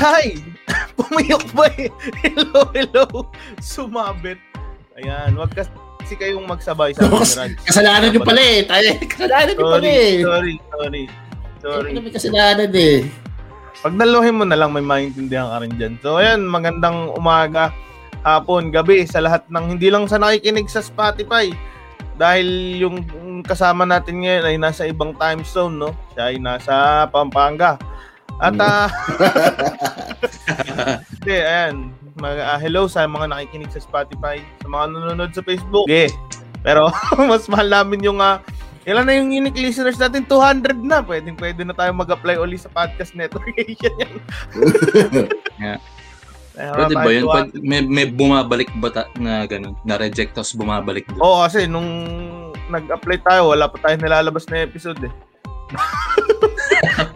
Hi! 0.00 0.32
Pumiyok 0.96 1.44
ba 1.52 1.68
eh? 1.76 1.92
Hello, 2.24 2.64
hello. 2.72 3.04
Sumabit. 3.60 4.40
Ayan, 4.96 5.36
wag 5.36 5.52
kasi 5.52 6.16
kayong 6.16 6.48
magsabay 6.48 6.96
sa 6.96 7.04
akin, 7.04 7.52
Kasalanan 7.60 8.08
nyo 8.08 8.24
pala 8.24 8.40
eh. 8.40 8.64
Tayo, 8.64 8.96
kasalanan 9.12 9.52
nyo 9.52 9.66
pala 9.76 9.88
eh. 9.92 10.14
Sorry, 10.24 10.54
sorry. 10.72 11.04
Sorry. 11.60 11.90
Ano 11.92 12.00
may 12.00 12.12
kasalanan 12.16 12.72
eh. 12.72 13.04
Pag 13.84 13.94
naluhin 14.00 14.40
mo 14.40 14.48
na 14.48 14.56
lang, 14.56 14.72
may 14.72 14.80
maintindihan 14.80 15.52
ka 15.52 15.60
rin 15.60 15.76
dyan. 15.76 15.94
So, 16.00 16.16
ayan, 16.16 16.48
magandang 16.48 17.12
umaga, 17.12 17.68
hapon, 18.24 18.72
gabi 18.72 19.04
sa 19.04 19.20
lahat 19.20 19.44
ng 19.52 19.76
hindi 19.76 19.92
lang 19.92 20.08
sa 20.08 20.16
nakikinig 20.16 20.72
sa 20.72 20.80
Spotify. 20.80 21.52
Dahil 22.16 22.80
yung 22.80 23.04
kasama 23.44 23.84
natin 23.84 24.24
ngayon 24.24 24.44
ay 24.48 24.56
nasa 24.56 24.88
ibang 24.88 25.12
time 25.20 25.44
zone, 25.44 25.76
no? 25.76 25.92
Siya 26.16 26.32
ay 26.32 26.40
nasa 26.40 27.04
Pampanga. 27.12 27.76
At, 28.40 28.56
ah, 28.56 28.88
hindi, 31.20 31.36
ayan, 31.36 31.92
mag, 32.16 32.40
ah, 32.40 32.56
hello 32.56 32.88
sa 32.88 33.04
mga 33.04 33.28
nakikinig 33.28 33.68
sa 33.68 33.84
Spotify, 33.84 34.40
sa 34.64 34.66
mga 34.72 34.96
nanonood 34.96 35.32
sa 35.36 35.44
Facebook. 35.44 35.84
Okay. 35.84 36.08
Pero, 36.64 36.88
mas 37.30 37.44
mahal 37.52 37.68
namin 37.68 38.00
yung, 38.00 38.16
ah, 38.24 38.40
ilan 38.88 39.04
na 39.04 39.20
yung 39.20 39.28
unique 39.28 39.60
listeners 39.60 40.00
natin? 40.00 40.24
200 40.24 40.72
na. 40.80 41.04
Pwedeng 41.04 41.36
pwede 41.36 41.68
na 41.68 41.76
tayo 41.76 41.92
mag-apply 41.92 42.40
uli 42.40 42.56
sa 42.56 42.72
podcast 42.72 43.12
network. 43.12 43.52
yan. 43.84 44.08
Yeah. 45.60 45.78
Pwede 46.56 46.96
tayo 46.96 47.04
ba 47.04 47.10
yun? 47.12 47.24
200. 47.28 47.28
Pwede, 47.28 47.60
may, 47.60 47.80
may 47.84 48.06
bumabalik 48.08 48.72
ba 48.80 48.88
ta- 48.88 49.12
na 49.20 49.44
gano'n? 49.44 49.76
Na-reject 49.84 50.32
tapos 50.32 50.56
bumabalik 50.56 51.04
doon? 51.12 51.20
Oo, 51.20 51.44
kasi 51.44 51.68
nung 51.68 51.88
nag-apply 52.72 53.20
tayo, 53.20 53.52
wala 53.52 53.68
pa 53.68 53.76
tayong 53.84 54.00
nilalabas 54.00 54.48
na 54.48 54.64
episode 54.64 54.96
eh. 55.04 55.12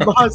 Baka 0.04 0.28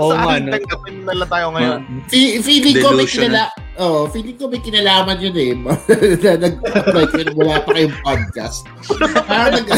Oo 0.00 0.12
sa 0.12 0.16
nga, 0.16 0.24
akin, 0.32 0.42
no? 0.48 0.52
tanggapin 0.56 0.94
na 1.04 1.12
lang 1.12 1.30
tayo 1.30 1.46
ngayon. 1.52 1.80
Fe- 2.08 2.40
feeling 2.40 2.76
ko 2.80 2.88
may 2.96 3.04
kinala... 3.04 3.42
Oh, 3.76 4.04
feeling 4.08 4.36
ko 4.40 4.44
may 4.48 4.60
kinalaman 4.60 5.16
yun 5.20 5.36
eh. 5.36 5.52
na 6.24 6.30
nag-apply 6.40 7.04
nung 7.24 7.36
wala 7.36 7.60
pa 7.60 7.70
kayong 7.76 7.96
podcast. 8.00 8.64
Parang 9.28 9.52
nag 9.52 9.68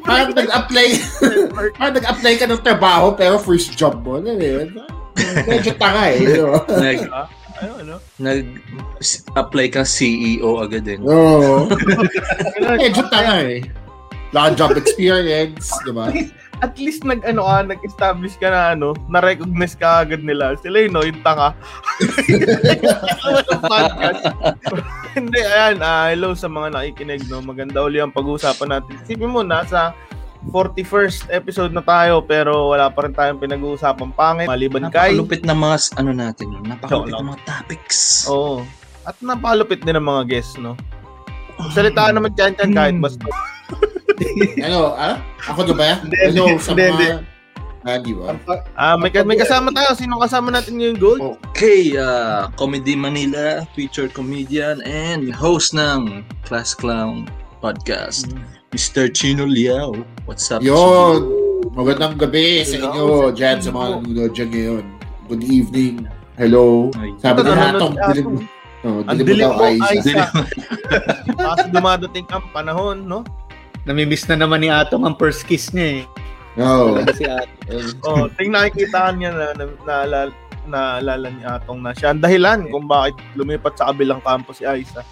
parang 0.00 0.32
nag-apply 0.32 0.86
parang 1.78 1.94
nag-apply 1.94 2.34
ka 2.40 2.46
ng 2.50 2.62
trabaho 2.64 3.14
pero 3.14 3.38
first 3.38 3.74
job 3.78 4.02
mo. 4.02 4.18
Ano 4.18 4.34
yun? 4.34 4.74
Medyo 5.46 5.78
tanga 5.78 6.10
eh. 6.10 6.18
You 6.18 6.30
know? 6.50 6.58
Nag, 6.66 6.98
Ayun, 7.54 7.76
ano? 7.86 7.96
nag-apply 8.18 9.66
ka 9.70 9.86
CEO 9.86 10.58
agad 10.58 10.82
din. 10.82 11.06
Oo. 11.06 11.70
Medyo 12.58 13.02
tanga 13.06 13.46
eh. 13.46 13.62
Kang 14.34 14.58
job 14.58 14.74
experience, 14.74 15.70
di 15.86 15.94
ba? 15.94 16.10
At 16.64 16.80
least 16.80 17.04
nag 17.04 17.20
ano 17.28 17.44
ka, 17.44 17.76
nag-establish 17.76 18.40
ka 18.40 18.48
na 18.48 18.72
ano, 18.72 18.96
na-recognize 19.12 19.76
ka 19.76 20.00
agad 20.00 20.24
nila. 20.24 20.56
Sila 20.56 20.80
yun, 20.80 20.96
no, 20.96 21.04
yung 21.04 21.20
tanga. 21.20 21.52
Hindi, 25.12 25.44
ayan, 25.44 25.84
ah, 25.84 26.08
hello 26.08 26.32
sa 26.32 26.48
mga 26.48 26.72
nakikinig, 26.72 27.28
no. 27.28 27.44
Maganda 27.44 27.84
uli 27.84 28.00
ang 28.00 28.16
pag-uusapan 28.16 28.80
natin. 28.80 28.96
Isipin 29.04 29.28
mo, 29.28 29.44
nasa 29.44 29.92
41st 30.48 31.28
episode 31.28 31.76
na 31.76 31.84
tayo, 31.84 32.24
pero 32.24 32.72
wala 32.72 32.88
pa 32.88 33.04
rin 33.04 33.12
tayong 33.12 33.44
pinag-uusapang 33.44 34.16
pangit. 34.16 34.48
Maliban 34.48 34.88
kay... 34.88 35.12
Napakalupit 35.12 35.44
ng 35.44 35.58
mga, 35.60 35.76
ano 36.00 36.10
natin, 36.16 36.46
no? 36.48 36.64
napakalupit 36.64 37.12
Oo, 37.12 37.20
ng 37.20 37.28
mga 37.28 37.40
topics. 37.44 38.24
Oo. 38.32 38.64
At 39.04 39.20
napakalupit 39.20 39.84
din 39.84 40.00
ng 40.00 40.08
mga 40.08 40.32
guests, 40.32 40.56
no. 40.56 40.80
Salitaan 41.76 42.16
naman 42.16 42.32
dyan 42.32 42.56
dyan 42.56 42.72
kahit 42.72 42.96
basta. 42.96 43.28
Ano, 44.66 44.94
ah? 44.94 45.18
Ako 45.50 45.66
na 45.70 45.74
ba? 45.74 45.90
Hindi, 46.00 46.16
Hello 46.22 46.44
hindi, 46.46 46.62
sa 46.62 46.70
hindi, 46.72 46.84
mga... 46.86 46.92
hindi. 46.94 47.08
Ah, 47.84 48.00
di 48.00 48.16
ba? 48.16 48.32
Ah, 48.80 48.96
may, 48.96 49.12
may 49.12 49.36
kasama 49.36 49.68
tayo. 49.68 49.92
Sino 49.92 50.16
kasama 50.16 50.48
natin 50.48 50.80
ngayon, 50.80 50.96
Gold? 50.96 51.20
Okay, 51.52 51.92
uh, 52.00 52.48
Comedy 52.56 52.96
Manila, 52.96 53.60
featured 53.76 54.16
comedian, 54.16 54.80
and 54.88 55.28
host 55.28 55.76
ng 55.76 56.24
Class 56.48 56.72
Clown 56.72 57.28
Podcast, 57.60 58.32
Mr. 58.72 59.12
Chino 59.12 59.44
Liao. 59.44 60.00
What's 60.24 60.48
up, 60.48 60.64
Yun. 60.64 61.28
Magandang 61.76 62.16
gabi 62.16 62.64
sa 62.64 62.80
inyo 62.80 63.32
dyan 63.36 63.60
sa 63.60 63.68
mga 63.68 64.00
nanonood 64.00 64.32
dyan 64.32 64.48
ngayon. 64.48 64.84
Good 65.28 65.44
evening. 65.44 65.94
Hello. 66.40 66.88
Ay, 66.96 67.12
Sabi 67.20 67.44
ni 67.44 67.52
Ito, 67.52 67.56
Hatong, 67.56 67.94
nanonood 68.00 68.16
dilim, 68.16 68.28
oh, 68.84 69.00
Ang 69.04 69.16
dilim 69.20 69.26
dilim 69.28 69.44
mo 69.44 69.60
daw. 69.60 69.68
Aiza. 69.68 70.00
Dilim. 70.00 70.24
Tapos 71.36 71.66
dumadating 71.68 72.26
ang 72.32 72.44
panahon, 72.48 72.96
no? 73.04 73.20
Namimiss 73.84 74.24
na 74.26 74.36
naman 74.36 74.60
ni 74.60 74.68
Atong 74.68 75.04
ang 75.04 75.14
first 75.14 75.44
kiss 75.44 75.68
niya 75.70 76.00
eh. 76.00 76.02
Oo. 76.56 76.96
Talaga 76.96 77.12
si 77.12 77.24
Atong. 77.24 77.52
Oh, 78.04 78.28
ting 78.28 78.52
nakikita 78.52 79.12
niya 79.12 79.32
na, 79.32 79.46
na, 79.52 79.64
naalala, 79.84 80.32
naalala 80.64 81.28
ni 81.28 81.42
Atong 81.42 81.80
na 81.80 81.92
siya. 81.92 82.12
Ang 82.12 82.20
dahilan 82.20 82.64
kung 82.68 82.84
bakit 82.84 83.16
lumipat 83.34 83.76
sa 83.76 83.92
kabilang 83.92 84.20
campus 84.20 84.60
si 84.60 84.64
Aiza. 84.64 85.04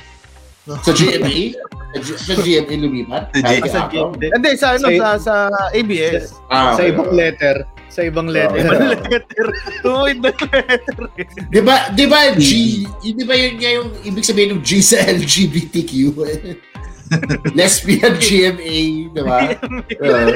Sa 0.63 0.95
GMA? 0.95 1.59
Sa, 1.99 2.39
GMA 2.39 2.75
lumipat? 2.79 3.35
Sa 3.35 3.41
Sabi 3.43 3.51
G- 3.51 3.61
ni 3.61 3.69
Sa 3.69 3.81
Hatong? 3.83 4.11
GMD. 4.15 4.23
Hindi, 4.31 4.51
sa, 4.55 4.67
ano, 4.73 4.87
Sa- 4.95 5.21
sa, 5.21 5.35
ABS. 5.75 6.25
Ah, 6.49 6.73
Sa 6.73 6.83
ibang 6.87 7.11
letter. 7.11 7.57
Sa 7.91 8.01
ibang 8.01 8.29
letter. 8.31 8.63
Oo. 8.63 8.97
letter. 9.05 9.47
Tuwid 9.83 10.19
na 10.23 10.31
letter. 10.33 11.01
Di 11.51 11.61
ba, 11.61 11.93
di 11.93 12.07
ba, 12.07 12.33
G, 12.33 12.51
di 13.03 13.25
ba 13.27 13.35
yun 13.37 13.55
nga 13.59 13.71
yung 13.75 13.89
ibig 14.01 14.25
sabihin 14.25 14.57
ng 14.57 14.63
G 14.63 14.81
sa 14.81 14.97
LGBTQ? 15.03 15.93
Lesbian 17.59 18.15
GMA, 18.19 18.81
di 19.13 19.23
ba? 19.23 19.53
Oo. 20.03 20.29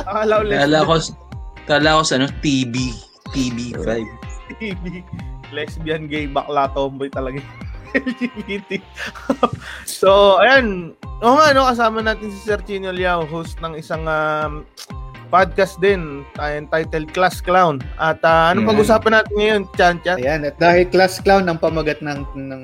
Akala 0.00 0.32
ko 0.40 0.42
Kala 0.48 0.78
ko, 0.84 0.94
kala 1.68 1.98
ko 2.00 2.02
sa 2.04 2.14
ano, 2.18 2.26
TB. 2.40 2.74
TB5. 3.30 3.86
lesbian, 3.86 5.04
lesbian, 5.54 6.02
gay, 6.10 6.26
bakla, 6.26 6.66
tomboy 6.74 7.06
talaga. 7.06 7.38
LGBT. 7.94 8.82
so, 9.86 10.38
ayan. 10.42 10.94
Oo 11.20 11.34
nga, 11.36 11.52
no, 11.52 11.68
kasama 11.68 12.00
natin 12.00 12.30
si 12.32 12.38
Sir 12.42 12.58
Chino 12.64 12.94
Liao, 12.94 13.26
host 13.28 13.58
ng 13.60 13.76
isang 13.76 14.06
um, 14.08 14.64
podcast 15.30 15.78
din, 15.78 16.26
uh, 16.42 16.50
entitled 16.50 17.10
Class 17.14 17.38
Clown. 17.38 17.78
At 18.02 18.18
uh, 18.26 18.50
anong 18.50 18.74
pag-usapan 18.74 19.22
natin 19.22 19.34
ngayon, 19.38 19.62
Chan 19.78 19.96
Chan? 20.02 20.18
Ayan, 20.18 20.42
at 20.42 20.58
dahil 20.58 20.90
class 20.90 21.22
clown 21.22 21.46
ang 21.46 21.62
pamagat 21.62 22.02
ng, 22.02 22.26
ng 22.34 22.62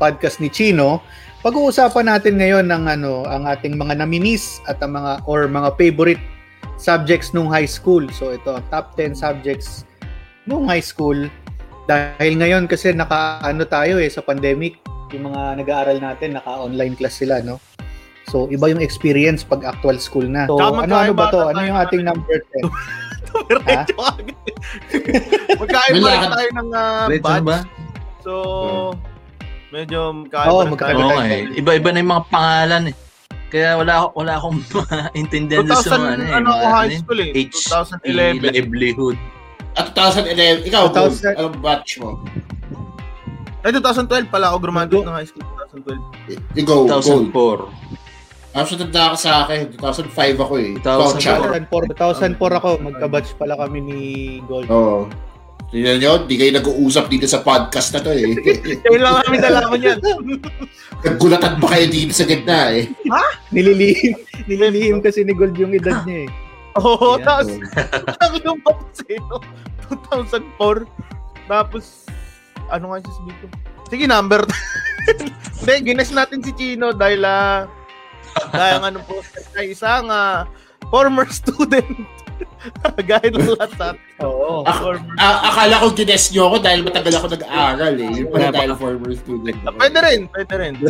podcast 0.00 0.40
ni 0.40 0.48
Chino, 0.48 1.04
pag-uusapan 1.40 2.06
natin 2.08 2.36
ngayon 2.36 2.68
ng 2.68 2.84
ano, 2.84 3.24
ang 3.24 3.48
ating 3.48 3.80
mga 3.80 4.04
namimiss 4.04 4.60
at 4.68 4.76
ang 4.84 4.96
mga 4.96 5.24
or 5.24 5.48
mga 5.48 5.72
favorite 5.80 6.22
subjects 6.76 7.32
nung 7.32 7.48
high 7.48 7.68
school. 7.68 8.04
So 8.12 8.36
ito, 8.36 8.60
ang 8.60 8.64
top 8.68 8.92
10 8.96 9.16
subjects 9.16 9.88
nung 10.44 10.68
high 10.68 10.84
school. 10.84 11.28
Dahil 11.88 12.36
ngayon 12.36 12.68
kasi 12.68 12.92
naka 12.92 13.40
ano 13.40 13.64
tayo 13.64 13.96
eh 13.96 14.12
sa 14.12 14.20
pandemic, 14.20 14.76
yung 15.10 15.32
mga 15.32 15.64
nag-aaral 15.64 15.98
natin 15.98 16.36
naka-online 16.36 16.94
class 16.94 17.18
sila, 17.18 17.40
no? 17.40 17.56
So 18.28 18.46
iba 18.52 18.68
yung 18.70 18.84
experience 18.84 19.42
pag 19.42 19.64
actual 19.64 19.96
school 19.96 20.28
na. 20.28 20.44
So 20.44 20.60
Tsaka 20.60 20.86
ano-ano 20.86 21.12
ba 21.16 21.32
to? 21.32 21.40
Ano 21.50 21.60
yung 21.64 21.74
ng- 21.80 21.84
ating 21.88 22.02
number 22.04 22.36
10? 22.60 22.68
Diretso 23.48 23.96
agad. 24.12 24.36
Magkaiba 25.56 26.08
tayo 26.36 26.50
ng 26.52 26.68
uh, 26.70 27.06
batch. 27.08 27.44
ba? 27.46 27.58
So, 28.20 28.32
medyo 29.70 30.00
magkaiba 30.14 30.50
Oo, 30.50 30.60
rin 30.62 30.70
magkaiba 30.74 30.98
tayo. 30.98 31.06
Oo 31.06 31.16
nga 31.16 31.24
eh. 31.30 31.42
Iba-iba 31.54 31.88
na 31.90 31.98
yung 32.02 32.12
mga 32.14 32.26
pangalan 32.30 32.82
eh. 32.90 32.96
Kaya 33.50 33.70
wala 33.82 33.92
wala 34.14 34.32
akong 34.38 34.58
maintindihan 35.14 35.66
doon 35.66 35.82
2000, 35.82 35.90
sa 35.90 35.96
mga 35.98 36.10
ano 36.14 36.22
eh. 36.22 36.38
ano 36.38 36.48
ako 36.54 36.66
high 36.70 36.86
ano 36.86 36.94
eh, 36.94 37.00
school 37.02 37.20
eh. 37.20 37.30
H 37.34 37.56
2011. 38.06 38.54
livelihood. 38.54 39.18
At 39.78 39.86
2011, 39.94 40.66
ikaw, 40.66 40.90
2000 40.90 40.94
Gold, 40.94 41.38
anong 41.38 41.58
batch 41.62 41.90
mo? 42.02 42.18
Ay, 43.62 43.70
2012 43.76 44.32
pala 44.32 44.50
ako 44.50 44.56
graduate 44.66 45.06
ng 45.06 45.14
high 45.14 45.28
school. 45.28 45.46
2012. 46.26 46.58
Ikaw, 46.58 46.78
Gold. 46.90 47.30
2004. 47.30 47.90
Mas 48.50 48.66
matanda 48.66 49.14
ka 49.14 49.16
sa 49.18 49.30
akin. 49.46 49.60
2005 49.78 50.42
ako 50.42 50.54
eh. 50.58 50.70
2004. 50.82 50.82
Ikaw, 50.82 51.10
Chan. 51.22 51.38
2004, 51.70 52.34
2004 52.34 52.58
ako, 52.58 52.68
magka-batch 52.82 53.30
pala 53.38 53.54
kami 53.54 53.78
ni 53.78 54.00
Gold. 54.50 54.66
Oo. 54.66 55.06
Tingnan 55.70 56.02
nyo, 56.02 56.12
di 56.26 56.34
kayo 56.34 56.50
nag-uusap 56.58 57.06
dito 57.06 57.30
sa 57.30 57.46
podcast 57.46 57.94
na 57.94 58.02
to 58.02 58.10
eh. 58.10 58.26
Kaya 58.82 58.98
lang 58.98 59.14
namin 59.22 59.38
nalaman 59.38 59.78
yan. 59.78 59.98
Naggulatan 61.06 61.62
pa 61.62 61.66
kayo 61.70 61.86
dito 61.86 62.10
sa 62.10 62.26
gitna 62.26 62.74
eh. 62.74 62.90
Nililihim, 63.54 64.18
nililihim 64.50 64.98
kasi 64.98 65.22
ni 65.22 65.30
Gold 65.30 65.54
yung 65.54 65.70
edad 65.70 66.02
niya 66.02 66.26
eh. 66.26 66.30
Oo, 66.82 67.18
Yan. 67.18 67.22
tapos, 67.22 67.48
ang 68.18 68.34
lumpat 68.42 68.78
sa'yo. 68.98 69.38
2004. 70.10 70.86
Tapos, 71.46 72.06
ano 72.66 72.84
nga 72.90 73.06
sasabihin 73.06 73.38
ko? 73.38 73.46
Sige, 73.90 74.04
number. 74.10 74.42
Hindi, 75.62 75.94
gines 75.94 76.10
natin 76.10 76.42
si 76.42 76.50
Chino 76.54 76.90
dahil, 76.90 77.22
ah, 77.22 77.70
dahil 78.50 78.74
ang 78.82 78.86
ano 78.90 78.98
po, 79.06 79.22
ay 79.54 79.70
isang 79.70 80.10
ah, 80.10 80.50
former 80.90 81.30
student. 81.30 81.94
Gaya 83.00 83.26
ng 83.26 83.48
lahat 83.50 83.70
sa 83.74 83.84
atin. 83.90 84.00
Oo. 84.20 84.62
A- 85.16 85.40
akala 85.46 85.80
ko 85.80 85.86
gines 85.90 86.28
nyo 86.30 86.42
ako 86.46 86.56
dahil 86.60 86.80
matagal 86.82 87.14
ako 87.14 87.26
nag-aaral 87.30 87.94
eh. 87.96 88.10
Yun 88.12 88.26
pala 88.28 88.48
dahil 88.50 88.72
former 88.74 89.12
student. 89.14 89.56
Ah, 89.62 89.72
Pwede 89.74 89.98
rin, 90.00 90.20
pwede 90.28 90.54
rin. 90.56 90.74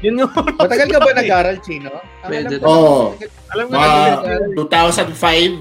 Yun 0.00 0.14
yung, 0.16 0.32
Matagal 0.32 0.88
ka 0.88 0.98
ba 0.98 1.12
nag-aral, 1.20 1.56
Chino? 1.60 1.92
Pwede. 2.22 2.56
alam 2.56 2.60
ko, 2.60 2.66
Oo. 2.66 3.00
alam 3.52 3.64
nga 3.68 3.76
Mga 3.76 3.98
natin, 4.56 5.08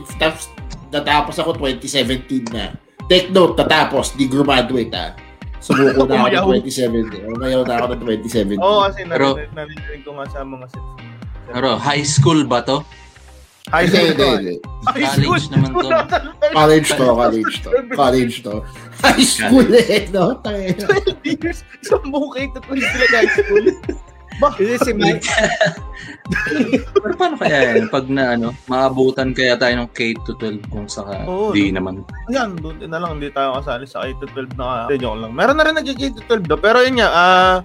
2005, 0.08 0.16
tapos 0.16 0.44
natapos 0.90 1.36
ako 1.38 1.50
2017 1.60 2.48
na. 2.50 2.72
take 3.06 3.30
note, 3.30 3.58
tatapos, 3.58 4.14
di 4.14 4.26
graduate 4.26 4.94
ah. 4.94 5.12
Sumuko 5.60 6.08
na 6.08 6.24
ako 6.24 6.56
ng 6.56 6.64
2017. 6.64 7.36
Umayaw 7.36 7.62
na 7.64 7.74
ako 7.76 7.86
ng 7.92 8.02
2017. 8.24 8.56
Oo, 8.58 8.80
kasi 8.86 9.04
Pero- 9.04 9.36
narinig, 9.52 10.02
ko 10.04 10.16
nga 10.16 10.26
sa 10.32 10.40
mga. 10.42 10.66
Pero 11.50 11.70
high 11.76 12.06
school 12.06 12.46
ba 12.46 12.62
to? 12.62 12.80
High 13.70 13.86
Hindi, 13.86 13.98
school 13.98 14.10
hindi, 14.10 14.30
hindi. 14.34 14.56
High 14.90 15.06
school. 15.14 15.26
College 15.30 15.48
naman 15.54 15.70
to. 15.70 15.90
College 16.50 16.90
to, 16.90 17.06
college 17.06 17.56
to. 17.62 17.70
College 17.94 18.36
to. 18.42 18.54
High 19.06 19.26
school 19.30 19.68
eh, 19.78 20.02
no? 20.10 20.26
Tangina. 20.42 20.86
12 20.90 21.22
years. 21.24 21.60
Isang 21.86 22.10
K 22.10 22.38
to 22.58 22.60
12 22.66 22.82
sila 22.82 23.06
high 23.14 23.32
school. 23.38 23.66
Kasi 24.40 24.80
si 24.80 24.92
Mike, 24.96 25.28
Pero 27.04 27.14
paano 27.20 27.36
kaya 27.36 27.76
yan? 27.76 27.92
Pag 27.92 28.08
na 28.08 28.40
ano, 28.40 28.56
maabutan 28.72 29.36
kaya 29.36 29.60
tayo 29.60 29.84
ng 29.84 29.92
K 29.92 30.16
to 30.24 30.32
12 30.40 30.64
kung 30.72 30.88
saka 30.88 31.28
Oo, 31.28 31.52
di 31.52 31.76
no? 31.76 31.84
naman. 31.84 32.08
Yan, 32.32 32.56
doon 32.56 32.80
din 32.80 32.88
na 32.88 33.04
lang. 33.04 33.20
Hindi 33.20 33.36
tayo 33.36 33.60
kasali 33.60 33.84
sa 33.84 34.08
K 34.08 34.16
to 34.24 34.28
12 34.32 34.56
na. 34.56 34.88
Hindi, 34.88 35.04
joke 35.04 35.20
lang. 35.20 35.36
Meron 35.36 35.60
na 35.60 35.66
rin 35.68 35.76
nag-K 35.76 36.02
to 36.16 36.22
12 36.40 36.48
do. 36.48 36.56
Pero 36.56 36.80
yun 36.80 37.04
nga, 37.04 37.10
ah, 37.12 37.56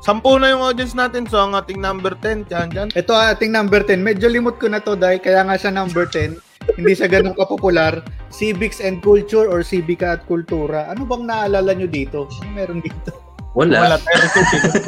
sampu 0.00 0.36
na 0.40 0.52
yung 0.52 0.64
audience 0.64 0.96
natin. 0.96 1.28
So, 1.28 1.40
ang 1.40 1.52
ating 1.56 1.80
number 1.80 2.16
10, 2.18 2.48
dyan, 2.48 2.68
dyan. 2.72 2.88
ito 2.92 3.12
ating 3.12 3.52
number 3.52 3.84
10. 3.84 4.00
Medyo 4.00 4.32
limot 4.32 4.56
ko 4.56 4.68
na 4.68 4.80
to 4.80 4.96
dahil 4.96 5.20
kaya 5.20 5.44
nga 5.44 5.56
siya 5.56 5.72
number 5.72 6.08
10. 6.08 6.40
Hindi 6.76 6.92
siya 6.92 7.08
ganun 7.08 7.36
kapopular. 7.36 8.04
Civics 8.28 8.80
and 8.80 9.00
Culture 9.00 9.48
or 9.48 9.64
Civica 9.64 10.16
at 10.16 10.24
Kultura. 10.28 10.88
Ano 10.92 11.04
bang 11.08 11.24
naalala 11.28 11.72
nyo 11.76 11.88
dito? 11.88 12.28
Ano 12.40 12.50
meron 12.52 12.80
dito? 12.84 13.10
Wala. 13.56 13.82
Wala 13.82 13.96
tayo. 13.98 14.22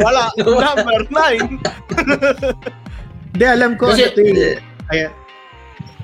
Wala. 0.06 0.24
Number 0.38 1.00
9. 1.10 1.58
Hindi, 3.34 3.44
alam 3.48 3.74
ko. 3.74 3.90
Kasi- 3.90 4.06
ano 4.06 4.16
to 4.16 4.22
eh. 4.22 4.56
Kaya, 4.92 5.08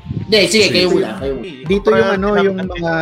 Hindi, 0.08 0.38
sige, 0.48 0.66
kayo 0.72 0.88
muna. 0.88 1.20
Kayo 1.20 1.34
dito 1.68 1.88
yung 1.92 2.10
ano, 2.16 2.28
yung 2.40 2.56
mga 2.56 2.94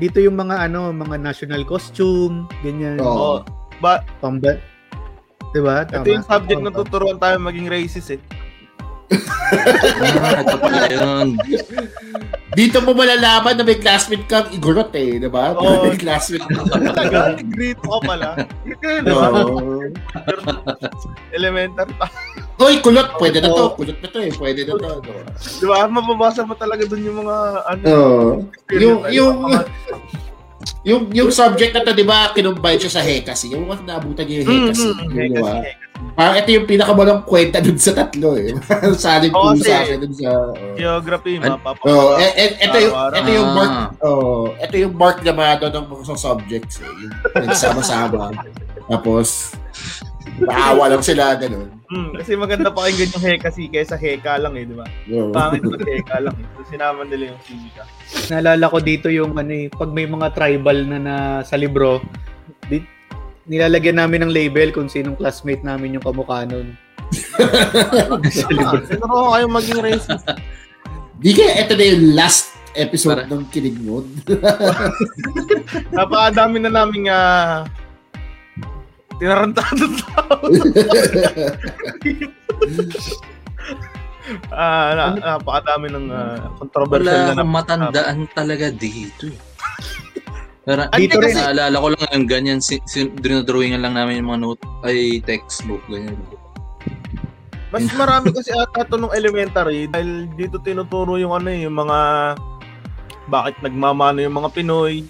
dito 0.00 0.18
yung 0.24 0.36
mga 0.40 0.56
ano, 0.64 0.88
mga 0.88 1.16
national 1.20 1.68
costume, 1.68 2.48
ganyan. 2.64 2.96
Oo. 3.04 3.44
Ba, 3.80 4.04
Pamba, 4.20 4.60
'Di 5.50 5.60
ba? 5.64 5.82
ito 5.88 6.08
yung 6.08 6.26
subject 6.28 6.60
na 6.62 6.70
tuturuan 6.70 7.18
tayo 7.18 7.40
maging 7.40 7.66
racist 7.66 8.14
eh. 8.14 8.20
Ah, 9.10 10.46
ito 10.46 10.56
pala 10.62 10.86
yun. 10.86 11.34
Dito 12.54 12.78
mo 12.82 12.94
malalaman 12.94 13.58
na 13.58 13.66
may 13.66 13.78
classmate 13.78 14.26
kang 14.30 14.46
igorot 14.54 14.94
eh, 14.94 15.18
di 15.18 15.26
ba? 15.26 15.54
Oo. 15.58 15.90
May 15.90 15.98
classmate 15.98 16.46
ka 16.46 16.62
Talaga, 16.94 17.34
grito 17.42 17.82
ka 17.82 17.98
pala. 18.06 18.28
Di 18.66 19.10
ba? 19.10 19.26
Oo. 19.34 19.90
Elementary 21.36 21.94
pa. 21.98 22.06
Hoy, 22.58 22.78
kulot, 22.82 23.18
pwede 23.18 23.42
na 23.42 23.50
to. 23.50 23.74
Kulot 23.74 23.98
na 23.98 24.08
to 24.10 24.18
eh, 24.22 24.30
pwede 24.38 24.62
na 24.66 24.74
to. 24.78 25.02
Di 25.58 25.66
ba? 25.66 25.90
Mababasa 25.90 26.46
mo 26.46 26.54
talaga 26.54 26.86
dun 26.86 27.02
yung 27.02 27.18
mga 27.26 27.36
ano. 27.66 27.84
Oo. 27.90 28.28
Yung, 28.78 28.98
yung, 29.10 29.36
yung, 30.84 31.08
yung 31.12 31.30
subject 31.32 31.72
na 31.72 31.84
to, 31.84 31.92
di 31.96 32.04
ba, 32.04 32.32
kinumbay 32.32 32.76
siya 32.76 33.00
sa 33.00 33.02
Hekasi. 33.04 33.52
Yung 33.56 33.68
mas 33.68 33.80
naabutan 33.84 34.24
niya 34.28 34.44
yung 34.44 34.48
Hekasi. 34.48 34.88
Mm, 34.88 34.96
mm, 34.96 35.08
ba? 35.08 35.20
Hekasi. 35.20 35.88
Parang 36.16 36.36
ito 36.40 36.50
yung 36.56 36.66
pinakamalong 36.68 37.22
kwenta 37.28 37.60
dun 37.60 37.76
sa 37.76 37.92
tatlo 37.92 38.32
eh. 38.36 38.56
Saling 39.04 39.32
Oo, 39.32 39.40
po 39.40 39.48
kasi- 39.56 39.68
sa 39.68 39.84
akin 39.84 39.96
dun 40.00 40.14
sa... 40.16 40.28
oo. 40.32 40.74
Geography, 40.76 41.32
mapapa. 41.36 41.84
Oh, 41.84 42.16
eh, 42.16 42.32
eh, 42.36 42.48
ito 42.56 42.76
yung 42.80 42.94
ito 43.12 43.30
yung 43.30 43.50
mark 43.52 43.72
oh, 44.00 44.48
ito 44.56 44.74
yung 44.80 44.94
mark 44.96 45.18
Yamado 45.20 45.68
ng 45.68 45.86
mga 45.92 46.16
subjects 46.16 46.80
eh. 46.80 46.88
Yung 46.88 47.14
nagsama-sama. 47.44 48.32
Tapos 48.88 49.52
naawa 50.40 50.92
lang 50.92 51.04
sila 51.04 51.36
ganun. 51.36 51.68
Hmm, 51.90 52.14
kasi 52.14 52.38
maganda 52.38 52.70
pakinggan 52.70 53.12
yung 53.18 53.24
Hekasi 53.24 53.66
kaysa 53.66 53.98
Heka 53.98 54.38
lang 54.38 54.54
eh, 54.54 54.62
di 54.62 54.74
ba? 54.76 54.86
Oo. 55.10 55.34
Pangit 55.34 55.64
pag 55.64 55.82
Heka 55.82 56.16
lang 56.22 56.36
eh. 56.38 56.46
So, 56.54 56.64
sinama 56.70 57.02
nila 57.02 57.34
yung 57.34 57.40
Civica. 57.42 57.82
Naalala 58.30 58.70
ko 58.70 58.78
dito 58.78 59.06
yung 59.10 59.34
ano 59.34 59.50
eh, 59.50 59.66
pag 59.66 59.90
may 59.90 60.06
mga 60.06 60.30
tribal 60.32 60.78
na, 60.86 60.98
na 61.02 61.14
sa 61.42 61.58
libro, 61.58 61.98
di, 62.70 62.78
nilalagyan 63.50 63.98
namin 63.98 64.28
ng 64.28 64.32
label 64.32 64.70
kung 64.70 64.86
sinong 64.86 65.18
classmate 65.18 65.66
namin 65.66 65.98
yung 65.98 66.04
kamukha 66.06 66.46
nun. 66.46 66.78
sa 68.30 68.46
libro. 68.54 68.78
Ah, 68.78 68.86
Siguro 68.86 69.10
ko 69.10 69.28
kayo 69.34 69.46
maging 69.50 69.80
racist. 69.82 70.26
Di 71.20 71.30
kaya 71.34 71.66
ito 71.66 71.74
na 71.74 71.84
yung 71.84 72.04
last 72.14 72.54
episode 72.78 73.26
Para- 73.26 73.30
ng 73.34 73.42
Kilig 73.50 73.78
Mood. 73.82 74.06
Napakadami 75.96 76.62
na 76.62 76.70
namin 76.70 77.10
uh, 77.10 77.66
tinarantado 79.20 79.84
tao. 80.08 80.48
Ah, 84.54 84.94
na, 84.94 85.04
napakadami 85.18 85.90
ng 85.90 86.06
uh, 86.06 86.54
controversial 86.54 87.34
Wala 87.34 87.34
na 87.34 87.42
matandaan 87.42 88.30
talaga 88.30 88.70
dito 88.70 89.26
eh. 89.26 89.38
Pero 90.62 90.86
Dito 90.94 91.18
rin. 91.18 91.34
naalala 91.34 91.82
ko 91.82 91.88
lang 91.90 92.10
yung 92.14 92.28
ganyan, 92.30 92.60
si, 92.62 92.78
si, 92.86 93.10
dinodrawingan 93.10 93.82
lang 93.82 93.98
namin 93.98 94.22
yung 94.22 94.30
mga 94.30 94.40
note, 94.44 94.62
ay 94.86 95.18
textbook, 95.24 95.82
ganyan. 95.90 96.14
Mas 97.74 97.90
marami 97.96 98.30
kasi 98.36 98.54
ata 98.54 98.86
ito 98.86 98.94
nung 99.00 99.14
elementary 99.14 99.90
dahil 99.90 100.30
dito 100.38 100.62
tinuturo 100.62 101.18
yung 101.18 101.34
ano 101.34 101.48
eh, 101.50 101.66
yung 101.66 101.74
mga 101.74 101.98
bakit 103.30 103.56
nagmamano 103.62 104.22
yung 104.22 104.36
mga 104.36 104.50
Pinoy. 104.52 105.06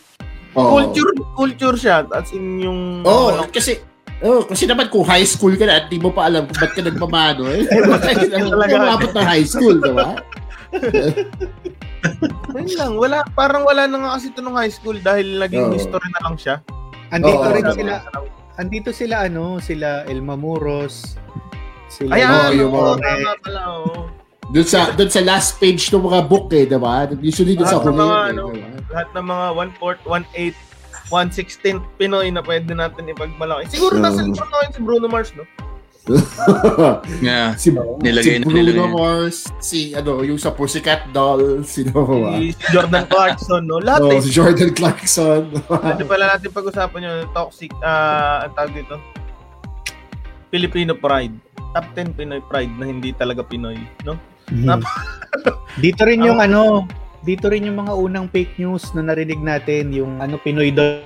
Oo. 0.57 0.81
Culture, 0.81 1.13
culture 1.37 1.77
siya. 1.77 2.09
As 2.11 2.33
in 2.33 2.61
yung... 2.61 2.81
Oo, 3.05 3.37
ano, 3.37 3.49
kasi 3.49 3.81
Oh, 4.21 4.45
kasi 4.45 4.69
naman 4.69 4.93
kung 4.93 5.01
high 5.03 5.25
school 5.25 5.57
ka 5.57 5.65
na 5.65 5.81
at 5.81 5.89
di 5.89 5.97
mo 5.97 6.13
pa 6.13 6.29
alam 6.29 6.45
kung 6.45 6.59
ba't 6.61 6.73
ka 6.77 6.83
nagmamano 6.85 7.49
eh. 7.49 7.65
Talaga. 8.53 8.77
Umabot 8.77 9.11
ng 9.11 9.27
high 9.27 9.49
school, 9.49 9.81
di 9.81 9.93
ba? 9.93 10.13
Ayun 12.51 12.73
lang, 12.77 12.93
wala, 12.97 13.25
parang 13.33 13.65
wala 13.65 13.89
na 13.89 13.97
nga 13.97 14.11
kasi 14.17 14.29
ito 14.29 14.41
nung 14.41 14.57
high 14.57 14.73
school 14.73 14.97
dahil 14.97 15.41
naging 15.41 15.69
Oo. 15.69 15.75
history 15.75 16.09
na 16.11 16.21
lang 16.23 16.37
siya. 16.37 16.57
Andito 17.11 17.41
Oo, 17.41 17.49
rin 17.49 17.65
tama. 17.65 17.77
sila, 17.77 17.95
andito 18.57 18.91
sila 18.93 19.17
ano, 19.25 19.57
sila 19.59 20.05
Elma 20.05 20.37
Muros, 20.37 21.17
sila 21.89 22.13
Ayan, 22.13 22.61
mga- 22.61 23.01
tama 23.01 23.33
pala, 23.41 23.61
oo. 23.79 24.01
Doon 24.51 24.67
sa 24.67 24.91
doon 24.91 25.07
sa 25.07 25.23
last 25.23 25.63
page 25.63 25.89
ng 25.89 26.03
mga 26.03 26.21
book 26.27 26.51
eh, 26.51 26.67
di 26.67 26.75
ba? 26.75 27.07
Usually 27.15 27.55
doon 27.55 27.71
sa 27.71 27.79
huli. 27.79 27.95
mga 27.95 28.19
eh, 28.19 28.31
ano, 28.35 28.43
di 28.51 28.59
ba? 28.59 28.69
Lahat 28.91 29.09
ng 29.15 29.27
mga 29.27 29.47
1/4, 29.79 29.97
1/8, 30.05 30.59
1/16 31.11 31.83
Pinoy 31.99 32.31
na 32.31 32.41
pwede 32.41 32.73
natin 32.73 33.07
ipagmalaki. 33.07 33.67
Siguro 33.69 33.99
Oo. 33.99 34.03
nasa 34.03 34.23
libro 34.23 34.47
na 34.47 34.71
si 34.71 34.81
Bruno 34.81 35.07
Mars, 35.07 35.35
no? 35.35 35.45
Yeah. 37.21 37.55
si, 37.55 37.71
Nilagay 38.01 38.25
si 38.25 38.39
na 38.41 38.47
Bruno 38.47 38.59
nilagay. 38.73 38.89
Mars, 38.91 39.37
si 39.61 39.93
ano, 39.93 40.25
yung 40.25 40.39
sa 40.39 40.51
Pussycat 40.51 41.13
Doll, 41.13 41.61
sino 41.69 41.93
ba? 42.03 42.35
Si 42.35 42.55
Jordan 42.73 43.05
Clarkson, 43.07 43.63
no? 43.63 43.79
Lahat 43.79 44.01
Oh, 44.01 44.11
eh. 44.11 44.23
si 44.23 44.31
Jordan 44.31 44.73
Clarkson. 44.73 45.51
Pwede 45.85 46.03
pala 46.05 46.35
natin 46.35 46.51
pag-usapan 46.51 47.01
yung 47.05 47.31
toxic, 47.31 47.71
ah, 47.81 48.43
ang 48.43 48.55
tawag 48.55 48.73
dito, 48.75 48.97
Filipino 50.49 50.95
pride. 50.95 51.37
Top 51.71 51.87
10 51.95 52.19
Pinoy 52.19 52.43
pride 52.43 52.75
na 52.75 52.87
hindi 52.87 53.15
talaga 53.15 53.47
Pinoy, 53.47 53.79
no? 54.03 54.19
Mhm. 54.51 54.83
Dito 55.79 56.03
rin 56.03 56.27
yung 56.27 56.43
ano, 56.43 56.83
dito 57.21 57.47
rin 57.47 57.65
yung 57.65 57.79
mga 57.79 57.93
unang 57.93 58.27
fake 58.27 58.57
news 58.57 58.91
na 58.93 59.03
narinig 59.03 59.39
natin, 59.39 59.91
yung 59.91 60.19
ano 60.19 60.37
Pinoy 60.37 60.71
daw 60.71 61.01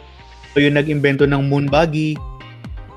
yung 0.54 0.74
nag-imbento 0.74 1.24
ng 1.24 1.42
moon 1.42 1.66
buggy. 1.66 2.14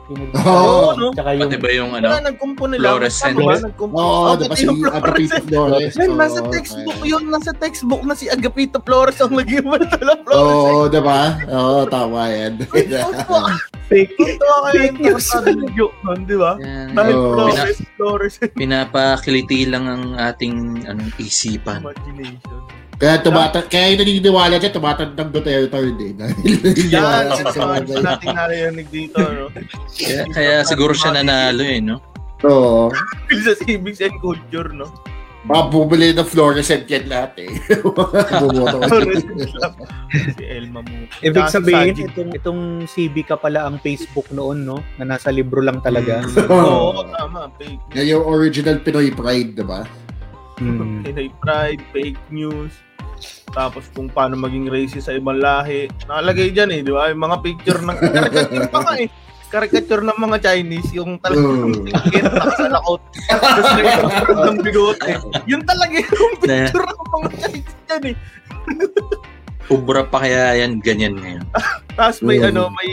Yung 0.07 0.29
nag- 0.29 0.39
Oo, 0.39 0.93
no? 0.93 1.09
Tsaka 1.12 1.33
yung 1.33 1.41
Pati 1.43 1.57
ba 1.57 1.69
yung 1.69 1.89
Wala, 1.91 2.07
ano, 2.13 2.29
nagkumpo 2.29 2.63
nila. 2.63 2.86
Fluorescent. 2.93 3.36
Ba? 3.36 3.57
Nagkumpo. 3.59 3.95
Oo, 3.97 4.21
Oh, 4.24 4.33
diba 4.36 4.55
si 4.55 4.65
Agapito. 4.69 5.36
Flores? 5.43 5.93
Yan, 5.95 6.12
nasa 6.15 6.39
Oo, 6.39 6.47
textbook 6.47 7.00
yun. 7.03 7.24
Nasa 7.27 7.51
textbook 7.51 8.03
na 8.05 8.13
si 8.13 8.25
Agapito 8.29 8.77
Flores 8.79 9.17
ang 9.19 9.33
nag-imbento 9.33 9.97
ng 9.97 10.19
Oo, 10.21 10.24
fluorescent. 10.24 10.71
oh, 10.71 10.88
diba? 10.88 11.19
Oo, 11.50 11.79
tama 11.86 12.19
yan. 12.29 12.51
fake 13.88 14.13
Ito 14.13 14.44
kayo 14.44 14.72
Fake 14.74 15.00
yung 15.00 15.15
news. 15.15 15.25
tarantado 15.25 15.51
ni 15.56 15.67
Joke 15.74 15.98
nun, 16.03 16.20
di 16.24 16.36
ba? 16.36 16.51
yan, 16.60 16.88
Dahil 16.91 17.15
Oo. 17.15 17.32
Flores, 17.34 17.77
Flores, 17.96 18.34
pinapakiliti 18.53 19.63
lang 19.65 19.86
ang 19.86 20.03
ating 20.15 20.56
anong 20.84 21.12
isipan. 21.17 21.82
imagination. 21.82 22.60
Kaya 22.98 23.22
tumata 23.22 23.62
kaya 23.62 23.94
yung 23.94 24.01
naniniwala 24.01 24.58
dyan, 24.58 24.74
tumatandang 24.74 25.29
Duterte 25.29 25.77
din. 25.94 26.17
Dahil 26.20 26.34
Yan, 26.89 27.29
siya 27.29 27.46
sa 27.53 27.62
mga 27.62 28.01
nating 28.01 28.34
narinig 28.34 28.88
dito, 28.89 29.22
no? 29.22 29.53
Kaya, 29.94 30.22
kaya 30.34 30.56
siguro 30.65 30.98
siya 30.98 31.13
nanalo 31.13 31.62
eh, 31.62 31.77
no? 31.77 32.01
Oo. 32.41 32.89
sa 33.29 33.53
civics 33.62 34.01
and 34.01 34.17
culture, 34.17 34.70
no? 34.74 34.89
Mga 35.47 35.63
bumili 35.71 36.07
ng 36.11 36.27
fluorescent 36.27 36.83
yan 36.91 37.07
lahat 37.07 37.39
eh. 37.39 37.51
Bumoto 38.43 38.83
ka. 38.83 38.99
Lang. 38.99 39.75
si 40.11 40.43
Elma 40.43 40.83
mo. 40.83 41.07
Ibig 41.23 41.47
sabihin, 41.47 41.95
itong, 41.95 42.31
itong 42.35 42.61
Civica 42.83 43.39
pala 43.39 43.63
ang 43.63 43.79
Facebook 43.79 44.27
noon, 44.35 44.67
no? 44.67 44.83
Na 44.99 45.07
nasa 45.07 45.31
libro 45.31 45.63
lang 45.63 45.79
talaga. 45.79 46.19
Oo, 46.51 46.99
tama. 47.15 47.47
Fake 47.55 47.79
Yan 47.95 48.19
yung 48.19 48.25
original 48.27 48.83
Pinoy 48.83 49.07
pride, 49.15 49.55
diba? 49.55 49.87
Hmm. 50.59 50.99
Pinoy 51.07 51.31
pride, 51.39 51.79
fake 51.95 52.19
news. 52.27 52.75
Tapos 53.55 53.87
kung 53.95 54.11
paano 54.11 54.35
maging 54.35 54.67
racist 54.67 55.07
sa 55.07 55.15
ibang 55.15 55.39
lahi. 55.39 55.87
Nakalagay 56.11 56.51
dyan 56.51 56.75
eh, 56.75 56.79
di 56.83 56.91
ba? 56.91 57.07
Yung 57.07 57.23
mga 57.23 57.37
picture 57.39 57.79
ng... 57.79 57.97
Caricature 57.97 58.67
pa 58.67 58.79
nga 58.83 58.93
eh. 58.99 59.07
Caricature 59.47 60.03
ng 60.03 60.19
mga 60.19 60.37
Chinese, 60.41 60.91
yung 60.91 61.15
talagang 61.17 61.71
Mm. 61.71 61.87
tingin, 61.87 62.23
nakasalakot. 62.27 63.01
Tapos 63.31 63.65
may 63.73 63.85
ng 64.45 64.59
bigote. 64.59 65.07
Yun 65.45 65.61
talaga 65.63 65.95
yung 65.95 66.33
picture 66.37 66.83
ng 66.83 66.99
mga 67.07 67.27
Chinese 67.37 67.75
dyan 67.85 68.03
eh. 68.11 68.15
Ubra 69.67 70.03
pa 70.03 70.23
kaya 70.23 70.55
yan, 70.57 70.79
ganyan 70.79 71.15
ngayon. 71.15 71.45
Tapos 71.93 72.19
may 72.19 72.39
Mm. 72.39 72.47
ano, 72.49 72.61
may, 72.73 72.91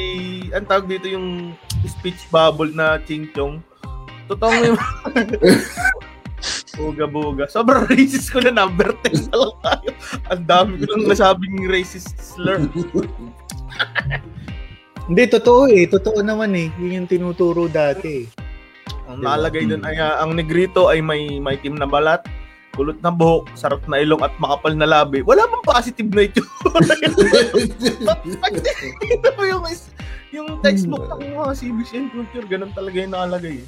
ang 0.50 0.66
tawag 0.66 0.86
dito 0.86 1.06
yung 1.06 1.54
speech 1.84 2.26
bubble 2.28 2.70
na 2.70 2.98
ching 3.00 3.26
chong. 3.30 3.58
Totoo 4.26 4.50
mo 4.50 4.62
yung 4.64 4.80
Buga-buga. 6.74 7.46
Sobrang 7.46 7.86
racist 7.86 8.28
ko 8.28 8.38
na 8.38 8.50
number 8.52 8.90
10 9.00 9.30
na 9.30 9.36
lang 9.38 9.54
tayo. 9.62 9.90
Ang 10.28 10.42
dami 10.44 10.72
ko 10.76 10.90
lang 10.90 11.06
nasabing 11.06 11.64
racist 11.64 12.18
slur. 12.18 12.66
Hindi, 15.04 15.22
totoo 15.28 15.68
eh. 15.68 15.84
Totoo 15.84 16.24
naman 16.24 16.56
eh. 16.56 16.72
Yun 16.80 17.04
yung 17.04 17.08
tinuturo 17.10 17.68
dati. 17.68 18.24
Ang 19.04 19.20
nalagay 19.20 19.68
doon 19.68 19.84
ay 19.84 20.00
ah, 20.00 20.24
ang 20.24 20.32
negrito 20.32 20.88
ay 20.88 21.04
may 21.04 21.36
may 21.36 21.60
team 21.60 21.76
na 21.76 21.84
balat, 21.84 22.24
kulot 22.72 22.96
na 23.04 23.12
buhok, 23.12 23.52
sarap 23.52 23.84
na 23.84 24.00
ilong 24.00 24.24
at 24.24 24.32
makapal 24.40 24.72
na 24.72 24.88
labi. 24.88 25.20
Wala 25.20 25.44
bang 25.44 25.60
positive 25.60 26.08
na 26.08 26.24
ito? 26.24 26.40
Ito 29.12 29.28
po 29.36 29.42
yung 29.44 29.68
yung 30.32 30.48
textbook 30.64 31.04
ng 31.20 31.36
mga 31.36 31.52
civics 31.54 31.92
and 31.94 32.08
culture, 32.10 32.48
ganun 32.48 32.72
talaga 32.72 32.96
yung 32.96 33.12
nakalagay. 33.12 33.60
eh. 33.60 33.66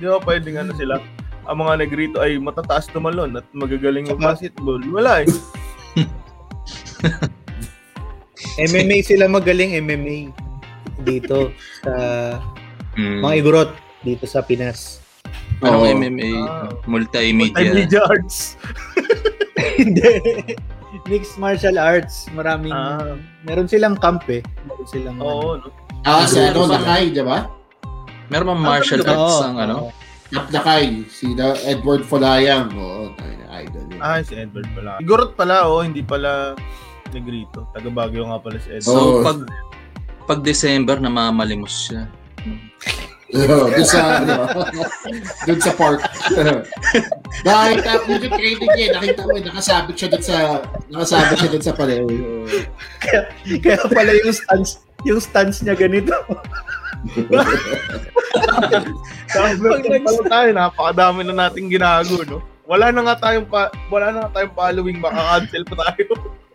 Di 0.00 0.08
ba 0.08 0.18
pwedeng 0.24 0.56
ano 0.56 0.72
sila? 0.74 0.98
Ang 1.48 1.56
mga 1.64 1.74
negrito 1.84 2.16
ay 2.24 2.40
matataas 2.40 2.88
tumalon 2.88 3.36
at 3.36 3.44
magagaling 3.52 4.08
yung 4.08 4.18
basketball. 4.18 4.80
Wala 4.88 5.22
eh. 5.22 5.28
MMA 8.58 9.04
sila 9.06 9.30
magaling 9.30 9.78
MMA 9.78 10.47
dito 11.00 11.52
sa 11.80 11.92
Mm. 12.94 13.22
mga 13.22 13.34
igorot 13.36 13.70
dito 14.02 14.26
sa 14.26 14.42
Pinas. 14.42 14.98
Anong 15.60 15.74
Oo. 15.76 15.90
MMA? 15.92 16.30
Ah. 16.40 16.66
Multimedia. 16.84 17.54
Multimedia 17.54 18.00
arts. 18.04 18.58
Hindi. 19.80 20.10
Mixed 21.06 21.36
martial 21.36 21.78
arts. 21.78 22.26
Maraming, 22.32 22.70
Ah. 22.70 23.14
meron 23.42 23.66
silang 23.66 23.94
camp 23.94 24.26
eh. 24.28 24.42
Meron 24.64 24.86
silang, 24.86 25.16
Oo, 25.18 25.58
no? 25.58 25.68
Ah, 26.02 26.24
si 26.24 26.38
ano, 26.38 26.66
Lakay, 26.66 27.10
di 27.10 27.22
ba? 27.22 27.46
Meron 28.28 28.54
bang 28.54 28.62
martial 28.62 29.02
Ah, 29.02 29.10
arts 29.12 29.36
ang 29.42 29.56
ano? 29.58 29.76
Nap 30.28 30.46
Lakay, 30.50 31.06
si 31.08 31.32
Edward 31.64 32.04
Folayang. 32.04 32.68
Oo, 32.74 33.14
idol 33.58 33.84
yun. 33.88 34.00
Ah, 34.00 34.20
si 34.20 34.34
Edward 34.34 34.68
pala. 34.74 34.98
Igorot 34.98 35.32
pala, 35.34 35.66
oh, 35.66 35.80
hindi 35.80 36.02
pala 36.02 36.52
negrito. 37.10 37.66
Taga 37.72 37.88
Baguio 37.88 38.28
nga 38.28 38.38
pala 38.38 38.58
si 38.58 38.68
Edward. 38.68 38.84
So, 38.84 38.94
Oo. 38.94 39.24
pag 39.24 39.38
pag 40.28 40.44
December, 40.44 41.00
namamalimos 41.00 41.88
siya. 41.88 42.04
Oo, 43.28 43.68
doon 43.68 43.84
sa, 43.84 44.24
ano, 44.24 44.48
doon 45.44 45.60
sa 45.60 45.72
park. 45.76 46.00
Nakita 47.44 48.08
mo 48.08 48.16
yung 48.16 48.36
training 48.36 48.72
niya, 48.72 48.88
nakita 48.96 49.20
mo, 49.24 49.36
nakasabit 49.36 49.96
siya 49.96 50.08
doon 50.12 50.24
sa, 50.24 50.36
nakasabit 50.88 51.36
siya 51.36 51.52
doon 51.52 51.64
sa 51.64 51.76
pareho. 51.76 52.08
Kaya 53.60 53.84
pala 53.88 54.12
yung 54.16 54.32
stance, 54.32 54.80
yung 55.04 55.20
stance 55.20 55.60
niya 55.60 55.76
ganito. 55.76 56.12
Pag 59.28 59.60
pala 59.60 60.22
tayo, 60.28 60.48
napakadami 60.56 61.20
na 61.28 61.48
nating 61.48 61.68
ginago, 61.68 62.24
no? 62.24 62.40
Wala 62.68 62.92
na 62.92 63.00
nga 63.12 63.28
tayong 63.28 63.48
pa, 63.48 63.72
wala 63.88 64.12
na 64.12 64.28
nga 64.28 64.40
tayong 64.40 64.56
following, 64.56 65.00
maka-cancel 65.00 65.64
pa 65.68 65.88
tayo. 65.88 66.04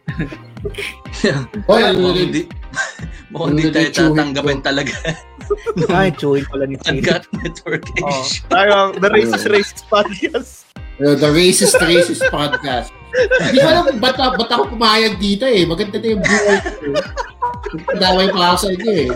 Hoy, 1.68 1.82
Mukhang 1.96 2.18
hindi, 2.20 2.42
mukhang 3.32 3.50
hindi 3.56 3.72
tayo 3.72 3.88
tatanggapin 3.90 4.60
talaga. 4.62 4.96
Ay, 5.96 6.12
chewing 6.16 6.48
pala 6.48 6.66
ni 6.68 6.76
Chino. 6.80 7.00
Uncut 7.00 7.24
Network 7.40 7.84
Oh, 8.02 8.10
Asia. 8.10 8.44
tayo 8.48 8.72
ang 8.72 8.92
The 9.00 9.10
Racist 9.10 9.48
Racist 9.48 9.84
Podcast. 9.88 10.54
Uh, 11.02 11.16
the 11.18 11.30
Racist 11.32 11.76
Racist 11.82 12.24
Podcast. 12.30 12.92
Hindi 13.14 13.62
ko 13.62 13.68
alam 13.70 13.86
ba't, 13.98 14.18
ba't 14.18 14.50
ako 14.50 14.74
pumayag 14.74 15.18
dito 15.18 15.46
eh. 15.46 15.66
Maganda 15.66 15.98
na 16.02 16.08
yung 16.08 16.22
buhay 16.22 16.58
ko. 16.62 16.70
Damay 17.98 18.28
pa 18.30 18.54
ako 18.54 18.58
sa 18.58 18.70
inyo 18.74 18.92
eh. 18.94 19.10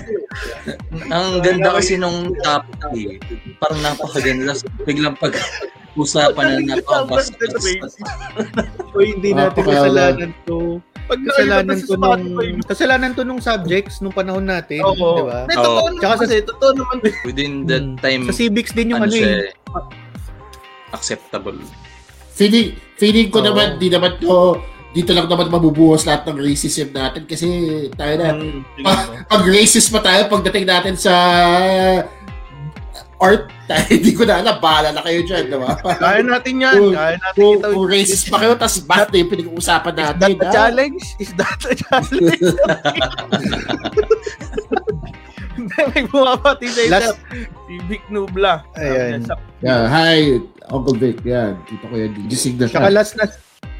Ang 1.09 1.41
ganda 1.41 1.69
kasi 1.73 1.97
nung 1.97 2.29
topic 2.41 2.77
eh. 2.93 3.17
Parang 3.57 3.81
napakaganda. 3.81 4.53
Biglang 4.85 5.17
pag 5.17 5.33
usapan 5.97 6.45
na 6.61 6.77
napakabas. 6.77 7.33
O 8.93 8.99
hindi 8.99 9.33
natin 9.33 9.57
Napaka- 9.57 9.73
kasalanan 9.75 10.31
to. 10.45 10.79
Pag 11.07 11.19
Kasalanan 11.23 11.77
to 11.77 11.87
sa 11.87 11.95
nung, 11.95 12.23
kasalanan 12.67 13.11
to 13.15 13.23
nung 13.23 13.39
subjects 13.39 14.03
nung 14.03 14.11
panahon 14.11 14.43
natin. 14.43 14.83
Oo. 14.83 14.93
Di 14.93 15.23
ba? 15.23 15.39
Hindi, 15.41 15.55
totoo 15.55 15.71
Oo. 15.71 15.87
naman 15.87 15.97
Tsaka 15.97 16.13
sa- 16.13 16.21
kasi, 16.21 16.35
totoo 16.43 16.71
naman. 16.75 16.95
Within 17.23 17.53
that 17.65 17.83
Hmm. 17.85 17.95
time, 17.97 18.21
Sa 18.27 18.35
civics 18.35 18.71
din 18.71 18.91
yung 18.91 18.99
ano 19.01 19.07
ano, 19.09 19.15
eh. 19.17 19.47
eh, 19.47 19.51
acceptable. 20.91 21.57
Feeling, 22.29 22.67
feeling 22.95 23.27
ko 23.27 23.39
Oo. 23.39 23.47
naman, 23.47 23.79
di 23.79 23.87
naman 23.87 24.19
to, 24.19 24.59
dito 24.89 25.11
lang 25.11 25.25
naman 25.25 25.47
mabubuhos 25.47 26.03
lahat 26.03 26.25
ng 26.25 26.37
racism 26.37 26.91
natin 26.91 27.23
kasi 27.23 27.47
tayo 27.93 28.13
na, 28.17 28.27
Mm, 28.33 28.65
tingin 28.73 28.83
mo. 28.83 29.13
pag 29.25 29.43
racist 29.45 29.87
pa 29.87 29.99
tayo 30.01 30.21
pagdating 30.27 30.65
natin 30.65 30.95
sa 30.97 31.13
art, 33.17 33.49
tayo, 33.65 33.81
hindi 33.97 34.11
ko 34.13 34.23
na 34.23 34.39
alam, 34.39 34.57
bahala 34.57 34.89
na 34.91 35.01
kayo 35.01 35.21
dyan, 35.21 35.49
di 35.49 35.57
ba? 35.57 35.73
Kaya 35.81 36.21
natin 36.21 36.53
yan. 36.57 36.75
Kung- 36.75 36.93
Kaya 36.93 37.15
natin 37.17 37.33
Kung, 37.35 37.55
ito. 37.57 37.67
kung 37.73 37.85
racist 37.87 38.25
pa 38.27 38.37
kayo, 38.37 38.53
tas 38.53 38.77
ba't 38.79 39.09
na 39.09 39.17
yung 39.17 39.31
pinag-uusapan 39.31 39.93
Is 39.93 39.99
natin, 39.99 40.19
that 40.19 40.37
a 40.37 40.45
ha? 40.45 40.53
challenge? 40.53 41.03
Is 41.17 41.31
that 41.33 41.59
a 41.61 41.73
challenge? 41.73 42.41
Hindi, 45.57 45.73
may 45.89 46.05
bumabati 46.05 46.67
sa 46.69 46.81
isa. 46.83 47.11
Si 47.65 47.73
Vic 47.89 48.03
Nubla. 48.07 48.61
Ayan. 48.77 49.25
Yeah, 49.59 49.89
hi, 49.89 50.37
Uncle 50.69 50.93
Vic, 50.93 51.25
yan. 51.25 51.57
Dito 51.65 51.89
ko 51.89 51.95
yan, 51.97 52.13
gising 52.29 52.61
na 52.61 52.69
siya. 52.69 52.85
last 52.87 53.17
na 53.17 53.25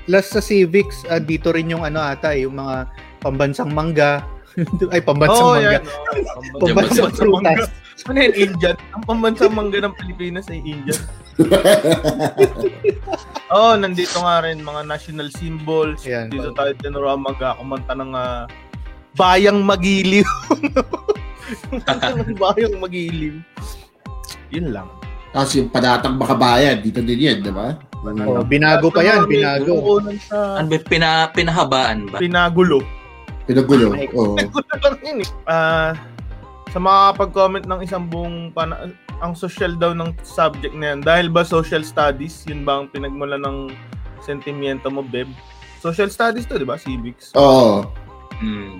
last 0.08 0.34
sa 0.34 0.42
civics, 0.42 1.06
ah, 1.06 1.22
dito 1.22 1.54
rin 1.54 1.70
yung 1.70 1.86
ano 1.86 2.02
ata, 2.02 2.34
yung 2.34 2.58
mga 2.58 2.90
pambansang 3.22 3.70
mangga. 3.70 4.26
Ay, 4.94 5.02
pambansang 5.06 5.46
Oo, 5.46 5.54
mangga. 5.54 5.72
yan. 5.78 5.84
oh. 6.58 6.60
Pambansang 6.62 6.98
Pambansang 6.98 7.30
mangga. 7.30 7.54
prutas. 7.54 7.70
Ano 8.08 8.18
yan, 8.18 8.34
Indian? 8.34 8.76
Ang 8.94 9.04
pambansang 9.06 9.54
mangga 9.54 9.80
ng 9.82 9.94
Pilipinas 9.98 10.46
ay 10.50 10.60
Indian. 10.66 11.02
Oh, 13.48 13.80
nandito 13.80 14.20
nga 14.20 14.44
rin 14.44 14.60
mga 14.60 14.84
national 14.84 15.32
symbols. 15.32 16.04
Ayan. 16.04 16.28
Dito 16.28 16.52
tayo 16.52 16.76
tinuruan 16.84 17.24
magkakamanta 17.24 17.96
ng 17.96 18.12
ah, 18.12 18.44
Bayang 19.16 19.64
Magiliw. 19.64 20.28
Ng 21.72 22.36
Bayang 22.36 22.76
Magiliw. 22.76 23.40
Yun 24.52 24.76
lang. 24.76 24.92
Tapos 25.32 25.56
yung 25.56 25.72
padatang 25.72 26.20
makabayan, 26.20 26.84
dito 26.84 27.00
din 27.00 27.24
yan, 27.24 27.40
di 27.40 27.56
ba? 27.56 27.80
Oh, 28.04 28.44
binago 28.44 28.92
pa 28.92 29.00
yan, 29.00 29.24
binago. 29.32 30.04
Ano 30.34 30.68
ba, 30.68 30.78
pina, 30.84 31.32
pinahabaan 31.32 32.12
ba? 32.12 32.20
pinagulo. 32.20 32.84
Pinagulo. 33.48 33.96
Oo. 33.96 34.36
Pinagulo 34.36 34.74
lang 34.76 34.96
yun 35.02 35.18
eh. 35.24 35.30
Ah, 35.48 35.96
sa 36.70 36.78
makakapag-comment 36.84 37.66
ng 37.66 37.80
isang 37.82 38.06
buong 38.06 38.52
pana- 38.52 38.92
ang 39.24 39.34
social 39.34 39.74
daw 39.74 39.98
ng 39.98 40.14
subject 40.22 40.76
na 40.78 40.94
yan. 40.94 41.00
Dahil 41.02 41.28
ba 41.32 41.42
social 41.42 41.82
studies? 41.82 42.46
Yun 42.46 42.68
ba 42.68 42.84
ang 42.84 42.92
pinagmula 42.92 43.40
ng 43.42 43.74
sentimiento 44.22 44.92
mo, 44.94 45.02
Beb? 45.02 45.32
Social 45.82 46.12
studies 46.12 46.46
to, 46.46 46.60
di 46.60 46.68
ba? 46.68 46.78
Civics. 46.78 47.34
Oo. 47.34 47.88
Hmm. 48.38 48.78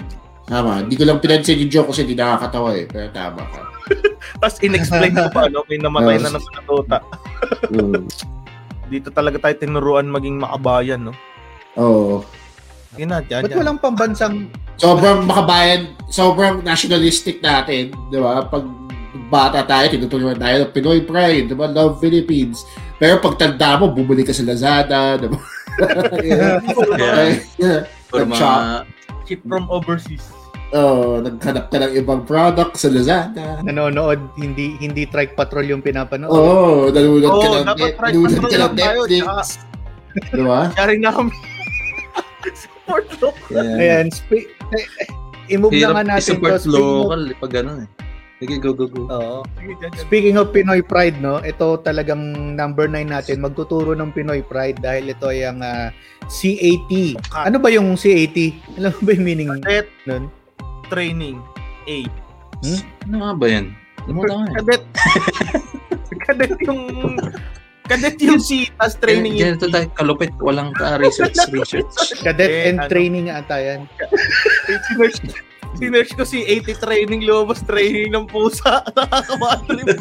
Tama. 0.48 0.86
Hindi 0.86 0.96
ko 0.96 1.04
lang 1.10 1.20
pinansin 1.20 1.60
yung 1.60 1.72
joke 1.72 1.90
kasi 1.92 2.06
hindi 2.06 2.16
nakakatawa 2.16 2.76
eh. 2.78 2.86
Pero 2.86 3.10
tama 3.12 3.42
ka. 3.50 3.62
Tapos 4.44 4.58
in-explain 4.64 5.16
ko 5.16 5.28
pa, 5.32 5.50
no? 5.50 5.64
May 5.68 5.80
namatay 5.82 6.20
na 6.22 6.32
naman 6.32 6.52
na 6.54 6.64
tota. 6.64 6.98
Mm. 7.72 8.04
Dito 8.92 9.12
talaga 9.12 9.36
tayo 9.44 9.56
tinuruan 9.60 10.08
maging 10.08 10.40
makabayan, 10.40 11.12
no? 11.12 11.14
Oo. 11.76 12.24
Yun 12.96 13.12
na, 13.12 13.20
yan, 13.28 13.44
Ba't 13.44 13.52
yan. 13.52 13.60
walang 13.60 13.80
pambansang 13.84 14.48
Sobrang 14.78 15.26
makabayan, 15.26 15.98
sobrang 16.14 16.62
nationalistic 16.62 17.42
natin, 17.42 17.90
di 18.14 18.18
ba? 18.22 18.46
Pag 18.46 18.62
bata 19.34 19.66
tayo, 19.66 19.90
tinuturuan 19.90 20.38
tayo 20.38 20.64
ng 20.64 20.72
Pinoy 20.72 21.02
Pride, 21.02 21.50
di 21.50 21.56
ba? 21.58 21.66
Love 21.66 21.98
Philippines. 21.98 22.62
Pero 23.02 23.18
pag 23.18 23.42
tanda 23.42 23.82
mo, 23.82 23.90
bumuli 23.90 24.22
ka 24.22 24.38
sa 24.38 24.46
Lazada, 24.46 25.18
di 25.18 25.28
ba? 25.34 25.40
yeah. 26.22 26.62
Yeah. 26.94 27.26
yeah. 27.58 27.82
Or 28.14 28.22
mga, 28.22 28.86
Ship 29.26 29.42
from 29.50 29.66
overseas. 29.68 30.24
Oh, 30.72 31.24
naghanap 31.24 31.72
ka 31.72 31.80
ng 31.80 31.96
ibang 31.98 32.22
product 32.28 32.78
sa 32.78 32.92
Lazada. 32.94 33.64
nanonood, 33.66 34.20
hindi 34.38 34.78
hindi 34.78 35.10
trike 35.10 35.34
patrol 35.34 35.64
yung 35.64 35.82
pinapanood. 35.82 36.30
Oo, 36.30 36.38
oh, 36.38 36.82
nanonood 36.94 37.34
ka 37.34 37.48
Oo, 37.50 37.56
ng, 37.56 37.66
dapat 37.66 37.92
net, 37.98 38.14
nanonood 38.14 38.46
ka 38.46 38.58
ng 38.62 38.76
tayo, 38.78 39.00
Netflix. 39.10 39.48
Di 40.32 40.44
ba? 40.46 40.60
Kaya 40.76 40.86
rin 40.94 41.02
namin. 41.02 41.34
Support 42.46 43.06
lo. 43.20 43.30
Yeah. 43.50 43.82
Ayan, 43.82 44.08
spe- 44.14 44.50
eh, 44.76 44.86
eh, 45.04 45.10
i-move 45.54 45.74
na 45.82 46.02
nga 46.02 46.04
natin 46.18 46.38
i-support 46.38 46.62
to. 46.62 46.70
Speaking 46.70 46.78
of, 46.78 46.94
local 47.08 47.22
eh, 47.26 47.36
pag 47.38 47.52
gano'n 47.54 47.80
eh. 47.84 47.90
Sige, 48.38 48.62
go, 48.62 48.70
go, 48.70 48.86
go. 48.86 49.10
Oo. 49.10 49.38
Speaking 49.98 50.38
of 50.38 50.54
Pinoy 50.54 50.86
Pride, 50.86 51.18
no, 51.18 51.42
ito 51.42 51.82
talagang 51.82 52.54
number 52.54 52.86
9 52.86 53.10
natin, 53.10 53.42
magtuturo 53.42 53.98
ng 53.98 54.14
Pinoy 54.14 54.46
Pride 54.46 54.78
dahil 54.78 55.10
ito 55.10 55.26
ay 55.34 55.50
ang 55.50 55.58
ah, 55.66 55.90
CAT. 56.30 56.92
Ano 57.34 57.58
ba 57.58 57.74
yung 57.74 57.98
CAT? 57.98 58.38
Alam 58.78 58.94
mo 58.94 59.00
ba 59.02 59.10
yung 59.18 59.26
meaning 59.26 59.50
Cadet 59.66 59.90
nun? 60.06 60.30
training. 60.94 61.42
A. 61.90 61.98
Ano 63.10 63.16
nga 63.26 63.32
ba 63.34 63.46
yan? 63.50 63.66
Limutan 64.06 64.38
ko 64.38 64.44
eh. 64.46 64.56
Cadet. 64.62 64.84
Cadet 66.30 66.54
yung 66.62 66.82
Cadet 67.88 68.20
yung 68.20 68.38
si 68.38 68.68
tas 68.76 68.96
training 68.96 69.34
yung 69.36 69.56
ganito 69.56 69.68
tayo 69.68 69.88
kalupit. 69.96 70.32
Walang 70.38 70.76
ka 70.76 71.00
research 71.00 71.36
research. 71.56 71.88
Cadet 72.20 72.50
Eh, 72.50 72.70
and 72.70 72.80
ano? 72.80 72.90
training 72.92 73.32
ata 73.32 73.56
yan. 73.58 73.88
Sinerch, 74.88 75.20
sinerch 75.76 76.12
ko 76.14 76.24
si 76.24 76.44
80 76.44 76.84
training 76.84 77.22
lumabas 77.24 77.64
training 77.64 78.12
ng 78.12 78.28
pusa. 78.28 78.84
Nakakamadrip. 78.96 79.88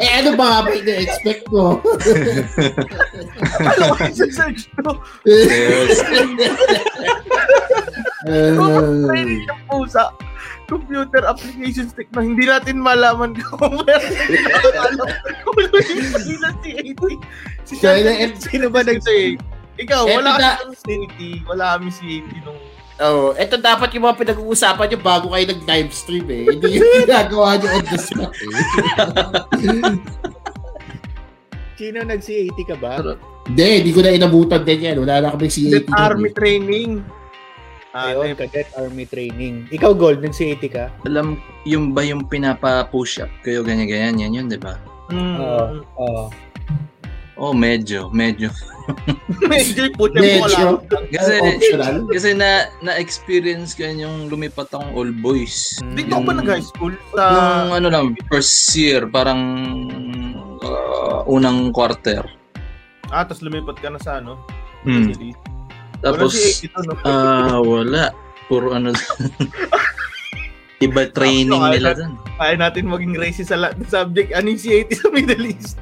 eh, 0.00 0.10
ano 0.20 0.36
ba 0.36 0.44
nga 0.44 0.60
ba 0.64 0.70
ina-expect 0.70 1.42
ko? 1.48 1.80
ano 3.56 3.82
ko 3.96 4.04
search 4.28 4.68
ko? 4.80 5.00
Yes. 5.24 6.00
Training 8.28 9.42
ng 9.44 9.60
pusa. 9.66 10.12
Computer 10.68 11.24
applications 11.24 11.96
tech 11.96 12.12
na 12.12 12.20
hindi 12.20 12.44
natin 12.44 12.76
malaman 12.76 13.32
kung 13.32 13.80
meron 13.88 14.96
kung 15.40 15.56
si 15.80 15.96
80. 16.92 17.16
Si 17.64 17.74
na- 17.74 17.80
Shannon, 17.80 18.30
sino 18.36 18.66
ba 18.68 18.84
nag-say? 18.84 19.40
Ikaw, 19.78 20.02
Eh, 20.04 20.14
wala 20.14 20.36
kang 20.36 20.76
si 20.76 20.92
80. 21.40 21.48
Wala 21.48 21.64
kami 21.74 21.88
si 21.88 22.04
80 22.20 22.44
nung 22.44 22.60
Oh, 22.98 23.30
eto 23.32 23.54
dapat 23.54 23.94
yung 23.94 24.10
mga 24.10 24.18
pinag-uusapan 24.18 24.90
nyo 24.90 24.98
bago 24.98 25.30
kayo 25.30 25.46
nag-live 25.48 25.94
stream 25.94 26.26
eh. 26.28 26.50
Hindi 26.50 26.82
yung 26.82 26.92
ginagawa 27.06 27.54
nyo 27.54 27.68
on 27.70 27.84
the 27.86 27.94
spot 27.96 28.34
eh. 28.34 28.52
Sino 31.78 32.02
nag-C80 32.02 32.58
ka 32.66 32.76
ba? 32.76 32.98
Hindi, 33.46 33.66
hindi 33.80 33.90
ko 33.94 34.02
na 34.02 34.10
inabutan 34.10 34.66
din 34.66 34.82
yan. 34.82 34.98
Wala 34.98 35.22
na 35.22 35.30
kami 35.30 35.46
Cadet 35.46 35.86
80. 35.86 35.94
Army 35.94 36.30
training. 36.34 36.90
Ah, 37.98 38.14
Ayun, 38.14 38.38
Cadet 38.38 38.70
Army 38.78 39.10
Training. 39.10 39.66
Ikaw, 39.74 39.90
Gold, 39.90 40.22
nag-C80 40.22 40.62
ka? 40.70 40.86
Alam, 41.02 41.34
yung 41.66 41.90
ba 41.90 42.06
yung 42.06 42.30
pinapa-push 42.30 43.18
up 43.18 43.32
kayo, 43.42 43.66
ganyan-ganyan, 43.66 44.22
yan 44.22 44.38
yun, 44.38 44.46
di 44.46 44.54
ba? 44.54 44.78
mm, 45.10 45.34
Oo. 45.42 45.62
Oo. 45.98 46.22
Oh, 47.38 47.50
medyo, 47.54 48.06
medyo. 48.10 48.50
medyo 49.50 49.90
puti 49.98 50.18
mo 50.38 50.46
lang. 50.46 50.78
Medyo. 50.78 51.10
Kasi, 51.10 51.32
Optional. 51.38 51.96
kasi 52.10 52.30
na, 52.34 52.70
na-experience 52.82 53.74
ko 53.74 53.82
yan 53.82 53.98
yung 53.98 54.16
lumipat 54.30 54.70
akong 54.70 54.94
all 54.94 55.10
boys. 55.10 55.78
Dito 55.98 56.14
ka 56.14 56.22
ba 56.22 56.30
Yung- 56.34 56.38
nag-high 56.42 56.66
school? 56.66 56.94
Sa... 57.18 57.22
Nung 57.34 57.74
ano 57.82 57.88
lang, 57.90 58.04
first 58.30 58.74
year, 58.78 59.10
parang 59.10 59.42
uh, 60.62 61.26
unang 61.26 61.74
quarter. 61.74 62.22
Ah, 63.10 63.26
tapos 63.26 63.42
lumipat 63.42 63.78
ka 63.78 63.90
na 63.90 63.98
sa 63.98 64.22
ano? 64.22 64.38
Hmm. 64.86 65.10
City. 65.10 65.34
Tapos, 65.98 66.30
Wala 66.32 66.54
si 66.54 66.66
80 66.70 66.86
no? 66.86 66.92
ah, 67.04 67.58
wala. 67.58 68.04
Puro 68.46 68.72
ano. 68.72 68.94
Iba 70.78 71.10
training 71.10 71.58
Tapos, 71.58 71.74
nila 71.74 71.90
ano, 71.90 71.98
dun. 71.98 72.12
Kaya 72.38 72.54
natin 72.54 72.84
maging 72.86 73.14
racist 73.18 73.50
sa 73.50 73.58
lahat 73.58 73.82
ng 73.82 73.90
subject. 73.90 74.30
Ano 74.30 74.46
yung 74.54 74.62
C80 74.62 74.90
sa 74.94 75.08
Middle 75.10 75.46
East? 75.50 75.78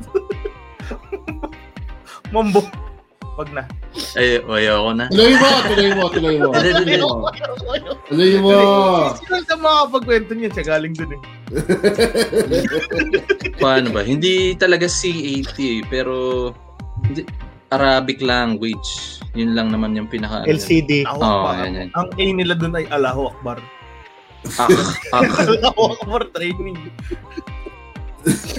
Mambo. 2.32 2.64
Wag 3.36 3.52
na. 3.52 3.68
Ay, 4.16 4.40
ayoko 4.40 4.96
na. 4.96 5.12
Tuloy 5.12 5.36
mo, 5.36 5.48
tuloy 5.68 5.90
mo, 5.92 6.04
tuloy 6.08 6.36
mo. 6.40 6.48
Hindi, 6.56 6.70
hindi. 6.72 6.94
Tuloy 8.08 8.32
mo. 8.40 8.56
Sino 9.20 9.36
sa 9.44 9.56
makakapagkwento 9.60 10.32
niyan? 10.32 10.52
Siya 10.56 10.64
galing 10.64 10.96
dun 10.96 11.12
eh. 11.12 11.20
Paano 13.60 13.92
ba? 13.92 14.00
Hindi 14.00 14.56
talaga 14.56 14.88
C80 14.88 15.52
eh, 15.60 15.80
pero 15.92 16.14
hindi, 17.04 17.28
Arabic 17.68 18.22
language. 18.22 19.18
Yun 19.34 19.52
lang 19.52 19.68
naman 19.68 19.92
yung 19.92 20.06
pinaka 20.06 20.42
ano. 20.42 20.48
LCD. 20.48 21.02
Oo, 21.04 21.18
pa. 21.18 21.66
yan, 21.66 21.72
yan. 21.76 21.88
Ang 21.92 22.08
A 22.10 22.22
nila 22.24 22.54
dun 22.54 22.72
ay 22.72 22.86
Allahu 22.88 23.28
Akbar. 23.28 23.58
Ah, 24.56 24.70
ah. 25.12 25.22
Allahu 25.42 25.98
Akbar 25.98 26.30
training. 26.30 26.78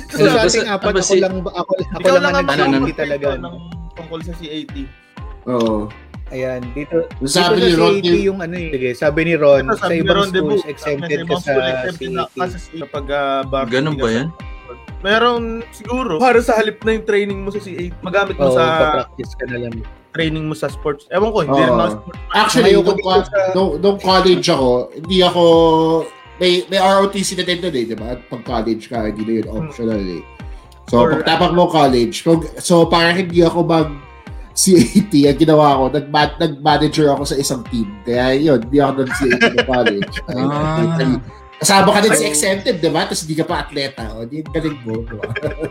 So, 0.07 0.23
sa 0.23 0.39
Basta- 0.39 0.47
ating 0.49 0.67
apat, 0.67 0.93
ako 0.95 1.03
si- 1.05 1.19
lang, 1.19 1.35
ako, 1.39 1.71
ako 1.75 2.07
lang 2.09 2.23
lang 2.23 2.33
ang 2.33 2.47
ano, 2.47 2.63
ano, 2.63 2.77
nag-C80 2.81 2.95
talaga. 2.95 3.27
ng 3.35 3.55
tungkol 3.93 4.19
sa 4.23 4.33
C80. 4.35 4.75
Oo. 5.47 5.75
Ayan, 6.27 6.59
dito, 6.71 7.07
Sabi 7.23 7.55
dito 7.55 7.63
ni 7.63 7.71
sa 7.71 7.79
Ron, 7.79 7.93
C80 7.97 8.17
yung 8.21 8.39
ano 8.43 8.55
eh. 8.57 8.69
Sige, 8.69 8.89
sabi 8.93 9.19
ni 9.23 9.33
Ron, 9.35 9.63
sa 9.65 9.75
sabi 9.81 9.93
ni 9.93 10.03
ibang 10.03 10.15
Ron 10.17 10.29
schools, 10.29 10.63
exempted 10.67 11.19
sa 11.19 11.23
ka 11.23 11.33
sa 11.33 11.39
school, 11.41 11.63
exempted 11.63 12.09
na 12.09 12.23
ka 12.25 12.27
C80. 12.27 12.35
sa 12.45 12.59
C80 12.59 12.81
kapag 12.83 13.05
uh, 13.09 13.41
bar. 13.47 13.65
Ganun 13.65 13.95
ba 13.95 14.09
yan? 14.09 14.27
Meron 14.99 15.61
siguro. 15.69 16.17
Para 16.17 16.41
sa 16.41 16.55
halip 16.55 16.81
na 16.81 16.91
yung 16.91 17.05
training 17.05 17.39
mo 17.39 17.49
sa 17.49 17.59
C8, 17.59 17.93
magamit 18.01 18.33
mo 18.35 18.49
Oo, 18.49 18.55
sa 18.55 18.63
pa-practice 18.81 19.33
ka 19.33 19.45
na 19.45 19.57
lang. 19.59 19.75
training 20.09 20.49
mo 20.49 20.53
sa 20.53 20.65
sports. 20.65 21.05
Ewan 21.07 21.29
ko, 21.29 21.39
hindi 21.41 21.53
Oo. 21.53 21.61
rin 21.63 21.75
ako 21.75 21.89
sports. 21.95 22.19
Actually, 22.33 22.71
Ayoko 22.71 22.89
nung, 22.89 22.99
co- 22.99 23.21
sa- 23.23 23.53
nung, 23.53 23.71
nung 23.77 23.99
college 23.99 24.47
ako, 24.47 24.69
hindi 24.91 25.17
ako, 25.21 25.43
may, 26.37 26.51
may 26.65 26.79
ROTC 26.79 27.29
na 27.33 27.45
din 27.45 27.59
doon 27.61 27.75
eh, 27.75 27.85
di 27.85 27.93
ba? 27.93 28.09
Pag 28.17 28.41
college 28.41 28.83
ka, 28.87 29.05
hindi 29.05 29.21
na 29.21 29.33
yun 29.35 29.47
optional 29.47 30.01
eh. 30.01 30.23
So, 30.89 30.93
Or- 30.99 31.13
pag 31.13 31.25
tapak 31.27 31.51
mo 31.53 31.69
college, 31.69 32.25
so 32.57 32.89
parang 32.89 33.13
hindi 33.15 33.45
ako 33.45 33.61
mag 33.61 33.89
C80, 34.57 35.05
ang 35.27 35.37
ginawa 35.37 35.77
ko, 35.77 35.83
nag 35.93 36.09
nag-manager 36.39 37.13
ako 37.13 37.23
sa 37.23 37.37
isang 37.37 37.61
team. 37.69 37.85
Kaya 38.01 38.33
yun, 38.33 38.57
hindi 38.57 38.81
ako 38.81 38.91
nag 38.97 39.11
C80 39.13 39.53
na 39.53 39.63
college. 39.63 40.13
Ay, 40.25 40.41
Ah. 40.41 41.21
Kasama 41.57 41.89
ka 41.89 42.05
din 42.05 42.13
sa 42.13 42.27
exempted, 42.29 42.77
di 42.77 42.89
ba? 42.93 43.09
Tapos 43.09 43.25
hindi 43.25 43.33
ka 43.33 43.45
pa 43.49 43.65
atleta. 43.65 44.13
O, 44.13 44.29
di 44.29 44.45
galing 44.45 44.77
mo, 44.85 45.01
di 45.01 45.15
ba? 45.17 45.25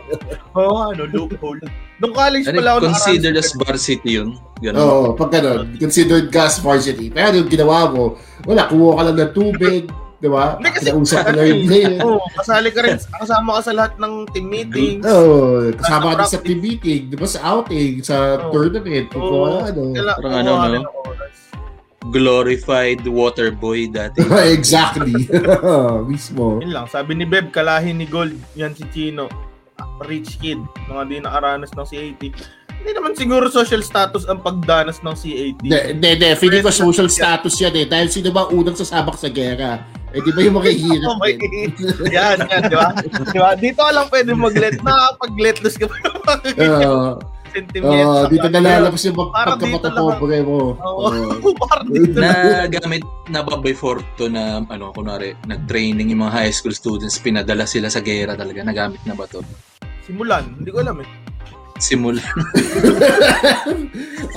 Oo, 0.59 0.91
ano, 0.91 1.07
loophole. 1.07 1.63
Nung 2.03 2.11
college 2.11 2.43
Ano, 2.51 2.59
pala 2.59 2.69
ako 2.75 2.79
considered 2.91 3.37
as 3.39 3.51
varsity 3.55 4.19
yun. 4.19 4.35
Ganun. 4.59 4.83
Oo, 4.83 5.03
pag 5.15 5.31
ganun, 5.31 5.79
considered 5.79 6.27
gas 6.27 6.59
varsity. 6.59 7.07
Pero 7.07 7.39
yung 7.39 7.47
ginawa 7.47 7.87
mo, 7.87 8.19
wala, 8.43 8.67
kumuha 8.67 8.93
ka 8.99 9.03
lang 9.07 9.17
ng 9.17 9.31
tubig, 9.31 9.81
di 10.19 10.27
ba? 10.27 10.59
Hindi 10.59 10.69
kasi- 10.75 10.91
Kinausap 10.91 11.19
ka 11.23 11.29
ano 11.31 11.39
na 11.39 11.47
yung 11.47 11.63
player. 11.63 11.93
Oo, 12.03 12.19
kasali 12.35 12.69
ka 12.69 12.79
rin, 12.83 12.95
kasama 12.99 13.49
ka 13.55 13.61
sa 13.63 13.73
lahat 13.73 13.93
ng 13.95 14.13
team 14.35 14.47
meetings. 14.51 15.03
Oo, 15.07 15.71
kasama 15.71 16.05
ka 16.11 16.15
din 16.19 16.31
sa 16.35 16.41
team 16.43 16.59
meeting, 16.59 17.01
di 17.07 17.15
ba? 17.15 17.25
Sa 17.25 17.39
outing, 17.47 17.91
sa 18.03 18.15
Oo. 18.35 18.51
tournament, 18.51 19.07
kung 19.07 19.23
Oo. 19.23 19.63
ano, 19.63 19.63
ano. 19.63 19.81
Kailangan 19.95 20.19
Parang 20.19 20.35
ano, 20.35 20.51
kumuha 20.51 20.67
no? 20.67 20.81
Glorified 22.07 23.01
water 23.03 23.49
boy 23.49 23.89
dati. 23.89 24.21
exactly. 24.55 25.27
Mismo. 26.09 26.61
Yun 26.61 26.71
lang, 26.71 26.85
sabi 26.87 27.17
ni 27.17 27.25
Beb, 27.25 27.49
kalahin 27.49 27.97
ni 27.97 28.05
Gold, 28.05 28.37
yan 28.53 28.77
si 28.77 28.85
Chino. 28.93 29.27
Rich 30.05 30.37
kid, 30.37 30.61
mga 30.87 31.03
di 31.05 31.17
nakaranas 31.19 31.73
ng 31.73 31.85
C80. 31.85 32.33
Hindi 32.77 32.91
naman 32.93 33.17
siguro 33.17 33.49
social 33.49 33.81
status 33.81 34.29
ang 34.29 34.45
pagdanas 34.45 35.01
ng 35.01 35.11
C80. 35.11 35.57
Hindi, 35.59 35.79
hindi, 35.97 36.07
hindi. 36.13 36.29
Feeling 36.37 36.61
ko 36.61 36.69
social 36.69 37.09
status 37.09 37.57
yan 37.57 37.73
eh. 37.73 37.85
Dahil 37.89 38.07
sino 38.07 38.29
ba 38.29 38.45
unang 38.47 38.77
sasabak 38.77 39.17
sa 39.17 39.27
gera? 39.27 39.81
Eh, 40.13 40.21
di 40.21 40.31
ba 40.31 40.39
yung 40.39 40.55
makihirap 40.55 41.03
Oh 41.03 41.17
my 41.21 41.33
din? 41.35 41.73
yan, 42.07 42.37
yan, 42.47 42.61
di 42.69 42.77
ba? 42.77 42.89
Di 43.27 43.39
ba? 43.41 43.57
Dito 43.57 43.81
lang 43.81 44.07
pwede 44.07 44.31
mag-let 44.37 44.79
na 44.85 45.11
pag 45.17 45.33
let 45.35 45.59
loss 45.59 45.75
ka 45.75 45.89
pa 45.89 46.37
Oo. 46.61 47.17
Sentiments. 47.51 47.91
Oo, 47.91 48.27
dito 48.29 48.47
nalalabas 48.47 49.01
yung 49.07 49.17
mag- 49.17 49.33
Parang 49.33 49.57
dito 49.59 49.75
pagkapatapobre 49.77 50.37
mo. 50.43 50.57
Oo. 50.77 51.05
Parang 51.67 51.87
dito 51.89 52.17
na. 52.19 52.29
na 52.31 52.67
gamit 52.69 53.03
na 53.27 53.39
ba 53.43 53.59
by 53.59 53.75
Forto 53.75 54.31
na 54.31 54.63
ano 54.63 54.95
kunwari 54.95 55.35
nag-training 55.45 56.15
yung 56.15 56.23
mga 56.27 56.33
high 56.45 56.53
school 56.53 56.73
students 56.73 57.19
pinadala 57.19 57.67
sila 57.67 57.91
sa 57.91 57.99
gera 57.99 58.39
talaga 58.39 58.63
nagamit 58.63 59.03
na 59.03 59.13
ba 59.13 59.27
to 59.27 59.43
Simulan, 60.07 60.55
hindi 60.55 60.71
ko 60.71 60.79
alam 60.79 61.03
eh. 61.03 61.26
Simula 61.79 62.21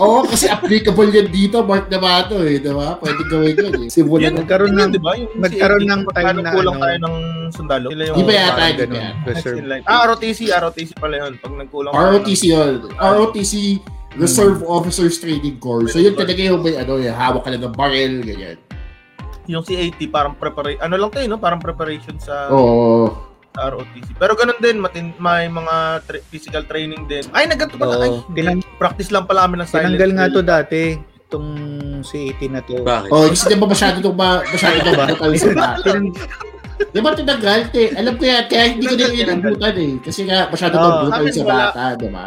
Oo, 0.00 0.24
kasi 0.24 0.48
applicable 0.48 1.12
yan 1.12 1.29
dito, 1.29 1.61
Mark 1.61 1.92
Namato 1.92 2.40
eh, 2.40 2.57
di 2.57 2.72
ba? 2.72 2.96
Pwede 2.96 3.20
gawin 3.29 3.53
yun 3.53 3.74
eh. 3.85 3.88
Simulan 3.92 4.22
Yun, 4.22 4.33
na. 4.33 4.40
Nagkaroon 4.40 4.72
ng- 4.72 4.92
di 4.92 5.00
ba? 5.03 5.12
Yung 5.12 5.33
nagkaroon 5.37 5.83
C80, 5.83 5.92
ng 5.92 6.03
time 6.09 6.37
na 6.40 6.50
kulang 6.50 6.74
ano, 6.74 6.81
tayo 6.81 6.96
ng 6.96 7.16
sundalo. 7.53 7.87
Sila 7.92 8.03
yung 8.09 8.16
Di 8.16 8.22
ba 8.24 8.33
yata, 8.33 8.62
di 8.72 8.87
ba? 8.87 9.03
line. 9.68 9.85
Ah, 9.85 10.03
ROTC, 10.09 10.40
ROTC 10.48 10.90
pala 10.96 11.14
yun. 11.20 11.33
Pag 11.37 11.53
nagkulang 11.53 11.92
ROTC 11.92 12.42
yun. 12.48 12.74
ROTC, 12.96 13.53
Reserve 14.16 14.64
Officers 14.64 15.20
Training 15.20 15.61
Corps. 15.61 15.87
So 15.92 16.00
yun 16.00 16.16
talaga 16.16 16.40
yung 16.40 16.64
may 16.64 16.81
ano, 16.81 16.96
yung 16.96 17.12
hawak 17.12 17.44
ka 17.44 17.53
lang 17.53 17.61
ng 17.61 17.76
barrel, 17.76 18.24
ganyan. 18.24 18.57
ng- 18.57 18.68
yung 19.50 19.64
C80, 19.66 20.09
parang 20.09 20.33
preparation. 20.33 20.81
Ano 20.81 20.96
lang 20.96 21.11
tayo, 21.11 21.26
no? 21.29 21.37
Parang 21.37 21.61
preparation 21.61 22.16
sa, 22.16 22.48
Oo. 22.48 23.11
Sa 23.61 23.68
ROTC. 23.68 24.16
Pero 24.16 24.33
ganun 24.33 24.57
din, 24.57 24.77
matin, 24.81 25.12
may 25.20 25.44
mga 25.46 25.75
tra- 26.03 26.25
physical 26.27 26.64
training 26.64 27.05
din. 27.05 27.25
Ay, 27.31 27.44
nagganto 27.44 27.77
pala. 27.77 27.94
Oo. 27.94 28.03
Ay, 28.03 28.11
Tinang- 28.33 28.64
practice 28.81 29.12
lang 29.12 29.29
pala 29.29 29.44
kami 29.44 29.61
ng 29.61 29.68
silent. 29.68 29.92
Tinanggal 29.92 30.11
nga 30.11 30.27
to 30.27 30.40
dati, 30.40 30.83
itong 31.20 31.49
C80 32.01 32.49
na 32.49 32.61
to. 32.64 32.81
bakit 32.81 33.12
Oh, 33.12 33.29
kasi 33.29 33.44
di 33.46 33.55
ba 33.55 33.68
masyado 33.68 34.01
itong 34.01 34.16
ma- 34.16 34.40
masyado 34.42 34.77
itong. 34.81 35.35
Tinang- 35.85 36.16
Di 36.81 36.99
ba 36.99 37.12
tinanggal? 37.12 37.61
Te? 37.68 37.92
Alam 37.92 38.16
ko 38.16 38.25
yan, 38.25 38.49
kaya 38.49 38.73
hindi 38.73 38.88
ko 38.88 38.96
din 38.96 39.12
inabutan 39.20 39.77
eh. 39.77 39.92
Kasi 40.01 40.25
nga 40.25 40.49
masyado 40.49 40.75
itong 40.75 40.96
brutal 41.05 41.25
sa 41.29 41.44
bata, 41.44 41.83
di 41.94 42.09
ba? 42.09 42.27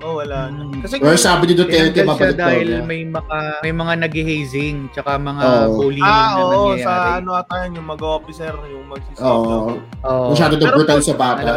Oh, 0.00 0.16
wala. 0.16 0.48
na. 0.48 0.64
Mm. 0.64 0.80
Kasi 0.80 0.96
Or 0.98 1.12
sabi 1.14 1.44
ni 1.44 1.54
Duterte, 1.54 2.00
mabalik 2.00 2.32
daw 2.34 2.48
dahil 2.48 2.66
niya. 2.66 2.80
may 2.82 3.04
mga 3.04 3.38
may 3.60 3.74
mga 3.74 3.92
nag-hazing 4.00 4.76
tsaka 4.90 5.20
mga 5.20 5.42
Oo. 5.44 5.76
bullying 5.76 6.00
Ah, 6.02 6.16
na 6.30 6.40
oo, 6.40 6.48
nangyayari. 6.72 6.80
sa 6.80 6.92
ano 7.20 7.30
ata 7.36 7.54
yun, 7.60 7.72
yung 7.76 7.88
mag-officer, 7.90 8.52
yung 8.66 8.84
mag-sit 8.88 9.16
Oo. 9.20 9.76
Oo. 10.00 10.26
Masyado 10.32 10.56
Pero 10.56 10.72
brutal 10.74 11.00
sa 11.00 11.12
bata. 11.14 11.52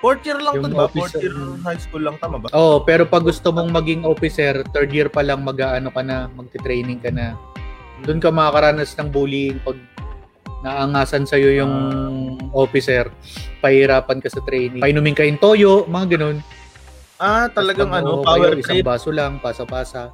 Fourth 0.00 0.20
year 0.22 0.36
lang 0.36 0.52
to, 0.54 0.58
Yung 0.58 0.64
di 0.66 0.72
ba? 0.74 0.84
officer- 0.84 1.16
Fourth 1.16 1.20
year 1.22 1.36
high 1.62 1.80
school 1.80 2.02
lang, 2.02 2.16
tama 2.16 2.36
ba? 2.38 2.48
Oo, 2.50 2.80
pero 2.80 3.04
pag 3.04 3.20
gusto 3.20 3.48
mong 3.50 3.68
maging 3.70 4.04
officer, 4.04 4.64
third 4.68 4.88
year 4.90 5.08
pa 5.08 5.20
lang 5.20 5.40
mag-aano 5.40 5.88
ka 5.88 6.00
na, 6.00 6.28
magte-training 6.30 7.00
ka 7.00 7.08
na. 7.08 7.36
Doon 8.00 8.20
ka 8.20 8.28
makakaranas 8.28 8.92
ng 8.94 9.08
bullying 9.08 9.60
pag 9.60 9.76
naangasan 10.60 11.24
sa'yo 11.24 11.52
yung 11.54 11.72
officer, 12.52 13.08
pahirapan 13.60 14.16
ka 14.16 14.28
sa 14.28 14.40
training. 14.40 14.80
Painumin 14.80 15.12
ka 15.12 15.20
yung 15.22 15.36
toyo, 15.36 15.84
mga 15.86 16.16
ganun. 16.16 16.40
Ah, 17.16 17.46
talagang 17.46 17.90
ano, 17.90 18.20
power 18.20 18.52
kayo, 18.52 18.60
isang 18.60 18.76
trip. 18.76 18.86
baso 18.86 19.08
lang, 19.08 19.38
pasa-pasa. 19.38 20.10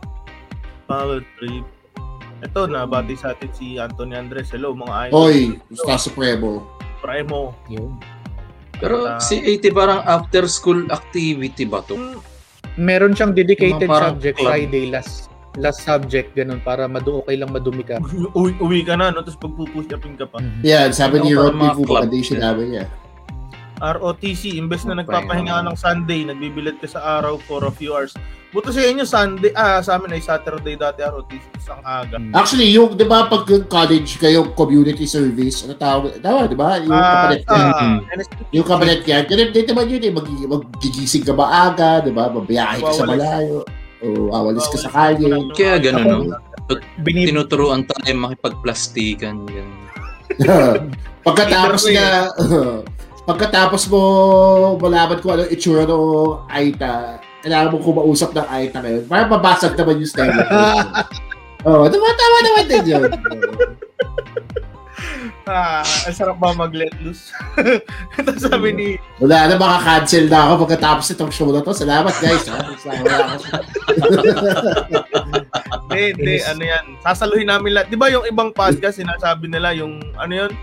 Power 0.84 1.24
trip. 1.36 1.64
Ito, 2.40 2.64
nabati 2.66 3.14
sa 3.14 3.32
atin 3.32 3.50
si 3.52 3.76
Anthony 3.76 4.16
Andres. 4.16 4.48
Hello, 4.48 4.72
mga 4.72 5.08
idol. 5.08 5.16
Oy, 5.18 5.38
Star 5.72 5.96
Supremo. 5.96 6.64
Primo. 6.98 7.56
Yun. 7.66 7.96
Pero 8.76 9.04
Ah. 9.06 9.20
si 9.20 9.36
AT 9.38 9.68
parang 9.70 10.00
after 10.02 10.44
school 10.46 10.88
activity 10.88 11.64
ba 11.64 11.84
to? 11.84 12.20
Meron 12.76 13.12
siyang 13.12 13.32
dedicated 13.32 13.84
parang 13.86 14.16
subject. 14.16 14.40
Friday, 14.40 14.88
last 14.88 15.28
last 15.58 15.82
subject, 15.82 16.32
ganun, 16.32 16.62
para 16.62 16.86
madu 16.86 17.20
okay 17.20 17.34
lang 17.34 17.50
madumi 17.50 17.82
ka. 17.82 18.00
uwi, 18.32 18.56
uwi 18.56 18.80
ka 18.82 18.94
na, 18.94 19.10
no? 19.10 19.20
Tapos 19.20 19.36
pagpupush 19.36 19.90
upin 19.90 20.14
ka 20.14 20.24
pa. 20.24 20.40
Yan, 20.62 20.92
sabi 20.92 21.20
ni 21.20 21.34
Ano, 21.34 21.44
Rod 21.44 21.54
mga 21.54 21.64
Pifu, 21.66 21.82
club. 21.82 21.96
recommendation 21.98 22.38
namin 22.38 22.66
niya. 22.70 22.84
ROTC, 23.80 24.60
imbes 24.60 24.84
na 24.84 25.00
nagpapahinga 25.00 25.60
ka 25.60 25.66
ng 25.66 25.76
Sunday, 25.76 26.20
nagbibilit 26.22 26.76
ka 26.78 26.88
sa 26.88 27.00
araw 27.20 27.40
for 27.48 27.64
a 27.64 27.72
few 27.72 27.96
hours. 27.96 28.12
Buto 28.50 28.74
sa 28.74 28.82
inyo, 28.82 29.06
Sunday, 29.06 29.54
ah, 29.54 29.78
sa 29.78 29.94
amin 29.94 30.10
ay 30.14 30.22
Saturday 30.22 30.74
dati 30.74 31.00
ROTC, 31.00 31.44
isang 31.56 31.80
aga. 31.86 32.18
Actually, 32.34 32.68
yung, 32.74 32.98
di 32.98 33.06
ba, 33.06 33.30
pag 33.30 33.46
yung 33.46 33.64
college 33.70 34.18
kayo, 34.18 34.50
community 34.58 35.06
service, 35.06 35.62
ano 35.64 35.78
tawag, 35.78 36.18
tawag, 36.18 36.50
di 36.50 36.58
ba? 36.58 36.76
Yung 36.82 36.92
Ah, 36.92 37.30
kapalit 37.30 37.42
ah, 37.46 37.78
Mm. 37.78 37.98
NSTP. 38.10 38.48
Yung 38.52 38.66
kapalit 38.66 39.02
yan, 39.06 39.22
ganun 39.30 39.50
din 39.54 39.66
naman 39.70 39.84
yun 39.86 40.02
eh, 40.02 40.12
mag, 40.12 40.26
magigising 40.50 41.24
ka 41.24 41.32
maaga, 41.32 42.02
di 42.02 42.10
ba? 42.10 42.26
Mabiyahe 42.26 42.82
ka 42.82 42.92
sa 42.92 43.06
malayo. 43.06 43.62
O 44.00 44.32
awalis 44.32 44.66
ka 44.72 44.78
sa 44.80 44.90
kalye. 44.90 45.28
ka 45.28 45.54
Kaya 45.54 45.76
ganun, 45.78 46.32
no? 46.32 46.36
Binib 47.02 47.34
Tinuturuan 47.34 47.82
tayo 47.86 48.14
makipagplastikan. 48.14 49.46
Ganun. 49.46 49.78
pagkatapos 51.26 51.90
na, 51.90 52.30
pagkatapos 53.30 53.86
mo 53.86 54.00
malaman 54.82 55.22
kung 55.22 55.38
ano 55.38 55.46
itsura 55.46 55.86
ng 55.86 56.50
Aita, 56.50 57.22
kailangan 57.46 57.70
mo 57.70 57.78
kumausap 57.78 58.34
ng 58.34 58.46
Aita 58.50 58.82
ngayon. 58.82 59.06
Para 59.06 59.30
mabasag 59.30 59.78
naman 59.78 60.02
yung 60.02 60.10
style. 60.10 60.34
Oo, 61.68 61.84
oh, 61.84 61.86
tama, 61.86 62.08
tama 62.16 62.38
naman 62.42 62.64
din 62.66 62.84
yun. 62.96 63.04
Ah, 65.50 65.82
ang 65.82 66.14
sarap 66.14 66.38
ba 66.38 66.54
mag-let 66.54 66.94
loose? 67.02 67.34
Tapos 68.14 68.38
sabi 68.38 68.70
ni, 68.70 68.88
Wala 69.18 69.50
na, 69.50 69.58
makaka-cancel 69.58 70.30
na 70.30 70.46
ako 70.46 70.62
pagkatapos 70.62 71.10
itong 71.10 71.34
show 71.34 71.50
na 71.50 71.58
to. 71.58 71.74
Salamat 71.74 72.14
guys. 72.22 72.46
Ha? 72.46 72.70
Salamat. 72.78 73.34
hindi, 75.90 76.14
hindi, 76.14 76.36
ano 76.46 76.62
yan, 76.62 76.84
sasaluhin 77.02 77.50
namin 77.50 77.74
lahat. 77.74 77.90
Di 77.90 77.98
ba 77.98 78.14
yung 78.14 78.30
ibang 78.30 78.54
podcast, 78.54 79.02
sinasabi 79.02 79.50
nila 79.50 79.74
yung, 79.74 79.98
ano 80.14 80.46
yun? 80.46 80.54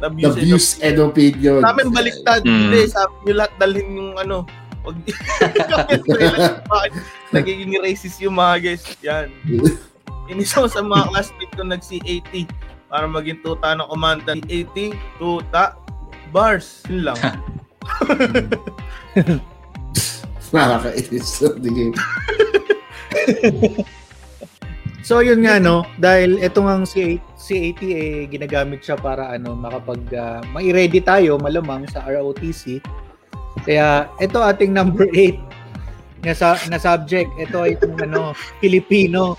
The 0.00 0.08
The 0.08 0.16
views, 0.16 0.40
views 0.40 0.66
and 0.80 0.96
opinions. 0.96 1.60
Sa 1.60 1.76
amin 1.76 1.92
baliktad. 1.92 2.40
Mm. 2.48 2.72
Hindi, 2.72 2.88
sabi 2.88 3.12
nyo 3.28 3.44
lahat 3.44 3.52
dalhin 3.60 3.88
yung 3.92 4.16
ano. 4.16 4.48
Wag, 4.80 4.96
nagiging 7.36 7.76
racist 7.84 8.16
yung 8.24 8.40
mga 8.40 8.64
guys. 8.64 8.80
Yan. 9.04 9.28
Inisaw 10.32 10.72
sa 10.72 10.80
mga 10.80 11.12
classmate 11.12 11.52
ko 11.52 11.68
nag-C80 11.68 12.48
para 12.88 13.04
maging 13.04 13.44
tuta 13.44 13.76
ng 13.76 13.84
komanda. 13.92 14.40
C80, 14.40 14.96
tuta, 15.20 15.76
bars. 16.32 16.80
Yun 16.88 17.12
lang. 17.12 17.20
Nakakainis. 20.54 21.44
Sige. 21.44 21.92
So 25.10 25.26
yun 25.26 25.42
nga 25.42 25.58
no, 25.58 25.82
dahil 25.98 26.38
ito 26.38 26.62
ngang 26.62 26.86
si 26.86 27.18
C80 27.34 27.82
eh 27.82 28.30
ginagamit 28.30 28.78
siya 28.86 28.94
para 28.94 29.34
ano 29.34 29.58
makapag 29.58 30.06
uh, 30.14 30.38
mai-ready 30.54 31.02
tayo 31.02 31.34
malamang 31.34 31.82
sa 31.90 32.06
ROTC. 32.06 32.78
Kaya 33.66 34.06
ito 34.22 34.38
ating 34.38 34.70
number 34.70 35.10
8 35.18 35.34
na, 36.22 36.30
sa, 36.30 36.54
na 36.70 36.78
subject. 36.78 37.26
Ito 37.42 37.58
ay 37.66 37.74
itong 37.74 37.98
ano, 38.06 38.38
Filipino. 38.62 39.34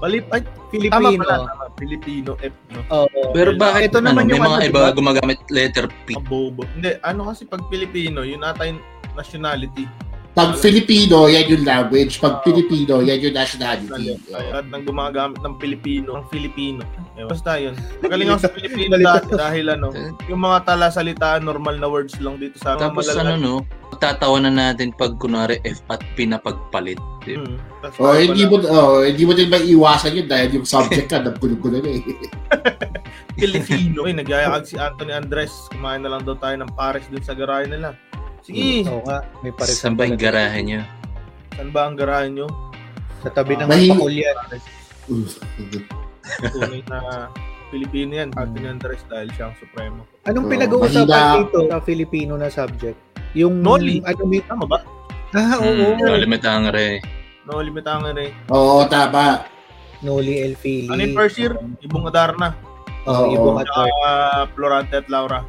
Balip, 0.00 0.32
ay, 0.32 0.40
tama 0.40 0.72
Filipino. 0.72 1.20
pala. 1.28 1.36
Tama, 1.44 1.64
Filipino 1.76 2.30
F, 2.40 2.56
no? 2.72 2.80
Oo. 2.88 3.36
Pero 3.36 3.52
bakit 3.52 3.92
Ito 3.92 4.00
ano, 4.00 4.16
naman 4.16 4.24
may 4.24 4.32
yung 4.32 4.44
mga 4.48 4.58
ano, 4.64 4.64
iba 4.64 4.80
diba? 4.80 4.96
gumagamit 4.96 5.38
letter 5.52 5.86
P. 6.08 6.16
Abobo. 6.16 6.64
Hindi, 6.72 6.96
ano 7.04 7.28
kasi 7.28 7.44
pag 7.44 7.60
Filipino, 7.68 8.24
yun 8.24 8.48
ata 8.48 8.64
yung 8.64 8.80
nationality. 9.12 9.84
Pag 10.34 10.58
Filipino, 10.58 11.30
yan 11.30 11.46
yung 11.46 11.62
language. 11.62 12.18
Pag 12.18 12.42
Filipino, 12.42 12.98
yan 12.98 13.22
yung 13.22 13.38
nationality. 13.38 14.18
At 14.34 14.66
nang 14.66 14.82
gumagamit 14.82 15.38
ng 15.38 15.54
Pilipino, 15.62 16.18
ng 16.18 16.26
Filipino. 16.26 16.82
Ewan. 17.14 17.30
Basta 17.30 17.54
yun. 17.54 17.78
Magaling 18.02 18.34
ako 18.34 18.40
sa 18.42 18.50
Pilipino 18.50 18.98
dati 18.98 19.30
dahil 19.30 19.70
ano, 19.70 19.94
yung 20.26 20.42
mga 20.42 20.66
talasalitaan, 20.66 21.46
normal 21.46 21.78
na 21.78 21.86
words 21.86 22.18
lang 22.18 22.42
dito 22.42 22.58
sa 22.58 22.74
mga 22.74 22.82
Tapos 22.90 23.06
ano 23.14 23.34
no, 23.38 23.54
tatawanan 24.02 24.58
natin 24.58 24.90
pag 24.90 25.14
kunwari 25.22 25.62
F 25.62 25.78
at 25.86 26.02
P 26.18 26.26
na 26.26 26.42
pagpalit. 26.42 26.98
Di 27.22 27.38
ba? 27.38 27.46
Hmm. 27.46 28.02
Oh, 28.02 28.18
hindi 28.18 28.42
mo 28.42 28.58
oh, 28.66 29.06
hindi 29.06 29.22
mo 29.22 29.38
din 29.38 29.46
maiiwasan 29.52 30.18
yun 30.18 30.26
dahil 30.26 30.60
yung 30.60 30.66
subject 30.66 31.14
ka 31.14 31.22
naggulo-gulo 31.22 31.78
na 31.78 31.90
eh. 31.94 32.02
Filipino. 33.38 34.02
Uy, 34.06 34.18
nagyayakag 34.18 34.66
si 34.66 34.74
Anthony 34.82 35.14
Andres. 35.14 35.70
Kumain 35.70 36.02
na 36.02 36.10
lang 36.10 36.26
daw 36.26 36.34
tayo 36.34 36.58
ng 36.58 36.74
pares 36.74 37.06
dun 37.06 37.22
sa 37.22 37.38
garahe 37.38 37.70
nila. 37.70 37.94
Sige, 38.44 38.84
Oo 38.86 39.00
nga, 39.02 39.24
may 39.40 39.50
pares 39.50 39.72
Saan 39.74 39.96
ba 39.96 40.04
yung 40.04 40.20
garahe 40.20 40.60
niya? 40.60 40.84
saan 41.50 41.70
ba 41.70 41.86
ang 41.86 41.96
garahe 41.96 42.28
nyo? 42.28 42.44
Sa 43.22 43.30
tabi 43.30 43.56
ng 43.56 43.64
Mahi- 43.64 43.88
pakulyan. 43.88 44.36
Tunay 46.52 46.82
na 46.84 47.28
Filipino 47.70 48.10
yan. 48.14 48.28
Anthony 48.34 48.66
Andres 48.66 49.02
dahil 49.06 49.28
siya 49.30 49.48
ang 49.48 49.56
supremo. 49.56 50.04
Anong 50.24 50.44
Oo, 50.44 50.52
pinag-uusapan 50.52 51.24
dito 51.38 51.58
sa 51.66 51.78
Filipino 51.80 52.34
na 52.34 52.48
subject? 52.48 52.96
Yung 53.32 53.60
Noli. 53.60 53.98
ano 54.02 54.22
may- 54.24 54.44
Tama 54.44 54.64
ba? 54.64 54.78
Ah, 55.32 55.58
oo. 55.58 55.96
Hmm, 55.96 56.04
Nalimitangre. 56.04 57.02
No, 57.44 57.58
limitangan 57.58 58.14
eh. 58.16 58.30
Oo, 58.48 58.86
tama. 58.86 59.42
Noli 60.00 60.38
El 60.38 60.54
Fili. 60.54 60.86
Ano 60.86 61.00
yung 61.00 61.12
first 61.14 61.36
year? 61.36 61.52
Ibong 61.80 62.06
Adarna. 62.06 62.54
Oo, 63.04 63.12
Oo. 63.26 63.32
ibong 63.32 63.56
Uh, 63.60 64.42
Florante 64.52 64.94
at 64.96 65.08
Laura. 65.08 65.44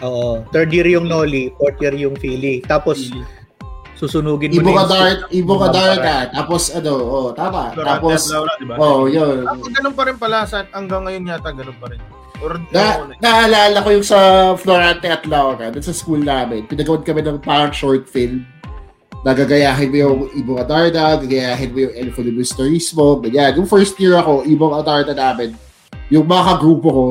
Oo. 0.00 0.44
Third 0.50 0.70
year 0.72 0.88
yung 0.88 1.06
Noli, 1.06 1.52
fourth 1.56 1.78
year 1.80 1.94
yung 1.94 2.16
Fili. 2.16 2.64
Tapos 2.64 2.96
Pili. 2.98 3.20
susunugin 3.96 4.48
mo 4.56 4.64
Ibo 4.64 4.72
ka 4.72 4.84
dart, 4.88 5.20
ibo 5.28 5.54
ka 5.60 5.68
dart 5.68 5.98
ka. 6.00 6.16
Tapos 6.32 6.72
ano, 6.72 6.92
oh, 6.96 7.28
tama. 7.36 7.68
Florante 7.76 8.00
Tapos 8.00 8.20
at 8.24 8.32
Laura, 8.32 8.52
di 8.56 8.64
ba? 8.64 8.74
oh, 8.80 9.04
yun. 9.04 9.44
Ah, 9.44 9.56
ganun 9.60 9.94
pa 9.94 10.02
rin 10.08 10.16
pala. 10.16 10.48
Sa, 10.48 10.64
hanggang 10.72 11.04
ngayon 11.04 11.28
yata, 11.28 11.52
ganun 11.52 11.76
pa 11.76 11.92
rin. 11.92 12.00
Or, 12.40 12.56
Na, 12.72 12.96
ano, 12.96 13.12
naalala 13.20 13.84
ko 13.84 13.88
yung 13.92 14.06
sa 14.06 14.18
Florante 14.56 15.04
at 15.04 15.28
Laura, 15.28 15.68
dun 15.68 15.84
sa 15.84 15.92
school 15.92 16.24
namin, 16.24 16.64
pinagawan 16.64 17.04
kami 17.04 17.20
ng 17.20 17.44
parang 17.44 17.68
short 17.68 18.08
film. 18.08 18.48
Nagagayahin 19.20 19.92
mo 19.92 19.96
yung 20.00 20.18
Ibong 20.32 20.64
Adarna, 20.64 21.20
gagayahin 21.20 21.76
mo 21.76 21.78
yung 21.84 21.92
El 21.92 22.08
Filibusterismo, 22.16 23.20
ganyan. 23.20 23.60
Yung 23.60 23.68
first 23.68 23.92
year 24.00 24.16
ako, 24.16 24.48
Ibong 24.48 24.80
Adarna 24.80 25.12
namin, 25.12 25.52
yung 26.08 26.24
mga 26.24 26.56
kagrupo 26.56 26.88
ko, 26.88 27.06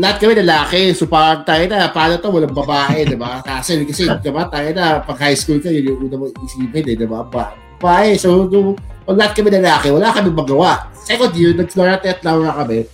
lahat 0.00 0.16
kami 0.22 0.32
lalaki. 0.42 0.80
So 0.94 1.06
parang 1.06 1.46
tayo 1.46 1.64
na, 1.66 1.90
paano 1.90 2.18
to, 2.18 2.30
walang 2.30 2.54
babae, 2.54 3.06
di 3.06 3.18
ba? 3.18 3.42
Kasi, 3.42 3.82
kasi, 3.86 4.06
di 4.08 4.30
ba, 4.30 4.46
tayo 4.50 4.68
na, 4.74 5.02
pag 5.02 5.18
high 5.22 5.38
school 5.38 5.62
ka, 5.62 5.70
yun 5.70 5.94
yung 5.94 5.98
una 6.06 6.16
mo 6.18 6.26
isipin, 6.30 6.86
eh, 6.86 6.96
di 6.98 7.06
ba? 7.06 7.22
Ba 7.26 7.54
babae. 7.82 8.14
So, 8.14 8.46
nung, 8.46 8.78
nung 8.78 9.16
lahat 9.18 9.34
kami 9.34 9.50
lalaki, 9.50 9.90
wala 9.90 10.14
kami 10.14 10.30
magawa. 10.30 10.86
Second 11.02 11.34
year, 11.34 11.52
nag-Florante 11.58 12.06
at 12.06 12.22
Laura 12.22 12.54
kami, 12.62 12.86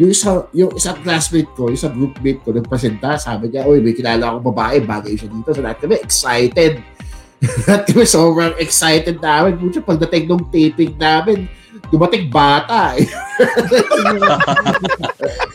yung 0.00 0.10
isa, 0.16 0.48
yung 0.56 0.72
isang 0.72 0.96
classmate 1.04 1.52
ko, 1.52 1.68
yung 1.68 1.76
isang 1.76 1.92
groupmate 1.92 2.40
ko, 2.40 2.56
nagpresenta, 2.56 3.20
sabi 3.20 3.52
niya, 3.52 3.68
uy, 3.68 3.84
may 3.84 3.92
kilala 3.92 4.32
akong 4.32 4.48
babae, 4.48 4.80
bagay 4.80 5.12
siya 5.12 5.28
dito. 5.28 5.52
So 5.52 5.60
lahat 5.60 5.84
kami 5.84 6.00
excited. 6.00 6.80
lahat 7.68 7.82
kami 7.84 8.04
sobrang 8.08 8.56
excited 8.56 9.20
namin. 9.20 9.60
Pucha, 9.60 9.84
pagdating 9.84 10.24
nung 10.24 10.48
taping 10.48 10.96
namin, 10.96 11.44
dumating 11.88 12.28
bata 12.28 13.00
eh. 13.00 13.08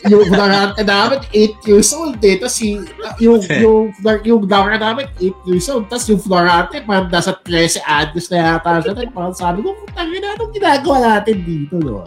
yung 0.10 0.26
Florante 0.26 0.82
namin, 0.82 1.22
8 1.30 1.68
years 1.70 1.90
old 1.94 2.18
eh. 2.20 2.36
Tapos 2.42 2.56
si, 2.58 2.82
yung, 3.22 3.38
yung, 3.64 3.94
yung 4.26 4.42
Laura 4.50 4.74
namin, 4.74 5.06
8 5.22 5.48
years 5.48 5.70
old. 5.70 5.86
Tapos 5.86 6.10
yung 6.10 6.18
Florante, 6.18 6.82
parang 6.82 7.06
nasa 7.06 7.32
13 7.38 7.78
anos 7.86 8.26
na 8.28 8.36
yata 8.36 8.70
siya. 8.82 8.92
Tapos 8.92 9.14
parang 9.14 9.36
sabi 9.36 9.58
ko, 9.62 9.70
tangin 9.94 10.18
na, 10.18 10.34
anong 10.34 10.52
ginagawa 10.52 10.96
natin 10.98 11.36
dito, 11.46 11.74
no? 11.78 12.02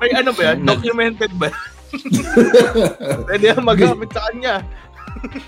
May 0.00 0.10
ano 0.16 0.30
ba 0.32 0.42
yan? 0.52 0.64
Documented 0.64 1.32
ba? 1.36 1.48
Pwede 3.28 3.44
yan 3.50 3.64
magamit 3.64 4.10
sa 4.12 4.30
kanya. 4.30 4.54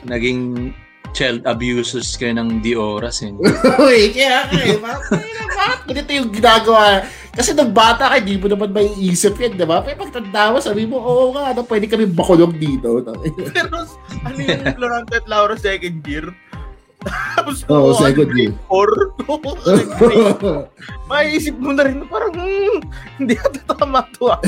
Naging 0.08 0.72
child 1.12 1.44
abusers 1.44 2.16
kayo 2.16 2.36
ng 2.36 2.64
di 2.64 2.72
oras. 2.72 3.22
Eh. 3.22 3.32
Uy, 3.84 4.10
kaya 4.12 4.48
ka 4.48 4.56
eh. 4.58 4.76
Bakit, 4.80 5.10
bakit 5.52 5.80
ganito 5.88 6.10
yung 6.16 6.30
ginagawa? 6.32 7.04
Kasi 7.32 7.56
nung 7.56 7.72
bata 7.72 8.12
ka, 8.12 8.20
hindi 8.20 8.36
mo 8.36 8.48
naman 8.48 8.76
may 8.76 8.92
isip 9.00 9.40
yan, 9.40 9.56
di 9.56 9.64
ba? 9.64 9.80
Pero 9.80 10.04
pagtanda 10.04 10.52
mo, 10.52 10.60
sabi 10.60 10.84
mo, 10.84 11.00
oo 11.00 11.32
nga, 11.32 11.56
ano, 11.56 11.64
pwede 11.64 11.88
kami 11.88 12.04
bakulong 12.12 12.56
dito. 12.60 13.00
Pero 13.56 13.88
ano 14.24 14.36
yung 14.36 14.64
Florante 14.76 15.16
at 15.16 15.26
Laura 15.28 15.56
second 15.56 16.04
year? 16.04 16.28
Tapos 17.36 17.64
Oo, 17.72 17.96
ano, 17.96 18.00
second 18.04 18.30
year. 18.36 18.52
Or, 18.68 18.88
maiisip 21.08 21.56
mo 21.56 21.72
na 21.72 21.88
rin, 21.88 22.04
parang, 22.04 22.36
hmm, 22.36 22.78
hindi 23.16 23.34
ata 23.40 23.80
tama 23.80 24.04
to 24.12 24.28
ah. 24.28 24.40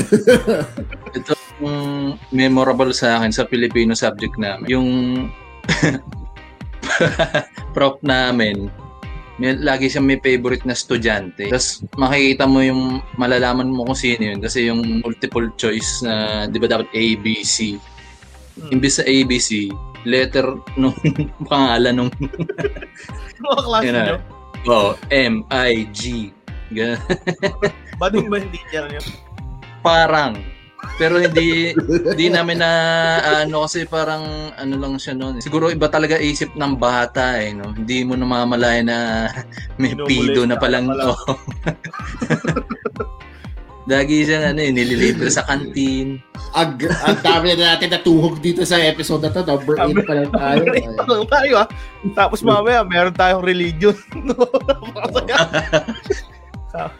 Ito 1.13 1.33
yung 1.57 2.19
memorable 2.29 2.93
sa 2.93 3.17
akin 3.17 3.33
sa 3.33 3.49
Filipino 3.49 3.97
subject 3.97 4.37
namin. 4.37 4.67
Yung 4.69 4.89
prof 7.75 7.99
namin, 8.01 8.69
may, 9.35 9.51
lagi 9.59 9.91
siya 9.91 9.99
may 9.99 10.19
favorite 10.23 10.63
na 10.63 10.75
estudyante. 10.75 11.51
Tapos 11.51 11.83
makikita 11.99 12.47
mo 12.47 12.63
yung, 12.63 13.03
malalaman 13.19 13.67
mo 13.67 13.83
kung 13.83 13.99
sino 13.99 14.31
yun. 14.31 14.39
Kasi 14.39 14.71
yung 14.71 15.03
multiple 15.03 15.51
choice 15.59 15.99
na, 16.03 16.45
di 16.47 16.55
ba 16.55 16.71
dapat 16.71 16.87
A, 16.95 17.05
B, 17.19 17.43
C. 17.43 17.75
Hmm. 18.55 18.79
Imbis 18.79 18.99
sa 18.99 19.03
A, 19.03 19.15
B, 19.27 19.35
C, 19.35 19.67
letter 20.07 20.55
nung 20.79 20.95
pangalan 21.51 21.93
nung 21.93 22.11
Mga 23.43 23.61
klase 23.67 23.91
nyo. 23.91 24.17
oh, 24.71 24.89
M, 25.11 25.43
I, 25.51 25.83
G. 25.91 26.31
Ganun. 26.71 26.97
Ba 27.99 28.09
yung 28.09 28.31
teacher 28.49 28.87
nyo? 28.87 29.01
Parang. 29.83 30.54
Pero 30.95 31.19
hindi 31.19 31.75
hindi 31.85 32.25
namin 32.29 32.61
na 32.61 32.71
ano 33.45 33.65
kasi 33.67 33.85
parang 33.85 34.53
ano 34.55 34.73
lang 34.79 34.95
siya 34.95 35.17
noon. 35.17 35.41
Siguro 35.43 35.69
iba 35.69 35.89
talaga 35.91 36.19
isip 36.21 36.53
ng 36.55 36.79
bata 36.79 37.41
eh 37.41 37.51
no. 37.51 37.73
Hindi 37.73 38.05
mo 38.07 38.15
namamalayan 38.15 38.87
na 38.87 39.27
may 39.81 39.93
pido 40.07 40.45
na 40.45 40.55
palang 40.55 40.87
pala. 40.87 41.11
oh. 41.11 41.37
Lagi 43.85 44.25
siya 44.25 44.49
ano 44.49 44.65
eh, 44.65 44.73
nililibre 44.73 45.29
sa 45.29 45.45
kantin. 45.45 46.17
Ang, 46.57 46.81
ang 47.05 47.21
dami 47.21 47.53
na 47.53 47.77
natin 47.77 47.93
natuhog 47.93 48.41
dito 48.41 48.65
sa 48.65 48.81
episode 48.81 49.21
na 49.21 49.29
to. 49.29 49.45
Number 49.45 49.77
8 49.77 49.93
pa 50.01 50.13
lang 50.17 50.31
tayo. 50.33 50.63
Ito 50.73 51.05
lang 51.05 51.29
tayo 51.29 51.53
ah. 51.61 51.67
Tapos 52.17 52.41
mamaya, 52.41 52.81
meron 52.81 53.13
tayong 53.13 53.45
religion. 53.45 53.93
No? 56.75 56.91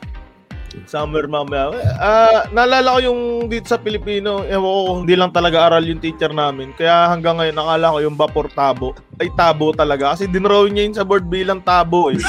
Summer 0.84 1.26
mamaya. 1.26 1.72
Ah, 1.96 2.44
naalala 2.50 2.96
ko 2.96 3.00
yung 3.02 3.20
dito 3.48 3.66
sa 3.66 3.76
Pilipino, 3.76 4.44
ewan 4.44 4.66
ko 4.66 4.92
hindi 5.00 5.14
lang 5.16 5.32
talaga 5.32 5.66
aral 5.66 5.82
yung 5.82 5.98
teacher 5.98 6.30
namin. 6.30 6.70
Kaya 6.72 7.08
hanggang 7.08 7.36
ngayon, 7.36 7.56
nakala 7.56 7.90
ko 7.90 7.98
yung 8.04 8.14
vapor 8.14 8.46
tabo. 8.52 8.92
Ay, 9.16 9.32
tabo 9.32 9.72
talaga. 9.72 10.12
Kasi 10.12 10.28
dinraw 10.28 10.68
niya 10.68 10.84
yun 10.84 10.94
sa 10.94 11.02
board 11.02 11.26
bilang 11.26 11.60
tabo 11.60 12.12
eh. 12.12 12.20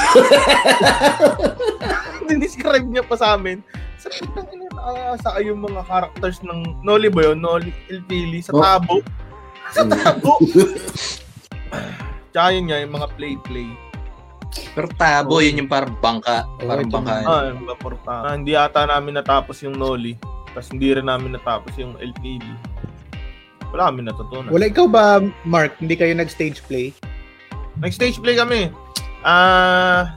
Dinescribe 2.27 2.83
niya 2.83 3.03
pa 3.03 3.15
sa 3.15 3.35
amin. 3.35 3.59
Sa 3.97 4.07
pitang 4.07 4.47
ina, 4.49 4.67
nakasaka 4.71 5.37
yung 5.41 5.59
mga 5.59 5.81
characters 5.83 6.37
ng 6.41 6.81
Noli 6.81 7.07
ba 7.07 7.27
yun? 7.27 7.37
Noli, 7.39 7.69
Ilpili, 7.87 8.39
sa 8.39 8.51
Oh. 8.53 8.61
tabo. 8.61 8.95
Sa 9.71 9.81
tabo. 9.83 10.37
Tsaka 12.31 12.47
yun 12.53 12.69
nga, 12.69 12.77
yung 12.77 12.93
mga 12.93 13.07
play-play. 13.17 13.67
Pero 14.73 14.87
tabo, 14.93 15.41
yun 15.41 15.65
yung 15.65 15.71
parang 15.71 15.93
bangka. 15.97 16.47
Oh, 16.59 16.65
Parang 16.65 16.89
bangka. 16.89 17.13
Ah, 17.21 17.51
tabo. 17.51 17.97
Ah, 18.07 18.33
hindi 18.33 18.53
ata 18.53 18.85
namin 18.85 19.17
natapos 19.17 19.61
yung 19.61 19.75
Noli. 19.75 20.15
Tapos 20.49 20.73
hindi 20.73 20.89
rin 20.89 21.05
namin 21.05 21.37
natapos 21.37 21.73
yung 21.77 21.93
LPD. 21.97 22.45
Wala 23.75 23.91
kami 23.91 24.07
natutunan. 24.07 24.49
Wala 24.49 24.65
ikaw 24.65 24.87
ba, 24.87 25.19
Mark, 25.43 25.75
hindi 25.77 25.93
kayo 25.93 26.15
nag-stage 26.15 26.63
play? 26.65 26.95
Nag-stage 27.77 28.17
play 28.17 28.33
kami. 28.33 28.71
Ah, 29.21 30.15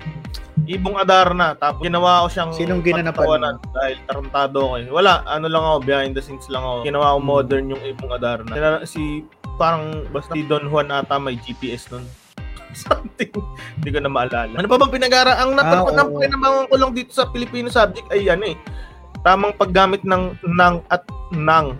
Ibong 0.64 0.96
Adarna. 0.96 1.56
Tapos 1.56 1.82
ginawa 1.82 2.22
ko 2.22 2.26
siyang 2.30 2.50
Sinong 2.54 2.84
ginanapan 2.84 3.58
dahil 3.74 3.96
tarantado 4.06 4.58
ako 4.62 4.74
eh. 4.78 4.86
Wala, 4.86 5.24
ano 5.26 5.46
lang 5.50 5.64
ako, 5.64 5.76
behind 5.82 6.12
the 6.14 6.22
scenes 6.22 6.46
lang 6.46 6.62
ako. 6.62 6.86
Ginawa 6.86 7.16
ko 7.16 7.18
Hmm. 7.18 7.26
modern 7.26 7.64
yung 7.74 7.82
Ibong 7.82 8.12
Adarna. 8.14 8.54
Si, 8.86 9.24
parang, 9.58 10.06
basta 10.08 10.30
si 10.30 10.46
Don 10.46 10.70
Juan 10.70 10.88
ata 10.88 11.18
may 11.18 11.34
GPS 11.36 11.90
nun. 11.90 12.06
Something. 12.86 13.32
Hindi 13.76 13.88
ko 13.90 13.98
na 13.98 14.08
maalala. 14.08 14.54
Ano 14.54 14.66
pa 14.66 14.76
bang 14.76 14.94
pinag-ara? 14.94 15.32
Ang 15.38 15.54
Ah, 15.54 15.56
napag 15.58 15.82
oo. 15.82 16.66
ko 16.66 16.74
lang 16.76 16.92
dito 16.92 17.10
sa 17.10 17.26
Filipino 17.28 17.68
subject 17.68 18.06
ay 18.10 18.26
ano 18.26 18.44
eh. 18.46 18.56
Tamang 19.20 19.52
paggamit 19.54 20.00
ng 20.02 20.34
nang 20.48 20.80
at 20.88 21.04
nang. 21.30 21.76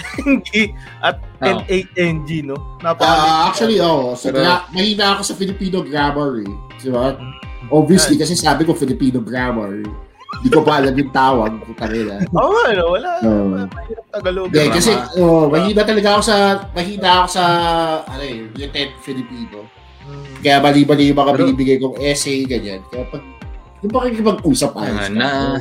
Hindi 0.16 0.72
at 1.00 1.20
Oh. 1.40 1.48
N-A-N-G, 1.56 2.44
no? 2.44 2.56
Ah, 2.84 2.92
Napaka- 2.92 3.48
actually, 3.48 3.80
oo. 3.80 4.12
So, 4.12 4.28
Pero- 4.28 4.44
gra- 4.44 4.68
mahina 4.68 5.16
ako 5.16 5.22
sa 5.24 5.34
Filipino 5.34 5.80
grammar 5.80 6.44
eh. 6.44 6.52
Di 6.76 6.92
ba? 6.92 7.16
Mm. 7.16 7.32
Obviously, 7.72 8.20
kasi 8.20 8.36
sabi 8.36 8.68
ko 8.68 8.76
Filipino 8.76 9.24
grammar. 9.24 9.72
Hindi 10.30 10.48
ko 10.48 10.60
pa 10.60 10.84
alam 10.84 10.92
yung 10.92 11.08
tawag. 11.08 11.56
Putang 11.64 11.92
ina. 11.92 12.20
Oo, 12.36 12.52
oh, 12.52 12.60
ano, 12.62 12.82
wala. 12.92 13.10
Oo. 13.24 13.56
Mahirap 13.66 14.04
Tagalog. 14.10 14.46
Hindi, 14.46 14.58
Grammar. 14.58 14.76
kasi 14.76 14.92
oh, 15.16 15.48
mahina 15.48 15.80
talaga 15.82 16.08
ako 16.12 16.22
sa 16.22 16.36
mahina 16.70 17.08
ako 17.20 17.28
sa 17.30 17.44
ano 18.04 18.22
eh, 18.22 18.36
written 18.50 18.88
Filipino. 19.00 19.58
Mm. 20.00 20.24
Kaya 20.40 20.56
mali-mali 20.58 21.04
yung 21.08 21.18
mga 21.18 21.32
Pero- 21.32 21.40
binibigay 21.44 21.76
kong 21.76 21.96
essay, 22.00 22.44
ganyan. 22.44 22.80
Kaya 22.88 23.04
pag 23.06 23.22
yung 23.80 23.92
pakikipag-usap 23.92 24.72
ayos. 24.76 25.00
Ah, 25.00 25.08
na- 25.08 25.60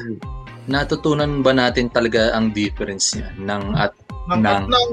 Natutunan 0.69 1.41
ba 1.41 1.49
natin 1.49 1.89
talaga 1.89 2.29
ang 2.31 2.53
difference 2.53 3.17
niya 3.17 3.33
ng 3.35 3.63
at 3.73 3.89
Nang, 4.29 4.45
Nang. 4.45 4.45
at 4.45 4.63
nang, 4.69 4.89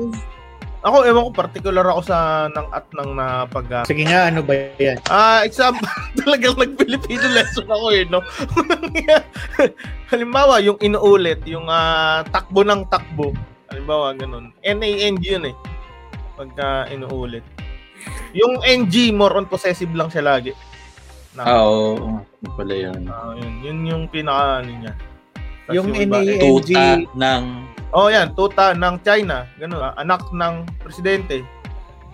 ako, 0.80 0.96
ewan 1.04 1.22
ko, 1.28 1.30
particular 1.36 1.84
ako 1.84 2.00
sa 2.00 2.16
nang 2.48 2.72
at 2.72 2.88
nang 2.96 3.12
na 3.12 3.44
pag... 3.44 3.84
Sige 3.84 4.08
nga, 4.08 4.32
ano 4.32 4.40
ba 4.40 4.56
yan? 4.80 4.96
Ah, 5.12 5.44
example, 5.44 5.84
talagang 6.24 6.56
nag-Filipino 6.56 7.26
lesson 7.28 7.68
ako 7.68 7.86
eh, 7.92 8.08
no? 8.08 8.24
Halimbawa, 10.10 10.62
yung 10.62 10.78
inuulit, 10.80 11.44
yung 11.44 11.68
ah, 11.68 12.24
takbo 12.30 12.64
ng 12.64 12.88
takbo. 12.88 13.36
Halimbawa, 13.68 14.14
ganun. 14.16 14.54
N-A-N-G 14.62 15.24
yun 15.26 15.50
eh. 15.50 15.56
Pagka 16.38 16.88
inuulit. 16.88 17.44
Yung 18.32 18.60
NG, 18.60 19.10
more 19.10 19.36
on 19.36 19.46
possessive 19.46 19.90
lang 19.92 20.08
siya 20.08 20.22
lagi. 20.22 20.52
Na, 21.32 21.42
Ah, 21.44 21.64
oo. 21.64 22.20
Yun 22.40 22.52
pala 22.52 22.74
yun. 22.74 23.00
Ah, 23.08 23.32
yun, 23.34 23.52
yun 23.60 23.78
yung 23.84 24.02
pinaka 24.08 24.60
ano 24.60 24.70
niya. 24.72 24.92
Tas 25.66 25.72
Yung 25.74 25.88
iba, 25.92 26.20
NA 26.20 26.36
Tuta 26.38 26.84
NG. 26.96 27.36
Oh, 27.90 28.08
yan, 28.08 28.34
tuta 28.34 28.74
ng 28.74 28.96
China, 29.00 29.48
ganun, 29.56 29.80
ah, 29.80 29.94
anak 29.96 30.28
ng 30.28 30.54
presidente. 30.78 31.40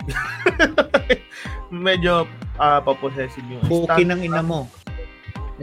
Medyo 1.73 2.27
ah 2.55 2.77
pa-possessive 2.79 3.43
yung 3.49 3.63
Buki 3.65 4.05
ng 4.05 4.21
ina 4.21 4.43
mo. 4.43 4.69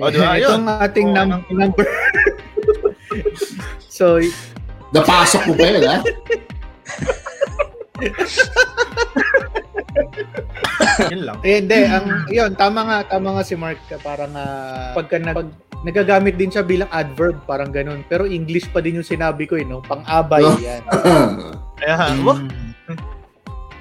Oh, 0.00 0.08
di 0.08 0.18
ba? 0.18 0.34
Ito 0.34 0.56
ang 0.56 0.68
ating 0.80 1.08
Oh, 1.12 1.24
num- 1.24 1.46
number. 1.50 1.86
so, 3.90 4.18
Napasok 4.90 5.42
mo 5.46 5.52
pa 5.54 5.64
yun, 5.66 5.82
ha? 5.86 5.98
Yun 11.08 11.22
lang. 11.24 11.38
eh, 11.40 11.56
hindi, 11.58 11.78
ang, 11.82 12.06
yun, 12.28 12.52
tama 12.52 12.80
nga, 12.82 12.98
tama 13.08 13.28
nga 13.32 13.42
si 13.42 13.54
Mark, 13.54 13.80
parang, 14.00 14.32
ah, 14.34 14.92
pagka 14.92 15.16
nag, 15.16 15.48
nagagamit 15.80 16.36
din 16.36 16.52
siya 16.52 16.60
bilang 16.60 16.90
adverb, 16.90 17.40
parang 17.44 17.68
ganun. 17.68 18.04
Pero 18.04 18.28
English 18.28 18.68
pa 18.68 18.78
din 18.78 19.00
yung 19.00 19.06
sinabi 19.06 19.48
ko, 19.48 19.56
eh, 19.56 19.64
no? 19.64 19.80
Pang-abay, 19.80 20.44
Oh. 20.44 20.58
yan. 20.58 20.82
Kaya, 21.80 22.12
Mm. 22.12 22.48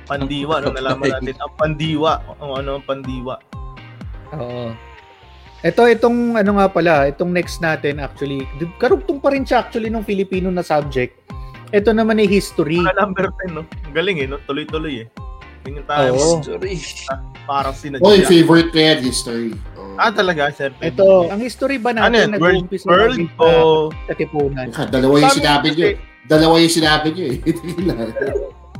pandiwa, 0.05 0.55
no, 0.57 0.71
nalaman 0.71 1.05
natin 1.11 1.35
ang 1.37 1.53
pandiwa. 1.53 2.11
Ang 2.39 2.51
ano 2.55 2.69
ang 2.79 2.85
pandiwa. 2.85 3.35
Oo. 4.33 4.73
Ito, 5.59 5.83
itong, 5.85 6.39
ano 6.39 6.51
nga 6.55 6.71
pala, 6.71 7.03
itong 7.05 7.29
next 7.29 7.59
natin, 7.59 7.99
actually, 7.99 8.47
karugtong 8.79 9.19
pa 9.19 9.29
rin 9.29 9.43
siya, 9.43 9.59
actually, 9.59 9.91
ng 9.91 10.01
Filipino 10.01 10.47
na 10.47 10.63
subject. 10.63 11.19
Ito 11.69 11.91
naman 11.91 12.17
ay 12.17 12.25
history. 12.25 12.79
Mga 12.79 12.95
number 12.95 13.27
10, 13.45 13.53
no? 13.53 13.63
Ang 13.85 13.93
galing, 13.93 14.17
eh, 14.17 14.25
no? 14.25 14.39
Tuloy-tuloy, 14.41 15.03
eh. 15.03 15.07
Tingin 15.63 15.83
tayo, 15.83 16.15
Oo. 16.15 16.39
Sorry. 16.41 16.79
parang 17.43 17.75
Oy, 17.75 17.79
sinadya. 17.79 18.27
favorite 18.27 18.69
ko 18.71 18.77
yan, 18.79 18.99
history. 19.03 19.51
Oh. 19.75 19.99
Ah, 19.99 20.11
talaga, 20.13 20.47
sir. 20.55 20.71
Ito, 20.79 21.27
ang 21.27 21.41
history 21.43 21.75
ba 21.75 21.91
ano 21.91 22.07
yan? 22.15 22.31
natin, 22.31 22.39
World, 22.39 22.63
nag-uumpisa 22.69 22.85
world 22.87 23.19
o... 23.35 23.45
sa 23.91 24.15
katipunan? 24.15 24.67
Dalawa 24.71 25.15
yung 25.19 25.35
sinabi 25.35 25.67
nyo. 25.75 25.87
Dalawa 26.29 26.55
yung 26.61 26.73
sinabi 26.73 27.07
nyo 27.11 27.25
eh. 27.27 27.37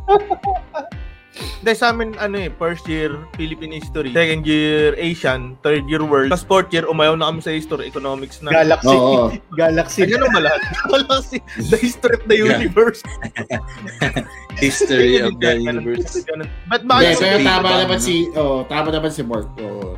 Hindi, 1.30 1.72
sa 1.72 1.94
amin, 1.94 2.18
ano 2.18 2.36
eh, 2.36 2.50
first 2.58 2.84
year, 2.89 3.15
Philippine 3.38 3.78
history. 3.78 4.12
Second 4.12 4.44
year, 4.44 4.92
Asian. 4.98 5.56
Third 5.62 5.86
year, 5.88 6.02
world. 6.04 6.34
Tapos 6.34 6.44
fourth 6.44 6.70
year, 6.74 6.84
umayaw 6.84 7.15
na 7.15 7.30
kami 7.30 7.39
sa 7.39 7.54
history, 7.54 7.86
economics 7.86 8.42
na. 8.42 8.52
Galaxy. 8.52 8.92
Oo. 8.92 9.32
Galaxy. 9.62 10.00
Ay, 10.04 10.18
ganun 10.18 10.32
ba 10.34 10.42
lahat? 10.44 10.62
Galaxy. 10.92 11.38
The 11.70 11.78
history 11.80 12.15
of 12.18 12.26
the 12.28 12.36
Yeah. 12.39 12.58
universe. 12.60 13.00
History 14.60 15.24
of 15.24 15.39
the 15.39 15.56
universe. 15.56 16.26
But 16.68 16.84
bakit? 16.84 17.15
pero 17.20 17.39
Sabihin 17.39 17.48
tama 17.48 17.63
ba, 17.63 17.80
naman 17.80 18.00
ano? 18.00 18.04
si, 18.04 18.15
oh, 18.36 18.60
tama 18.68 18.88
naman 18.92 19.12
si 19.13 19.22
Mark. 19.24 19.48
Oh. 19.63 19.96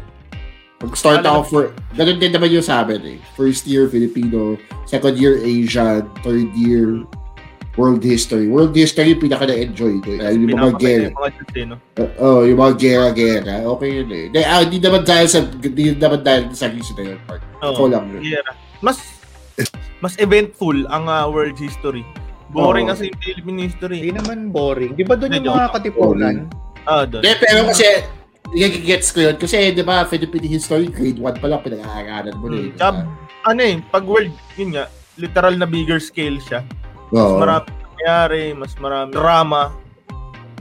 Mag-start 0.82 1.22
Ano 1.22 1.42
ako 1.42 1.42
for, 1.46 1.64
ganun 1.94 2.18
din 2.18 2.34
naman 2.34 2.50
yung 2.50 2.66
sa 2.66 2.82
amin 2.82 3.02
eh. 3.06 3.18
First 3.38 3.70
year 3.70 3.86
Filipino, 3.86 4.58
second 4.86 5.14
year 5.14 5.38
Asian, 5.38 6.10
third 6.26 6.50
year 6.58 7.06
World 7.80 8.04
History. 8.04 8.52
World 8.52 8.76
History 8.76 9.16
yung 9.16 9.24
pinaka 9.24 9.48
na-enjoy 9.48 10.04
ko. 10.04 10.10
eh. 10.12 10.36
yung 10.36 10.52
mga 10.52 10.76
gera. 10.76 11.08
yung 11.08 11.16
mga 11.16 11.32
Diyos, 11.32 11.68
no? 11.72 11.76
Uh, 11.96 12.10
oh, 12.20 12.42
yung 12.44 12.60
mga 12.60 12.74
gera-gera. 12.76 13.54
Okay 13.78 13.90
yun 13.96 14.10
eh. 14.12 14.24
Hindi, 14.28 14.40
ah, 14.44 14.62
hindi 14.62 14.78
naman 14.84 15.02
dahil 15.08 15.28
sa, 15.32 15.40
hindi 15.48 15.84
naman 15.96 16.20
dahil 16.20 16.42
sa 16.52 16.68
reason 16.68 16.96
na 17.00 17.04
yun. 17.16 17.20
Oo. 17.64 17.72
Ikaw 17.72 17.86
lang 17.88 18.06
yun. 18.12 18.22
Yeah. 18.36 18.52
Mas 18.84 18.98
mas 20.02 20.18
eventful 20.18 20.84
ang 20.90 21.08
ah, 21.08 21.30
world 21.32 21.56
history. 21.56 22.04
Boring 22.52 22.92
Oo. 22.92 22.92
kasi 22.92 23.08
yung 23.08 23.20
Philippine 23.24 23.60
history. 23.64 23.98
Hindi 24.04 24.20
naman 24.20 24.52
boring. 24.52 25.00
Di 25.00 25.08
ba 25.08 25.16
doon 25.16 25.32
yung 25.40 25.48
mga 25.56 25.72
katipunan? 25.72 26.36
Ah, 26.84 27.08
doon. 27.08 27.24
Hindi, 27.24 27.32
pero 27.40 27.72
kasi, 27.72 27.88
gets 28.84 29.16
ko 29.16 29.20
yun. 29.24 29.36
Kasi, 29.40 29.72
di 29.72 29.84
ba, 29.86 30.04
Philippine 30.04 30.50
history, 30.50 30.92
grade 30.92 31.22
1 31.22 31.40
pa 31.40 31.48
lang, 31.48 31.64
pinag-aaralan 31.64 32.36
mo 32.36 32.52
na 32.52 32.58
Hmm. 32.58 32.64
yun. 32.68 32.74
Tsaka, 32.76 33.00
ano 33.48 33.60
eh, 33.64 33.76
pag 33.88 34.04
world, 34.04 34.34
yun 34.60 34.76
nga, 34.76 34.92
literal 35.16 35.56
na 35.56 35.64
bigger 35.64 36.02
scale 36.02 36.36
siya. 36.44 36.66
Oo. 37.12 37.38
Marami 37.38 37.68
nangyayari, 37.70 38.44
mas 38.54 38.72
marami 38.76 39.12
drama. 39.12 39.64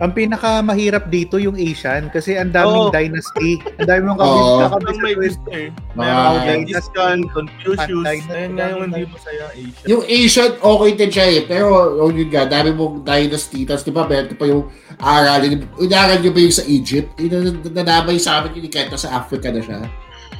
Ang 0.00 0.16
pinakamahirap 0.16 1.12
dito 1.12 1.36
yung 1.36 1.60
Asian 1.60 2.08
kasi 2.08 2.32
ang 2.32 2.48
daming 2.48 2.88
Oo. 2.88 2.88
dynasty. 2.88 3.60
Ang 3.76 3.84
dami 3.84 4.00
mong 4.08 4.18
Oo. 4.24 4.64
Ang 4.64 4.72
kabis 4.72 4.96
may 4.96 5.12
sa 5.12 5.20
gusto 5.20 5.48
eh. 5.52 5.68
Mga 5.92 6.00
Meron 6.00 6.40
dynasty, 6.40 7.00
Confucius. 7.28 7.84
dynasty, 8.00 8.32
Ayun 8.32 8.52
nga 8.56 8.64
yung 8.64 8.80
hindi 8.80 8.96
dynasty. 8.96 9.12
masaya, 9.12 9.44
Asia. 9.52 9.84
Yung 9.84 10.02
Asian, 10.08 10.50
okay 10.56 10.90
din 10.96 11.10
siya 11.12 11.26
eh. 11.28 11.40
Pero, 11.44 11.66
oh, 12.00 12.08
yun 12.08 12.32
nga, 12.32 12.48
dami 12.48 12.70
mong 12.72 13.04
dynasty. 13.04 13.68
Tapos, 13.68 13.84
di 13.84 13.92
ba, 13.92 14.08
meron 14.08 14.32
pa 14.32 14.46
yung 14.48 14.64
aralin. 14.96 15.68
Inaral 15.76 16.18
nyo 16.18 16.32
ba 16.32 16.40
yung 16.40 16.56
sa 16.56 16.64
Egypt? 16.64 17.10
Yung 17.20 17.60
nanamay 17.68 18.16
sa 18.16 18.40
amin 18.40 18.56
yung 18.56 18.72
kwento 18.72 18.96
sa 18.96 19.20
Africa 19.20 19.52
na 19.52 19.60
siya. 19.60 19.84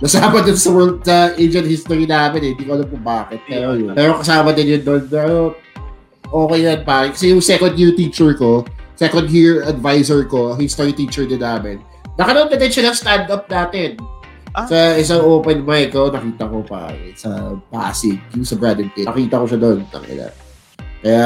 Nasama 0.01 0.41
dun 0.41 0.57
sa 0.57 0.73
world, 0.73 1.05
sa 1.05 1.37
Asian 1.37 1.69
history 1.69 2.09
namin 2.09 2.41
eh. 2.41 2.51
Hindi 2.57 2.65
ko 2.65 2.81
alam 2.81 2.89
kung 2.89 3.05
bakit. 3.05 3.45
Pero 3.45 3.77
yun. 3.77 3.93
Pero 3.93 4.17
kasama 4.17 4.57
din 4.57 4.73
yun 4.73 4.83
doon. 4.89 5.05
Pero, 5.05 5.53
okay 6.31 6.59
yan 6.65 6.81
pare. 6.87 7.13
Kasi 7.13 7.35
yung 7.35 7.43
second 7.43 7.75
year 7.75 7.93
teacher 7.95 8.33
ko, 8.35 8.65
second 8.95 9.27
year 9.31 9.67
advisor 9.67 10.25
ko, 10.25 10.55
history 10.55 10.95
teacher 10.95 11.27
din 11.27 11.43
namin. 11.43 11.83
Nakanood 12.17 12.51
na 12.53 12.59
din 12.59 12.73
siya 12.73 12.91
ng 12.91 12.97
stand-up 12.97 13.45
natin. 13.47 13.99
Ah. 14.51 14.67
Sa 14.67 14.79
isang 14.99 15.23
open 15.23 15.63
mic 15.63 15.95
ko, 15.95 16.11
nakita 16.11 16.51
ko 16.51 16.67
pa 16.67 16.91
sa 17.15 17.55
Pasig, 17.71 18.19
yung 18.35 18.43
sa 18.43 18.59
Brad 18.59 18.83
and 18.83 18.91
Pitt. 18.93 19.07
Nakita 19.07 19.39
ko 19.39 19.47
siya 19.47 19.61
doon. 19.63 19.79
Tangina. 19.95 20.27
Kaya, 21.01 21.25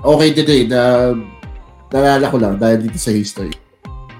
okay 0.00 0.28
din 0.32 0.48
eh, 0.48 0.62
na 0.66 0.82
nalala 1.92 2.26
ko 2.32 2.36
lang 2.40 2.56
dahil 2.56 2.88
dito 2.88 2.96
sa 2.96 3.12
history. 3.12 3.52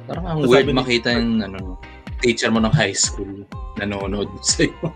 Parang 0.05 0.27
ang 0.29 0.39
Sabi 0.45 0.53
weird 0.53 0.77
makita 0.77 1.09
yung 1.17 1.41
ano, 1.41 1.81
teacher 2.21 2.53
mo 2.53 2.61
ng 2.61 2.71
high 2.77 2.95
school 2.95 3.43
nanonood 3.81 4.29
sa'yo. 4.45 4.93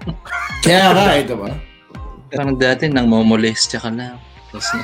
Kaya 0.61 0.93
nga, 0.93 1.17
ito 1.17 1.35
ba? 1.35 1.51
Parang 2.29 2.55
dati 2.61 2.87
nang 2.93 3.09
momolestya 3.09 3.81
ka 3.81 3.89
na. 3.89 4.21
Tapos 4.51 4.69
na. 4.73 4.83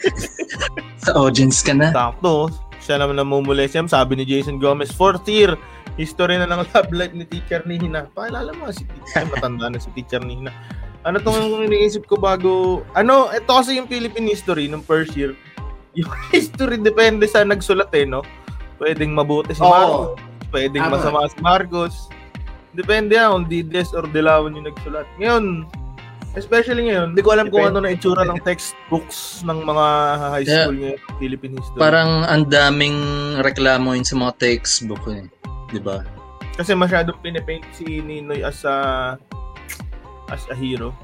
sa 1.04 1.10
audience 1.16 1.60
ka 1.64 1.72
na. 1.74 1.90
Sakto. 1.90 2.50
Siya 2.80 2.96
naman 2.96 3.20
namumuli 3.20 3.68
siya. 3.68 3.84
Sabi 3.86 4.16
ni 4.16 4.24
Jason 4.24 4.56
Gomez, 4.56 4.92
fourth 4.92 5.26
year. 5.28 5.54
History 5.98 6.40
na 6.40 6.48
ng 6.48 6.64
love 6.72 6.90
life 6.94 7.12
ni 7.12 7.28
teacher 7.28 7.60
ni 7.68 7.76
Hina. 7.76 8.08
Paalala 8.14 8.54
mo 8.56 8.72
si 8.72 8.86
teacher. 8.88 9.28
Matanda 9.28 9.68
na 9.68 9.78
si 9.78 9.90
teacher 9.92 10.22
ni 10.24 10.40
Hina. 10.40 10.52
Ano 11.04 11.16
tong 11.20 11.64
iniisip 11.64 12.04
ko 12.04 12.20
bago... 12.20 12.84
Ano, 12.92 13.32
ito 13.32 13.48
kasi 13.48 13.80
yung 13.80 13.88
Philippine 13.88 14.28
history 14.28 14.68
nung 14.68 14.84
first 14.84 15.16
year. 15.16 15.32
Yung 15.98 16.06
history 16.30 16.78
depende 16.78 17.26
sa 17.26 17.42
nagsulat 17.42 17.90
eh, 17.98 18.06
no? 18.06 18.22
Pwedeng 18.78 19.10
mabuti 19.10 19.58
si. 19.58 19.58
Marcos. 19.58 20.22
Pwedeng 20.54 20.86
Tama. 20.86 21.02
masama 21.02 21.26
si 21.26 21.38
Marcos. 21.42 21.94
Depende 22.70 23.18
yan 23.18 23.34
kung 23.34 23.46
Dides 23.50 23.90
or 23.90 24.06
Dilawan 24.06 24.54
yung 24.54 24.70
nagsulat. 24.70 25.02
Ngayon, 25.18 25.66
especially 26.38 26.90
ngayon, 26.90 27.14
hindi 27.14 27.22
ko 27.24 27.30
alam 27.34 27.50
kung 27.50 27.66
Depende. 27.66 27.78
ano 27.80 27.86
na 27.86 27.94
itsura 27.94 28.22
ng 28.26 28.40
textbooks 28.46 29.42
ng 29.42 29.58
mga 29.66 29.86
high 30.30 30.46
school 30.46 30.76
ngayon, 30.78 31.00
Philippine 31.18 31.54
history. 31.58 31.80
Parang 31.80 32.10
ang 32.26 32.46
daming 32.46 32.98
reklamo 33.42 33.94
yun 33.96 34.06
sa 34.06 34.14
mga 34.14 34.32
textbook 34.38 35.02
eh. 35.10 35.26
Di 35.74 35.82
ba? 35.82 36.06
Kasi 36.54 36.76
masyadong 36.76 37.18
pinipaint 37.24 37.64
si 37.74 38.04
Ninoy 38.04 38.44
as 38.44 38.62
a 38.62 38.76
as 40.30 40.44
a 40.50 40.54
hero. 40.54 40.94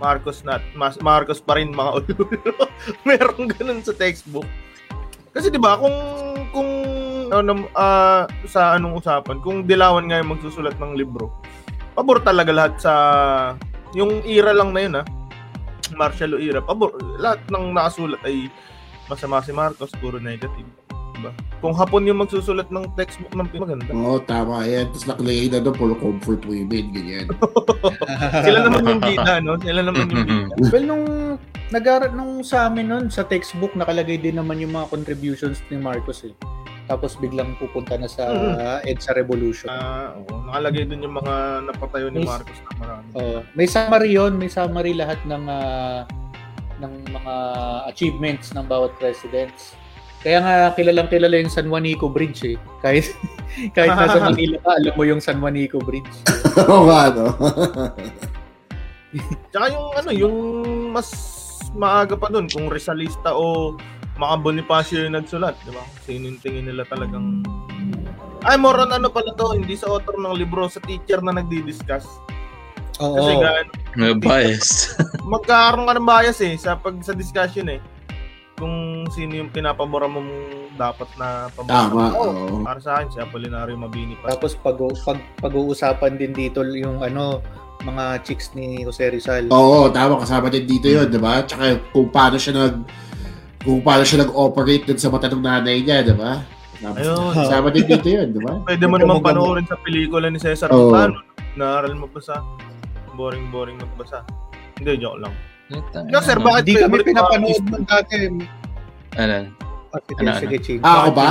Marcos 0.00 0.40
not 0.48 0.64
mas 0.72 0.96
Marcos 1.04 1.44
pa 1.44 1.60
rin 1.60 1.72
mga 1.72 1.90
ulo. 2.00 2.24
Meron 3.08 3.52
ganun 3.52 3.80
sa 3.84 3.92
textbook. 3.92 4.48
Kasi 5.30 5.52
'di 5.52 5.60
ba 5.60 5.76
kung 5.76 5.94
kung 6.50 6.70
ano 7.30 7.70
ah, 7.78 8.26
sa 8.50 8.74
anong 8.74 8.98
usapan, 8.98 9.38
kung 9.44 9.62
dilawan 9.62 10.10
nga 10.10 10.18
yung 10.18 10.34
magsusulat 10.34 10.74
ng 10.80 10.98
libro. 10.98 11.30
Pabor 11.94 12.24
talaga 12.24 12.50
lahat 12.50 12.74
sa 12.80 12.94
yung 13.94 14.22
era 14.26 14.54
lang 14.54 14.70
na 14.74 14.80
yun 14.80 15.00
ah. 15.02 15.06
Martial 15.98 16.38
era. 16.38 16.62
Pabor 16.62 16.94
lahat 17.18 17.42
ng 17.50 17.74
nakasulat 17.74 18.22
ay 18.22 18.46
masama 19.10 19.42
si 19.42 19.50
Marcos, 19.50 19.90
puro 19.98 20.22
negative. 20.22 20.79
Diba? 21.16 21.30
Kung 21.60 21.74
hapon 21.76 22.08
yung 22.08 22.22
magsusulat 22.22 22.72
ng 22.72 22.94
textbook 22.96 23.34
ng 23.36 23.48
maganda. 23.58 23.90
Oo, 23.92 24.22
tama 24.22 24.64
yan. 24.64 24.88
Tapos 24.94 25.06
nakalagay 25.10 25.46
na 25.50 25.58
doon, 25.60 25.76
puro 25.76 25.94
comfort 25.98 26.42
women, 26.46 26.84
ganyan. 26.94 27.26
Sila 28.46 28.58
naman 28.64 28.82
yung 28.86 29.02
bida, 29.02 29.32
no? 29.42 29.58
Sila 29.60 29.80
naman 29.84 30.06
yung 30.08 30.24
bida. 30.24 30.70
Well, 30.72 30.86
nung 30.86 31.04
nag 31.70 31.86
nung 32.14 32.42
sa 32.42 32.66
amin 32.66 32.86
nun, 32.88 33.04
sa 33.12 33.22
textbook, 33.22 33.76
nakalagay 33.76 34.18
din 34.18 34.40
naman 34.40 34.58
yung 34.58 34.72
mga 34.74 34.90
contributions 34.90 35.60
ni 35.68 35.76
Marcos 35.76 36.24
eh. 36.24 36.34
Tapos 36.90 37.14
biglang 37.14 37.54
pupunta 37.54 37.94
na 37.94 38.10
sa 38.10 38.26
Mhm. 38.26 38.82
EDSA 38.82 39.14
Revolution. 39.14 39.70
Ah, 39.70 40.10
oo. 40.18 40.42
Nakalagay 40.50 40.90
dun 40.90 41.06
yung 41.06 41.14
mga 41.22 41.34
napatayo 41.70 42.10
ni 42.10 42.26
Yes. 42.26 42.30
Marcos 42.34 42.58
na 42.58 42.72
marami. 42.82 43.06
Uh, 43.14 43.40
may 43.54 43.66
summary 43.70 44.10
yon 44.10 44.34
may 44.34 44.50
summary 44.50 44.94
lahat 44.98 45.22
ng 45.22 45.44
ah, 45.46 46.02
ng 46.80 46.92
mga 47.12 47.34
achievements 47.92 48.50
ng 48.56 48.64
bawat 48.66 48.90
presidents. 48.98 49.78
Kaya 50.20 50.38
nga 50.44 50.54
kilalang 50.76 51.08
kilala 51.08 51.40
yung 51.40 51.48
San 51.48 51.72
Juanico 51.72 52.12
Bridge 52.12 52.54
eh. 52.54 52.56
Kahit 52.84 53.08
kahit 53.76 53.96
nasa 53.96 54.20
Manila 54.28 54.60
ka, 54.60 54.70
alam 54.76 54.92
mo 54.92 55.02
yung 55.08 55.22
San 55.24 55.40
Juanico 55.40 55.80
Bridge. 55.80 56.12
Oo 56.68 56.84
nga, 56.88 57.08
no? 57.08 57.26
Tsaka 59.48 59.66
yung 59.72 59.86
ano, 59.96 60.10
yung 60.12 60.36
mas 60.92 61.08
maaga 61.72 62.14
pa 62.20 62.28
dun, 62.28 62.46
kung 62.50 62.68
Rizalista 62.68 63.32
o 63.32 63.74
Maka 64.20 64.36
Bonifacio 64.36 65.08
yung 65.08 65.16
nagsulat, 65.16 65.56
di 65.64 65.72
ba? 65.72 65.80
Sino 66.04 66.28
yung 66.28 66.40
tingin 66.44 66.68
nila 66.68 66.84
talagang... 66.84 67.40
Ay, 68.44 68.60
more 68.60 68.76
on 68.76 68.92
ano 68.92 69.08
pala 69.08 69.32
to, 69.32 69.56
hindi 69.56 69.72
sa 69.80 69.88
author 69.88 70.20
ng 70.20 70.36
libro, 70.36 70.68
sa 70.68 70.76
teacher 70.84 71.24
na 71.24 71.32
nagdi-discuss. 71.40 72.04
Oo. 73.00 73.16
Kasi 73.16 73.32
nga, 73.40 73.50
ano, 73.64 73.70
May 73.96 74.12
bias. 74.20 74.92
magkakaroon 75.24 75.88
ka 75.88 75.94
ng 75.96 76.08
bias 76.08 76.38
eh, 76.44 76.52
sa 76.60 76.76
pag 76.76 77.00
sa 77.00 77.16
discussion 77.16 77.72
eh. 77.72 77.80
Kung 78.60 79.08
sino 79.08 79.40
yung 79.40 79.48
pinapabora 79.48 80.04
mo 80.04 80.20
dapat 80.76 81.08
na 81.16 81.48
pabora. 81.56 81.88
Tama, 81.88 82.02
Oo. 82.12 82.28
oo. 82.28 82.56
Para 82.60 82.80
sa 82.84 83.00
akin, 83.00 83.08
si 83.08 83.18
Apolinario 83.18 83.74
Mabini 83.80 84.20
pa. 84.20 84.36
Tapos 84.36 84.52
pag, 84.60 84.76
pag 84.76 85.18
pag-uusapan 85.40 86.20
din 86.20 86.36
dito 86.36 86.60
yung 86.62 87.00
ano 87.00 87.40
mga 87.80 88.20
chicks 88.28 88.52
ni 88.52 88.84
Jose 88.84 89.08
Rizal. 89.08 89.48
Oo, 89.48 89.88
tama. 89.88 90.20
Kasama 90.20 90.52
din 90.52 90.68
dito 90.68 90.86
yun, 90.86 91.08
di 91.08 91.16
ba? 91.16 91.40
Tsaka 91.40 91.80
kung 91.96 92.12
paano 92.12 92.36
siya 92.36 92.52
nag 92.68 92.76
kung 93.64 93.80
paano 93.84 94.04
siya 94.04 94.24
nag-operate 94.24 94.84
dun 94.88 95.00
sa 95.00 95.08
mata 95.12 95.28
ng 95.28 95.40
nanay 95.40 95.80
niya, 95.84 96.04
di 96.04 96.12
ba? 96.16 96.40
Ayun. 96.80 97.32
Kasama 97.36 97.68
din 97.68 97.84
dito 97.84 98.08
yun, 98.08 98.28
di 98.32 98.40
ba? 98.40 98.60
Pwede 98.68 98.84
mo 98.88 98.96
naman 98.96 99.20
panoorin 99.20 99.68
sa 99.68 99.76
pelikula 99.80 100.32
ni 100.32 100.40
Cesar 100.40 100.72
Oo. 100.72 100.92
Montano. 100.92 101.24
Naaral 101.56 101.92
mo 101.96 102.08
pa 102.08 102.20
sa 102.20 102.40
boring-boring 103.16 103.76
magbasa. 103.80 104.24
Hindi, 104.80 104.96
joke 104.96 105.20
lang. 105.20 105.34
Ikaw, 105.70 106.22
sir, 106.22 106.38
bakit 106.42 106.62
Hindi 106.66 106.82
kami 106.82 106.96
pinapanood 107.06 107.62
nun 107.70 107.84
dati. 107.86 108.16
Ano? 109.14 109.36
Ah, 109.90 109.98
sige, 110.06 110.22
Ano, 110.22 110.30
sige, 110.38 110.56
Ching. 110.62 110.80
Ah, 110.86 111.06
ako 111.06 111.10
ba? 111.18 111.28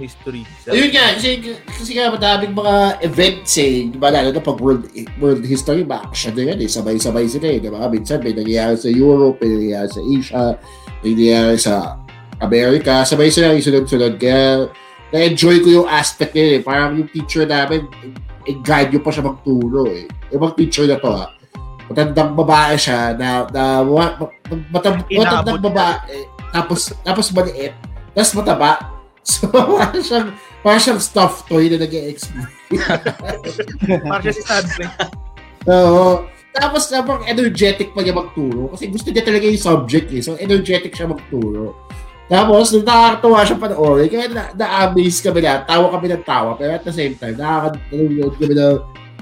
History? 0.00 0.42
Ayun 0.68 0.88
nga, 0.92 1.12
kasi, 1.16 1.28
kasi 1.64 1.90
nga 1.92 2.08
madaming 2.08 2.56
mga 2.56 3.04
events 3.04 3.52
eh, 3.60 3.88
di 3.88 3.98
ba, 4.00 4.08
lalo 4.08 4.32
na 4.32 4.40
pag 4.40 4.56
world, 4.60 4.88
world 5.20 5.44
history, 5.44 5.84
ba, 5.84 6.08
siya 6.16 6.32
na 6.32 6.52
yan 6.52 6.58
eh, 6.64 6.70
sabay-sabay 6.70 7.28
sila 7.28 7.48
eh, 7.52 7.60
di 7.60 7.68
ba? 7.68 7.84
Minsan 7.88 8.24
may 8.24 8.32
nangyayari 8.32 8.80
sa 8.80 8.88
Europe, 8.88 9.44
may 9.44 9.52
nangyayari 9.52 9.88
sa 9.92 10.00
Asia, 10.00 10.44
may 11.04 11.08
nangyayari 11.12 11.56
sa 11.60 11.74
America, 12.40 12.94
sabay 13.04 13.28
sila 13.28 13.52
yung 13.52 13.64
sunod-sunod, 13.64 14.16
kaya 14.16 14.72
na-enjoy 15.12 15.60
ko 15.60 15.68
yung 15.82 15.88
aspect 15.88 16.32
niya 16.32 16.46
eh, 16.56 16.60
parang 16.64 16.96
yung 16.96 17.10
teacher 17.12 17.44
namin, 17.44 17.84
eh, 18.48 18.56
guide 18.64 18.88
nyo 18.96 19.00
pa 19.04 19.10
siya 19.12 19.24
magturo 19.28 19.84
eh. 19.88 20.08
Yung 20.32 20.52
teacher 20.56 20.88
na 20.88 20.96
to 20.96 21.12
ah, 21.12 21.28
matandang 21.88 22.32
babae 22.36 22.74
siya 22.76 23.16
na, 23.16 23.48
na, 23.48 23.82
ma, 23.82 24.16
ma, 24.20 24.26
matam, 24.72 25.02
Inaabot 25.08 25.56
matandang 25.56 25.60
babae, 25.72 26.16
tapos, 26.52 26.80
tapos 27.02 27.26
maliit, 27.32 27.74
tapos 28.12 28.32
mataba, 28.36 28.98
So, 29.28 29.44
parang 29.52 30.00
siyang, 30.00 30.28
parang 30.64 30.80
siyang 30.80 31.00
stuffed 31.04 31.52
toy 31.52 31.68
na 31.68 31.84
nag-explain. 31.84 32.48
Parang 34.08 34.22
siya 34.24 34.32
si 34.32 34.40
Sadre. 34.40 34.88
Oo. 35.68 36.24
Tapos, 36.56 36.88
napang 36.88 37.28
energetic 37.28 37.92
pa 37.92 38.00
niya 38.00 38.16
magturo. 38.16 38.72
Kasi 38.72 38.88
gusto 38.88 39.12
niya 39.12 39.28
talaga 39.28 39.44
yung 39.44 39.60
subject 39.60 40.08
eh. 40.16 40.24
So, 40.24 40.40
energetic 40.40 40.96
siya 40.96 41.12
magturo. 41.12 41.76
Tapos, 42.28 42.72
nung 42.72 42.88
nakakatawa 42.88 43.44
siya 43.44 43.60
panoorin, 43.60 44.08
kaya 44.08 44.26
na, 44.32 44.44
na-amaze 44.56 45.20
kami 45.20 45.44
na, 45.44 45.60
tawa 45.68 45.86
kami 45.92 46.06
ng 46.08 46.24
tawa. 46.24 46.56
Pero 46.56 46.72
at 46.72 46.84
the 46.88 46.92
same 46.92 47.12
time, 47.20 47.36
nakaka-nanonood 47.36 48.34
kami 48.40 48.54
ng 48.56 48.76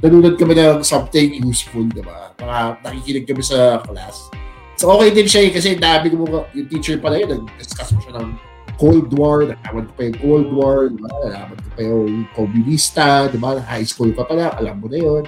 nanonood 0.05 0.37
kami 0.37 0.53
ng 0.57 0.85
something 0.85 1.41
useful, 1.41 1.85
di 1.89 2.03
ba? 2.05 2.33
Mga 2.37 2.59
nakikinig 2.85 3.25
kami 3.25 3.43
sa 3.45 3.81
class. 3.81 4.29
So, 4.77 4.93
okay 4.93 5.13
din 5.17 5.25
siya 5.25 5.49
eh, 5.49 5.51
kasi 5.53 5.81
dami 5.81 6.13
ko 6.13 6.25
mga, 6.25 6.41
yung 6.53 6.69
teacher 6.69 6.97
pala 7.01 7.17
yun, 7.17 7.49
nag-discuss 7.49 7.97
mo 7.97 8.01
siya 8.05 8.21
ng 8.21 8.29
Cold 8.77 9.09
War, 9.17 9.49
nalaman 9.49 9.89
ko 9.89 9.93
pa 9.97 10.03
yung 10.05 10.19
Cold 10.21 10.49
War, 10.53 10.77
di 10.93 11.01
ba? 11.01 11.09
Nalaman 11.25 11.57
ko 11.57 11.69
pa 11.73 11.81
yung 11.81 12.13
komunista, 12.37 13.25
di 13.33 13.39
ba? 13.41 13.57
High 13.57 13.89
school 13.89 14.13
pa 14.13 14.29
pala, 14.29 14.53
alam 14.61 14.85
mo 14.85 14.93
na 14.93 15.01
yun. 15.01 15.25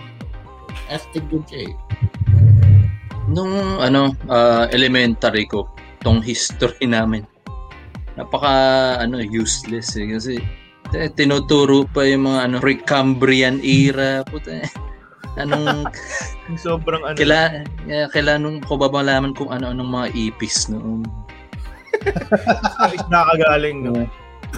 Astig 0.92 1.24
din 1.32 1.40
siya 1.48 1.72
eh. 1.72 1.72
Nung 3.32 3.80
ano, 3.80 4.12
ah, 4.28 4.68
elementary 4.68 5.48
ko, 5.48 5.64
tong 6.04 6.20
history 6.20 6.84
namin, 6.96 7.24
napaka 8.18 8.98
ano 8.98 9.22
useless 9.22 9.94
eh 9.94 10.10
kasi 10.10 10.34
eh, 10.96 11.10
tinuturo 11.12 11.84
pa 11.88 12.06
yung 12.06 12.28
mga 12.28 12.40
ano 12.48 12.56
Precambrian 12.62 13.60
era 13.60 14.24
puta 14.24 14.64
eh. 14.64 14.68
anong 15.36 15.86
Sobrang 16.64 17.04
ano. 17.04 17.16
kailan 17.16 17.68
kailan 18.14 18.42
nung 18.44 18.58
ko 18.64 18.80
ba 18.80 18.88
malaman 18.88 19.36
kung 19.36 19.52
ano 19.52 19.70
anong 19.70 19.90
mga 19.90 20.08
ipis 20.16 20.72
noon 20.72 21.04
Sa 22.78 22.94
isda 22.94 23.20
kagaling, 23.34 23.90
no? 23.90 24.06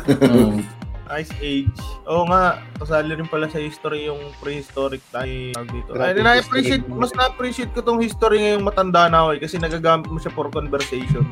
Mm. 0.06 0.60
Ice 1.18 1.34
Age. 1.42 1.82
Oo 2.06 2.22
nga, 2.30 2.62
kasali 2.78 3.18
rin 3.18 3.26
pala 3.26 3.50
sa 3.50 3.58
history 3.58 4.06
yung 4.06 4.30
prehistoric 4.38 5.02
tayo 5.10 5.50
dito. 5.66 5.90
Ay, 5.98 6.14
na-appreciate, 6.14 6.86
mas 6.86 7.10
na-appreciate 7.10 7.74
ko 7.74 7.82
tong 7.82 7.98
history 7.98 8.38
ngayong 8.38 8.62
matanda 8.62 9.10
na 9.10 9.26
ako 9.26 9.28
eh, 9.34 9.40
kasi 9.42 9.58
nagagamit 9.58 10.06
mo 10.06 10.22
siya 10.22 10.30
for 10.30 10.46
conversation. 10.54 11.26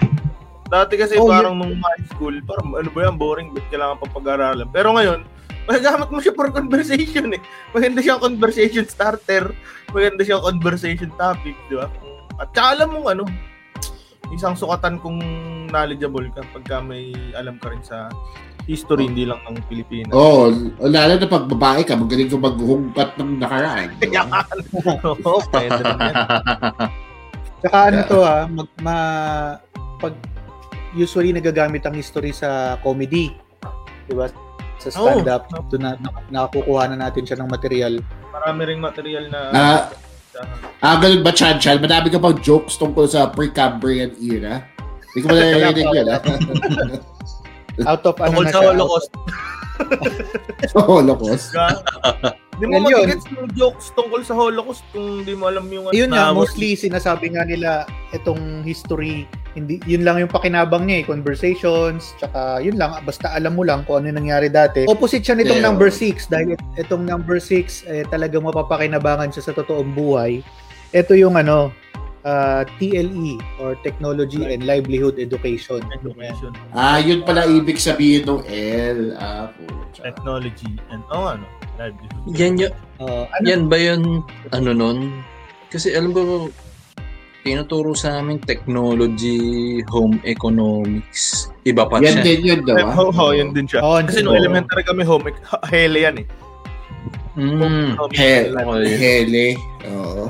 Dati 0.68 0.94
kasi 1.00 1.16
Oh, 1.16 1.32
parang 1.32 1.56
nung 1.56 1.80
high 1.80 2.04
school, 2.12 2.36
parang 2.44 2.76
ano 2.76 2.88
ba 2.92 3.00
yan, 3.08 3.16
boring, 3.16 3.48
ba't 3.56 3.64
kailangan 3.72 3.96
pa 4.04 4.06
pag-aralan? 4.12 4.68
Pero 4.68 4.92
ngayon, 4.92 5.24
magagamit 5.68 6.08
mo 6.12 6.20
siya 6.20 6.36
for 6.36 6.52
conversation 6.52 7.32
eh. 7.32 7.40
Maganda 7.72 8.04
siyang 8.04 8.20
conversation 8.20 8.84
starter, 8.84 9.52
maganda 9.92 10.20
siyang 10.24 10.44
conversation 10.44 11.08
topic, 11.16 11.56
di 11.72 11.76
ba? 11.76 11.88
At 12.36 12.52
saka 12.52 12.68
alam 12.78 12.88
mo 12.92 13.08
ano, 13.08 13.24
isang 14.28 14.52
sukatan 14.52 15.00
kung 15.00 15.18
knowledgeable 15.72 16.28
ka 16.36 16.44
pagka 16.52 16.84
may 16.84 17.16
alam 17.32 17.56
ka 17.56 17.72
rin 17.72 17.80
sa 17.80 18.12
history, 18.68 19.08
hindi 19.08 19.24
lang 19.24 19.40
ng 19.48 19.64
Pilipinas. 19.64 20.12
Oo, 20.12 20.52
oh, 20.52 20.88
lalo 20.92 21.16
na 21.16 21.24
pag 21.24 21.48
babae 21.48 21.80
ka, 21.88 21.96
magaling 21.96 22.28
ka 22.28 22.36
maghungkat 22.36 23.16
ng 23.16 23.40
nakaraan. 23.40 23.88
di 23.96 24.12
ba? 24.12 24.44
Oo, 25.24 25.40
pwede 25.48 25.80
rin 25.80 25.96
yan. 25.96 26.16
Tsaka 27.64 27.78
ano 27.90 27.98
to 28.06 28.18
ha, 28.22 28.44
mag, 28.44 28.68
ma, 28.84 28.96
pag 29.98 30.14
usually 30.94 31.32
nagagamit 31.32 31.84
ang 31.84 31.96
history 31.96 32.32
sa 32.32 32.78
comedy, 32.80 33.34
di 34.08 34.14
ba? 34.14 34.28
Sa 34.78 34.94
stand-up, 34.94 35.50
Oo. 35.52 35.66
doon 35.74 35.82
na, 35.82 35.90
na, 35.98 36.10
nakakukuha 36.30 36.94
na 36.94 36.96
natin 37.08 37.26
siya 37.26 37.38
ng 37.42 37.50
material. 37.50 37.98
Marami 38.30 38.60
ring 38.62 38.80
material 38.80 39.26
na... 39.26 39.40
Ah, 39.50 39.80
ah, 40.86 40.96
ganun 41.02 41.26
ba, 41.26 41.34
Chan 41.34 41.58
Chan? 41.58 41.82
Madami 41.82 42.14
ka 42.14 42.22
pang 42.22 42.38
jokes 42.38 42.78
tungkol 42.78 43.10
sa 43.10 43.26
pre-Cambrian 43.28 44.14
era. 44.22 44.62
Hindi 45.12 45.18
ko 45.24 45.26
ba 45.28 45.36
narinig 45.40 45.88
yun, 45.90 46.06
ah? 46.14 46.20
Out 47.90 48.06
of 48.06 48.16
ano 48.22 48.38
Tungkol 48.38 48.44
na 48.46 48.50
sa 48.50 48.58
siya, 48.58 48.68
Holocaust. 48.70 49.10
Sa 50.74 50.80
Holocaust. 50.82 51.48
Hindi 52.58 52.64
mo 52.66 52.74
Well, 52.74 52.90
yun. 52.90 52.98
magigets 53.06 53.26
yung 53.30 53.48
jokes 53.54 53.86
tungkol 53.94 54.20
sa 54.20 54.34
Holocaust 54.34 54.82
kung 54.90 55.22
hindi 55.22 55.30
mo 55.32 55.46
alam 55.46 55.70
yung... 55.70 55.94
Yun 55.94 56.10
nga, 56.10 56.28
na- 56.28 56.34
mostly 56.34 56.74
sinasabi 56.74 57.30
nga 57.30 57.46
nila 57.46 57.86
itong 58.10 58.60
history, 58.60 59.30
hindi 59.54 59.78
yun 59.84 60.02
lang 60.02 60.18
yung 60.18 60.26
pakinabang 60.26 60.82
niya 60.82 61.00
eh, 61.00 61.06
conversations, 61.06 62.18
tsaka 62.18 62.58
yun 62.58 62.74
lang, 62.74 62.98
basta 63.00 63.30
alam 63.30 63.54
mo 63.54 63.62
lang 63.62 63.86
kung 63.86 64.02
ano 64.02 64.10
yung 64.10 64.18
nangyari 64.18 64.50
dati. 64.50 64.84
Opposite 64.84 65.22
siya 65.22 65.38
nitong 65.38 65.54
Yeah. 65.56 65.68
number 65.70 65.86
6 65.86 66.26
dahil 66.26 66.48
it- 66.52 66.66
itong 66.80 67.06
number 67.06 67.38
6 67.38 67.86
eh, 67.86 68.02
talagang 68.04 68.42
mapapakinabangan 68.42 69.30
siya 69.30 69.42
sa 69.44 69.52
totoong 69.52 69.94
buhay. 69.94 70.42
Ito 70.90 71.14
yung 71.14 71.38
ano, 71.38 71.70
ah, 72.20 72.66
TLE 72.76 73.38
or 73.56 73.78
Technology 73.78 74.42
and 74.44 74.64
Livelihood 74.64 75.14
Education. 75.16 75.78
Education, 75.92 76.50
Ah, 76.70 76.98
yun 76.98 77.22
pala 77.22 77.46
ibig 77.46 77.78
sabihin 77.78 78.26
ng 78.26 78.42
L. 78.90 79.14
Ah, 79.14 79.46
pucha. 79.48 79.77
Technology, 80.00 80.72
and 80.88 81.02
oh, 81.10 81.34
ano, 81.34 81.46
livelihood. 81.76 82.24
yan, 82.32 82.52
yun, 82.56 82.72
Ah, 82.98 83.30
ano, 83.30 83.44
yan 83.46 83.62
ba 83.70 83.78
yun, 83.78 84.02
ano 84.50 84.70
nun? 84.74 84.98
Kasi 85.68 85.94
alam 85.94 86.10
mo, 86.10 86.50
tinuturo 87.46 87.94
sa 87.94 88.18
amin 88.18 88.42
technology, 88.42 89.80
home 89.88 90.18
economics. 90.24 91.48
Iba 91.62 91.86
pa 91.86 92.02
Yan 92.02 92.20
siya. 92.20 92.24
din 92.24 92.40
yun, 92.44 92.60
daw. 92.66 92.76
ah. 92.76 92.94
Oo, 93.06 93.12
oh, 93.14 93.30
yun 93.32 93.54
din 93.54 93.64
siya. 93.64 93.80
Oh, 93.80 93.98
Kasi 94.00 94.20
nung 94.20 94.34
elementary 94.34 94.82
kami 94.82 95.06
home, 95.06 95.30
ha- 95.50 95.64
hele 95.68 95.98
yan 96.02 96.16
eh. 96.20 96.26
Mm. 97.38 97.94
Hele. 98.98 99.54
Oo. 99.86 100.26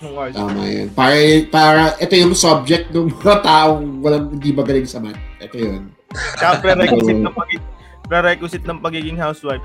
Nung 0.00 0.16
high 0.16 0.32
school. 0.32 0.48
Tama 0.48 0.62
yun. 0.64 0.88
Para, 0.96 1.14
para, 1.52 1.82
ito 2.00 2.14
yung 2.16 2.32
subject 2.32 2.88
ng 2.88 3.12
mga 3.12 3.44
taong 3.44 4.00
walang 4.00 4.32
hindi 4.32 4.50
magaling 4.50 4.88
sa 4.88 4.96
math. 4.96 5.20
Ito 5.36 5.56
yun. 5.60 5.92
Tsaka 6.40 6.64
prerequisite 6.64 7.20
ng 7.24 7.36
pagiging 7.36 7.75
prerequisite 8.06 8.64
ng 8.64 8.78
pagiging 8.80 9.18
housewife. 9.18 9.62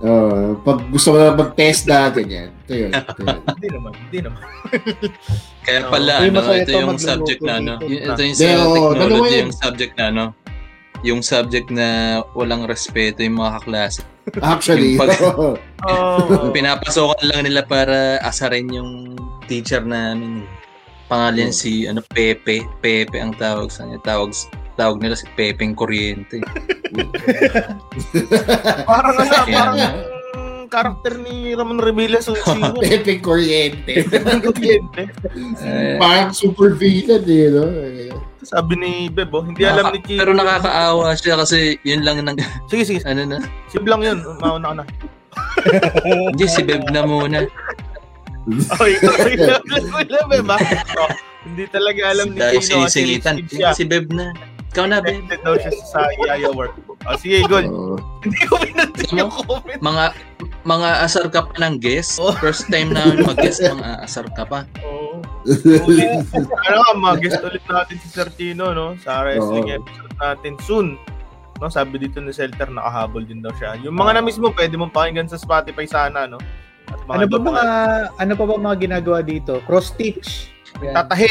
Uh, 0.00 0.56
pag 0.64 0.80
gusto 0.88 1.12
mo 1.12 1.16
na 1.20 1.36
mag-test 1.36 1.84
na, 1.84 2.08
ganyan. 2.08 2.48
Ito 2.64 2.72
yun. 2.72 2.90
Ito 2.96 3.20
yun. 3.20 3.40
Hindi 3.52 3.68
naman, 3.68 3.92
hindi 4.00 4.18
naman. 4.24 4.42
Kaya 5.68 5.80
Oo. 5.84 5.90
pala, 5.92 6.12
Uy, 6.24 6.28
ano, 6.32 6.40
ito 6.56 6.64
to 6.64 6.72
yung 6.72 6.96
subject 6.96 7.40
na, 7.44 7.52
ano, 7.60 7.72
ito 7.84 8.20
yung 8.24 8.36
sa 8.36 8.48
oo, 8.64 8.96
technology, 8.96 9.28
yun. 9.28 9.40
yung 9.44 9.52
subject 9.52 9.92
na, 10.00 10.04
ano, 10.08 10.24
yung 11.00 11.20
subject 11.20 11.68
na 11.68 11.88
walang 12.32 12.64
respeto 12.64 13.20
yung 13.20 13.36
mga 13.40 13.60
kaklase. 13.60 14.00
Actually. 14.40 14.96
Yung 14.96 15.00
pag- 15.04 15.20
Oh, 15.88 16.52
Pinapasokan 16.52 17.24
lang 17.24 17.48
nila 17.48 17.64
para 17.64 18.20
asarin 18.20 18.68
yung 18.68 19.16
teacher 19.48 19.80
namin. 19.80 20.44
Pangalan 21.08 21.50
si 21.50 21.88
ano 21.88 22.04
Pepe. 22.12 22.68
Pepe 22.84 23.16
ang 23.16 23.32
tawag 23.34 23.72
sa 23.72 23.88
kanya. 23.88 23.96
Tawag, 24.04 24.30
tawag 24.78 25.02
nila 25.02 25.16
si 25.18 25.26
Pepeng 25.34 25.74
Kuryente. 25.74 26.42
parang 28.90 29.14
ano, 29.16 29.34
parang 29.46 29.78
karakter 30.70 31.18
ni 31.18 31.52
Ramon 31.52 31.82
Revilla 31.82 32.22
sa 32.22 32.32
Sino. 32.46 32.78
Pepe 32.78 33.18
Corriente. 33.18 34.06
Parang 35.98 36.30
super 36.30 36.78
villain 36.78 37.26
eh, 37.26 37.50
no? 37.50 37.66
Sabi 38.40 38.72
ni 38.80 38.92
Beb, 39.12 39.34
oh, 39.36 39.44
hindi 39.44 39.66
alam 39.68 39.92
ni 39.92 40.00
Chino. 40.00 40.24
Pero 40.24 40.32
nakakaawa 40.32 41.12
siya 41.12 41.36
kasi 41.36 41.76
yun 41.84 42.00
lang 42.06 42.24
nang 42.24 42.38
Sige, 42.72 42.88
sige. 42.88 43.00
ano 43.04 43.26
na. 43.26 43.38
Sib 43.68 43.84
lang 43.84 44.00
yun. 44.00 44.24
Mauna 44.40 44.72
ka 44.72 44.74
na. 44.80 44.84
Hindi 46.32 46.46
si 46.48 46.64
Beb 46.64 46.88
na 46.88 47.04
muna. 47.04 47.44
Okay, 48.48 48.96
okay. 48.96 49.36
Alam 49.44 50.24
Beb, 50.32 50.48
ha? 50.48 50.58
Hindi 51.44 51.64
talaga 51.68 52.00
alam 52.16 52.32
ni 52.32 52.40
Chino. 52.40 52.56
kasi 52.56 52.72
sisingitan. 52.88 53.34
Sib 53.44 53.48
siya. 53.60 53.68
Si 53.76 53.84
Beb 53.84 54.08
na. 54.08 54.32
Ikaw 54.70 54.84
na 54.86 55.02
Beb. 55.02 55.26
Connected 55.26 55.40
daw 55.42 55.54
siya 55.58 55.72
sa 55.90 56.06
Yaya 56.30 56.50
work. 56.54 56.74
Oh, 57.08 57.16
sige, 57.18 57.42
good. 57.50 57.66
oo. 57.66 57.98
Hindi 58.22 58.38
ko 58.46 58.54
pinansin 58.62 59.18
yung 59.18 59.32
comment. 59.32 59.80
Mga 59.82 60.04
mga 60.62 60.88
asar 61.02 61.26
ka 61.32 61.42
pa 61.48 61.54
ng 61.58 61.82
guest. 61.82 62.22
Oh. 62.22 62.36
First 62.38 62.70
time 62.70 62.94
na 62.94 63.10
mag-guest, 63.18 63.64
mga 63.64 64.04
asar 64.04 64.30
ka 64.36 64.46
pa. 64.46 64.62
Oo. 64.86 65.18
Ulit. 65.88 66.22
ano 66.70 66.80
mag-guest 67.00 67.42
ulit 67.42 67.64
natin 67.66 67.96
si 67.98 68.08
Sir 68.12 68.28
Chino, 68.36 68.70
no? 68.70 68.94
Sa 69.02 69.26
wrestling 69.26 69.74
Oo. 69.74 69.78
episode 69.82 70.14
natin 70.20 70.54
soon. 70.62 70.88
No, 71.60 71.68
sabi 71.68 72.00
dito 72.00 72.22
ni 72.24 72.32
Selter, 72.32 72.72
nakahabol 72.72 73.26
din 73.26 73.44
daw 73.44 73.52
siya. 73.52 73.76
Yung 73.84 73.92
mga 73.92 74.16
na-miss 74.16 74.40
mo, 74.40 74.48
pwede 74.56 74.80
mong 74.80 74.96
pakinggan 74.96 75.28
sa 75.28 75.36
Spotify 75.36 75.84
sana, 75.84 76.24
no? 76.24 76.40
At 76.88 77.00
ano 77.04 77.26
ba 77.28 77.36
iba 77.36 77.38
mga 77.38 77.64
ano 78.18 78.32
pa 78.34 78.44
ba 78.48 78.54
mga 78.56 78.76
ginagawa 78.80 79.18
dito? 79.20 79.60
Cross 79.68 79.94
stitch. 79.94 80.50
Tatahi. 80.80 81.28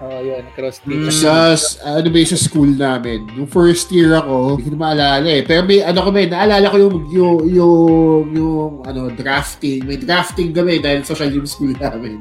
Oh, 0.00 0.16
yun, 0.24 0.40
cross 0.56 0.80
Mm. 0.88 1.12
stitch. 1.12 1.28
sa, 1.28 1.52
ano 1.84 2.08
ba 2.08 2.16
yung 2.16 2.32
sa 2.32 2.40
school 2.40 2.72
namin, 2.72 3.28
yung 3.36 3.44
first 3.44 3.92
year 3.92 4.16
ako, 4.16 4.56
hindi 4.56 4.72
ko 4.72 4.72
na 4.72 4.80
maalala 4.80 5.28
eh. 5.28 5.44
Pero 5.44 5.60
may, 5.68 5.84
ano 5.84 6.00
kami, 6.00 6.24
naalala 6.24 6.72
ko 6.72 6.76
yung, 6.80 6.96
yung, 7.12 7.38
yung, 7.52 8.24
yung, 8.32 8.72
ano, 8.88 9.12
drafting. 9.12 9.84
May 9.84 10.00
drafting 10.00 10.56
kami 10.56 10.80
dahil 10.80 11.04
social 11.04 11.28
yung 11.28 11.44
school 11.44 11.76
namin. 11.76 12.16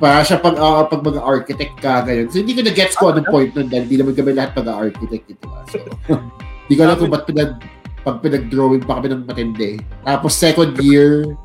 Para 0.00 0.24
siya 0.24 0.40
pag, 0.40 0.56
ah, 0.56 0.88
pag 0.88 1.04
mga 1.04 1.20
architect 1.20 1.76
ka, 1.76 2.08
ganyan. 2.08 2.32
So, 2.32 2.40
hindi 2.40 2.56
ko 2.56 2.64
na-gets 2.64 2.96
ko 2.96 3.12
anong 3.12 3.28
point 3.28 3.52
nun 3.52 3.68
dahil 3.68 3.84
hindi 3.84 3.98
naman 4.00 4.14
kami 4.16 4.30
lahat 4.32 4.56
mga-architect 4.56 5.24
ito. 5.28 5.46
So, 5.68 5.76
hindi 6.64 6.72
ko 6.72 6.82
alam 6.88 6.96
kung 6.96 7.12
ba't 7.12 7.28
pinag, 7.28 7.52
pag 8.00 8.16
pinag-drawing 8.24 8.80
pa 8.88 8.96
kami 8.96 9.12
ng 9.12 9.28
matindi. 9.28 9.76
Tapos 10.08 10.32
second 10.32 10.72
year, 10.80 11.36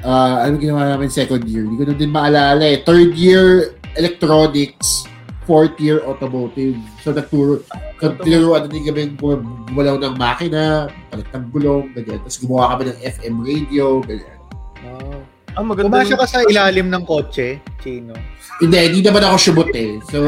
ah 0.00 0.44
ano 0.44 0.56
ginawa 0.56 0.88
namin 0.88 1.12
second 1.12 1.44
year? 1.44 1.68
Hindi 1.68 1.76
ko 1.80 1.84
na 1.84 1.96
din 1.96 2.12
maalala 2.12 2.64
eh. 2.64 2.80
Third 2.80 3.12
year, 3.12 3.76
electronics. 3.96 5.08
Fourth 5.44 5.76
year, 5.76 6.00
automotive. 6.08 6.80
So, 7.04 7.12
nagturo, 7.12 7.60
nagturuan 8.00 8.64
na 8.64 8.68
din 8.72 8.88
kami 8.88 9.12
gum- 9.12 9.68
gumalaw 9.68 10.00
ng 10.00 10.16
makina, 10.16 10.88
palit 11.12 11.28
ng 11.36 11.52
gulong, 11.52 11.92
ganyan. 11.92 12.16
Tapos 12.24 12.40
gumawa 12.40 12.72
kami 12.72 12.82
ng 12.88 12.98
FM 13.04 13.34
radio, 13.44 14.00
ganyan. 14.00 14.40
Oh. 14.88 15.33
Ah, 15.54 15.62
maganda. 15.62 15.90
Pumasok 15.90 16.10
yung- 16.10 16.22
ka 16.22 16.26
sa 16.26 16.40
ilalim 16.46 16.86
ng 16.90 17.02
kotse, 17.06 17.62
Chino. 17.78 18.14
Hindi, 18.62 18.78
hindi 18.86 19.00
naman 19.02 19.22
ako 19.26 19.36
shubot 19.38 19.70
eh. 19.74 19.98
So, 20.10 20.18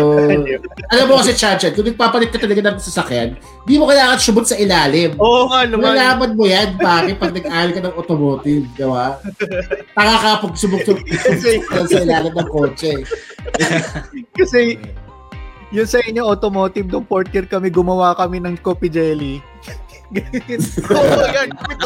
alam 0.94 1.04
mo 1.06 1.22
kasi, 1.22 1.34
Chanchan, 1.34 1.74
kung 1.74 1.86
nagpapalit 1.86 2.34
ka 2.34 2.42
talaga 2.42 2.58
ng 2.58 2.78
sasakyan, 2.82 3.38
di 3.66 3.78
mo 3.78 3.86
kailangan 3.86 4.18
shubot 4.18 4.46
sa 4.46 4.58
ilalim. 4.58 5.14
Oo 5.18 5.46
nga 5.50 5.62
naman. 5.66 5.94
Malalaman 5.94 6.34
mo 6.34 6.42
yan, 6.46 6.74
pare, 6.78 7.14
pag 7.14 7.30
nag-aaral 7.34 7.70
ka 7.70 7.80
ng 7.86 7.94
automotive, 7.94 8.64
di 8.74 8.86
ba? 8.86 9.18
Tanga 9.94 10.16
ka 10.18 10.30
pag 10.42 10.54
sumugtog 10.58 10.98
sa 11.90 11.98
ilalim 12.02 12.34
ng 12.34 12.48
kotse. 12.50 13.06
Kasi 14.34 14.78
yun 15.74 15.86
sa 15.86 15.98
inyo 15.98 16.22
automotive 16.22 16.86
nung 16.86 17.06
fourth 17.06 17.30
year 17.34 17.46
kami 17.46 17.74
gumawa 17.74 18.14
kami 18.14 18.38
ng 18.38 18.54
coffee 18.62 18.90
jelly. 18.90 19.42
Oo, 20.92 21.22
yan. 21.26 21.48
May 21.66 21.76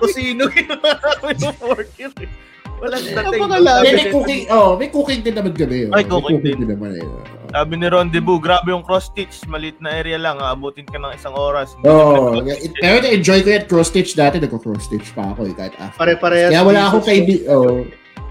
tosino 0.00 0.44
eh. 0.48 0.64
Namin 0.64 1.36
yung 1.40 1.56
year 1.98 2.12
eh. 2.20 2.30
Walang 2.80 3.04
dating. 3.04 3.40
May, 3.84 3.92
may 3.92 4.08
cooking, 4.08 4.42
oh, 4.48 4.72
may 4.80 4.88
cooking 4.88 5.20
din 5.20 5.36
naman 5.36 5.52
kami. 5.52 5.92
Oh. 5.92 5.96
Ay, 6.00 6.04
cooking 6.08 6.40
may 6.40 6.56
din. 6.56 6.64
naman 6.64 6.90
eh. 6.96 7.04
Sabi 7.52 7.72
ni 7.76 7.86
Rendezvous, 7.92 8.40
grabe 8.40 8.72
yung 8.72 8.80
cross-stitch. 8.80 9.44
Maliit 9.52 9.76
na 9.84 10.00
area 10.00 10.16
lang. 10.16 10.40
Aabutin 10.40 10.88
ka 10.88 10.96
ng 10.96 11.12
isang 11.12 11.36
oras. 11.36 11.76
Oo. 11.84 12.40
Oh, 12.40 12.44
pero 12.80 13.04
na-enjoy 13.04 13.44
ko 13.44 13.48
yung 13.52 13.68
cross-stitch 13.68 14.16
dati. 14.16 14.40
Nagko-cross-stitch 14.40 15.12
pa 15.12 15.36
ako 15.36 15.52
eh, 15.52 15.54
kahit 15.54 15.76
after. 15.76 16.00
Pare-parehas. 16.00 16.50
Kaya 16.56 16.64
wala 16.64 16.80
akong 16.88 17.04
kaibigan. 17.04 17.46
Oh, 17.52 17.84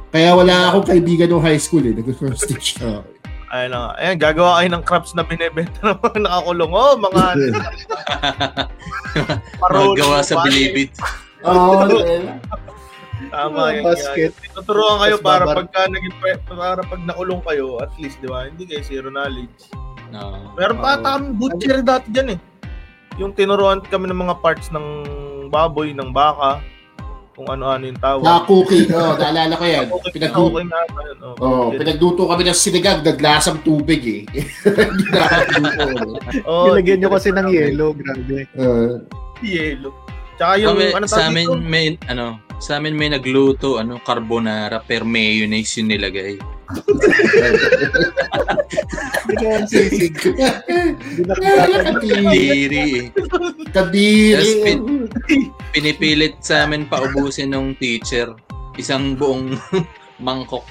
kaya 0.09 0.31
wala 0.33 0.55
akong 0.73 0.85
kaibigan 0.89 1.27
nung 1.29 1.45
high 1.45 1.61
school 1.61 1.85
eh. 1.85 1.93
Nagko-cross-stitch 1.93 2.81
na 2.81 3.05
ako. 3.05 3.18
Ayun 3.49 3.69
na 3.73 3.79
nga. 3.81 3.91
Ayan, 3.97 4.17
gagawa 4.21 4.51
kayo 4.61 4.69
ng 4.69 4.83
crabs 4.85 5.11
na 5.17 5.25
binibenta 5.25 5.79
ng 5.81 5.97
mga 5.97 6.19
nakakulong. 6.21 6.71
Oh, 6.71 6.93
mga. 7.01 7.23
Magawa 9.73 10.21
sa 10.21 10.45
bilibid. 10.45 10.93
Oo. 11.41 11.81
Tama 13.33 13.61
yan. 13.73 13.83
Basket. 13.83 14.31
Tuturuan 14.53 14.97
kayo 15.01 15.17
Tapos 15.17 15.27
para 15.27 15.43
babar- 15.45 15.57
pagka 15.65 15.81
naging 15.91 16.15
pre- 16.17 16.41
para 16.45 16.81
pag 16.81 17.01
nakulong 17.03 17.41
kayo, 17.43 17.77
at 17.77 17.91
least, 17.97 18.17
di 18.21 18.29
ba? 18.29 18.47
Hindi 18.47 18.65
kayo 18.65 18.81
zero 18.81 19.09
knowledge. 19.09 19.69
No. 20.09 20.53
Meron 20.57 20.77
pa 20.81 20.97
ata 20.97 21.19
kami 21.19 21.37
butcher 21.37 21.85
dati 21.85 22.09
dyan 22.09 22.37
eh. 22.37 22.39
Yung 23.21 23.35
tinuruan 23.35 23.83
kami 23.83 24.09
ng 24.09 24.17
mga 24.17 24.35
parts 24.41 24.73
ng 24.73 24.85
baboy, 25.49 25.93
ng 25.93 26.09
baka, 26.09 26.63
kung 27.39 27.47
ano-ano 27.47 27.87
yung 27.87 27.95
tawag. 27.97 28.19
Na 28.19 28.43
cooking, 28.43 28.91
oh, 28.91 29.15
naalala 29.15 29.55
ko 29.55 29.63
yan. 29.63 29.87
Okay, 29.87 30.11
Pinag- 30.11 30.35
okay 30.35 30.63
na 30.67 30.79
ba 30.91 31.01
yun? 31.01 31.17
Oh, 31.23 31.35
Oh, 31.39 31.67
pinagluto 31.71 32.27
kami 32.27 32.43
ng 32.43 32.59
sinigang, 32.59 32.99
naglasang 32.99 33.63
tubig 33.63 34.03
eh. 34.03 34.21
Hindi 34.91 35.07
na. 35.07 35.23
Oh, 36.43 36.75
Nilagyan 36.75 36.99
nyo 36.99 37.09
kasi 37.15 37.31
ng 37.31 37.47
yelo, 37.47 37.95
grabe. 37.95 38.43
Uh, 38.53 38.99
Yelo. 39.39 39.95
Tsaka 40.35 40.59
yung, 40.59 40.75
Kami, 40.75 40.91
ano 40.91 41.07
sa 41.07 41.27
amin 41.27 41.47
dito? 41.47 41.55
may 41.57 41.85
ano, 42.05 42.25
sa 42.59 42.75
amin 42.75 42.91
may 42.91 43.07
nagluto 43.07 43.79
ano 43.79 44.03
carbonara 44.03 44.83
per 44.83 45.07
mayonnaise 45.07 45.79
yung 45.79 45.95
nilagay. 45.95 46.35
Sisig. 49.65 50.15
Kadiri. 51.29 52.25
Diri 52.29 52.81
eh. 52.81 53.05
Kadiri. 53.71 54.37
Yes, 54.37 54.51
pin- 54.63 55.09
Pinipilit 55.69 56.41
sa 56.41 56.65
amin 56.65 56.85
paubusin 56.85 57.53
ng 57.53 57.77
teacher 57.77 58.33
isang 58.79 59.13
buong 59.13 59.59
mangkok. 60.25 60.67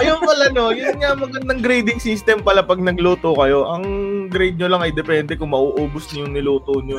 Ayun 0.00 0.24
pala 0.24 0.48
no, 0.48 0.72
yun 0.72 0.96
nga 0.96 1.12
magandang 1.12 1.60
grading 1.60 2.00
system 2.00 2.40
pala 2.40 2.64
pag 2.64 2.80
nagluto 2.80 3.36
kayo. 3.36 3.68
Ang 3.68 3.84
grade 4.32 4.56
nyo 4.56 4.68
lang 4.72 4.80
ay 4.80 4.92
depende 4.92 5.36
kung 5.36 5.52
mauubos 5.52 6.08
niyo 6.12 6.24
yung 6.24 6.32
niluto 6.32 6.80
nyo. 6.80 6.96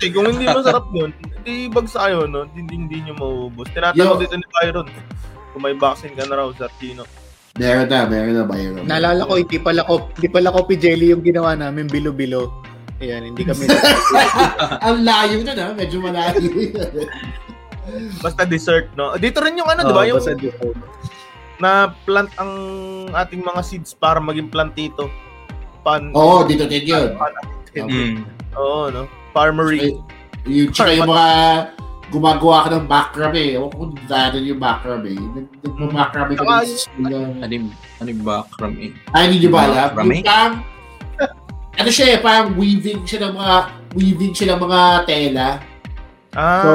Kasi 0.00 0.08
kung 0.08 0.24
hindi 0.28 0.48
masarap 0.48 0.88
yun, 0.96 1.12
hindi 1.12 1.68
bagsa 1.68 2.08
kayo, 2.08 2.24
no? 2.24 2.48
Hindi, 2.56 2.80
hindi 2.80 2.96
nyo 3.04 3.14
mauubos. 3.16 3.68
Tinatanong 3.76 4.24
dito 4.24 4.36
ni 4.40 4.46
Byron, 4.48 4.88
kung 5.52 5.62
may 5.62 5.76
vaccine 5.76 6.16
ka 6.16 6.24
na 6.24 6.40
raw 6.40 6.48
sa 6.56 6.72
Tino. 6.80 7.04
Meron 7.60 7.86
na, 7.86 8.08
meron 8.08 8.32
na, 8.32 8.42
meron 8.42 8.72
na. 8.74 8.88
Naalala 8.88 9.22
ko, 9.22 9.36
hindi 9.36 9.60
pala, 9.60 9.84
ko, 9.84 10.08
hindi 10.10 10.28
pala 10.28 10.48
coffee 10.48 10.80
jelly 10.80 11.12
yung 11.12 11.20
ginawa 11.20 11.52
namin, 11.52 11.84
bilo-bilo. 11.84 12.64
Ayan, 12.98 13.28
hindi 13.28 13.44
kami. 13.44 13.64
Ang 14.86 15.04
layo 15.04 15.40
na 15.40 15.52
na, 15.52 15.66
medyo 15.72 16.00
malayo. 16.00 16.40
Basta 18.18 18.44
dessert, 18.44 18.88
no? 18.94 19.12
Dito 19.16 19.40
rin 19.40 19.56
yung 19.56 19.68
ano, 19.68 19.80
Oo, 19.82 19.88
di 19.88 19.94
ba? 19.94 20.02
Yung 20.04 20.20
basta 20.20 20.32
dito. 20.32 20.72
na 21.60 21.92
plant 22.02 22.32
ang 22.34 22.52
ating 23.12 23.44
mga 23.44 23.60
seeds 23.60 23.92
para 23.92 24.16
maging 24.16 24.48
plantito. 24.48 25.12
Pan. 25.84 26.08
Oo, 26.12 26.44
dito 26.44 26.64
din 26.64 26.88
yun. 26.88 27.12
pan- 27.14 27.36
Mm. 27.70 28.26
Oo, 28.56 28.90
no? 28.90 29.04
Farmery. 29.30 29.94
Yung 30.42 30.72
tsaka 30.74 30.90
yung 30.90 31.06
mga 31.06 31.26
gumagawa 32.10 32.66
ka 32.66 32.68
ng 32.74 32.86
macrame. 32.86 33.54
Ewan 33.54 33.70
ko 33.70 33.76
kung 33.86 33.94
dati 34.04 34.36
yung 34.42 34.60
macrame. 34.60 35.14
Nag- 35.14 35.54
Nagmamacrame 35.62 36.34
ka 36.34 36.42
ng 36.42 36.66
school. 36.66 37.06
Ano 37.06 37.52
yung, 37.54 37.68
ano 37.98 38.08
yung 38.10 38.22
background 38.26 38.76
eh? 38.82 38.90
Ay, 39.14 39.22
hindi 39.30 39.36
nyo 39.40 39.50
ba 39.50 39.60
alam? 39.64 39.88
Macrame? 39.94 40.12
Yung 40.12 40.26
parang, 40.26 40.54
ano 41.80 41.88
siya 41.88 42.06
eh, 42.12 42.18
parang 42.20 42.48
weaving 42.58 43.00
siya 43.06 43.20
ng 43.24 43.34
mga, 43.38 43.56
weaving 43.96 44.32
siya 44.36 44.46
ng 44.52 44.60
mga 44.60 44.80
tela. 45.08 45.48
Ah. 46.36 46.62
So, 46.62 46.70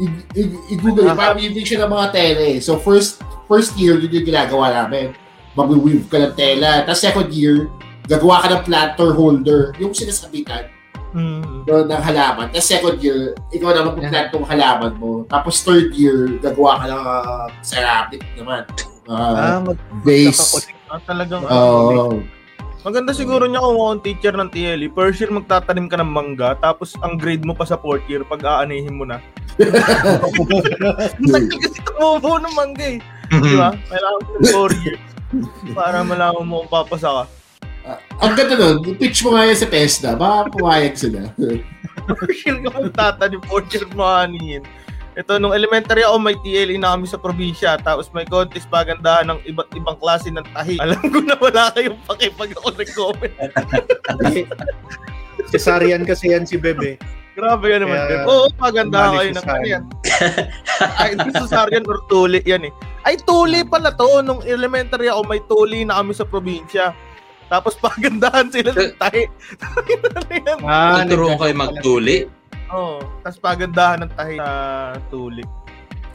i- 0.00 0.24
i- 0.40 0.58
i-google, 0.72 1.10
Ah. 1.10 1.18
parang 1.18 1.36
weaving 1.36 1.66
siya 1.66 1.84
ng 1.84 1.92
mga 1.92 2.06
tela 2.10 2.42
eh. 2.42 2.58
So, 2.58 2.80
first, 2.80 3.20
first 3.44 3.76
year, 3.76 4.00
yun 4.00 4.08
yung 4.08 4.24
ginagawa 4.24 4.72
namin. 4.72 5.12
Mag-weave 5.52 6.08
ka 6.08 6.16
ng 6.16 6.32
tela. 6.32 6.80
Tapos 6.88 7.04
second 7.04 7.28
year, 7.28 7.68
gagawa 8.08 8.40
ka 8.40 8.48
ng 8.48 8.62
planter 8.64 9.10
holder. 9.12 9.60
Yung 9.76 9.92
sinasabitan. 9.92 10.71
Mm. 11.12 11.68
no, 11.68 11.84
ng 11.86 12.02
halaman. 12.02 12.48
Tapos 12.50 12.68
second 12.68 12.98
year, 13.00 13.36
ikaw 13.54 13.72
naman 13.72 13.96
mag-plant 13.96 14.28
ng 14.32 14.48
halaman 14.48 14.92
mo. 14.98 15.24
Tapos 15.28 15.60
third 15.64 15.92
year, 15.96 16.40
gagawa 16.40 16.82
ka 16.82 16.84
ng 16.88 17.04
uh, 17.04 17.46
ceramic 17.64 18.22
naman. 18.36 18.64
Uh, 19.06 19.36
ah, 19.36 19.58
mag 19.60 19.78
vase. 20.04 20.72
Ah, 20.92 21.00
talagang 21.08 21.42
Oh, 21.48 22.20
Maganda 22.82 23.14
siguro 23.14 23.46
niya 23.46 23.62
kung 23.62 23.78
ako 23.78 23.84
ang 23.94 24.02
teacher 24.02 24.34
ng 24.34 24.50
TLE. 24.50 24.90
First 24.90 25.22
year 25.22 25.30
magtatanim 25.30 25.86
ka 25.86 26.02
ng 26.02 26.10
mangga, 26.10 26.58
tapos 26.58 26.98
ang 26.98 27.14
grade 27.14 27.46
mo 27.46 27.54
pa 27.54 27.62
sa 27.62 27.78
fourth 27.78 28.02
year, 28.10 28.26
pag 28.26 28.42
aanihin 28.42 28.98
mo 28.98 29.06
na. 29.06 29.22
Ang 29.62 31.28
tagal 31.28 31.58
kasi 31.60 31.78
tumubo 31.84 32.40
ng 32.40 32.54
mangga 32.56 32.86
eh. 32.96 32.98
Di 33.28 33.52
ba? 33.54 33.70
Kailangan 33.92 34.20
mo 34.24 34.30
ng 34.32 34.48
four 34.48 34.72
years. 34.80 35.02
Para 35.76 36.00
malaman 36.02 36.44
mo 36.48 36.64
kung 36.64 36.72
papasa 36.72 37.22
ka. 37.22 37.24
Ah, 37.82 37.98
ang 38.22 38.38
ganda 38.38 38.54
nun, 38.54 38.94
pitch 38.94 39.26
mo 39.26 39.34
nga 39.34 39.42
yan 39.42 39.58
sa 39.58 39.66
PESDA, 39.66 40.14
baka 40.14 40.54
pumayag 40.54 40.94
sila. 40.94 41.34
Year 42.46 42.56
ka 42.62 42.70
magtatanim, 42.70 43.42
fourth 43.50 43.74
year 43.74 43.86
mo 43.94 44.06
aanihin. 44.06 44.62
Ito, 45.12 45.36
nung 45.36 45.52
elementary 45.52 46.08
ako, 46.08 46.16
may 46.24 46.36
TLE 46.40 46.80
na 46.80 46.96
kami 46.96 47.04
sa 47.04 47.20
probinsya. 47.20 47.76
Tapos 47.84 48.08
may 48.16 48.24
contest 48.24 48.64
pagandahan 48.72 49.28
ng 49.28 49.44
iba't 49.44 49.68
ibang 49.76 50.00
klase 50.00 50.32
ng 50.32 50.46
tahi. 50.56 50.80
Alam 50.80 51.04
ko 51.04 51.20
na 51.20 51.36
wala 51.36 51.68
kayong 51.68 52.00
pake 52.08 52.32
pag 52.32 52.50
ako 52.56 52.68
nag-comment. 52.72 53.34
Cesarean 55.52 56.08
kasi 56.08 56.32
yan 56.32 56.48
si 56.48 56.56
Bebe. 56.56 56.96
Grabe 57.36 57.64
yan 57.72 57.84
naman. 57.84 57.96
Kaya, 58.08 58.08
Beb. 58.08 58.28
Oo, 58.28 58.46
maganda 58.56 58.96
umali 59.12 59.16
kayo 59.16 59.32
sa 59.32 59.40
ng 59.40 59.48
ano 59.48 59.66
yan. 59.68 59.84
Ay, 61.00 61.08
hindi 61.16 61.30
Susarian 61.36 61.84
or 61.88 62.00
tuli 62.08 62.40
yan 62.44 62.68
eh. 62.68 62.72
Ay, 63.04 63.16
tuli 63.20 63.64
pala 63.68 63.92
to. 63.92 64.20
Nung 64.24 64.40
elementary 64.44 65.12
ako, 65.12 65.22
may 65.28 65.40
tuli 65.44 65.84
na 65.84 66.00
kami 66.00 66.12
sa 66.16 66.24
probinsya. 66.24 66.96
Tapos 67.52 67.76
pagandahan 67.76 68.48
sila 68.48 68.72
ng 68.72 68.96
tahi. 69.02 69.22
Ah, 70.64 71.04
Tuturuan 71.04 71.36
kayo 71.36 71.52
magtuli. 71.52 72.24
Oo. 72.72 73.04
Tapos 73.20 73.36
pagandahan 73.36 74.08
ng 74.08 74.12
tahi 74.16 74.40
sa 74.40 74.50
tuli. 75.12 75.44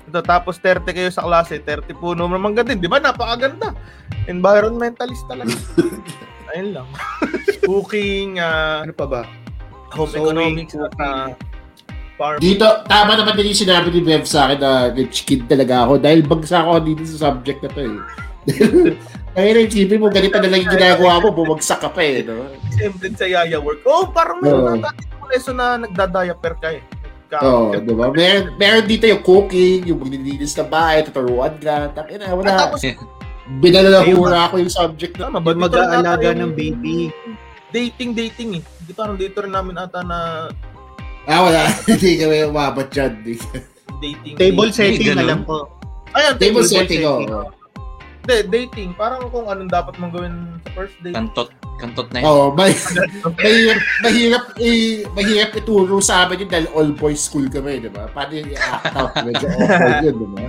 Ito, 0.09 0.23
tapos 0.23 0.57
30 0.57 0.87
kayo 0.89 1.11
sa 1.13 1.21
klase, 1.27 1.61
30 1.61 1.93
puno 1.93 2.25
naman 2.25 2.57
din. 2.57 2.81
Di 2.81 2.89
ba? 2.89 2.97
Napakaganda. 2.97 3.75
Environmentalist 4.25 5.27
talaga. 5.29 5.53
Ayun 6.55 6.79
lang. 6.79 6.87
Cooking, 7.67 8.39
ah, 8.41 8.81
Ano 8.87 8.95
pa 8.97 9.05
ba? 9.05 9.21
home 9.93 10.11
Sewing, 10.11 10.23
economics, 10.25 10.73
at 10.75 10.95
ah, 10.99 11.27
farm. 12.17 12.39
Dito, 12.39 12.65
tama 12.87 13.19
naman 13.19 13.35
din 13.37 13.51
yung 13.51 13.61
sinabi 13.67 13.87
ni 13.93 14.01
Bev 14.03 14.23
sa 14.25 14.47
akin 14.49 14.59
na 14.59 14.71
rich 14.91 15.23
kid 15.23 15.45
talaga 15.47 15.85
ako 15.87 15.99
dahil 16.01 16.23
bagsa 16.23 16.63
ako 16.63 16.81
dito 16.83 17.03
sa 17.05 17.29
subject 17.29 17.59
na 17.63 17.69
to 17.71 17.81
eh. 17.83 17.95
Kaya 19.37 19.53
na 19.53 19.61
isipin 19.61 20.01
mo, 20.01 20.09
ganito 20.09 20.33
na 20.33 20.49
lang 20.49 20.65
yung 20.65 20.73
ginagawa 20.73 21.21
mo, 21.21 21.29
bumagsak 21.29 21.77
ka 21.77 21.93
pa 21.93 22.01
eh. 22.01 22.25
No? 22.25 22.49
Same 22.73 22.97
din 22.97 23.13
sa 23.13 23.29
Yaya 23.29 23.61
work. 23.61 23.85
Oh, 23.85 24.09
parang 24.09 24.41
meron 24.41 24.65
Oo. 24.65 24.69
na 24.73 24.89
dati 24.89 25.05
yung 25.05 25.29
lesson 25.29 25.55
na 25.55 25.77
nagda-diaper 25.77 26.53
ka 26.57 26.69
eh. 26.73 26.81
Ka- 27.29 27.45
Oo, 27.45 27.69
oh, 27.69 27.77
di 27.77 27.93
ba? 27.93 28.09
Meron, 28.09 28.57
meron 28.57 28.89
dito 28.89 29.05
yung 29.05 29.21
cooking, 29.21 29.85
yung 29.85 30.01
maglilinis 30.01 30.57
ng 30.57 30.65
bahay, 30.65 31.05
tuturuan 31.05 31.53
ka. 31.53 31.93
Takin 31.93 32.17
na, 32.17 32.25
At 32.25 32.33
wala. 32.33 32.49
tapos, 32.57 32.81
Binalahura 33.61 34.49
ko 34.49 34.57
yung 34.57 34.73
subject 34.73 35.15
na. 35.15 35.29
tama 35.29 35.37
ba? 35.37 35.53
Yung 35.53 35.63
mag-aalaga 35.63 36.27
yung 36.33 36.41
ng 36.41 36.53
baby. 36.53 37.13
Dating, 37.69 38.11
dating 38.11 38.49
eh. 38.57 38.63
Di 38.83 38.91
parang 38.91 39.15
dito 39.15 39.37
rin 39.39 39.53
namin 39.53 39.77
ata 39.77 40.01
na 40.01 40.49
Ah, 41.27 41.43
wala. 41.43 41.67
Hindi 41.87 42.17
kami 42.17 42.47
umabot 42.47 42.87
dyan. 42.87 43.21
dating. 43.21 44.35
Table 44.35 44.71
dating. 44.71 44.97
setting, 44.97 45.13
alam 45.13 45.43
ko. 45.43 45.67
Ayun, 46.15 46.33
Table 46.39 46.63
table, 46.63 46.63
setting, 46.65 47.03
setting. 47.03 47.29
oo. 47.29 47.51
Hindi, 48.27 48.67
dating. 48.67 48.91
Parang 48.99 49.31
kung 49.31 49.47
anong 49.47 49.71
dapat 49.71 49.95
mong 50.03 50.11
gawin 50.11 50.35
sa 50.67 50.69
first 50.75 50.99
date. 50.99 51.15
Kantot. 51.15 51.47
Kantot 51.79 52.11
na 52.11 52.19
yun. 52.19 52.27
Oo, 52.27 52.51
may, 52.51 52.75
mahirap, 53.23 53.79
mahirap, 54.03 54.45
eh, 54.59 55.07
mahirap 55.15 55.55
ituro 55.55 56.03
sa 56.03 56.27
amin 56.27 56.43
yun 56.43 56.51
dahil 56.51 56.67
all 56.75 56.91
boys 56.91 57.23
school 57.23 57.47
kami, 57.47 57.79
di 57.79 57.87
ba? 57.87 58.11
Paano 58.11 58.35
yung 58.35 58.51
i-act 58.51 58.91
out? 58.99 59.15
Medyo 59.23 59.47
awkward 59.55 60.03
yun, 60.03 60.15
di 60.19 60.27
ba? 60.27 60.45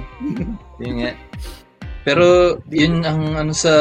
Yun 0.82 0.94
nga. 0.98 1.12
Pero 2.02 2.26
yun 2.66 3.04
ang 3.06 3.38
ano 3.38 3.52
sa 3.54 3.72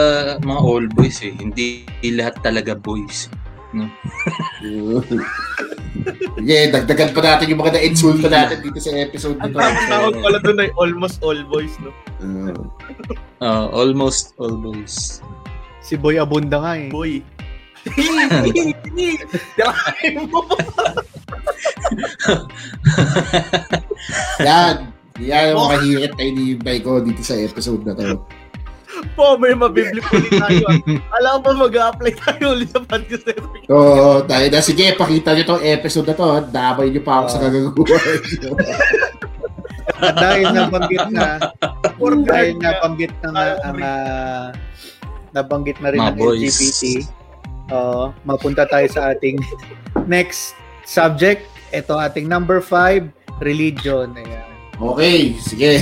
mga 0.46 0.62
all 0.62 0.86
boys 0.94 1.18
eh. 1.26 1.34
Hindi 1.34 1.90
lahat 2.06 2.38
talaga 2.46 2.78
boys. 2.78 3.32
Sige, 6.38 6.58
dagdagan 6.70 7.12
pa 7.12 7.22
natin 7.22 7.50
yung 7.50 7.60
mga 7.60 7.74
na-insulta 7.74 8.28
natin 8.28 8.58
dito 8.62 8.78
sa 8.78 8.94
episode 8.94 9.38
Ang 9.40 9.50
nito. 9.50 9.58
tamang 9.58 9.90
tawag 9.90 10.16
pala 10.22 10.38
doon 10.40 10.58
ay 10.60 10.70
almost 10.76 11.18
all 11.22 11.40
boys, 11.46 11.74
no? 11.82 11.90
Uh, 12.22 12.54
Uh, 13.38 13.70
almost 13.70 14.34
all 14.38 14.54
boys. 14.56 15.22
Si 15.80 15.94
Boy 15.94 16.18
Abunda 16.18 16.58
nga 16.58 16.74
eh. 16.76 16.90
Boy. 16.90 17.22
Yan. 24.42 24.76
Yan 25.18 25.46
ang 25.50 25.60
mga 25.66 25.78
hirit 25.82 26.14
na 26.14 26.24
iniimbay 26.24 26.78
ko 26.80 27.02
dito 27.02 27.26
sa 27.26 27.34
episode 27.34 27.82
na 27.82 27.98
to. 27.98 28.22
Po, 29.14 29.38
may 29.38 29.54
mabibli 29.54 30.02
ulit 30.02 30.34
tayo. 30.34 30.66
Alam 31.18 31.36
mo, 31.42 31.68
mag-a-apply 31.68 32.14
tayo 32.22 32.54
ulit 32.54 32.70
sa 32.70 32.82
podcast 32.82 33.26
network. 33.26 33.64
So, 33.66 33.78
dahil 34.26 34.48
na, 34.54 34.62
sige, 34.62 34.94
pakita 34.94 35.34
nyo 35.34 35.44
tong 35.46 35.64
episode 35.66 36.08
na 36.10 36.16
to. 36.18 36.28
Damay 36.50 36.94
nyo 36.94 37.02
pa 37.02 37.14
ako 37.22 37.28
sa 37.30 37.40
kagagawa. 37.42 37.98
At 39.98 40.14
dahil 40.14 40.46
nabanggit 40.54 41.06
na, 41.10 41.28
dahil 42.26 42.54
nabanggit 42.62 43.14
na 43.26 43.32
ang 43.66 43.78
mo 43.78 43.82
ah, 43.82 44.48
nabanggit 45.34 45.78
na 45.82 45.90
rin 45.90 46.02
ng. 46.02 46.38
LGBT, 46.38 46.82
uh, 47.74 48.14
mapunta 48.22 48.70
tayo 48.70 48.86
sa 48.90 49.14
ating 49.18 49.42
next 50.06 50.54
subject. 50.86 51.50
Ito 51.74 51.98
ating 51.98 52.30
number 52.30 52.62
5, 52.62 53.10
religion. 53.42 54.14
Ayan. 54.14 54.37
Okay, 54.78 55.34
sige. 55.42 55.82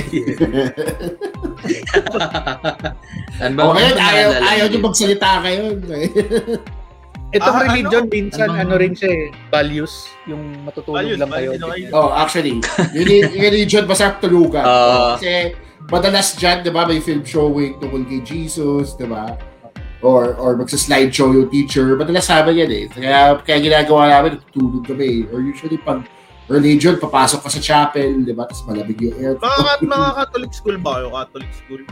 ano 3.42 3.52
ba? 3.52 3.62
Okay, 3.70 3.86
ano 3.86 4.00
ayaw, 4.00 4.30
ayaw 4.40 4.66
nyo 4.66 4.78
magsalita 4.82 5.30
kayo. 5.44 5.62
Itong 7.36 7.56
Ah, 7.58 7.64
religion, 7.68 8.06
ano? 8.06 8.14
minsan 8.14 8.48
Anong- 8.48 8.60
ano 8.62 8.74
rin 8.78 8.94
siya 8.94 9.10
eh, 9.10 9.26
values. 9.50 10.08
Yung 10.24 10.40
matutulog 10.64 11.02
Values, 11.02 11.18
lang 11.20 11.28
kayo. 11.28 11.50
values, 11.58 11.90
oh, 11.92 12.08
actually, 12.08 12.56
reli- 12.94 13.28
religion 13.34 13.84
masarap 13.84 14.22
tulugan. 14.22 14.62
Ah. 14.62 15.18
Kasi 15.18 15.52
madalas 15.90 16.32
dyan, 16.32 16.64
di 16.64 16.70
ba, 16.70 16.86
may 16.86 17.02
film 17.02 17.20
showing 17.20 17.76
tungkol 17.76 18.06
kay 18.06 18.22
Jesus, 18.22 18.94
di 18.94 19.04
ba? 19.04 19.36
Or, 20.00 20.38
or 20.38 20.54
magsa-slide 20.54 21.10
show 21.10 21.34
yung 21.34 21.50
teacher. 21.50 21.98
Madalas 21.98 22.24
sabi 22.24 22.62
yan 22.62 22.70
eh. 22.70 22.84
Kaya, 22.86 23.36
kaya 23.42 23.58
ginagawa 23.58 24.06
namin, 24.08 24.38
tutulog 24.46 24.86
kami. 24.86 25.26
Or 25.28 25.42
usually, 25.42 25.76
pag 25.76 26.06
religion, 26.46 26.94
papasok 26.98 27.42
ka 27.42 27.50
sa 27.50 27.60
chapel, 27.60 28.22
di 28.22 28.32
ba? 28.34 28.46
Tapos 28.46 28.62
malamig 28.66 28.98
yung 29.02 29.14
air. 29.18 29.34
Mga, 29.38 29.82
mga 29.82 30.08
Catholic 30.22 30.52
school 30.54 30.76
ba 30.78 30.90
kayo? 30.98 31.08
Catholic 31.10 31.52
school? 31.54 31.82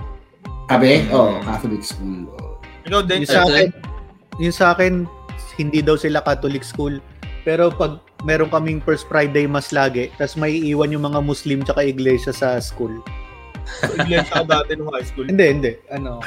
Kami? 0.70 0.92
Oo, 1.10 1.18
oh, 1.18 1.34
Catholic 1.42 1.82
school. 1.82 2.18
Oh. 2.38 2.54
Ikaw 2.86 3.00
din, 3.04 3.24
Yung 3.24 3.32
sa 3.32 3.42
akin, 3.44 3.66
yung 4.38 4.54
sa 4.54 4.66
akin, 4.76 4.92
hindi 5.58 5.80
daw 5.82 5.98
sila 5.98 6.22
Catholic 6.22 6.62
school. 6.62 6.98
Pero 7.44 7.68
pag 7.74 8.00
meron 8.24 8.48
kaming 8.48 8.80
first 8.80 9.04
Friday 9.10 9.44
mas 9.44 9.68
lagi, 9.68 10.08
tapos 10.16 10.38
may 10.40 10.56
iwan 10.56 10.94
yung 10.94 11.04
mga 11.04 11.20
Muslim 11.20 11.60
tsaka 11.60 11.84
iglesia 11.84 12.32
sa 12.32 12.56
school. 12.62 12.92
iglesia 14.00 14.32
ka 14.32 14.44
dati 14.48 14.76
nung 14.76 14.92
high 14.92 15.04
school. 15.04 15.28
Hindi, 15.28 15.44
hindi. 15.44 15.72
Ano, 15.92 16.24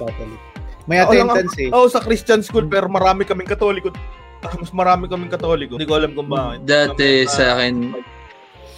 Catholic. 0.00 0.40
May 0.88 1.04
lang 1.04 1.28
attendance 1.28 1.56
eh. 1.60 1.68
Oo, 1.68 1.86
sa 1.86 2.00
Christian 2.00 2.40
school, 2.40 2.64
pero 2.64 2.88
marami 2.88 3.28
kaming 3.28 3.46
katoliko. 3.46 3.92
Ah, 4.40 4.54
Mas 4.54 4.70
marami 4.70 5.06
kaming 5.06 5.28
katoliko. 5.28 5.74
Hindi 5.74 5.84
ko 5.84 5.96
alam 5.96 6.12
kung 6.12 6.28
bakit. 6.28 6.62
Dati 6.62 7.22
Ah, 7.22 7.28
sa 7.28 7.44
akin, 7.52 7.90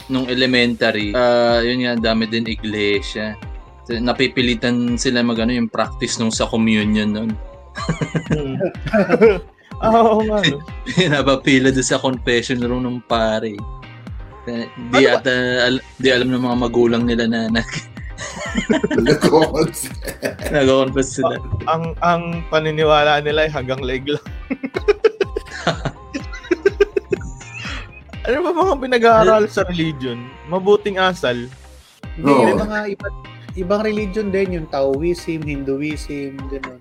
nung 0.07 0.27
elementary, 0.27 1.13
ah 1.13 1.61
yun 1.61 1.85
nga, 1.85 2.13
dami 2.13 2.25
din 2.25 2.47
iglesia. 2.47 3.37
Napipilitan 3.91 4.95
sila 4.95 5.21
mag 5.21 5.37
ano, 5.37 5.51
yung 5.53 5.67
practice 5.67 6.17
nung 6.17 6.31
sa 6.31 6.47
communion 6.47 7.11
nun. 7.11 7.31
hmm. 8.29 8.57
Ah, 9.81 9.97
oo 9.99 10.21
nga. 10.23 10.45
No? 10.45 10.61
Pinapapila 10.93 11.69
doon 11.69 11.81
sa 11.83 11.97
confession 11.97 12.61
room 12.61 12.85
ng 12.85 13.01
pare. 13.01 13.57
Di 14.93 15.01
Ano 15.01 15.17
ata, 15.17 15.33
al- 15.65 15.85
di 15.97 16.09
alam 16.09 16.29
ng 16.29 16.43
mga 16.43 16.57
magulang 16.59 17.05
nila 17.05 17.25
na 17.25 17.49
nag- 17.49 17.89
Nag-confess. 19.01 19.89
nag-confess 20.53 21.09
sila. 21.17 21.41
ang 21.65 21.97
ang 21.99 22.23
paniniwala 22.47 23.25
nila 23.25 23.49
ay 23.49 23.51
hanggang 23.51 23.81
leg 23.81 24.05
lang. 24.05 24.27
ano 28.27 28.37
ba 28.41 28.51
mga 28.53 28.75
pinag-aaral 28.79 29.45
sa 29.47 29.67
religion? 29.67 30.19
Mabuting 30.47 30.97
asal. 30.97 31.37
Hindi, 32.15 32.31
Oo. 32.31 32.47
yung 32.51 32.61
mga 32.61 32.79
iba, 32.91 33.09
ibang 33.57 33.83
religion 33.83 34.29
din, 34.29 34.61
yung 34.61 34.67
Taoism, 34.69 35.41
Hinduism, 35.43 36.37
gano'n. 36.49 36.81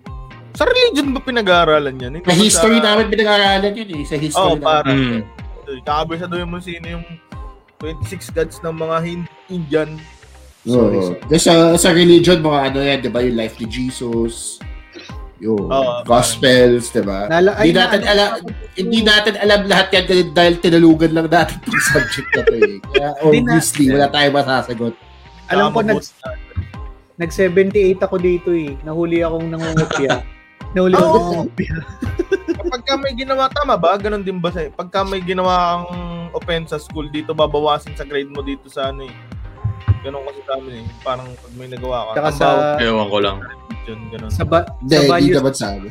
Sa 0.54 0.68
religion 0.68 1.16
ba 1.16 1.22
pinag-aaralan 1.24 1.96
yan? 1.96 2.12
Hindi 2.20 2.28
Sa 2.28 2.36
history 2.36 2.78
sa- 2.82 2.86
namin 2.92 3.06
pinag-aaralan 3.08 3.72
yun 3.72 3.90
eh. 3.96 4.04
Sa 4.04 4.16
Oo, 4.16 4.20
history 4.20 4.44
oh, 4.44 4.56
namin. 4.58 4.66
parang. 4.66 4.98
Mm. 4.98 5.22
Kakabisaduhin 5.86 6.50
mo 6.50 6.58
sino 6.60 6.86
yung 6.90 7.06
26 7.80 8.36
gods 8.36 8.58
ng 8.60 8.76
mga 8.76 8.98
Hin- 9.06 9.32
Indian. 9.48 9.90
Sorry, 10.68 11.00
Oo. 11.00 11.16
sorry. 11.16 11.40
Sa, 11.40 11.54
sa 11.80 11.90
religion, 11.96 12.44
mga 12.44 12.60
ano 12.68 12.80
yan, 12.84 13.00
di 13.00 13.08
ba? 13.08 13.24
Yung 13.24 13.40
life 13.40 13.56
ni 13.56 13.66
Jesus, 13.66 14.60
yung 15.40 15.66
Oo, 15.66 16.04
gospels, 16.04 16.92
di 16.92 17.00
ba? 17.00 17.26
Nala, 17.26 17.56
Hindi 17.56 17.72
natin 17.74 18.00
na- 18.00 18.12
alam, 18.12 18.30
hindi 18.74 19.00
natin 19.02 19.34
alam 19.36 19.60
lahat 19.66 19.88
yan 19.90 20.04
dahil, 20.06 20.26
dahil 20.32 20.54
tinalugan 20.60 21.12
lang 21.12 21.28
natin 21.28 21.56
itong 21.64 21.84
subject 21.86 22.30
na 22.30 22.42
to 22.44 22.54
eh. 22.54 22.76
Kaya 22.86 23.08
na- 23.10 23.20
obviously, 23.22 23.86
wala 23.88 24.08
tayong 24.08 24.36
masasagot. 24.36 24.94
Alam 25.50 25.72
ko, 25.72 25.80
nag, 25.82 26.00
nag 27.18 27.32
78 27.32 27.72
ako 28.00 28.16
dito 28.16 28.50
eh. 28.52 28.76
Nahuli 28.84 29.20
akong 29.20 29.48
nangungupya. 29.48 30.22
Nahuli 30.76 30.94
ako 30.94 31.08
Oo. 31.08 31.16
nangungupya. 31.16 31.74
Kapag 32.60 32.82
ka 32.84 32.94
may 33.00 33.16
ginawa, 33.16 33.48
tama 33.48 33.74
ba? 33.74 33.96
Ganon 33.96 34.22
din 34.22 34.38
ba? 34.38 34.52
Sa, 34.52 34.62
pagka 34.70 35.02
may 35.02 35.20
ginawa 35.20 35.80
ang 35.80 35.86
offense 36.32 36.70
sa 36.70 36.78
school, 36.78 37.08
dito 37.08 37.32
babawasin 37.32 37.96
sa 37.96 38.04
grade 38.04 38.30
mo 38.30 38.44
dito 38.44 38.68
sa 38.68 38.92
ano 38.92 39.08
eh. 39.08 39.16
Ganon 40.00 40.22
kasi 40.22 40.40
sa 40.44 40.54
amin 40.56 40.80
eh. 40.80 40.88
Parang 41.00 41.28
pag 41.34 41.54
may 41.56 41.66
nagawa 41.66 42.12
ka. 42.12 42.12
Tsaka 42.14 42.30
sa, 42.32 42.48
Ewan 42.78 43.08
ko 43.08 43.18
lang. 43.20 43.38
Religion, 43.90 44.12
ganon. 44.12 44.30
sa, 44.30 44.44
ba, 44.44 44.60
Hindi, 44.80 44.96
sa 44.96 45.04
values, 45.08 45.36
naman 45.36 45.54
sabi. 45.56 45.88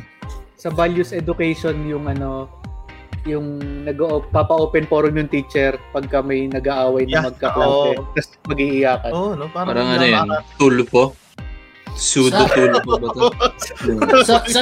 sa 0.55 0.69
values 0.69 1.09
education 1.11 1.75
yung 1.85 2.05
ano, 2.05 2.47
yung 3.23 3.59
nag 3.83 3.99
papa-open 4.31 4.87
forum 4.87 5.11
yung 5.13 5.27
teacher 5.27 5.75
pagka 5.91 6.23
may 6.23 6.47
nag-aaway 6.47 7.03
na 7.03 7.19
Yeah, 7.19 7.25
magkaklase. 7.27 7.89
oo. 7.93 8.15
Tapos 8.15 8.27
mag-iiyakan. 8.47 9.11
Oo, 9.11 9.31
no? 9.35 9.45
Parang, 9.51 9.67
Parang 9.75 9.87
ano 9.91 10.05
yan, 10.05 10.27
tulpo. 10.55 11.15
Pseudo 11.91 12.47
tulpo 12.47 12.91
ba 12.95 13.07
to? 13.11 13.21
sa, 14.27 14.39
sa, 14.47 14.61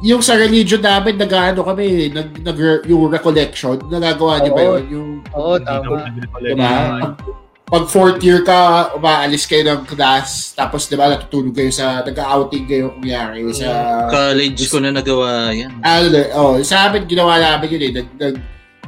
yung 0.00 0.18
sa 0.18 0.34
religion 0.34 0.80
namin, 0.80 1.14
nag-ano 1.14 1.60
kami, 1.60 2.08
nag, 2.10 2.40
nag, 2.40 2.58
yung 2.88 3.06
recollection, 3.06 3.76
nagagawa 3.86 4.40
niyo 4.40 4.50
ba 4.50 4.62
yun? 4.64 4.82
Yung, 4.88 5.08
Oo, 5.30 5.60
naman 5.60 5.84
tama. 5.84 6.10
diba? 6.40 6.70
Pag, 7.70 7.86
fourth 7.86 8.18
year 8.26 8.42
ka, 8.42 8.90
umaalis 8.98 9.46
kayo 9.46 9.62
ng 9.62 9.86
class, 9.86 10.50
tapos 10.58 10.90
diba, 10.90 11.06
natutulog 11.06 11.54
kayo 11.54 11.70
sa, 11.70 12.02
nag-outing 12.02 12.66
kayo 12.66 12.90
kunyari 12.98 13.46
sa, 13.54 14.10
College 14.10 14.58
ko 14.66 14.82
na 14.82 14.90
nagawa 14.90 15.54
yan. 15.54 15.70
ano, 15.78 16.18
oh, 16.34 16.58
sa 16.66 16.90
amin, 16.90 17.06
ginawa 17.06 17.38
namin 17.38 17.70
yun 17.70 17.82
eh, 17.86 17.92
nag, 18.02 18.08
nag, 18.18 18.36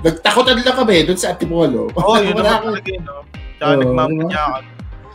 nagtakutan 0.03 0.59
lang 0.59 0.75
kami 0.75 1.07
doon 1.07 1.15
sa 1.15 1.31
Antipolo. 1.31 1.95
Oo, 1.95 2.19
yun 2.19 2.35
naman 2.43 2.59
talaga 2.59 2.91
yun, 2.91 3.03
no? 3.07 3.23
Tsaka 3.63 3.73
nagmamadyakan. 3.79 4.65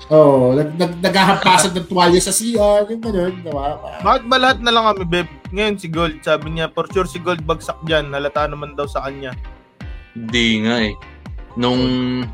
Oo, 0.07 0.55
nag, 0.55 0.69
nag, 0.79 0.93
naghahampasan 1.03 1.75
ng 1.75 1.87
tuwalya 1.91 2.21
sa 2.23 2.31
CR, 2.31 2.87
yung 2.87 3.03
gano'n, 3.03 3.35
diba? 3.43 3.67
Bakit 3.99 4.23
ba 4.31 4.37
lahat 4.39 4.63
na 4.63 4.71
lang 4.71 4.87
kami, 4.95 5.03
Beb? 5.03 5.27
Ngayon 5.51 5.75
si 5.75 5.91
Gold, 5.91 6.23
sabi 6.23 6.55
niya, 6.55 6.71
for 6.71 6.87
sure 6.87 7.03
si 7.03 7.19
Gold 7.19 7.43
bagsak 7.43 7.75
dyan. 7.83 8.15
Halata 8.15 8.47
naman 8.47 8.79
daw 8.79 8.87
sa 8.87 9.03
kanya. 9.03 9.35
Hindi 10.15 10.63
nga 10.63 10.75
eh. 10.87 10.95
Nung, 11.57 11.81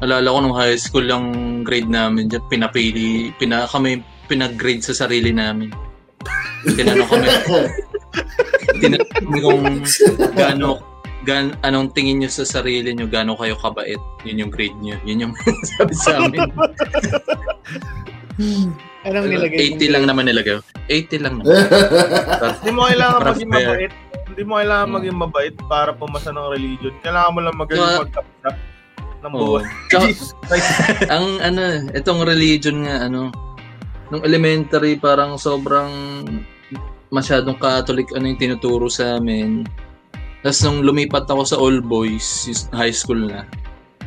alala 0.04 0.28
ko 0.28 0.38
nung 0.44 0.58
high 0.58 0.76
school 0.76 1.08
lang 1.08 1.26
grade 1.64 1.88
namin 1.88 2.28
dyan, 2.28 2.44
pinapili, 2.52 3.32
pina, 3.40 3.64
kami 3.72 4.04
pinag-grade 4.28 4.84
sa 4.84 5.08
sarili 5.08 5.32
namin. 5.32 5.72
Tinanong 6.68 7.08
kami, 7.08 7.28
tinanong 8.84 9.12
kami 9.16 9.40
kung 9.40 9.64
gaano, 10.36 10.84
gan, 11.24 11.56
anong 11.64 11.96
tingin 11.96 12.20
nyo 12.20 12.28
sa 12.28 12.44
sarili 12.44 12.92
nyo, 12.92 13.08
gaano 13.08 13.40
kayo 13.40 13.56
kabait. 13.56 14.00
Yun 14.28 14.44
yung 14.44 14.52
grade 14.52 14.76
nyo. 14.84 15.00
Yun 15.08 15.24
yung 15.28 15.34
sabi 15.80 15.96
sa 15.96 16.20
amin. 16.20 16.44
Anong 19.04 19.28
nilagay 19.30 19.78
80 19.78 19.94
lang 19.94 20.04
naman 20.08 20.26
nilagay. 20.26 20.58
80 20.88 21.24
lang 21.24 21.34
naman. 21.38 21.54
Hindi 22.64 22.72
mo 22.72 22.82
kailangan 22.88 23.20
Para 23.20 23.32
maging 23.36 23.52
mabait. 23.52 23.94
Hindi 24.24 24.42
mo 24.48 24.54
kailangan 24.58 24.90
maging 24.90 25.18
mabait 25.20 25.56
para 25.68 25.92
pumasa 25.94 26.32
ng 26.32 26.48
religion. 26.50 26.94
Kailangan 27.04 27.32
mo 27.36 27.40
lang 27.44 27.56
magaling 27.60 27.84
Tsaka- 27.84 28.04
magkapsa 28.08 28.50
ng 29.24 29.34
buwan. 29.34 29.66
Christ. 29.88 30.36
ang 31.14 31.40
ano, 31.40 31.88
itong 31.96 32.28
religion 32.28 32.84
nga 32.84 33.08
ano, 33.08 33.32
nung 34.12 34.24
elementary 34.28 35.00
parang 35.00 35.40
sobrang 35.40 35.90
masyadong 37.14 37.56
Catholic 37.58 38.12
ano 38.14 38.28
yung 38.28 38.42
tinuturo 38.42 38.92
sa 38.92 39.18
amin. 39.18 39.64
Tapos 40.44 40.60
nung 40.68 40.84
lumipat 40.84 41.24
ako 41.32 41.42
sa 41.48 41.56
all 41.56 41.80
boys 41.80 42.52
high 42.76 42.92
school 42.92 43.18
na, 43.18 43.48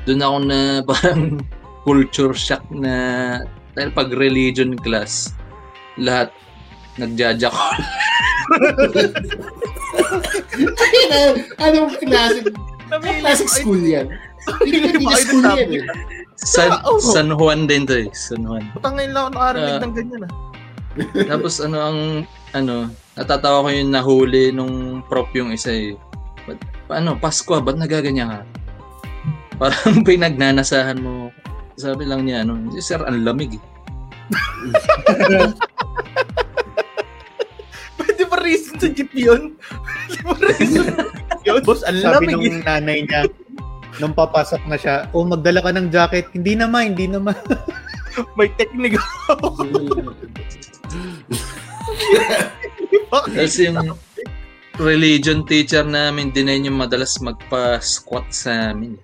doon 0.04 0.20
ako 0.20 0.36
na 0.44 0.58
parang 0.90 1.40
culture 1.86 2.36
shock 2.36 2.62
na 2.68 2.94
dahil 3.72 3.92
pag 3.92 4.12
religion 4.12 4.76
class, 4.76 5.32
lahat 6.00 6.32
nagjajak 6.96 7.52
Anong 11.60 11.92
klaseng, 12.00 12.48
anong 12.88 13.18
klaseng 13.20 13.52
school 13.52 13.82
yan? 13.84 14.08
Hindi 14.61 14.78
hindi 14.80 15.05
na 15.05 15.16
school 15.16 15.44
eh. 15.44 15.82
San, 16.36 16.70
Oo. 16.84 17.01
San 17.01 17.28
Juan 17.30 17.64
din 17.64 17.82
to 17.82 17.97
eh. 17.97 18.09
San 18.12 18.42
Juan. 18.42 18.62
Putangin 18.72 19.11
lang 19.11 19.26
ako 19.26 19.30
nakarinig 19.34 19.72
Ah. 19.72 19.80
ng 19.80 19.94
ganyan 19.94 20.22
ah. 20.22 20.32
Tapos 21.26 21.55
ano 21.59 21.76
ang 21.78 21.99
ano, 22.53 22.74
natatawa 23.14 23.64
ko 23.64 23.70
yung 23.70 23.90
nahuli 23.90 24.49
nung 24.49 24.74
prop 25.05 25.28
yung 25.32 25.51
isa 25.51 25.68
eh. 25.68 25.92
Ba't, 26.44 26.57
paano, 26.86 27.16
Pasko, 27.16 27.51
ah, 27.51 27.61
ba't 27.61 27.74
nagaganyan 27.74 28.30
ka? 28.30 28.40
Parang 29.57 30.01
pinagnanasahan 30.09 30.97
mo. 30.97 31.28
Sabi 31.74 32.05
lang 32.05 32.24
niya, 32.24 32.40
ano, 32.42 32.57
"Eh, 32.70 32.80
sir, 32.80 32.97
ang 32.99 33.20
lamig 33.20 33.53
eh. 33.53 33.62
Pwede 37.97 38.22
ba 38.24 38.36
reason 38.38 38.74
sa 38.76 38.88
jeep 38.88 39.12
yun? 39.12 39.57
Pwede 40.09 40.18
ba 40.22 40.34
reason 40.40 40.84
sa 40.86 41.05
jeep 41.05 41.44
yun? 41.44 41.61
Boss, 41.62 41.82
ang 41.82 41.97
Sabi 41.99 42.26
lamig 42.26 42.32
eh. 42.32 42.49
nung 42.51 42.62
nanay 42.62 42.99
niya, 43.03 43.20
nung 44.01 44.14
papasok 44.16 44.62
na 44.68 44.76
siya, 44.76 45.09
oh, 45.16 45.24
magdala 45.24 45.64
ka 45.64 45.70
ng 45.72 45.88
jacket. 45.88 46.26
Hindi 46.32 46.57
naman, 46.57 46.92
hindi 46.94 47.07
naman. 47.09 47.36
May 48.38 48.49
technique. 48.57 48.97
Tapos 53.12 53.55
yung 53.64 53.97
religion 54.80 55.44
teacher 55.44 55.84
namin, 55.84 56.32
din 56.32 56.68
yung 56.68 56.80
madalas 56.80 57.16
magpa-squat 57.20 58.26
sa 58.32 58.72
amin. 58.72 58.97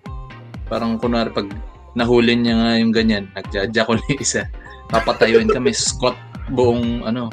Parang 0.68 0.97
kunwari 0.97 1.28
pag 1.32 1.49
nahuli 1.93 2.36
niya 2.36 2.57
nga 2.57 2.72
yung 2.80 2.93
ganyan, 2.93 3.24
nagja 3.36 3.84
ko 3.84 3.97
yung 3.97 4.20
isa. 4.20 4.49
Papatayuin 4.88 5.49
kami, 5.49 5.72
squat 5.76 6.16
buong 6.53 7.05
ano, 7.05 7.28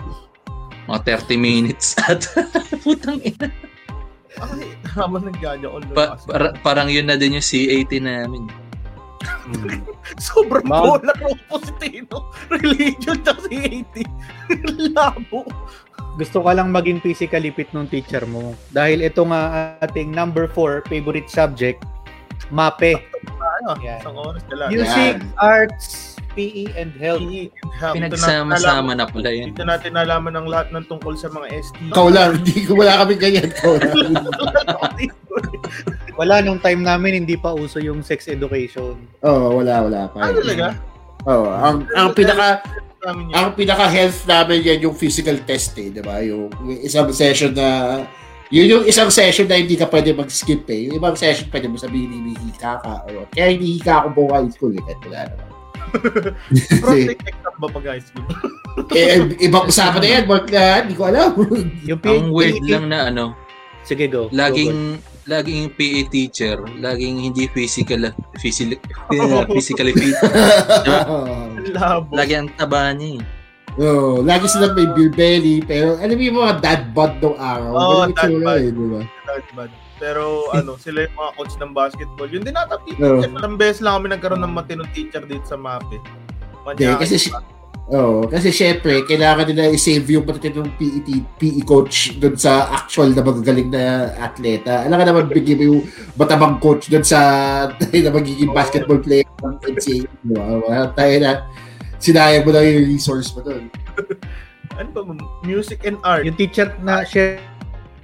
mga 0.88 1.22
30 1.28 1.38
minutes 1.39 1.95
at 2.07 2.26
putang 2.84 3.20
ina. 3.24 3.47
Ay, 4.38 4.69
habang 4.93 5.25
nagjaja 5.25 5.65
ko. 5.65 5.77
Pa- 5.91 6.19
para- 6.21 6.53
parang 6.61 6.86
yun 6.86 7.09
na 7.09 7.17
din 7.17 7.34
yung 7.34 7.45
C80 7.45 7.97
namin. 7.97 8.45
Sobrang 10.21 10.65
Ma- 10.69 10.82
polar 10.86 11.17
opposite 11.25 11.82
eh, 11.89 12.05
no? 12.05 12.30
Religion 12.53 13.17
at 13.25 13.41
80. 13.41 14.05
Labo. 14.93 15.43
Gusto 16.15 16.43
ka 16.43 16.51
lang 16.51 16.69
maging 16.69 16.99
physically 16.99 17.49
fit 17.49 17.71
nung 17.71 17.88
teacher 17.88 18.21
mo. 18.27 18.53
Dahil 18.69 19.01
ito 19.01 19.23
nga 19.25 19.73
ating 19.80 20.11
number 20.11 20.45
4 20.51 20.86
favorite 20.86 21.32
subject, 21.32 21.82
MAPE. 22.51 22.99
Ano, 23.63 23.75
Yan. 23.82 23.99
isang 24.03 24.17
oras 24.19 24.43
lang. 24.51 24.69
Music, 24.69 25.15
Yan. 25.19 25.34
arts, 25.39 26.18
PE, 26.39 26.63
and 26.79 26.95
health. 26.95 27.19
PE 27.19 27.51
and 27.51 27.71
health. 27.75 27.95
Pinagsama-sama 27.99 28.95
na 28.95 29.03
pala 29.03 29.29
yun. 29.35 29.51
Dito 29.51 29.67
natin 29.67 29.91
nalaman 29.91 30.31
ng 30.39 30.47
lahat 30.47 30.71
ng 30.71 30.87
tungkol 30.87 31.19
sa 31.19 31.27
mga 31.27 31.51
ST. 31.59 31.75
Ikaw 31.91 32.07
lang, 32.07 32.39
hindi 32.39 32.63
ko 32.63 32.79
wala 32.79 33.03
kami 33.03 33.19
ganyan. 33.19 33.51
Wala 36.19 36.43
nung 36.43 36.59
time 36.59 36.83
namin 36.83 37.23
hindi 37.23 37.39
pa 37.39 37.55
uso 37.55 37.79
yung 37.79 38.03
sex 38.03 38.27
education. 38.27 38.99
Oo, 39.23 39.63
wala, 39.63 39.87
wala 39.87 40.01
pa. 40.11 40.27
Ah, 40.27 40.35
talaga? 40.35 40.75
Oo, 41.23 41.47
ang, 41.47 41.87
ang 41.95 42.11
pinaka, 42.11 42.59
ang 43.07 43.55
pinaka 43.55 43.87
health 43.87 44.27
namin 44.27 44.59
yan 44.59 44.83
yung 44.83 44.95
physical 44.99 45.39
test 45.47 45.79
eh, 45.79 45.87
di 45.87 46.03
ba? 46.03 46.19
Yung, 46.19 46.51
yung 46.67 46.83
isang 46.83 47.07
session 47.15 47.55
na 47.55 48.03
yun 48.51 48.65
yung 48.65 48.83
isang 48.89 49.13
session 49.13 49.45
na 49.45 49.61
hindi 49.61 49.77
ka 49.77 49.85
pwede 49.87 50.09
mag-skip 50.11 50.65
eh. 50.73 50.89
Yung 50.89 50.97
ibang 50.97 51.13
session 51.13 51.47
pwede 51.53 51.69
mo 51.69 51.77
sabihin 51.77 52.09
hindi 52.09 52.33
hika 52.49 52.81
ka. 52.81 53.05
Or, 53.13 53.29
kaya 53.29 53.53
hindi 53.53 53.77
hika 53.77 54.03
ako 54.03 54.07
buong 54.17 54.33
high 54.33 54.49
school 54.49 54.73
eh. 54.73 54.81
Kahit 54.89 54.99
wala 55.05 55.21
naman. 55.29 55.59
Prostate 55.89 57.23
exam 57.29 57.53
ba 57.55 57.67
pag 57.67 57.85
high 57.87 58.03
school? 58.03 58.25
eh, 58.91 59.17
ibang 59.39 59.65
usapan 59.65 59.99
na 59.99 60.09
yan. 60.09 60.23
Mark 60.25 60.47
na, 60.47 60.63
hindi 60.79 60.93
ko 60.93 61.03
alam. 61.05 61.29
Yung 61.83 61.99
Ang 61.99 62.29
weird 62.29 62.63
lang 62.63 62.85
na 62.87 63.09
ano, 63.09 63.35
Sige, 63.81 64.05
go. 64.05 64.27
Go, 64.27 64.29
go. 64.29 64.35
laging 64.35 65.01
laging 65.25 65.69
PE 65.73 66.01
teacher, 66.07 66.57
laging 66.77 67.21
hindi 67.21 67.45
physical 67.47 68.09
physical 68.35 68.77
physically 69.53 69.93
fit. 69.93 70.13
Labo. 71.71 72.13
Lagi 72.13 72.33
ang 72.35 72.49
taba 72.53 72.91
niya 72.91 73.17
eh. 73.17 73.21
Oo, 73.79 74.19
lagi 74.19 74.45
silang 74.45 74.73
may 74.73 74.89
beer 74.89 75.09
belly. 75.09 75.61
Pero 75.61 75.95
alam 75.95 76.13
mo 76.13 76.23
yung 76.23 76.37
mga 76.37 76.53
dad 76.59 76.81
bod 76.91 77.13
nung 77.19 77.37
araw. 77.37 77.71
Oo, 77.71 77.79
Ganun 77.79 78.03
yung 78.03 78.11
dad 78.11 78.27
tsura 78.27 78.43
bod. 78.43 78.57
eh, 78.57 78.69
di 78.69 78.85
ba? 78.85 79.01
That's 79.23 79.51
bad. 79.53 79.69
Pero 80.00 80.47
ano, 80.58 80.80
sila 80.80 81.06
yung 81.06 81.16
mga 81.16 81.32
coach 81.36 81.56
ng 81.60 81.72
basketball. 81.76 82.30
Yun 82.32 82.43
din 82.47 82.56
ata 82.56 82.80
teacher. 82.88 83.28
Ilang 83.28 83.60
beses 83.60 83.84
lang 83.84 84.02
kami 84.02 84.16
nagkaroon 84.16 84.41
ng 84.41 84.54
matinong 84.56 84.89
teacher 84.95 85.22
dito 85.28 85.45
sa 85.45 85.60
MAPE. 85.60 86.00
Hindi, 86.66 86.86
kasi 86.97 87.16
si- 87.20 87.36
Oo, 87.89 88.30
kasi 88.30 88.54
syempre, 88.54 89.02
kailangan 89.02 89.50
nila 89.50 89.74
i-save 89.74 90.06
yung 90.14 90.22
matitinong 90.22 90.78
PE, 90.78 91.02
t- 91.02 91.26
PE 91.41 91.66
coach 91.66 92.22
dun 92.22 92.38
sa 92.38 92.70
actual 92.70 93.10
na 93.18 93.26
magagaling 93.26 93.74
na 93.74 94.14
atleta. 94.14 94.86
Alam 94.86 95.02
ka 95.02 95.06
naman, 95.10 95.26
bigyan 95.26 95.58
mo 95.58 95.64
yung 95.74 95.82
matabang 96.14 96.62
coach 96.62 96.86
dun 96.86 97.02
sa 97.02 97.18
na 98.06 98.12
magiging 98.14 98.54
basketball 98.54 99.02
player 99.02 99.26
ng 99.41 99.58
NCAA. 99.74 100.06
Wala 100.70 100.93
tayo 100.93 101.16
na 101.18 101.50
sinayang 101.97 102.45
mo 102.45 102.54
lang 102.54 102.70
yung 102.70 102.93
resource 102.93 103.34
mo 103.34 103.41
dun. 103.41 103.74
Ano 104.80 104.95
ba? 104.95 105.12
Music 105.43 105.84
and 105.84 106.00
art. 106.08 106.24
Yung 106.24 106.39
teacher 106.39 106.72
na 106.80 107.04
share 107.04 107.36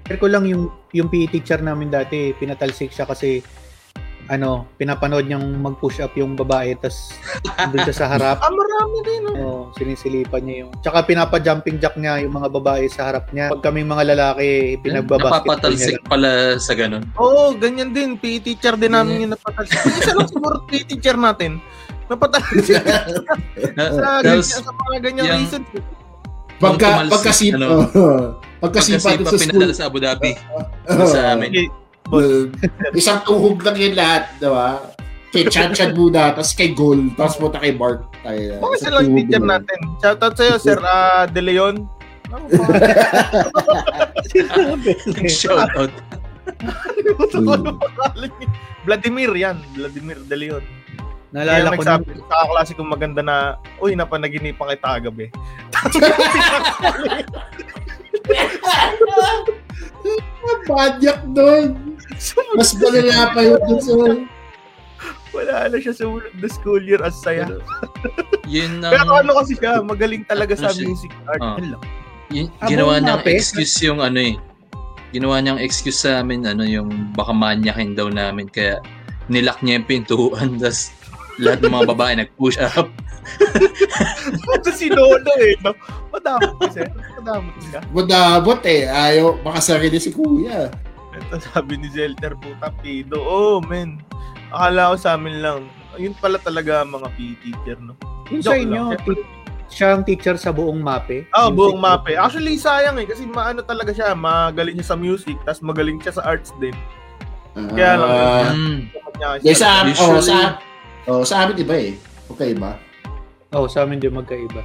share 0.06 0.22
ko 0.22 0.30
lang 0.30 0.46
yung 0.46 0.70
yung 0.94 1.10
PE 1.10 1.34
teacher 1.34 1.60
namin 1.60 1.90
dati, 1.90 2.32
pinatalsik 2.38 2.94
siya 2.94 3.10
kasi 3.10 3.42
ano, 4.26 4.66
pinapanood 4.82 5.30
niyang 5.30 5.54
mag-push 5.62 6.02
up 6.02 6.18
yung 6.18 6.34
babae 6.34 6.74
tas 6.74 7.14
doon 7.46 7.86
siya 7.86 7.94
sa 7.94 8.06
harap. 8.10 8.38
Ah, 8.46 8.50
marami 8.50 8.98
din. 9.06 9.22
No? 9.22 9.34
Oh, 9.38 9.62
sinisilipan 9.78 10.42
niya 10.42 10.56
yung. 10.66 10.72
Tsaka 10.82 11.06
pinapa-jumping 11.06 11.78
jack 11.78 11.94
niya 11.94 12.26
yung 12.26 12.34
mga 12.34 12.50
babae 12.50 12.90
sa 12.90 13.14
harap 13.14 13.30
niya. 13.30 13.54
Pag 13.54 13.62
kaming 13.62 13.86
mga 13.86 14.18
lalaki, 14.18 14.82
pinagbabasketball 14.82 15.78
niya. 15.78 15.94
Napapatalsik 15.94 16.02
pala 16.10 16.58
sa 16.58 16.74
ganun. 16.74 17.06
Oo, 17.22 17.54
ganyan 17.54 17.94
din. 17.94 18.18
PE 18.18 18.42
teacher 18.42 18.74
din 18.78 18.98
namin 18.98 19.30
yung 19.30 19.34
napatalsik. 19.38 19.78
Isa 19.78 20.18
lang 20.18 20.26
siguro 20.26 20.66
PE 20.66 20.90
teacher 20.90 21.18
natin. 21.22 21.62
Napatalsik 22.10 22.82
Na, 23.78 23.84
sa, 24.02 24.10
ganyan, 24.26 24.42
sa 24.42 24.72
mga 24.74 24.98
ganyang 25.06 25.26
yung- 25.30 25.42
reasons. 25.46 25.68
Pagka, 26.56 27.06
pagkasip, 27.12 27.62
ano, 27.62 27.68
pagkasipa 28.66 28.98
kasi 28.98 29.14
dun 29.14 29.22
pa 29.22 29.30
sa 29.30 29.38
school. 29.38 29.44
pinadala 29.46 29.74
sa 29.74 29.86
Abu 29.86 29.98
Dhabi. 30.00 30.32
Oo. 30.90 31.06
sa 31.06 31.20
amin. 31.34 31.50
Okay. 31.50 31.68
Well, 32.06 32.54
isang 32.94 33.20
tuhog 33.22 33.62
lang 33.62 33.76
yun 33.76 33.94
lahat, 33.94 34.30
di 34.38 34.46
ba? 34.46 34.78
Kay 35.30 35.50
Chan-Chan 35.50 35.92
muna, 35.92 36.32
tapos 36.32 36.54
kay 36.54 36.72
Goal, 36.72 37.10
tapos 37.14 37.36
punta 37.36 37.58
kay 37.58 37.74
Bart. 37.74 38.06
Tayo, 38.22 38.62
Bakit 38.62 38.78
Isang 38.78 38.86
sila 38.86 38.98
yung 38.98 39.06
tuhog 39.06 39.18
teacher 39.20 39.42
lang. 39.42 39.52
natin? 39.52 39.80
Shoutout 40.00 40.34
sa'yo, 40.38 40.56
Sir 40.56 40.80
ah, 40.86 41.26
De 41.26 41.42
Leon. 41.42 41.76
Ano 42.26 42.46
ba? 42.46 42.66
Shout 45.30 45.70
out. 45.74 45.92
Nakalimutan 46.62 47.42
ko 47.42 47.52
pangalan 47.76 48.30
niya. 48.38 48.48
Vladimir 48.86 49.32
yan. 49.34 49.58
Vladimir 49.74 50.18
De 50.24 50.38
Leon. 50.38 50.64
Naalala 51.34 51.74
ko 51.74 51.84
nagsabi 51.84 52.16
nung, 52.16 52.24
sa 52.24 52.36
kaklase 52.40 52.72
kong 52.74 52.88
maganda 52.88 53.20
na, 53.20 53.36
uy, 53.78 53.92
napanaginipan 53.92 54.72
kita 54.72 54.88
kagabi. 54.96 55.26
Badyak 60.66 61.20
doon. 61.34 61.98
Mas 62.56 62.72
malala 62.78 63.34
pa 63.34 63.42
yun 63.42 63.62
dun 63.66 63.80
sa... 63.82 63.94
Wala 65.36 65.68
na 65.68 65.78
siya 65.84 65.92
sumunod 65.92 66.32
na 66.40 66.48
school 66.48 66.80
year 66.80 67.04
as 67.04 67.20
saya. 67.20 67.44
Yun 68.48 68.80
ang, 68.80 68.96
Pero 68.96 69.20
ano 69.20 69.32
kasi 69.44 69.60
siya, 69.60 69.84
magaling 69.84 70.24
talaga 70.24 70.56
sa 70.56 70.72
Ano 70.72 70.88
music 70.88 71.12
art. 71.28 71.44
Ah. 71.44 71.60
Yun 71.60 71.68
lang. 71.76 71.84
yun, 72.32 72.48
ginawa 72.72 73.04
niyang 73.04 73.20
excuse 73.28 73.76
yung 73.84 74.00
ano 74.00 74.16
eh. 74.16 74.40
Ginawa 75.12 75.44
niyang 75.44 75.60
excuse 75.60 76.08
sa 76.08 76.24
amin, 76.24 76.48
ano, 76.48 76.64
yung 76.64 77.12
baka 77.12 77.36
manyakin 77.36 77.92
daw 78.00 78.08
namin. 78.08 78.48
Kaya 78.48 78.80
nilock 79.28 79.60
niya 79.60 79.84
yung 79.84 79.88
pintuan, 79.92 80.56
tas 80.64 80.96
lahat 81.36 81.68
ng 81.68 81.74
mga 81.76 81.88
babae 81.92 82.14
nag-push 82.16 82.56
up. 82.64 82.88
Ito 84.56 84.70
si 84.72 84.88
Lolo 84.88 85.34
eh. 85.44 85.60
No? 85.68 85.76
Madamot 86.16 86.56
kasi. 86.64 86.88
Madamot 87.26 87.56
siya. 87.60 87.80
Madabot 87.90 88.62
eh. 88.64 88.86
Ayaw, 88.86 89.42
makasarili 89.42 89.98
si 89.98 90.14
kuya. 90.14 90.70
Ito 91.12 91.42
sabi 91.42 91.82
ni 91.82 91.90
Zelter, 91.90 92.38
puta 92.38 92.70
pido. 92.78 93.18
Oh, 93.18 93.58
man. 93.60 93.98
Akala 94.54 94.94
ko 94.94 94.96
sa 94.96 95.18
amin 95.18 95.42
lang. 95.42 95.66
Yun 95.98 96.14
pala 96.14 96.38
talaga 96.38 96.86
mga 96.86 97.08
PE 97.18 97.34
teacher, 97.42 97.78
no? 97.82 97.96
yung 98.28 98.44
sa 98.44 98.54
inyo, 98.54 98.94
ti- 99.02 99.26
siya 99.66 99.98
ang 99.98 100.06
teacher 100.06 100.38
sa 100.38 100.54
buong 100.54 100.78
MAPE. 100.78 101.26
Ah, 101.32 101.50
Music 101.50 101.58
buong 101.58 101.82
mape. 101.82 102.14
Actually, 102.14 102.54
sayang 102.56 103.02
eh. 103.02 103.10
Kasi 103.10 103.26
maano 103.26 103.66
talaga 103.66 103.90
siya. 103.90 104.14
Magaling 104.14 104.78
siya 104.78 104.94
sa 104.94 104.98
music. 104.98 105.42
Tapos 105.42 105.66
magaling 105.66 105.98
siya 105.98 106.14
sa 106.14 106.24
arts 106.24 106.54
din. 106.62 106.76
Kaya 107.74 107.98
lang, 107.98 108.10
Ah, 108.12 108.46
Mm. 108.52 108.80
Kanya 109.16 109.40
Yes, 109.42 109.64
sa, 109.64 109.82
oh, 109.88 110.20
sa, 110.20 110.38
oh, 111.08 111.24
sa 111.24 111.36
amin 111.42 111.58
iba 111.58 111.74
eh. 111.74 111.96
Okay 112.28 112.52
ba? 112.54 112.76
Oh, 113.50 113.66
sa 113.66 113.88
amin 113.88 113.98
din 113.98 114.12
magkaiba. 114.12 114.60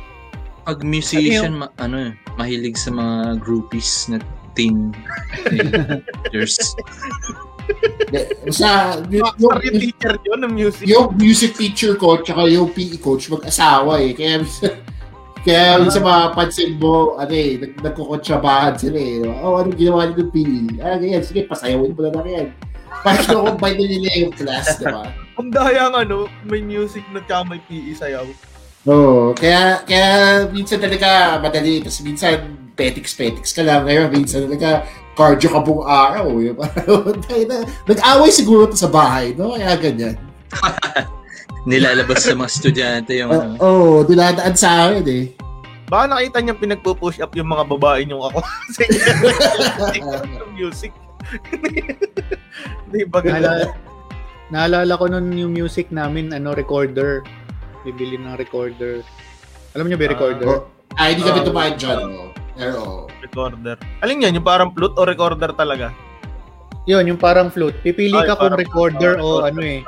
Pag 0.64 0.84
musician, 0.84 1.64
ma- 1.64 1.74
ano, 1.80 2.10
eh, 2.10 2.12
mahilig 2.36 2.76
sa 2.76 2.92
mga 2.92 3.40
groupies 3.40 4.08
na 4.12 4.20
teen 4.54 4.92
teenagers. 5.48 6.74
Sa, 8.50 8.98
yung, 9.08 9.30
teacher 9.62 10.18
yun 10.26 10.42
ng 10.42 10.52
music. 10.52 10.84
yung 10.90 11.14
music 11.14 11.54
teacher 11.54 11.94
ko 11.94 12.18
tsaka 12.18 12.50
yung 12.50 12.74
PE 12.74 12.98
coach 12.98 13.30
mag-asawa 13.30 14.02
eh. 14.02 14.10
Kaya 14.12 14.42
kaya 15.40 15.80
minsan 15.80 16.04
mapapansin 16.04 16.76
mo, 16.76 17.16
ano 17.16 17.32
eh, 17.32 17.56
nag 17.56 17.72
nagkukontrabahan 17.80 18.76
sila 18.76 18.98
eh. 19.00 19.24
Oh, 19.40 19.56
ano 19.56 19.72
ginawa 19.72 20.04
niyo 20.04 20.28
ng 20.28 20.32
PE? 20.34 20.60
Ah, 20.84 21.00
ganyan. 21.00 21.24
Sige, 21.24 21.48
pasayawin 21.48 21.96
mo 21.96 22.00
na 22.04 22.12
lang 22.12 22.28
yan. 22.28 22.46
Parang 23.00 23.24
kinukumbay 23.28 23.72
na 23.78 23.84
nila 23.88 24.10
yung 24.20 24.34
class, 24.36 24.76
di 24.76 24.84
ba? 24.84 25.08
Ang 25.40 25.48
dayang 25.48 25.96
ano, 25.96 26.28
may 26.44 26.60
music 26.60 27.06
na 27.16 27.24
tsaka 27.24 27.56
may 27.56 27.60
PE 27.64 27.92
sayaw. 27.96 28.26
Oo, 28.88 29.36
kaya, 29.36 29.84
kaya 29.84 30.08
minsan 30.48 30.80
talaga 30.80 31.36
madali, 31.36 31.84
tapos 31.84 32.00
minsan 32.00 32.56
petiks-petiks 32.72 33.52
ka 33.52 33.60
lang, 33.60 33.84
ngayon 33.84 34.08
minsan 34.08 34.48
talaga 34.48 34.88
cardio 35.12 35.52
ka 35.52 35.60
buong 35.60 35.84
araw. 35.84 36.26
Eh. 36.40 36.52
Parang, 36.58 37.20
tayo 37.28 37.44
na, 37.44 37.56
nag-away 37.84 38.32
siguro 38.32 38.64
to 38.72 38.80
sa 38.80 38.88
bahay, 38.88 39.36
no? 39.36 39.52
Kaya 39.52 39.76
ganyan. 39.76 40.16
Nilalabas 41.68 42.24
sa 42.24 42.32
mga 42.32 42.48
estudyante 42.48 43.12
yung 43.20 43.28
ano. 43.36 43.52
Oo, 43.60 43.68
oh, 43.68 43.96
dinadaan 44.08 44.56
sa 44.56 44.88
akin 44.88 45.04
eh. 45.04 45.24
Baka 45.92 46.16
nakita 46.16 46.38
niya 46.40 46.56
pinagpo-push 46.56 47.20
up 47.20 47.36
yung 47.36 47.52
mga 47.52 47.68
babae 47.68 48.08
niyong 48.08 48.24
ako 48.32 48.40
sa 48.74 48.80
music. 50.56 50.94
Di 52.88 53.04
ba 53.04 53.20
Naalala, 53.20 53.68
ganun? 53.68 53.74
naalala 54.48 54.92
ko 54.96 55.04
nun 55.10 55.36
yung 55.36 55.52
music 55.52 55.92
namin, 55.92 56.32
ano, 56.32 56.56
recorder. 56.56 57.20
Bibili 57.80 58.16
ng 58.16 58.36
recorder. 58.36 59.00
Alam 59.72 59.86
niyo 59.86 59.96
ba 59.96 60.02
yung 60.02 60.10
Ah, 60.10 60.16
recorder? 60.16 60.46
oh. 60.46 60.60
Ay, 60.92 61.08
hindi 61.14 61.22
kami 61.22 61.40
Oo. 61.40 61.46
tumahan 61.46 61.74
dyan. 61.76 61.98
Oh. 62.04 62.28
Pero, 62.52 62.80
Recorder. 63.22 63.76
Alin 64.02 64.20
yan? 64.20 64.32
Yung 64.34 64.44
parang 64.44 64.74
flute 64.74 64.92
o 64.92 65.02
recorder 65.02 65.50
talaga? 65.54 65.94
Yun, 66.84 67.04
yung 67.06 67.16
parang 67.16 67.48
flute. 67.48 67.78
Pipili 67.80 68.12
Ay, 68.12 68.26
ka 68.26 68.34
kung 68.34 68.50
parang- 68.50 68.58
recorder 68.58 69.12
o 69.16 69.46
ano 69.46 69.60
eh. 69.62 69.80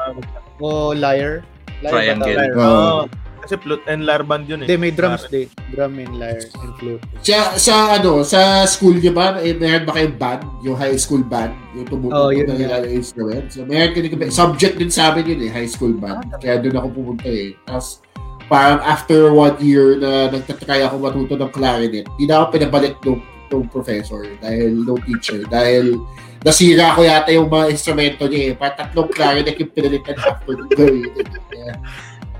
O 0.57 0.95
lyre. 0.95 1.43
Lyre 1.83 1.93
Triangle. 2.15 2.37
Oo. 2.55 3.01
Kasi 3.43 3.59
flute 3.59 3.83
and 3.91 4.07
lyre 4.07 4.23
band 4.23 4.47
yun 4.47 4.63
eh. 4.63 4.71
Hindi, 4.71 4.79
may 4.79 4.95
drums 4.95 5.27
din. 5.27 5.51
Drum 5.75 5.99
and 5.99 6.15
lyre 6.15 6.47
and 6.47 6.73
flute. 6.79 7.03
sa, 7.27 7.59
sa 7.59 7.75
ano, 7.99 8.23
sa 8.23 8.63
school 8.71 9.03
niyo 9.03 9.11
ba, 9.11 9.43
eh, 9.43 9.51
meron 9.51 9.83
ba 9.83 9.99
kayong 9.99 10.15
band? 10.15 10.43
Yung 10.63 10.79
high 10.79 10.95
school 10.95 11.27
band? 11.27 11.51
Yung 11.75 11.91
Oh, 11.91 11.91
tumututo 11.91 12.31
yun 12.31 12.47
na 12.47 12.55
nila 12.55 12.87
instrument? 12.87 13.51
So, 13.51 13.67
meron 13.67 13.91
ka 13.91 13.99
din, 13.99 14.31
subject 14.31 14.79
din 14.79 14.95
sa 14.95 15.11
amin 15.11 15.27
yun 15.27 15.41
eh, 15.43 15.51
high 15.51 15.67
school 15.67 15.91
band. 15.99 16.23
Kaya 16.39 16.63
doon 16.63 16.79
ako 16.79 16.87
pumunta 16.95 17.27
eh. 17.27 17.59
Tapos, 17.67 17.99
parang 18.47 18.79
after 18.87 19.35
one 19.35 19.59
year 19.59 19.99
na 19.99 20.31
nagtatry 20.31 20.87
ako 20.87 21.03
matuto 21.03 21.35
ng 21.35 21.51
clarinet, 21.51 22.07
hindi 22.15 22.25
na 22.31 22.47
ako 22.47 22.47
pinabalik 22.55 22.95
nung, 23.03 23.21
nung 23.51 23.67
professor 23.67 24.23
dahil 24.39 24.87
no 24.87 24.95
teacher. 25.03 25.43
Dahil 25.51 25.99
nasira 26.47 26.95
ko 26.95 27.03
yata 27.03 27.35
yung 27.35 27.51
mga 27.51 27.75
instrumento 27.75 28.23
niya 28.31 28.53
eh. 28.53 28.53
Parang 28.55 28.77
tatlong 28.87 29.11
clarinet 29.11 29.59
yung 29.59 29.73
pinalitan 29.75 30.15
after 30.15 30.55
ko 30.55 30.83
eh. 30.85 31.11
Yeah. 31.51 31.77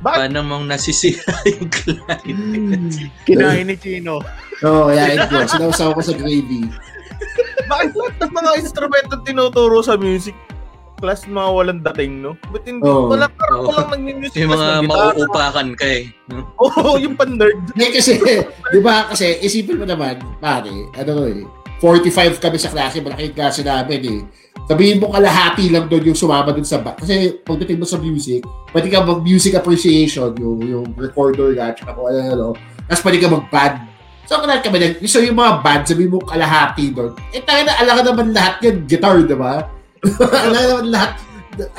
Paano 0.03 0.43
mong 0.43 0.67
nasisira 0.67 1.31
yung 1.55 1.71
client? 1.71 2.91
Kinain 3.23 3.67
ni 3.71 3.77
Chino. 3.79 4.19
Oo, 4.67 4.91
oh, 4.91 4.91
kaya 4.91 5.27
ko. 5.31 5.47
Sinawsaw 5.47 5.95
ko 5.95 6.01
sa 6.03 6.15
gravy. 6.19 6.67
Bakit 7.71 7.93
lahat 7.95 8.15
ng 8.19 8.33
mga 8.35 8.51
instrumento 8.59 9.15
tinuturo 9.23 9.79
sa 9.81 9.95
music 9.95 10.35
class 11.03 11.27
mga 11.27 11.51
walang 11.51 11.81
dating, 11.83 12.23
no? 12.23 12.39
Ba't 12.55 12.63
hindi? 12.63 12.87
Oo. 12.87 13.11
Wala 13.11 13.27
parang 13.27 13.67
Oo. 13.67 13.75
walang 13.75 14.07
nag-music 14.07 14.39
Yung 14.39 14.55
class 14.55 14.63
mga 14.63 14.87
mauupakan 14.87 15.69
ka 15.75 15.87
eh. 15.87 16.03
Oo, 16.63 16.95
yung 17.03 17.15
pan-nerd. 17.19 17.59
Hindi 17.75 17.87
kasi, 17.99 18.23
di 18.71 18.79
ba 18.79 19.11
kasi, 19.11 19.43
isipin 19.43 19.83
mo 19.83 19.87
naman, 19.87 20.23
pare, 20.39 20.71
ano 20.71 21.11
to 21.11 21.25
eh, 21.27 21.43
45 21.83 22.39
kami 22.39 22.57
sa 22.63 22.71
klase, 22.71 23.03
malaking 23.03 23.35
klase 23.35 23.67
namin 23.67 24.01
eh. 24.07 24.21
Sabihin 24.71 25.03
mo 25.03 25.11
kalahati 25.11 25.67
lang 25.67 25.91
doon 25.91 26.15
yung 26.15 26.19
sumama 26.19 26.55
doon 26.55 26.63
sa 26.63 26.79
band. 26.79 26.95
Kasi 27.03 27.43
pagdating 27.43 27.83
mo 27.83 27.87
sa 27.91 27.99
music, 27.99 28.47
pwede 28.71 28.87
ka 28.87 29.03
mag-music 29.03 29.59
appreciation, 29.59 30.31
yung, 30.39 30.63
yung 30.63 30.87
recorder 30.95 31.51
ka, 31.59 31.75
tsaka 31.75 31.99
kung 31.99 32.07
ano, 32.07 32.19
ano. 32.23 32.49
Tapos 32.87 33.03
pwede 33.03 33.19
ka 33.19 33.27
mag-band. 33.27 33.91
So, 34.31 34.39
kung 34.39 34.55
kami 34.55 34.79
lang, 34.79 34.95
so 35.03 35.19
yung 35.19 35.35
mga 35.35 35.59
band, 35.67 35.83
sabihin 35.91 36.15
mo 36.15 36.23
kalahati 36.23 36.95
doon. 36.95 37.19
Eh, 37.35 37.43
tayo 37.43 37.67
na, 37.67 37.75
alam 37.75 37.95
ka 37.99 38.03
naman 38.15 38.27
lahat 38.31 38.55
yan, 38.63 38.77
guitar, 38.87 39.19
di 39.19 39.35
ba? 39.35 39.67
alam 40.47 40.55
ka 40.55 40.69
naman 40.71 40.87
lahat, 40.95 41.11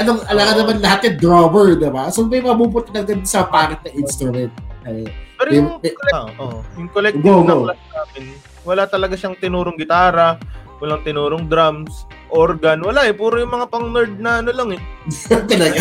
anong, 0.03 0.19
alam 0.27 0.43
ka 0.43 0.53
naman 0.59 0.77
lahat 0.83 0.99
yan, 1.07 1.15
drummer, 1.15 1.67
di 1.79 1.87
ba? 1.87 2.11
So, 2.11 2.27
may 2.27 2.43
mabubuti 2.43 2.91
na 2.91 3.07
ganun 3.07 3.23
sa 3.23 3.47
pangit 3.47 3.79
na 3.87 3.95
instrument. 3.95 4.51
Ay, 4.83 5.07
Pero 5.39 5.49
Eh, 5.49 5.55
yung, 5.63 5.69
eh, 5.79 5.95
ah, 6.11 6.27
oo. 6.35 6.59
yung 6.75 6.91
collective 6.91 7.23
Go, 7.23 7.39
na 7.39 7.55
go. 7.55 7.57
class 7.71 7.79
namin, 7.87 8.23
wala 8.63 8.87
talaga 8.87 9.15
siyang 9.15 9.37
tinurong 9.39 9.79
gitara, 9.79 10.39
walang 10.79 11.03
tinurong 11.03 11.47
drums, 11.47 12.07
organ, 12.33 12.83
wala 12.83 13.07
eh. 13.07 13.13
Puro 13.15 13.39
yung 13.39 13.53
mga 13.53 13.67
pang-nerd 13.69 14.15
na 14.19 14.41
ano 14.43 14.51
lang 14.51 14.69
eh. 14.75 14.81
talaga. 15.51 15.79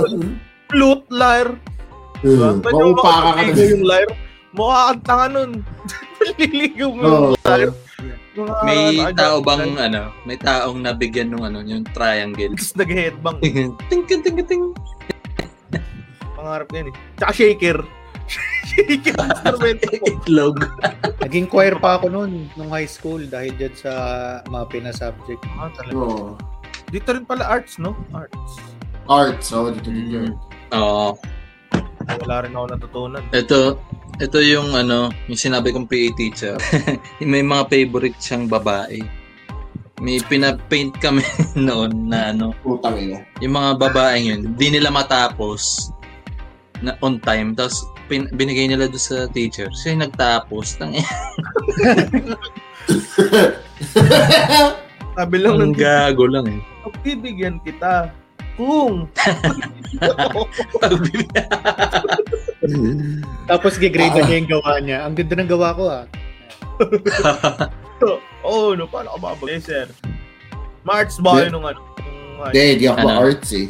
Flute, 0.72 1.06
lyre. 1.12 1.52
Diba? 2.24 2.56
Uh, 2.56 2.58
Pwede 2.58 2.82
mo 2.82 2.96
Maupa 2.96 3.36
ka 3.36 3.42
yung 3.52 3.84
lyre. 3.84 4.12
Mukha 4.54 4.80
kang 4.90 5.02
tanga 5.04 5.26
nun. 5.28 5.50
Paliligaw 6.18 6.90
mo 6.90 7.00
yung 7.02 7.14
Oo. 7.34 7.36
lyre. 7.44 7.72
Mga, 8.34 8.54
May 8.66 8.98
ano, 8.98 9.14
tao 9.14 9.36
ano, 9.38 9.46
bang 9.46 9.66
ano, 9.78 10.02
may 10.26 10.34
taong 10.34 10.78
nabigyan 10.82 11.30
ng 11.30 11.42
ano, 11.46 11.62
yung 11.62 11.86
triangle. 11.94 12.50
Tapos 12.58 12.74
nag-headbang. 12.74 13.38
ting 13.86 14.02
ting 14.10 14.22
ting 14.26 14.38
ting. 14.42 14.64
Pangarap 16.34 16.66
yun 16.74 16.90
eh. 16.90 16.94
Tsaka 17.14 17.30
shaker. 17.30 17.78
Instrumento 18.74 19.84
ko. 19.90 20.04
Itlog. 20.06 20.56
Naging 21.20 21.46
choir 21.46 21.76
pa 21.76 21.96
ako 21.96 22.10
noon, 22.10 22.48
nung 22.54 22.70
high 22.70 22.88
school, 22.88 23.20
dahil 23.22 23.54
dyan 23.54 23.74
sa 23.74 23.92
MAPE 24.46 24.80
na 24.80 24.92
subject. 24.92 25.40
Ah, 25.56 25.70
talaga. 25.72 25.94
Oo. 25.96 26.34
Dito 26.88 27.08
rin 27.10 27.24
pala 27.24 27.44
arts, 27.44 27.76
no? 27.76 27.96
Arts. 28.10 28.52
Art, 29.04 29.38
so 29.40 29.68
dito 29.68 29.88
din 29.88 30.08
yun. 30.10 30.30
Oo. 30.72 31.16
Wala 32.24 32.44
rin 32.44 32.52
ako 32.52 32.66
natutunan. 32.70 33.22
Ito, 33.32 33.80
ito 34.20 34.38
yung 34.38 34.72
ano, 34.72 35.08
yung 35.26 35.40
sinabi 35.40 35.72
kong 35.72 35.88
PE 35.88 36.08
teacher. 36.14 36.54
May 37.20 37.40
mga 37.40 37.68
favorite 37.68 38.18
siyang 38.20 38.46
babae. 38.46 39.00
May 39.98 40.20
pinapaint 40.20 40.92
kami 41.00 41.24
noon 41.56 42.10
na 42.10 42.34
ano, 42.34 42.52
Putang 42.60 42.98
ina. 42.98 43.24
yung 43.40 43.54
mga 43.54 43.70
babaeng 43.78 44.26
yun, 44.26 44.40
di 44.52 44.68
nila 44.68 44.90
matapos 44.90 45.88
na 46.82 46.98
on 47.00 47.16
time. 47.18 47.56
Tapos 47.56 47.80
pin, 48.08 48.28
binigay 48.32 48.68
nila 48.68 48.86
doon 48.88 49.00
sa 49.00 49.26
teacher. 49.30 49.68
Siya 49.72 49.96
yung 49.96 50.04
nagtapos. 50.08 50.76
Tang 50.76 50.92
Sabi 55.14 55.36
lang 55.38 55.56
ng 55.62 55.72
ang 55.72 55.76
gago 55.76 56.26
lang 56.26 56.46
eh. 56.50 56.60
bibigyan 57.00 57.62
kita 57.62 58.10
kung 58.54 59.06
Tapos 63.50 63.78
gigrade 63.78 64.18
niya 64.24 64.36
yung 64.42 64.50
gawa 64.50 64.72
niya. 64.82 64.98
Ang 65.06 65.14
ganda 65.18 65.34
ng 65.38 65.50
gawa 65.50 65.68
ko 65.74 65.84
ah. 65.88 66.04
oh 68.46 68.74
no 68.74 68.90
paano 68.90 69.14
ka 69.14 69.18
mabag 69.22 69.50
eh 69.54 69.62
sir 69.62 69.86
March 70.82 71.14
ba 71.22 71.46
yun 71.46 71.54
nung 71.54 71.66
ano 71.66 71.78
Hindi, 72.50 72.82
di 72.82 72.86
ako 72.90 72.98
Ano? 72.98 73.06
ma-arts 73.08 73.50
eh. 73.54 73.68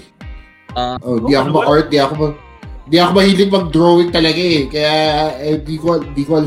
Ah. 0.75 0.97
oh, 1.05 1.21
di 1.23 1.37
ako 1.37 1.45
Ano 1.45 1.53
ba? 1.53 1.61
ma-art, 1.63 1.87
di 1.93 1.99
ako 2.01 2.13
ma 2.17 2.29
di 2.85 2.97
ako 3.01 3.11
mahilig 3.17 3.53
mag-drawing 3.53 4.11
talaga 4.13 4.41
eh. 4.41 4.63
Kaya, 4.69 4.95
eh, 5.41 5.57
di 5.61 5.77
ko, 5.81 6.01
di 6.01 6.23
ko, 6.25 6.45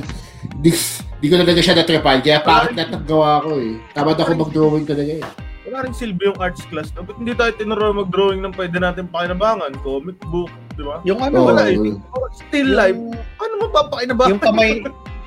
di, 0.61 0.69
di 1.17 1.27
ko 1.27 1.35
talaga 1.41 1.59
siya 1.61 1.77
natripan. 1.77 2.21
Kaya 2.21 2.45
bakit 2.45 2.77
lahat 2.77 2.89
ng 2.93 3.05
gawa 3.09 3.41
ko 3.41 3.57
eh. 3.57 3.73
Tamad 3.93 4.17
ako 4.21 4.31
mag-drawing 4.37 4.85
talaga 4.85 5.13
eh. 5.21 5.25
wala 5.67 5.83
rin 5.83 5.91
silbi 5.91 6.31
yung 6.31 6.39
arts 6.39 6.63
class 6.71 6.95
no? 6.95 7.03
Ba't 7.03 7.19
hindi 7.19 7.35
tayo 7.35 7.51
tinuro 7.51 7.91
mag-drawing 7.91 8.39
ng 8.39 8.55
pwede 8.55 8.79
natin 8.79 9.11
pakinabangan 9.11 9.75
comic 9.83 10.15
book 10.31 10.47
di 10.79 10.81
ba 10.81 11.03
Yung 11.03 11.19
ano, 11.19 11.51
wala 11.51 11.67
eh. 11.67 11.75
Oh, 12.15 12.31
still 12.31 12.71
life 12.71 12.95
yung, 12.95 13.11
ano 13.43 13.53
mo 13.59 13.65
papakinabangan 13.75 14.31
yung 14.31 14.41
kamay, 14.41 14.71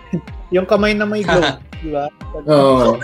yung 0.57 0.67
kamay 0.67 0.93
na 0.97 1.05
may 1.05 1.21
glow. 1.21 1.45
di 1.85 1.93
ba? 1.93 2.09
Oo. 2.49 2.97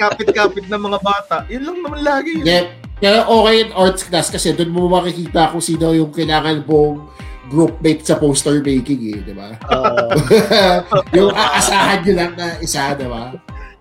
kapit-kapit 0.00 0.64
ng 0.72 0.82
mga 0.88 0.98
bata 1.04 1.44
yun 1.52 1.68
lang 1.68 1.84
naman 1.84 2.00
lagi 2.00 2.40
yun. 2.40 2.48
Kaya, 2.96 3.28
okay 3.28 3.54
yung 3.60 3.72
arts 3.76 4.02
class 4.08 4.32
kasi 4.32 4.56
doon 4.56 4.72
mo 4.72 4.88
makikita 4.88 5.52
kung 5.52 5.60
sino 5.60 5.92
yung 5.92 6.08
kailangan 6.08 6.64
mong 6.64 7.12
groupmate 7.46 8.02
sa 8.02 8.16
poster 8.18 8.58
making 8.64 9.14
eh, 9.14 9.18
di 9.22 9.34
ba? 9.36 9.52
Oo. 9.70 10.16
yung 11.16 11.30
aasahan 11.30 12.02
nyo 12.02 12.14
lang 12.16 12.32
na 12.34 12.56
isa, 12.58 12.96
di 12.96 13.06
ba? 13.06 13.36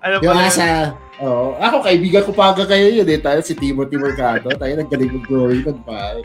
ano 0.05 0.21
Yung 0.21 0.37
asa, 0.37 0.93
Oo. 1.23 1.55
Ako, 1.55 1.79
kaibigan 1.79 2.27
ko 2.27 2.35
pa 2.35 2.51
kayo 2.51 2.91
yun 2.91 3.07
eh. 3.07 3.19
Tayo 3.19 3.39
si 3.39 3.55
Timothy 3.55 3.95
Mercado. 3.95 4.51
Tayo 4.51 4.73
naggaling 4.75 5.15
mag-drawing 5.15 5.63
nun 5.63 5.79
pa. 5.87 6.19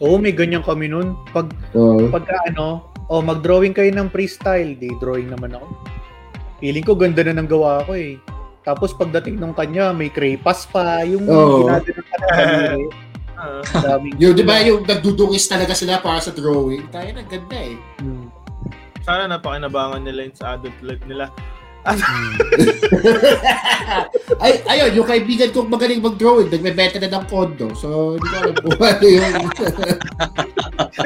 Oo, 0.00 0.16
may 0.16 0.32
ganyan 0.32 0.64
kami 0.64 0.88
nun. 0.88 1.12
Pag, 1.34 1.52
Oo. 1.76 2.08
pagka 2.08 2.32
ano, 2.48 2.88
oh, 3.12 3.20
mag-drawing 3.20 3.76
kayo 3.76 3.92
ng 3.92 4.08
freestyle, 4.08 4.72
di 4.80 4.88
drawing 4.96 5.28
naman 5.28 5.52
ako. 5.52 5.66
Feeling 6.64 6.86
ko 6.86 6.96
ganda 6.96 7.20
na 7.20 7.36
ng 7.36 7.50
gawa 7.50 7.84
ko 7.84 7.92
eh. 7.92 8.16
Tapos 8.64 8.96
pagdating 8.96 9.36
nung 9.36 9.52
kanya, 9.52 9.92
may 9.92 10.08
crepas 10.08 10.64
pa, 10.64 11.04
yung 11.04 11.28
Oo. 11.28 11.68
ginagawa 11.68 12.02
ka 12.02 12.16
ng 12.18 12.88
Ah, 13.34 13.60
daming 13.82 14.14
Yung, 14.22 14.32
di 14.32 14.46
ba, 14.46 14.62
yung 14.64 14.88
nagdudungis 14.88 15.50
talaga 15.50 15.76
sila 15.76 16.00
para 16.00 16.22
sa 16.22 16.32
drawing. 16.32 16.88
Tayo 16.88 17.12
na 17.12 17.22
ganda 17.28 17.58
eh. 17.60 17.76
Hmm. 18.00 18.32
sana 19.04 19.28
napakinabangan 19.28 20.00
nila 20.00 20.24
yun 20.24 20.32
sa 20.32 20.56
adult 20.56 20.80
life 20.80 21.04
nila 21.04 21.28
Hmm. 21.84 22.40
Ay, 24.44 24.52
ayun, 24.72 24.96
yung 24.96 25.08
kaibigan 25.08 25.52
kong 25.52 25.68
magaling 25.68 26.00
mag-drawing, 26.00 26.48
nagbebenta 26.48 26.96
na 26.96 27.12
ng 27.12 27.28
kondo. 27.28 27.76
So, 27.76 28.16
hindi 28.16 28.24
ko 28.24 28.36
alam 28.40 28.56
kung 28.56 28.80
ano 28.80 29.04
yung... 29.04 29.36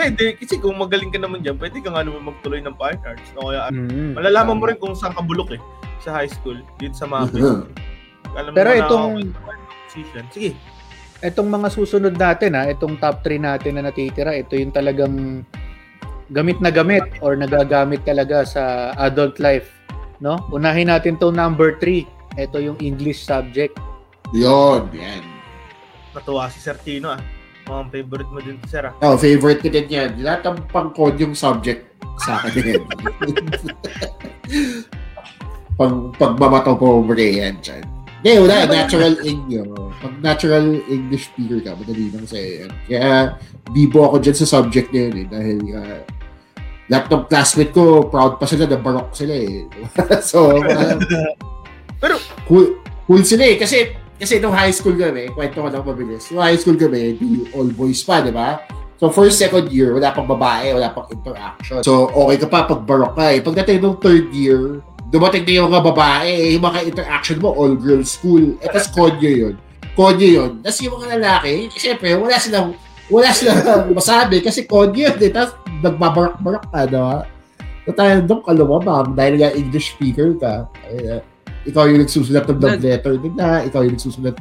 hindi 0.00 0.26
kasi 0.34 0.54
kung 0.56 0.76
magaling 0.76 1.08
ka 1.08 1.18
naman 1.18 1.40
dyan 1.40 1.56
pwede 1.56 1.78
ka 1.78 1.90
nga 1.90 2.02
naman 2.02 2.22
magtuloy 2.24 2.60
ng 2.60 2.74
fine 2.74 3.00
arts 3.02 3.30
no? 3.32 3.48
kaya 3.48 3.68
Hmm. 3.68 4.14
malalaman 4.14 4.56
mo 4.56 4.64
rin 4.64 4.76
kung 4.76 4.94
saan 4.94 5.12
ka 5.12 5.20
bulok 5.20 5.50
eh 5.50 5.60
sa 5.98 6.14
high 6.14 6.30
school 6.30 6.58
dito 6.76 6.94
sa 6.94 7.04
MAPE 7.04 7.38
Alam 8.30 8.50
mo 8.52 8.54
Pero 8.54 8.70
na 8.70 8.78
itong 8.78 9.08
position. 9.88 10.24
sige 10.30 10.52
itong 11.18 11.50
mga 11.50 11.68
susunod 11.68 12.14
natin 12.14 12.54
ha, 12.54 12.70
itong 12.70 12.94
top 12.94 13.26
3 13.26 13.42
natin 13.42 13.74
na 13.74 13.90
natitira, 13.90 14.30
ito 14.30 14.54
yung 14.54 14.70
talagang 14.70 15.42
gamit 16.30 16.62
na 16.62 16.70
gamit 16.70 17.02
or 17.18 17.34
nagagamit 17.34 18.06
talaga 18.06 18.46
sa 18.46 18.62
adult 18.94 19.42
life, 19.42 19.66
no? 20.20 20.38
Unahin 20.54 20.86
natin 20.86 21.18
to 21.18 21.34
number 21.34 21.74
3. 21.74 22.06
Ito 22.38 22.62
yung 22.62 22.78
English 22.78 23.26
subject. 23.26 23.74
Yun, 24.30 24.92
yan. 24.94 25.24
natuwa 26.14 26.46
si 26.46 26.58
Sir 26.58 26.74
Tino 26.76 27.10
ah 27.10 27.20
mga 27.68 27.84
favorite 27.92 28.30
mo 28.32 28.40
din 28.40 28.58
sir 28.66 28.82
ah 28.88 28.92
Oh, 29.04 29.14
favorite 29.20 29.60
ko 29.60 29.68
din 29.68 29.86
yan. 29.86 30.16
Lahat 30.24 30.40
ng 30.48 30.58
pang-code 30.72 31.20
yung 31.20 31.36
subject 31.36 31.84
sa 32.18 32.40
akin 32.40 32.52
din. 32.56 32.82
pag 35.78 35.92
pagmamato 36.18 36.74
po 36.74 37.04
mo 37.04 37.12
yan 37.14 37.60
dyan. 37.64 37.84
Hindi, 38.18 38.34
wala. 38.42 38.66
Natural 38.66 39.14
English. 39.22 39.62
Pag 40.02 40.14
natural 40.18 40.66
English 40.90 41.30
speaker 41.30 41.62
ka, 41.62 41.78
madali 41.78 42.10
lang 42.10 42.26
sa'yo 42.26 42.66
yan. 42.66 42.72
Kaya, 42.90 43.38
bibo 43.70 44.10
ako 44.10 44.16
dyan 44.18 44.36
sa 44.42 44.58
subject 44.58 44.90
na 44.90 45.06
yun 45.06 45.14
eh. 45.22 45.26
Dahil, 45.30 45.58
uh, 45.78 45.98
lahat 46.90 47.06
ng 47.14 47.24
classmate 47.30 47.70
ko, 47.70 48.10
proud 48.10 48.42
pa 48.42 48.50
sila 48.50 48.66
na 48.66 48.74
barok 48.74 49.14
sila 49.14 49.38
eh. 49.38 49.70
so, 50.34 50.50
uh, 50.50 50.98
Pero- 52.02 52.18
cool, 52.50 52.82
cool 53.06 53.22
sila 53.22 53.46
eh. 53.46 53.54
Kasi, 53.54 53.94
kasi 54.18 54.42
nung 54.42 54.52
high 54.52 54.74
school 54.74 54.98
kami, 54.98 55.30
kwento 55.30 55.62
ko 55.62 55.70
lang 55.70 55.86
mabilis. 55.86 56.26
Yung 56.34 56.42
high 56.42 56.58
school 56.58 56.74
kami, 56.74 57.14
all 57.54 57.70
boys 57.70 58.02
pa, 58.02 58.18
di 58.18 58.34
ba? 58.34 58.58
So, 58.98 59.14
first, 59.14 59.38
second 59.38 59.70
year, 59.70 59.94
wala 59.94 60.10
pang 60.10 60.26
babae, 60.26 60.74
wala 60.74 60.90
pang 60.90 61.06
interaction. 61.06 61.86
So, 61.86 62.10
okay 62.10 62.42
ka 62.42 62.46
pa 62.50 62.66
pag 62.66 62.82
barok 62.82 63.14
ka 63.14 63.30
eh. 63.30 63.38
Pagdating 63.38 63.78
ng 63.78 64.02
third 64.02 64.26
year, 64.34 64.82
dumating 65.14 65.46
na 65.46 65.52
yung 65.62 65.70
mga 65.70 65.82
babae, 65.86 66.30
eh, 66.34 66.50
yung 66.58 66.66
mga 66.66 66.80
interaction 66.82 67.38
mo, 67.38 67.54
all-girls 67.54 68.10
school. 68.10 68.58
Eh, 68.58 68.66
tas 68.66 68.90
konyo 68.90 69.30
yun. 69.30 69.54
Konyo 69.94 70.28
yun. 70.42 70.50
Tapos 70.66 70.82
yung 70.82 70.98
mga 70.98 71.08
lalaki, 71.14 71.70
siyempre, 71.78 72.18
wala 72.18 72.42
silang, 72.42 72.74
wala 73.06 73.30
silang 73.30 73.62
masabi 73.98 74.42
kasi 74.42 74.66
konyo 74.66 75.14
yun 75.14 75.18
eh. 75.22 75.30
Tapos, 75.30 75.54
nagbabarak-barak 75.78 76.66
ka, 76.66 76.80
di 76.90 76.98
ba? 76.98 77.22
So, 77.86 77.94
tayo 77.94 78.18
doon 78.26 78.42
ka 78.42 78.50
lumabang 78.50 79.14
dahil 79.14 79.38
nga 79.38 79.54
English 79.54 79.94
speaker 79.94 80.34
ka. 80.42 80.66
Eh, 80.90 81.22
ikaw 81.68 81.84
yung 81.84 82.00
nagsusulat 82.00 82.48
ng 82.48 82.58
love 82.58 82.80
letter 82.80 83.14
nila, 83.20 83.62
ikaw 83.62 83.84
yung 83.84 83.94
nagsusulat 83.94 84.36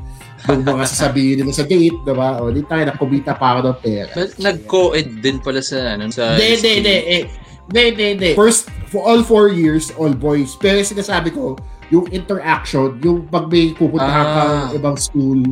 ng 0.47 0.61
mga 0.63 0.83
sasabihin 0.87 1.35
nila 1.43 1.51
sa 1.51 1.67
date, 1.67 1.97
di 1.99 2.13
ba? 2.15 2.39
O, 2.39 2.47
di 2.49 2.63
tayo, 2.63 2.87
nakumita 2.87 3.35
pa 3.35 3.57
ako 3.57 3.59
ng 3.67 3.77
pera. 3.83 4.11
But 4.15 4.31
nag-co-ed 4.39 5.19
din 5.19 5.37
pala 5.43 5.59
sa 5.59 5.93
ano 5.93 6.07
sa 6.07 6.39
Hindi, 6.39 6.47
hindi, 6.55 6.71
hindi. 6.79 6.95
Eh, 7.05 7.23
Hindi, 7.67 7.81
hindi, 7.91 8.05
hindi. 8.15 8.29
First, 8.31 8.71
for 8.87 9.03
all 9.03 9.19
four 9.27 9.51
years, 9.51 9.91
all 9.99 10.15
boys. 10.15 10.55
Pero 10.55 10.79
yung 10.79 10.87
sinasabi 10.87 11.35
ko, 11.35 11.59
yung 11.91 12.07
interaction, 12.15 12.95
yung 13.03 13.27
pag 13.27 13.51
may 13.51 13.75
pupuntahan 13.75 14.23
Ah. 14.23 14.31
kang 14.31 14.79
ibang 14.79 14.95
school, 14.95 15.43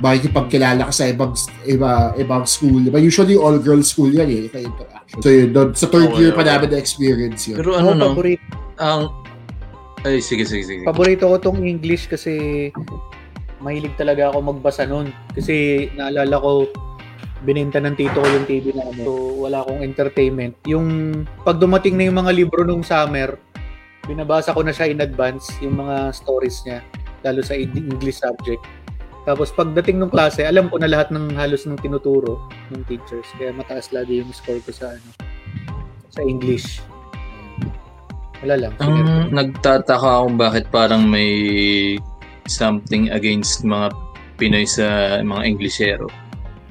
makikipagkilala 0.00 0.88
ka 0.88 0.92
sa 0.92 1.12
ibang 1.12 1.36
iba, 1.64 2.16
ibang 2.16 2.48
school. 2.48 2.80
Diba? 2.80 2.96
Usually, 2.96 3.36
all-girls 3.36 3.92
school 3.92 4.08
yan 4.08 4.32
eh, 4.32 4.48
yung 4.48 4.72
interaction. 4.72 5.18
So 5.20 5.28
yun, 5.28 5.52
doon, 5.52 5.68
sa 5.76 5.86
third 5.86 6.08
Okay, 6.10 6.24
year 6.24 6.32
pa 6.32 6.42
namin 6.42 6.72
na-experience 6.72 7.52
yun. 7.52 7.60
Pero 7.60 7.76
ano 7.76 7.92
no, 7.92 8.16
paborito, 8.16 8.42
ang 8.80 9.12
ay 10.02 10.18
sige 10.18 10.42
sige 10.42 10.64
sige. 10.66 10.82
paborito 10.82 11.30
ko 11.30 11.36
tong 11.38 11.62
English 11.62 12.10
kasi 12.10 12.68
mahilig 13.62 13.94
talaga 13.94 14.34
ako 14.34 14.38
magbasa 14.42 14.84
nun. 14.84 15.14
Kasi 15.32 15.88
naalala 15.94 16.36
ko, 16.36 16.68
binenta 17.46 17.78
ng 17.78 17.94
tito 17.94 18.18
ko 18.18 18.26
yung 18.26 18.46
TV 18.50 18.74
namin. 18.74 19.06
So, 19.06 19.14
wala 19.46 19.62
akong 19.62 19.80
entertainment. 19.80 20.58
Yung 20.66 21.22
pag 21.46 21.62
dumating 21.62 21.96
na 21.96 22.10
yung 22.10 22.18
mga 22.18 22.34
libro 22.34 22.66
nung 22.66 22.82
summer, 22.82 23.38
binabasa 24.04 24.52
ko 24.52 24.66
na 24.66 24.74
siya 24.74 24.90
in 24.90 25.00
advance, 25.00 25.46
yung 25.62 25.78
mga 25.78 26.10
stories 26.10 26.66
niya, 26.66 26.82
lalo 27.22 27.40
sa 27.40 27.54
English 27.54 28.20
subject. 28.20 28.60
Tapos 29.22 29.54
pagdating 29.54 30.02
ng 30.02 30.10
klase, 30.10 30.42
alam 30.42 30.66
ko 30.66 30.82
na 30.82 30.90
lahat 30.90 31.14
ng 31.14 31.38
halos 31.38 31.62
ng 31.62 31.78
tinuturo 31.78 32.42
ng 32.74 32.82
teachers. 32.90 33.30
Kaya 33.38 33.54
mataas 33.54 33.94
lagi 33.94 34.18
yung 34.18 34.34
score 34.34 34.58
ko 34.66 34.74
sa 34.74 34.98
ano 34.98 35.08
sa 36.10 36.26
English. 36.26 36.82
Wala 38.42 38.54
lang. 38.58 38.72
Ang 38.82 39.30
nagtataka 39.30 40.26
kung 40.26 40.36
bakit 40.36 40.66
parang 40.74 41.06
may 41.06 41.30
something 42.50 43.10
against 43.14 43.62
mga 43.62 43.94
Pinoy 44.34 44.66
sa 44.66 45.18
mga 45.22 45.42
Englishero. 45.46 46.10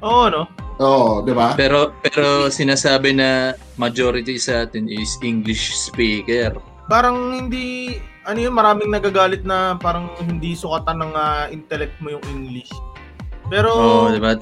Oo, 0.04 0.28
no? 0.28 0.44
Oo, 0.82 1.22
di 1.24 1.32
ba? 1.32 1.54
Pero 1.54 1.94
pero 2.02 2.50
sinasabi 2.50 3.14
na 3.16 3.54
majority 3.78 4.36
sa 4.42 4.66
atin 4.66 4.90
is 4.90 5.16
English 5.22 5.72
speaker. 5.78 6.58
Parang 6.90 7.32
hindi, 7.32 7.96
ano 8.28 8.40
yun, 8.42 8.52
maraming 8.52 8.92
nagagalit 8.92 9.46
na 9.48 9.80
parang 9.80 10.12
hindi 10.20 10.58
sukatan 10.58 11.00
ng 11.06 11.14
ah, 11.16 11.48
intellect 11.54 11.96
mo 12.04 12.18
yung 12.18 12.26
English. 12.34 12.74
Pero, 13.48 13.70
Oh, 13.72 14.08
di 14.12 14.20
ba? 14.20 14.36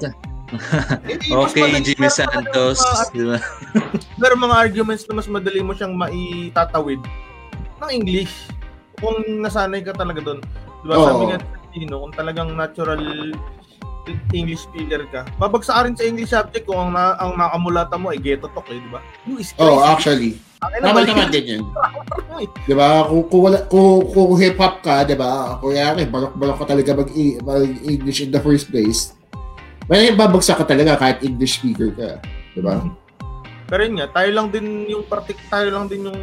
Hindi, 1.02 1.26
Okay, 1.30 1.62
madali- 1.62 1.84
Jimmy 1.84 2.10
Santos, 2.10 2.78
mga- 3.12 3.42
meron 4.20 4.40
mga 4.40 4.56
arguments 4.58 5.06
na 5.06 5.14
mas 5.16 5.28
madali 5.30 5.60
mo 5.62 5.72
siyang 5.72 5.94
maitatawid 5.94 7.00
ng 7.80 7.90
English. 7.90 8.50
Kung 9.00 9.16
nasanay 9.40 9.80
ka 9.80 9.96
talaga 9.96 10.20
doon. 10.20 10.40
Di 10.84 10.86
ba? 10.86 10.94
Oo. 10.96 11.06
Sabi 11.06 11.24
nga 11.32 11.38
Tino, 11.70 12.02
kung 12.02 12.12
talagang 12.12 12.52
natural 12.52 13.00
English 14.34 14.66
speaker 14.66 15.06
ka, 15.08 15.22
babagsak 15.38 15.70
ka 15.70 15.82
rin 15.86 15.94
sa 15.94 16.04
English 16.04 16.32
subject 16.34 16.66
kung 16.66 16.76
ang, 16.76 16.90
na, 16.90 17.14
ang 17.16 17.38
makamulata 17.38 17.94
mo 17.94 18.10
ay 18.10 18.18
ghetto 18.18 18.50
talk 18.50 18.66
eh, 18.68 18.80
di 18.80 18.90
ba? 18.90 19.00
You 19.22 19.38
is 19.38 19.54
crazy. 19.54 19.86
actually. 19.86 20.32
Tama 20.60 21.08
naman 21.08 21.32
din 21.32 21.44
yun. 21.56 21.62
Di 22.68 22.74
ba? 22.76 23.04
Kung, 23.04 23.24
kung, 23.28 23.42
wala, 23.48 23.64
kung, 23.64 24.04
kung 24.12 24.36
hip-hop 24.36 24.84
ka, 24.84 25.04
di 25.04 25.16
ba? 25.16 25.56
Kung 25.56 25.72
yari, 25.72 26.04
barok-barok 26.04 26.56
ka 26.60 26.64
talaga 26.68 26.90
mag, 26.96 27.08
mag-English 27.40 28.20
in 28.20 28.32
the 28.32 28.40
first 28.40 28.68
place, 28.68 29.12
may 29.90 30.14
babagsak 30.14 30.54
ka 30.54 30.64
talaga 30.64 30.94
kahit 30.96 31.18
English 31.20 31.58
speaker 31.58 31.90
ka. 31.90 32.22
Di 32.54 32.62
ba? 32.62 32.78
Pero 33.66 33.80
yun 33.82 33.98
nga, 33.98 34.06
tayo 34.10 34.30
lang 34.30 34.46
din 34.48 34.86
yung 34.86 35.02
partik 35.02 35.38
tayo 35.46 35.66
lang 35.70 35.90
din 35.90 36.06
yung 36.06 36.20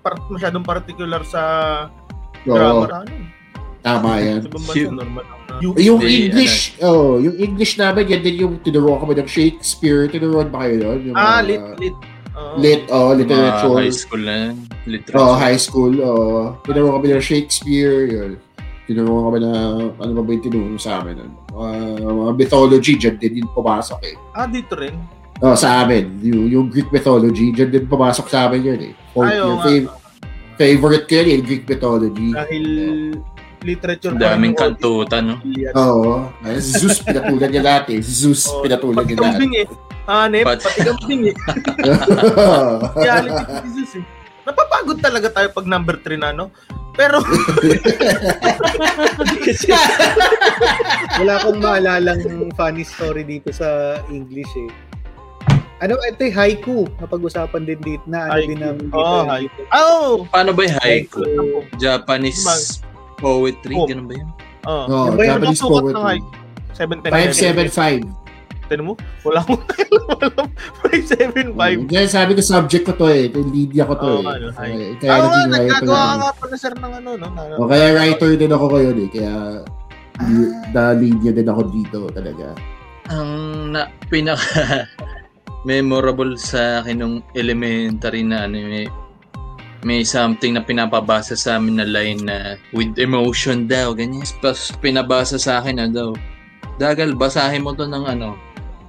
part, 0.00 0.16
masyadong 0.28 0.64
particular 0.64 1.20
sa 1.22 1.42
Oo, 2.44 2.56
grammar. 2.56 3.04
Ano? 3.04 3.36
tama 3.86 4.18
yan. 4.18 4.42
Sa 4.42 4.48
ibang 4.50 4.64
bansa, 4.66 4.78
Yung- 4.82 4.96
normal 4.98 5.24
lang 5.24 5.40
na. 5.46 5.54
You, 5.56 5.70
Yung 5.78 6.00
Hindi, 6.02 6.16
English, 6.26 6.56
oh, 6.82 7.22
yung 7.22 7.36
English 7.38 7.72
namin, 7.78 8.04
yan 8.10 8.20
din 8.20 8.36
yung 8.42 8.54
tinuruan 8.58 8.98
kami 8.98 9.14
ng 9.14 9.30
Shakespeare. 9.30 10.10
Tinuruan 10.10 10.50
ba 10.50 10.66
kayo 10.66 10.76
doon? 10.82 10.98
Yung 11.06 11.16
ah, 11.16 11.38
mga- 11.38 11.46
lit, 11.46 11.62
lit. 11.78 11.96
Oo. 12.36 12.54
Lit, 12.60 12.82
oh, 12.90 13.08
Mga 13.08 13.18
literature. 13.22 13.76
high 13.78 13.94
school 13.94 14.22
na 14.26 14.34
yan, 14.34 14.54
literature. 14.84 15.16
Oh, 15.22 15.34
high 15.38 15.56
school. 15.56 15.94
Oh, 16.02 16.40
tinuruan 16.66 16.98
kami 16.98 17.06
ng 17.14 17.24
Shakespeare. 17.24 17.98
Yun. 18.04 18.30
Tinuruan 18.86 19.22
kami 19.26 19.38
na, 19.40 19.50
ano 19.92 20.10
ba 20.12 20.22
ba 20.22 20.30
yung 20.30 20.44
tinuro 20.44 20.78
sa 20.78 21.02
amin? 21.02 21.18
nun? 21.18 21.32
Ah, 21.50 21.74
mga 21.98 22.32
mythology, 22.36 22.94
dyan 22.94 23.18
din 23.18 23.42
yung 23.42 23.50
pumasok 23.50 23.98
eh. 24.04 24.14
Ah, 24.30 24.46
dito 24.46 24.78
rin. 24.78 24.94
Oh, 25.36 25.52
sa 25.52 25.82
amin, 25.82 26.16
yung, 26.22 26.46
yung 26.46 26.66
Greek 26.66 26.88
mythology, 26.88 27.50
dyan 27.50 27.68
din 27.68 27.84
pumasok 27.84 28.26
sa 28.26 28.46
amin 28.46 28.62
yun 28.64 28.80
eh. 28.80 28.92
For, 29.10 29.26
Ayaw 29.26 29.42
your 29.42 29.54
nga. 29.54 29.64
fav- 29.66 29.90
favorite 30.56 31.04
ko 31.04 31.12
yun, 31.12 31.26
yung 31.28 31.44
Greek 31.44 31.64
mythology. 31.66 32.30
Dahil 32.30 32.64
literature 33.60 34.14
pa 34.14 34.16
rin 34.16 34.22
daming 34.22 34.54
yung 34.54 34.60
kantutan, 34.62 35.22
no? 35.26 35.36
Oo. 35.74 36.30
Oh, 36.30 36.56
Zeus, 36.56 37.02
pinatulan 37.02 37.50
niya 37.50 37.62
lahat 37.66 37.84
eh. 37.90 38.00
Zeus, 38.00 38.46
Oh, 38.46 38.62
pinatulan 38.62 39.02
Pati 39.02 39.08
niya 39.08 39.18
lahat. 39.18 39.34
kambing 39.34 39.54
eh. 39.56 39.66
Hanep, 40.06 40.44
Pat- 40.46 40.62
pati 40.62 40.80
kambing 40.86 41.22
eh. 41.26 41.34
Reality 42.96 43.34
ko 43.34 43.52
si 43.52 43.66
Jesus 43.68 43.92
eh. 43.98 44.04
Napapagod 44.46 44.98
talaga 44.98 45.28
tayo 45.28 45.48
pag 45.50 45.66
number 45.66 45.98
3 45.98 46.16
na, 46.16 46.30
no? 46.30 46.54
Pero, 46.94 47.20
Kasi 49.44 49.68
wala 51.18 51.32
akong 51.36 51.60
maalalang 51.60 52.22
funny 52.54 52.82
story 52.82 53.22
dito 53.22 53.52
sa 53.52 54.00
English 54.08 54.48
eh. 54.56 54.70
Ano, 55.76 56.00
ito 56.00 56.24
yung 56.24 56.32
haiku. 56.32 56.88
Napag-usapan 56.96 57.68
din 57.68 57.76
dito 57.84 58.00
na 58.08 58.24
ano 58.26 58.32
Haiku. 58.32 58.48
din 58.48 58.58
namin 58.58 58.82
dito. 58.88 58.96
Oh, 58.96 59.28
haiku. 59.28 59.60
oh! 59.76 60.24
Paano 60.32 60.56
ba 60.56 60.64
yung 60.64 60.76
haiku? 60.80 61.20
Haiku. 61.20 61.68
Japanese 61.76 62.80
poetry, 63.20 63.76
Oh. 63.76 63.84
ganun 63.84 64.08
ba 64.08 64.14
yun? 64.16 64.28
Oh. 64.64 64.88
Oh, 64.88 65.06
yung 65.12 65.36
Japanese 65.36 65.60
ng 65.60 65.68
poetry. 65.68 66.00
haiku. 66.00 66.28
710. 66.72 67.12
575. 67.12 68.08
Tinan 68.66 68.84
mo? 68.86 68.94
Wala 69.22 69.38
akong 69.40 69.62
alam. 70.18 70.48
575. 70.82 71.86
Kaya 71.86 72.06
sabi 72.06 72.34
ko 72.34 72.42
subject 72.42 72.84
ko 72.84 72.92
to 72.94 73.06
eh. 73.06 73.30
Ito 73.30 73.38
yung 73.38 73.52
Lydia 73.54 73.86
ko 73.86 73.94
to 73.94 74.08
Oo, 74.08 74.20
eh. 74.20 74.26
ano, 74.26 74.46
Kaya, 74.50 74.74
hi. 74.74 74.94
kaya 74.98 75.10
nga, 75.12 75.22
naging 75.22 75.30
writer 75.30 75.50
nagkagawa 75.54 76.02
ka 76.02 76.14
nga 76.16 76.30
pala 76.34 76.54
sir 76.56 76.72
ng 76.74 76.92
ano, 76.98 77.10
no? 77.14 77.26
Na, 77.30 77.42
O 77.56 77.66
kaya 77.66 77.86
writer 77.94 78.30
din 78.34 78.50
ako 78.50 78.64
ngayon 78.70 78.96
eh. 78.98 79.08
Kaya 79.08 79.34
na 80.72 80.82
Lydia 80.92 81.30
din 81.30 81.46
ako 81.46 81.62
dito 81.70 81.98
talaga. 82.10 82.46
Ang 83.06 83.30
na, 83.70 83.86
pinaka 84.08 84.88
memorable 85.68 86.34
sa 86.34 86.82
akin 86.82 86.96
nung 86.96 87.16
elementary 87.34 88.22
na 88.22 88.46
ano 88.46 88.58
may, 88.62 88.86
may 89.82 90.02
something 90.02 90.54
na 90.54 90.62
pinapabasa 90.62 91.34
sa 91.34 91.58
amin 91.58 91.78
na 91.78 91.86
line 91.86 92.22
na 92.22 92.54
with 92.70 92.94
emotion 92.98 93.66
daw 93.66 93.90
ganyan 93.90 94.22
tapos 94.38 94.70
pinabasa 94.78 95.38
sa 95.38 95.58
akin 95.58 95.78
na 95.78 95.86
daw 95.90 96.14
dagal 96.78 97.18
basahin 97.18 97.66
mo 97.66 97.74
to 97.74 97.82
ng 97.82 98.06
ano 98.06 98.38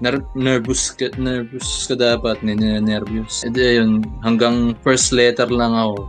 ner- 0.01 0.29
nervous 0.37 0.93
ka, 0.93 1.09
nervous 1.17 1.85
ka 1.89 1.95
dapat 1.97 2.41
nervous 2.43 3.41
edi 3.47 3.77
ayun 3.77 4.05
hanggang 4.21 4.77
first 4.85 5.09
letter 5.13 5.49
lang 5.49 5.73
ako 5.73 6.05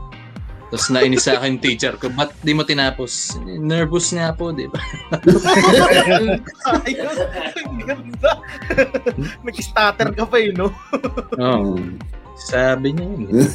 tapos 0.69 0.93
nainis 0.93 1.25
sa 1.25 1.41
akin 1.41 1.57
teacher 1.57 1.97
ko 1.97 2.13
ba't 2.13 2.29
di 2.45 2.53
mo 2.53 2.61
tinapos 2.61 3.41
nervous 3.57 4.13
nga 4.13 4.37
po 4.37 4.53
di 4.53 4.69
ba 4.69 4.77
ang 5.17 6.37
ganda. 7.89 8.31
Nag-stutter 9.41 10.13
ka 10.13 10.29
pa 10.29 10.37
eh, 10.37 10.53
no? 10.53 10.69
Oo. 11.41 11.81
sabi 12.37 12.93
niya 12.93 13.07
yun 13.09 13.33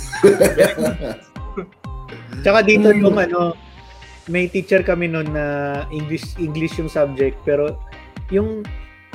Tsaka 2.43 2.65
dito 2.65 2.89
nung 2.97 3.15
ano, 3.15 3.53
may 4.25 4.49
teacher 4.49 4.81
kami 4.81 5.05
noon 5.07 5.31
na 5.31 5.45
English 5.93 6.33
English 6.41 6.75
yung 6.81 6.89
subject 6.89 7.37
pero 7.45 7.77
yung 8.33 8.65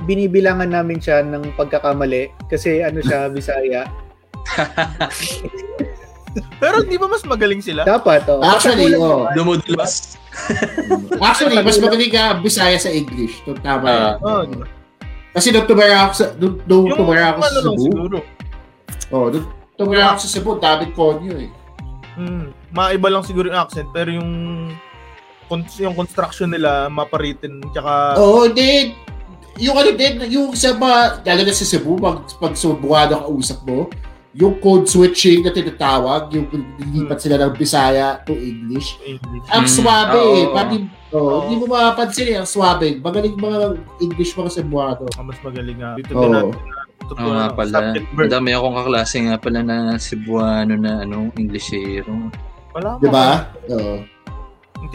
binibilangan 0.06 0.70
namin 0.70 0.98
siya 1.02 1.24
ng 1.24 1.54
pagkakamali 1.58 2.30
kasi 2.46 2.82
ano 2.84 3.02
siya 3.02 3.26
Bisaya. 3.34 3.88
Pero 6.62 6.84
di 6.86 6.94
ba 7.00 7.10
mas 7.10 7.24
magaling 7.26 7.58
sila? 7.64 7.82
Dapat 7.82 8.28
oh. 8.30 8.44
Actually, 8.44 8.94
oh. 8.94 9.26
Dumudulas. 9.34 10.18
Actually, 11.28 11.58
mas 11.64 11.80
magaling 11.82 12.12
ka 12.12 12.38
Bisaya 12.38 12.78
sa 12.78 12.92
English. 12.92 13.42
Ito 13.42 13.58
tama. 13.58 13.86
Ah. 13.86 14.14
Oh, 14.22 14.46
Kasi 15.34 15.50
nung 15.50 15.66
tumara 15.66 16.08
ako 16.08 16.12
sa, 16.14 16.26
nung, 16.38 16.56
nung 16.66 16.84
yung 16.88 16.98
tumara 16.98 17.34
ako 17.34 17.38
sa 17.42 17.48
ano 17.48 17.60
Cebu, 17.62 17.82
siguro. 17.82 18.18
oh, 19.14 19.26
nung, 19.30 19.46
Tumira 19.78 20.10
ako 20.10 20.18
sa 20.26 20.28
Cebu, 20.34 20.50
David 20.58 20.90
Conyo 20.90 21.34
eh. 21.38 21.50
Hmm, 22.18 22.50
maiba 22.74 23.06
lang 23.14 23.22
siguro 23.22 23.46
yung 23.46 23.62
accent, 23.62 23.86
pero 23.94 24.10
yung 24.10 24.30
yung 25.80 25.96
construction 25.96 26.50
nila 26.52 26.92
maparitin 26.92 27.62
tsaka 27.72 28.18
Oo, 28.20 28.50
hindi. 28.50 28.92
Yung 29.58 29.74
ano 29.74 29.90
din, 29.92 30.14
yung 30.28 30.54
sa 30.54 30.72
mga, 30.72 30.98
lalo 31.20 31.40
na 31.42 31.52
sa 31.52 31.66
Cebu, 31.66 31.98
pag, 31.98 32.22
pag 32.32 32.54
Cebuano 32.54 33.14
ka 33.16 33.28
usap 33.28 33.58
mo, 33.62 33.90
yung 34.32 34.54
code 34.56 34.86
switching 34.86 35.42
na 35.42 35.50
tinatawag, 35.50 36.30
yung 36.30 36.46
lilipat 36.78 37.18
sila 37.18 37.40
ng 37.40 37.52
Bisaya 37.52 38.22
to 38.22 38.32
English, 38.32 38.94
English. 39.02 39.46
ang 39.50 39.66
Mm, 39.66 39.72
swabe 39.72 40.14
oo. 40.16 40.30
eh. 40.32 40.46
Pati, 40.48 40.74
oh, 41.10 41.18
Oo. 41.18 41.36
hindi 41.42 41.54
mo 41.58 41.64
mapapansin 41.68 42.28
eh, 42.28 42.36
ang 42.38 42.46
swabe. 42.46 42.96
Magaling 42.96 43.34
mga 43.34 43.58
English 43.98 44.32
mga 44.32 44.50
Cebuano. 44.52 45.04
Ah, 45.10 45.24
mas 45.26 45.38
magaling 45.40 45.74
nga. 45.76 45.90
Dito 45.96 46.12
Oo. 46.12 46.22
din 46.22 46.30
natin 46.30 46.54
na 46.54 46.76
Oo 46.98 47.08
tutunan 47.08 47.34
nga 47.34 47.46
ng 47.46 47.56
pala. 47.56 47.78
Madami 48.12 48.48
akong 48.52 48.76
kaklase 48.76 49.16
nga 49.22 49.36
pala 49.38 49.58
na 49.60 49.76
Cebuano 49.96 50.74
na 50.76 50.92
ano, 51.02 51.16
Englishero. 51.34 52.14
Wala 52.70 52.88
Di 52.94 53.08
pa. 53.08 53.10
ba? 53.10 53.26
Oo. 53.70 53.94
Teacher 53.96 54.17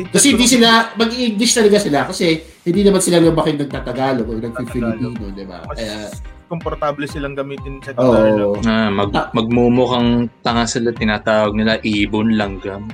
Kasi 0.10 0.34
hindi 0.34 0.48
sila, 0.48 0.96
mag-English 0.96 1.54
talaga 1.54 1.78
sila 1.78 2.08
kasi 2.08 2.42
hindi 2.64 2.82
naman 2.82 3.04
sila 3.04 3.20
lumaking 3.20 3.60
nagtatagalog 3.62 4.26
o 4.26 4.34
nagpi-Filipino, 4.40 5.12
di 5.36 5.46
ba? 5.46 5.62
mas 5.68 5.78
Kaya, 5.78 6.10
komportable 6.48 7.06
silang 7.06 7.36
gamitin 7.36 7.84
sa 7.84 7.92
oo. 7.98 8.14
Tagalog. 8.14 8.58
Ah, 8.64 8.90
mag, 8.90 9.12
magmumukhang 9.34 10.32
tanga 10.46 10.66
sila, 10.66 10.96
tinatawag 10.96 11.54
nila 11.54 11.78
ibon 11.84 12.38
langgam. 12.40 12.88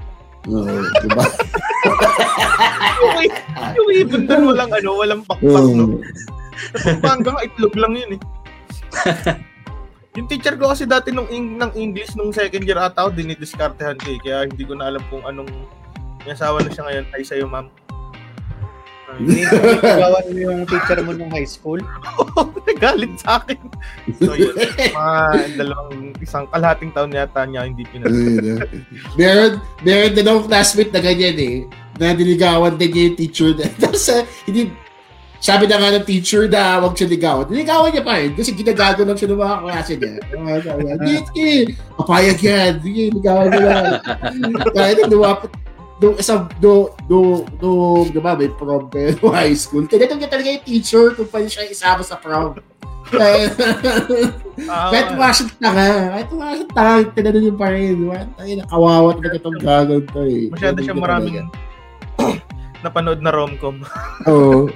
Oo, 0.47 0.65
di 0.81 1.09
ba? 1.13 1.23
yung, 2.99 3.13
yung 3.75 3.89
ibon 4.03 4.21
doon 4.25 4.43
walang 4.55 4.71
ano, 4.71 4.89
walang 4.97 5.21
pakpak, 5.27 5.63
no? 5.75 5.85
Oo. 5.85 5.99
Hanggang 7.05 7.37
itlog 7.43 7.75
lang 7.75 7.93
yun 7.95 8.11
eh. 8.17 8.21
yung 10.17 10.27
teacher 10.27 10.57
ko 10.59 10.73
kasi 10.73 10.83
dati 10.89 11.13
nung 11.13 11.29
ing- 11.31 11.55
ng 11.55 11.71
English 11.77 12.17
nung 12.17 12.33
second 12.35 12.65
year 12.65 12.79
ata 12.79 13.07
ako, 13.07 13.15
dinidiskartehan 13.15 13.95
ko 13.99 14.07
eh. 14.15 14.19
Kaya 14.19 14.37
hindi 14.47 14.63
ko 14.65 14.73
na 14.75 14.91
alam 14.91 15.03
kung 15.07 15.23
anong 15.23 15.51
may 16.24 16.34
asawa 16.34 16.59
na 16.59 16.70
siya 16.70 16.84
ngayon. 16.86 17.05
Ay 17.11 17.24
sa'yo, 17.24 17.45
ma'am. 17.45 17.67
Hindi 19.20 19.41
nagawan 19.41 20.26
mo 20.30 20.38
yung 20.38 20.59
teacher 20.70 21.01
mo 21.01 21.11
nung 21.11 21.34
high 21.34 21.49
school. 21.49 21.82
Nagalit 22.70 23.17
sa 23.17 23.41
akin. 23.41 23.57
So 24.22 24.38
yun, 24.38 24.53
mga 24.53 25.17
dalawang 25.57 26.13
isang 26.22 26.45
kalahating 26.47 26.93
taon 26.93 27.09
yata 27.09 27.41
niya 27.43 27.65
hindi 27.65 27.89
pinag 27.89 28.13
meron, 29.17 29.57
meron 29.82 30.13
din 30.13 30.24
akong 30.24 30.45
classmate 30.45 30.93
na 30.93 31.01
ganyan 31.01 31.36
eh. 31.36 31.57
Na 31.97 32.13
diligawan 32.13 32.78
din 32.78 32.89
niya 32.93 33.03
yung 33.09 33.17
teacher. 33.17 33.49
na- 33.57 33.74
Tapos, 33.82 34.07
ah, 34.07 34.24
hindi, 34.45 34.70
sabi 35.41 35.65
na 35.65 35.82
nga 35.82 35.89
ng 35.97 36.05
teacher 36.05 36.45
na 36.45 36.78
huwag 36.78 36.93
siya 36.93 37.09
ligawan. 37.09 37.49
Niligawan 37.49 37.89
niya 37.89 38.03
pa 38.05 38.13
rin 38.22 38.32
kasi 38.38 38.53
ginagago 38.53 39.01
lang 39.03 39.17
siya 39.17 39.30
ng 39.32 39.41
mga 39.41 39.57
klase 39.65 39.91
niya. 39.97 40.11
Sige, 41.01 41.15
sige, 41.26 41.49
papayag 41.97 42.39
yan. 42.39 42.74
Sige, 42.80 43.03
ligawan 43.09 43.47
niya 43.49 43.61
lang. 43.65 43.84
Kaya 44.70 44.91
na 44.95 45.09
lumapit, 45.09 45.51
nung 45.99 46.15
isang, 46.15 46.47
no, 46.63 46.95
no, 47.11 47.43
no, 47.59 47.69
diba, 48.07 48.31
may 48.33 48.47
prom 48.47 48.87
kayo 48.87 49.11
no 49.19 49.35
high 49.35 49.53
school. 49.53 49.83
Tinanong 49.83 50.19
niya 50.23 50.31
talaga 50.31 50.47
yung 50.47 50.65
teacher 50.65 51.11
kung 51.13 51.27
pwede 51.27 51.47
siya 51.51 51.67
isama 51.67 52.01
sa 52.01 52.15
prom. 52.15 52.55
Kaya, 53.09 53.51
Ah, 54.67 54.91
kahit 54.91 55.15
mukha 55.15 55.31
siyang 55.31 55.51
tanga, 55.55 55.87
kahit 56.11 56.27
mukha 56.35 56.47
siyang 56.51 56.73
tanga, 56.75 56.95
tinanong 57.15 57.43
niyo 57.47 57.53
pa 57.55 57.67
rin. 57.71 57.93
Diba? 57.95 58.19
Tayo, 58.35 58.53
nakawawa 58.59 59.09
talaga 59.15 59.35
itong 59.39 59.59
gagawin 59.63 60.03
to 60.11 60.21
eh. 60.27 60.43
masyado 60.51 60.77
siya 60.83 60.95
ka 60.95 60.99
maraming 60.99 61.35
talaga. 61.39 61.51
napanood 62.83 63.19
na 63.23 63.31
romcom. 63.31 63.75
Oo. 64.31 64.67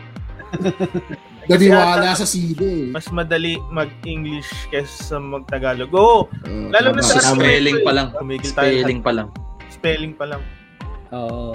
Naniwala 1.51 2.15
sa 2.15 2.23
sine 2.23 2.63
eh. 2.63 2.85
Mas 2.87 3.11
madali 3.11 3.59
mag-English 3.67 4.71
kaysa 4.71 5.19
mag-Tagalog. 5.19 5.91
Oo, 5.91 6.31
Oo, 6.31 6.71
lalo 6.71 6.95
na 6.95 7.03
sa. 7.03 7.19
Spelling 7.19 7.83
pa 7.83 7.91
lang. 7.91 8.07
Spelling 8.39 8.99
pa 9.03 9.11
lang. 9.11 9.27
Spelling 9.67 10.13
pa 10.15 10.25
lang. 10.31 10.41
Oo. 11.13 11.53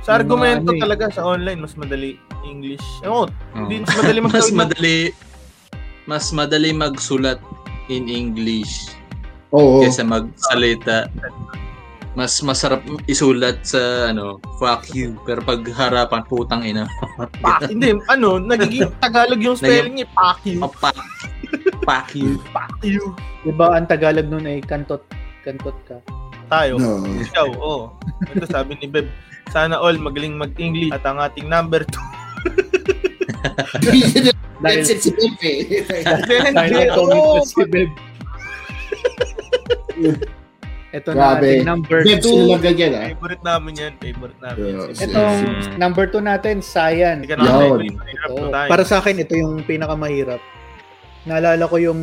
Sa 0.00 0.14
Yung 0.14 0.28
mga 0.28 0.48
argumento 0.54 0.70
ano 0.70 0.78
eh. 0.78 0.82
talaga 0.82 1.04
sa 1.10 1.22
online, 1.24 1.58
mas 1.58 1.74
madali 1.74 2.14
English. 2.44 2.84
Oo, 3.02 3.26
Oo. 3.26 3.30
hindi 3.56 3.82
mas 3.82 3.96
madali 3.96 4.20
mas 4.24 4.30
magtawid 4.30 4.46
ng- 4.46 4.56
madali 4.56 4.96
mas 6.06 6.26
madali 6.30 6.70
magsulat 6.70 7.40
in 7.88 8.06
English 8.06 8.94
Oo. 9.50 9.82
kaysa 9.82 10.06
magsalita. 10.06 11.10
Mas 12.16 12.40
masarap 12.40 12.80
isulat 13.04 13.60
sa 13.60 14.08
ano, 14.08 14.40
fuck 14.56 14.88
you. 14.96 15.20
Pero 15.28 15.44
pag 15.44 15.60
harapan, 15.68 16.24
putang 16.24 16.64
ina. 16.64 16.88
Pak, 17.44 17.68
hindi, 17.68 17.92
ano, 18.08 18.40
nagiging 18.40 18.88
Tagalog 19.04 19.36
yung 19.36 19.52
spelling 19.52 20.00
niya. 20.00 20.08
Pak 20.16 20.40
you. 20.48 20.56
Papak. 20.56 20.96
Fuck 21.84 22.16
you. 22.16 22.40
Pak 22.56 22.72
you. 22.80 23.12
Diba 23.44 23.76
ang 23.76 23.84
Tagalog 23.84 24.32
nun 24.32 24.48
ay 24.48 24.64
kantot, 24.64 25.04
kantot 25.44 25.76
ka. 25.84 26.00
Tayo. 26.46 26.78
No. 26.78 27.02
Ikaw, 27.02 27.48
oo. 27.52 27.90
Ito 28.28 28.46
sabi 28.46 28.78
ni 28.78 28.86
Beb, 28.86 29.10
sana 29.48 29.76
all 29.76 29.96
magaling 29.96 30.34
mag-English 30.34 30.90
at 30.90 31.02
ang 31.02 31.18
ating 31.18 31.46
number 31.46 31.82
2. 31.82 31.90
Dahil, 34.56 34.80
si 34.82 35.12
Pepe. 35.12 35.84
dahil 36.48 36.72
nag-comment 36.72 37.20
Oo, 37.20 37.36
na 37.36 37.44
si 37.44 37.60
Beb. 37.66 37.90
Ito 40.88 41.12
na 41.12 41.36
Grabe. 41.36 41.60
ating 41.60 41.66
number 41.66 41.98
Bebs 42.00 42.24
2. 42.24 42.24
sila 42.24 42.42
lang 42.48 42.62
ganyan 42.64 42.92
ah. 42.94 43.04
favorite 43.10 43.44
namin 43.44 43.72
yan. 43.76 43.92
Favorite 44.00 44.40
namin. 44.40 44.64
Yeah. 44.64 45.04
Itong 45.04 45.36
Mm. 45.44 45.76
number 45.76 46.04
2 46.08 46.24
natin, 46.24 46.54
science. 46.64 47.20
Hindi 47.20 47.28
ka 47.28 47.36
na 47.36 47.44
Yun. 47.44 47.52
favorite. 47.52 47.96
Mahirap 47.96 48.28
Ito, 48.28 48.40
na 48.40 48.48
tayo. 48.48 48.68
para 48.72 48.84
sa 48.86 48.96
akin, 48.98 49.14
ito 49.20 49.34
yung 49.34 49.54
pinakamahirap. 49.60 50.40
Naalala 51.26 51.64
ko 51.68 51.76
yung 51.76 52.00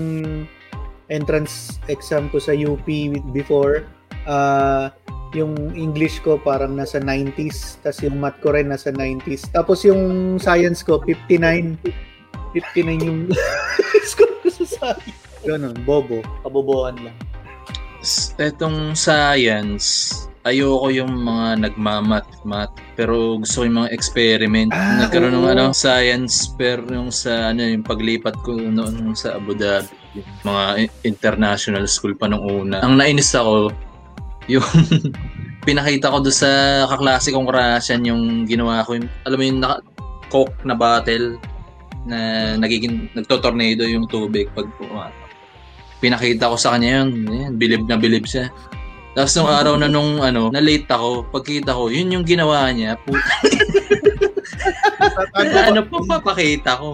entrance 1.10 1.82
exam 1.88 2.30
ko 2.30 2.38
sa 2.38 2.54
UP 2.54 2.86
before. 3.32 3.90
Ah, 4.24 4.92
yung 5.34 5.74
English 5.74 6.22
ko 6.22 6.38
parang 6.38 6.78
nasa 6.78 7.02
90s, 7.02 7.82
tapos 7.82 8.00
yung 8.06 8.18
math 8.22 8.38
ko 8.40 8.54
rin 8.54 8.70
nasa 8.70 8.90
90s. 8.90 9.50
Tapos 9.50 9.82
yung 9.82 10.02
science 10.38 10.86
ko 10.86 11.02
59. 11.02 11.82
59 12.54 13.02
yung 13.02 13.20
score 14.10 14.36
ko 14.40 14.48
sa 14.48 14.66
science. 14.66 15.18
Ganun, 15.44 15.74
bobo. 15.84 16.22
Kabobohan 16.46 16.96
lang. 17.02 17.18
S- 18.00 18.36
Etong 18.38 18.94
science, 18.94 20.12
ayoko 20.44 20.94
yung 20.94 21.12
mga 21.18 21.66
nagmamat-mat. 21.66 22.70
Pero 22.94 23.42
gusto 23.42 23.64
ko 23.64 23.66
yung 23.66 23.78
mga 23.82 23.92
experiment. 23.92 24.70
Ah, 24.70 25.02
Nagkaroon 25.02 25.34
ng 25.34 25.50
ano, 25.50 25.66
science 25.74 26.54
fair 26.56 26.78
yung 26.86 27.10
sa 27.10 27.50
ano, 27.50 27.66
yung 27.66 27.82
paglipat 27.82 28.38
ko 28.46 28.54
noon 28.54 29.18
sa 29.18 29.36
Abu 29.36 29.58
Dhabi. 29.58 29.90
Yung 30.14 30.30
mga 30.46 30.64
international 31.04 31.90
school 31.90 32.14
pa 32.14 32.30
nung 32.30 32.46
una. 32.46 32.86
Ang 32.86 33.02
nainis 33.02 33.34
ako, 33.34 33.74
yung 34.48 34.66
pinakita 35.68 36.12
ko 36.12 36.20
doon 36.20 36.36
sa 36.36 36.50
kaklase 36.92 37.32
kong 37.32 37.48
Russian 37.48 38.04
yung 38.04 38.44
ginawa 38.48 38.84
ko. 38.84 39.00
Yung, 39.00 39.08
alam 39.24 39.38
mo 39.40 39.44
yung 39.44 39.60
naka, 39.64 39.78
coke 40.28 40.56
na 40.66 40.76
bottle 40.76 41.40
na 42.04 42.18
nagiging 42.60 43.08
nagtotornado 43.16 43.88
yung 43.88 44.10
tubig 44.12 44.52
pag 44.52 44.68
pumatak 44.76 45.24
pinakita 46.04 46.52
ko 46.52 46.60
sa 46.60 46.76
kanya 46.76 47.00
yun. 47.00 47.32
Ayan, 47.32 47.54
bilib 47.56 47.88
na 47.88 47.96
bilib 47.96 48.28
siya. 48.28 48.52
Tapos 49.16 49.32
nung 49.40 49.48
araw 49.48 49.80
na 49.80 49.88
nung 49.88 50.20
ano, 50.20 50.52
na 50.52 50.60
late 50.60 50.92
ako, 50.92 51.32
pagkita 51.32 51.72
ko, 51.72 51.88
yun 51.88 52.12
yung 52.12 52.28
ginawa 52.28 52.68
niya. 52.76 53.00
Puta, 53.00 53.24
ano 55.72 55.88
pa 55.88 56.20
papakita 56.20 56.76
ko? 56.76 56.92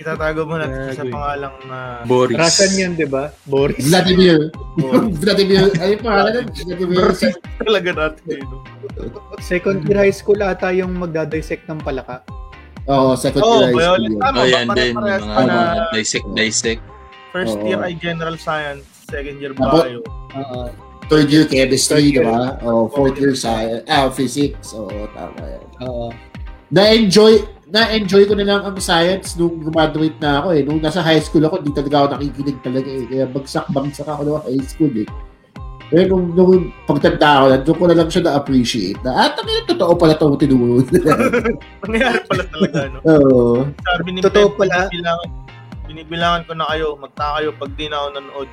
Itatago 0.00 0.48
mo 0.48 0.56
natin 0.56 0.96
sa 0.96 1.04
pangalang 1.04 1.54
na 1.68 1.78
Boris. 2.02 2.34
Russian 2.34 2.72
yun, 2.74 2.92
di 2.96 3.04
ba? 3.04 3.28
Boris. 3.44 3.84
Vladimir. 3.84 4.48
Boris. 4.74 5.12
Vladimir. 5.22 5.68
Yung 5.70 6.00
pangalan 6.00 6.32
nun? 6.34 6.46
Vladimir. 6.48 7.04
talaga 7.60 7.90
natin. 7.92 8.40
Second 9.38 9.84
year 9.84 9.98
high 10.00 10.14
school 10.14 10.40
ata 10.40 10.72
yung 10.72 10.96
magdadissect 10.96 11.68
ng 11.68 11.78
palaka. 11.78 12.24
Oo, 12.88 13.12
second 13.14 13.44
Oo, 13.44 13.52
year 13.60 13.68
high 13.68 13.76
Violet. 13.76 14.00
school 14.00 14.08
yun. 14.08 14.18
Tama, 14.18 14.36
Oh, 14.36 14.46
yan 14.46 14.66
din. 14.72 14.92
Mga 14.96 15.14
na 15.44 15.58
dissect, 15.92 16.26
dissect. 16.32 16.82
first 17.30 17.54
year 17.62 17.78
ay 17.78 17.94
general 17.94 18.34
science, 18.34 18.82
second 19.06 19.38
year 19.38 19.52
bio. 19.52 20.00
Oo. 20.34 20.60
Third 21.06 21.26
year 21.28 21.42
chemistry, 21.44 22.10
di 22.10 22.22
ba? 22.22 22.54
Oh, 22.62 22.86
fourth 22.86 23.18
year 23.18 23.34
science. 23.34 23.82
Ah, 23.86 24.06
physics. 24.08 24.70
Oo, 24.72 25.10
tama 25.10 25.42
yan. 25.42 25.64
Oo. 25.82 26.08
Na-enjoy, 26.70 27.42
na-enjoy 27.70 28.26
ko 28.26 28.34
na 28.34 28.46
lang 28.46 28.62
ang 28.66 28.76
science 28.82 29.38
nung 29.38 29.62
graduate 29.62 30.18
na 30.18 30.42
ako 30.42 30.48
eh. 30.58 30.62
Nung 30.66 30.82
nasa 30.82 31.00
high 31.00 31.22
school 31.22 31.46
ako, 31.46 31.62
di 31.62 31.70
talaga 31.70 32.02
ako 32.02 32.06
nakikinig 32.18 32.58
talaga 32.66 32.90
eh. 32.90 33.04
Kaya 33.06 33.24
bagsak-bagsak 33.30 34.08
ako 34.10 34.20
nung 34.26 34.42
high 34.42 34.66
school 34.66 34.94
eh. 34.98 35.08
Pero 35.90 36.14
nung, 36.14 36.26
nung 36.34 36.70
pagtanda 36.86 37.42
ko 37.42 37.46
na, 37.50 37.58
doon 37.62 37.78
ko 37.78 37.84
na 37.90 37.96
lang 37.98 38.08
siya 38.10 38.26
na-appreciate 38.26 38.98
na, 39.02 39.10
ah, 39.10 39.30
tangin, 39.34 39.66
totoo 39.66 39.98
pala 39.98 40.14
itong 40.14 40.38
tinuro. 40.38 40.86
Nangyayari 41.82 42.22
pala 42.30 42.44
talaga, 42.46 42.78
no? 42.90 42.98
Oo. 43.10 43.42
Sabi 43.74 44.08
ni 44.14 44.20
Totoo 44.22 44.54
Pep, 44.54 44.66
pala. 44.66 44.86
Binibilangan, 44.86 45.28
binibilangan 45.90 46.42
ko 46.46 46.52
na 46.54 46.66
kayo, 46.70 46.94
magtaka 46.94 47.32
kayo 47.42 47.50
pag 47.58 47.70
di 47.74 47.86
na 47.90 47.96
ako 48.02 48.08
nanood. 48.14 48.50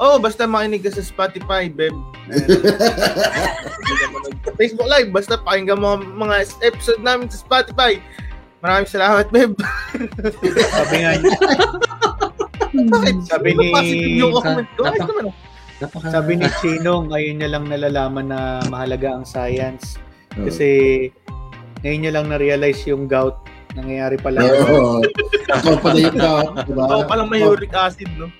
Oh, 0.00 0.16
basta 0.16 0.48
makinig 0.48 0.80
ka 0.80 0.96
sa 0.96 1.04
Spotify, 1.04 1.68
Beb. 1.68 1.92
Facebook 4.58 4.88
Live, 4.88 5.12
basta 5.12 5.36
pakinggan 5.44 5.76
mo 5.76 6.00
mga 6.00 6.48
episode 6.64 7.04
namin 7.04 7.28
sa 7.28 7.36
Spotify. 7.36 8.00
Maraming 8.62 8.86
salamat, 8.88 9.26
Beb. 9.34 9.58
Sabi 10.70 10.94
nga 11.02 11.12
niya, 11.18 11.36
Bakit? 12.72 13.14
Sabi 13.26 13.48
ni- 13.58 14.22
yung 14.22 14.32
comment 14.38 14.70
ko. 14.78 14.86
Naman. 14.86 15.34
Napaka... 15.82 16.06
Sabi 16.14 16.32
ni 16.38 16.46
Chino, 16.62 17.02
ngayon 17.10 17.42
niya 17.42 17.50
lang 17.50 17.66
nalalaman 17.66 18.30
na 18.30 18.62
mahalaga 18.70 19.18
ang 19.18 19.26
science. 19.26 19.98
Kasi 20.30 20.68
ngayon 21.82 22.00
niya 22.06 22.12
lang 22.14 22.26
na-realize 22.30 22.86
yung 22.86 23.10
gout 23.10 23.34
nangyayari 23.74 24.14
pala. 24.20 24.46
Oo. 24.46 25.02
Ikaw 25.50 25.76
pala 25.82 25.98
yung 25.98 26.18
gout, 26.22 26.52
diba? 26.64 26.84
Oo, 26.86 27.02
palang 27.04 27.28
may 27.28 27.42
uric 27.42 27.74
acid, 27.74 28.08
no? 28.14 28.30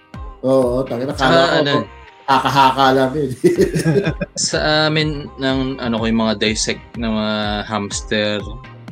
Oo, 0.46 0.86
tangin 0.86 1.10
na 1.10 1.14
kala 1.18 1.34
ko. 1.34 1.54
ano, 1.66 1.74
Haka-haka 2.22 2.86
lang 2.94 3.10
yun. 3.18 3.30
sa 4.48 4.86
amin, 4.86 5.26
ng, 5.42 5.82
ano 5.82 5.94
ko, 5.98 6.04
yung 6.06 6.22
mga 6.22 6.38
dissect 6.38 6.84
ng 6.94 7.10
mga 7.10 7.36
hamster, 7.66 8.38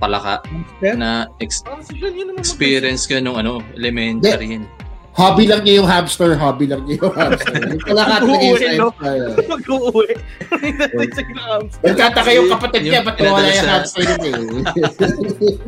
palaka, 0.00 0.40
Hamster? 0.42 0.94
na 0.96 1.10
ex- 1.38 1.60
naman. 1.62 2.40
experience 2.40 3.04
ko 3.04 3.20
nung 3.20 3.36
ano, 3.36 3.60
elementary 3.76 4.56
yun. 4.56 4.64
hobby 5.10 5.44
lang 5.44 5.60
niya 5.60 5.84
yung 5.84 5.90
hamster, 5.90 6.32
hobby 6.32 6.64
lang 6.64 6.80
niya 6.88 7.04
yung 7.04 7.12
hamster. 7.12 7.52
Yung 7.68 7.82
pala 7.84 8.02
ka 8.02 8.14
talaga 8.18 8.40
yung 8.40 8.56
Uuwi, 8.56 8.68
no? 8.74 8.88
Mag-uwi. 9.52 10.08
Sa. 10.96 11.76
Nagtataka 11.84 12.30
yung 12.32 12.48
kapatid 12.48 12.82
niya, 12.88 13.04
ba't 13.04 13.20
wala 13.20 13.44
yung 13.44 13.60
sa- 13.60 13.72
hamster 13.76 14.02
yun 14.06 14.22
eh. 14.24 14.64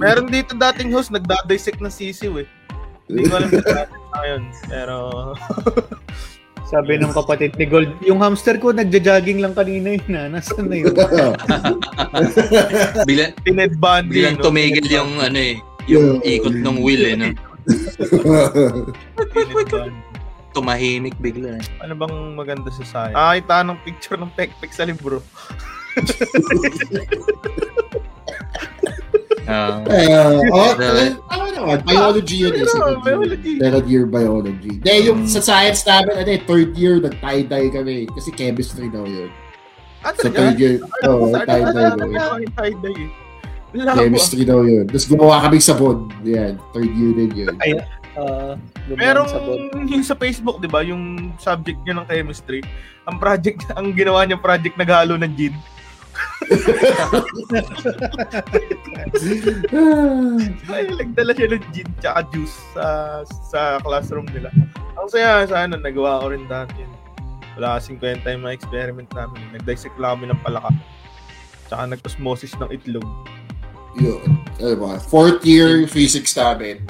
Meron 0.01 0.33
dito 0.33 0.57
dating 0.57 0.89
host, 0.89 1.13
nagdadissect 1.13 1.85
ng 1.85 1.93
sisiw 1.93 2.41
eh. 2.41 2.49
Hindi 3.11 3.29
ko 3.29 3.35
alam 3.37 3.51
na 3.53 4.23
yun. 4.25 4.43
Pero, 4.65 4.97
Sabi 6.73 6.97
ng 6.97 7.13
kapatid 7.13 7.53
ni 7.61 7.69
Gold, 7.69 7.93
yung 8.01 8.25
hamster 8.25 8.57
ko 8.57 8.73
nagja-jogging 8.73 9.45
lang 9.45 9.53
kanina 9.53 9.93
yun 9.93 10.09
na. 10.09 10.33
Nasaan 10.33 10.73
na 10.73 10.81
yun? 10.81 10.97
Bila, 13.05 13.29
Tined 13.45 13.77
Bundy. 13.77 14.17
bilang 14.17 14.41
no? 14.41 14.49
tumigil 14.49 14.89
yung 14.89 15.21
ano 15.21 15.37
eh, 15.37 15.61
yung 15.85 16.25
Yeah. 16.25 16.41
ikot 16.41 16.57
ng 16.57 16.81
wheel 16.81 17.05
eh, 17.05 17.15
no? 17.21 17.29
Tumahimik 20.57 21.13
bigla 21.21 21.61
eh. 21.61 21.65
Ano 21.85 21.93
bang 21.93 22.17
maganda 22.33 22.73
sa 22.73 22.89
science? 22.89 23.21
Nakakita 23.21 23.69
ng 23.69 23.79
picture 23.85 24.17
ng 24.17 24.33
pekpek 24.33 24.73
sa 24.73 24.89
libro. 24.89 25.21
Ah, 29.45 29.83
Uh, 29.83 30.39
oh, 30.49 30.73
Right. 30.75 31.19
tama 31.21 31.45
naman. 31.51 31.77
Biology 31.83 32.37
yun 32.39 32.53
eh. 32.53 32.63
Ano, 32.63 32.71
Second 32.71 32.87
year. 32.87 33.03
biology. 33.03 33.53
Second 33.59 33.87
year 33.87 34.05
biology. 34.07 34.73
Then 34.79 34.99
yung 35.03 35.21
sa 35.27 35.41
science 35.41 35.83
namin, 35.83 36.15
ano 36.17 36.31
eh, 36.31 36.41
third 36.41 36.71
year, 36.75 36.99
nag-tie-dye 36.99 37.69
kami. 37.69 37.97
Kasi 38.09 38.29
chemistry 38.31 38.87
daw 38.87 39.03
yun. 39.03 39.31
Ah, 40.01 40.11
Sa 40.13 40.27
third 40.27 40.57
year, 40.57 40.83
Ano, 41.01 41.31
tie-dye 41.33 41.63
ano, 41.65 41.95
daw 41.95 42.07
yun. 42.07 42.19
ano, 42.19 42.47
tie-dye. 42.53 43.07
Chemistry 43.73 44.43
daw 44.45 44.61
yun. 44.63 44.85
Tapos 44.85 45.07
gumawa 45.07 45.41
kami 45.43 45.57
sabon. 45.57 46.07
Yan, 46.23 46.61
third 46.71 46.93
year 46.93 47.13
din 47.15 47.31
yun. 47.33 47.55
Ay, 47.59 47.81
uh, 48.15 48.53
Merong 48.87 49.27
sabon. 49.27 49.59
yung 49.89 50.05
sa 50.05 50.13
Facebook, 50.13 50.61
'di 50.61 50.69
ba, 50.69 50.85
yung 50.85 51.33
subject 51.37 51.81
niya 51.81 51.97
ng 51.97 52.05
chemistry, 52.05 52.61
ang 53.03 53.17
project 53.17 53.65
ang 53.73 53.91
ginawa 53.91 54.23
niya 54.23 54.37
project 54.37 54.77
naghalo 54.77 55.17
ng 55.17 55.33
gin. 55.33 55.55
Ay, 60.69 60.85
nagdala 60.93 61.33
siya 61.33 61.49
ng 61.53 61.65
gin 61.73 61.89
tsaka 62.01 62.21
juice 62.33 62.57
sa 62.77 62.87
sa 63.27 63.61
classroom 63.81 64.29
nila. 64.33 64.53
Ang 65.01 65.09
saya 65.09 65.47
sana 65.49 65.77
nagawa 65.77 66.21
ko 66.23 66.27
rin 66.33 66.45
dati. 66.49 66.85
Wala 67.57 67.77
kasing 67.77 68.01
kwenta 68.01 68.33
yung 68.33 68.45
mga 68.49 68.57
experiment 68.57 69.11
namin. 69.13 69.41
Nag-dissect 69.53 69.97
lang 70.01 70.21
kami 70.21 70.33
ng 70.33 70.41
palaka. 70.41 70.73
Tsaka 71.69 71.83
nag-osmosis 71.93 72.57
ng 72.61 72.71
itlog. 72.73 73.05
yun. 74.01 74.25
Ano 74.61 74.77
ba? 74.81 74.97
Fourth 75.01 75.45
year 75.45 75.85
physics 75.85 76.33
namin. 76.33 76.81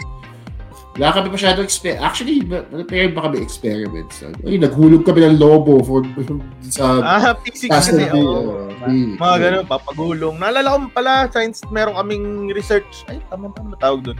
Wala 0.93 1.09
kami 1.09 1.33
masyadong 1.33 1.65
exper 1.65 1.97
Actually, 1.97 2.45
meron 2.45 3.17
ba 3.17 3.25
kami 3.25 3.41
experiments? 3.41 4.21
Ay, 4.45 4.61
naghulog 4.61 5.09
kami 5.09 5.25
ng 5.25 5.41
lobo 5.41 5.81
for, 5.81 6.05
sa 6.69 7.01
Ah, 7.01 7.33
physics 7.41 7.73
kasi. 7.73 7.97
ng 7.97 8.13
oo. 8.13 8.69
uh, 8.69 9.17
Mga 9.17 9.37
ganun, 9.41 9.65
papagulong. 9.65 10.37
Naalala 10.37 10.77
ko 10.77 10.93
pala, 10.93 11.33
science, 11.33 11.65
meron 11.73 11.97
kaming 11.97 12.53
research. 12.53 13.09
Ay, 13.09 13.25
tama-tama 13.27 13.73
tawag 13.81 14.05
doon. 14.05 14.19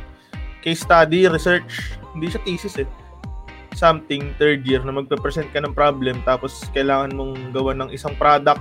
Case 0.65 0.81
study, 0.81 1.29
research. 1.29 1.69
Hindi 2.17 2.33
siya 2.33 2.41
thesis 2.41 2.81
eh. 2.81 2.89
Something, 3.73 4.33
third 4.37 4.65
year, 4.65 4.81
na 4.81 4.93
magpe-present 4.93 5.49
ka 5.51 5.61
ng 5.61 5.73
problem, 5.73 6.21
tapos 6.23 6.65
kailangan 6.73 7.13
mong 7.13 7.53
gawa 7.53 7.73
ng 7.75 7.91
isang 7.91 8.17
product. 8.17 8.61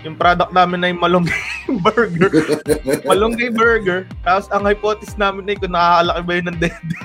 Yung 0.00 0.16
product 0.16 0.48
namin 0.50 0.80
ay 0.82 0.92
malunggay 0.92 1.36
burger. 1.84 2.32
malunggay 3.08 3.48
burger. 3.48 4.04
Tapos 4.24 4.48
ang 4.48 4.64
hypothesis 4.64 5.14
namin 5.14 5.44
ay 5.46 5.56
kung 5.56 5.72
nakakalaki 5.72 6.20
ba 6.20 6.32
yun 6.34 6.46
ng 6.48 6.58
dede. 6.58 6.96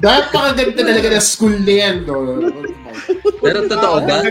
Napakaganda 0.00 0.80
talaga 0.80 1.08
ng 1.12 1.24
school 1.24 1.56
na 1.60 1.72
yan, 1.72 2.08
no? 2.08 2.40
Pero 3.44 3.68
totoo 3.68 4.00
ba? 4.08 4.24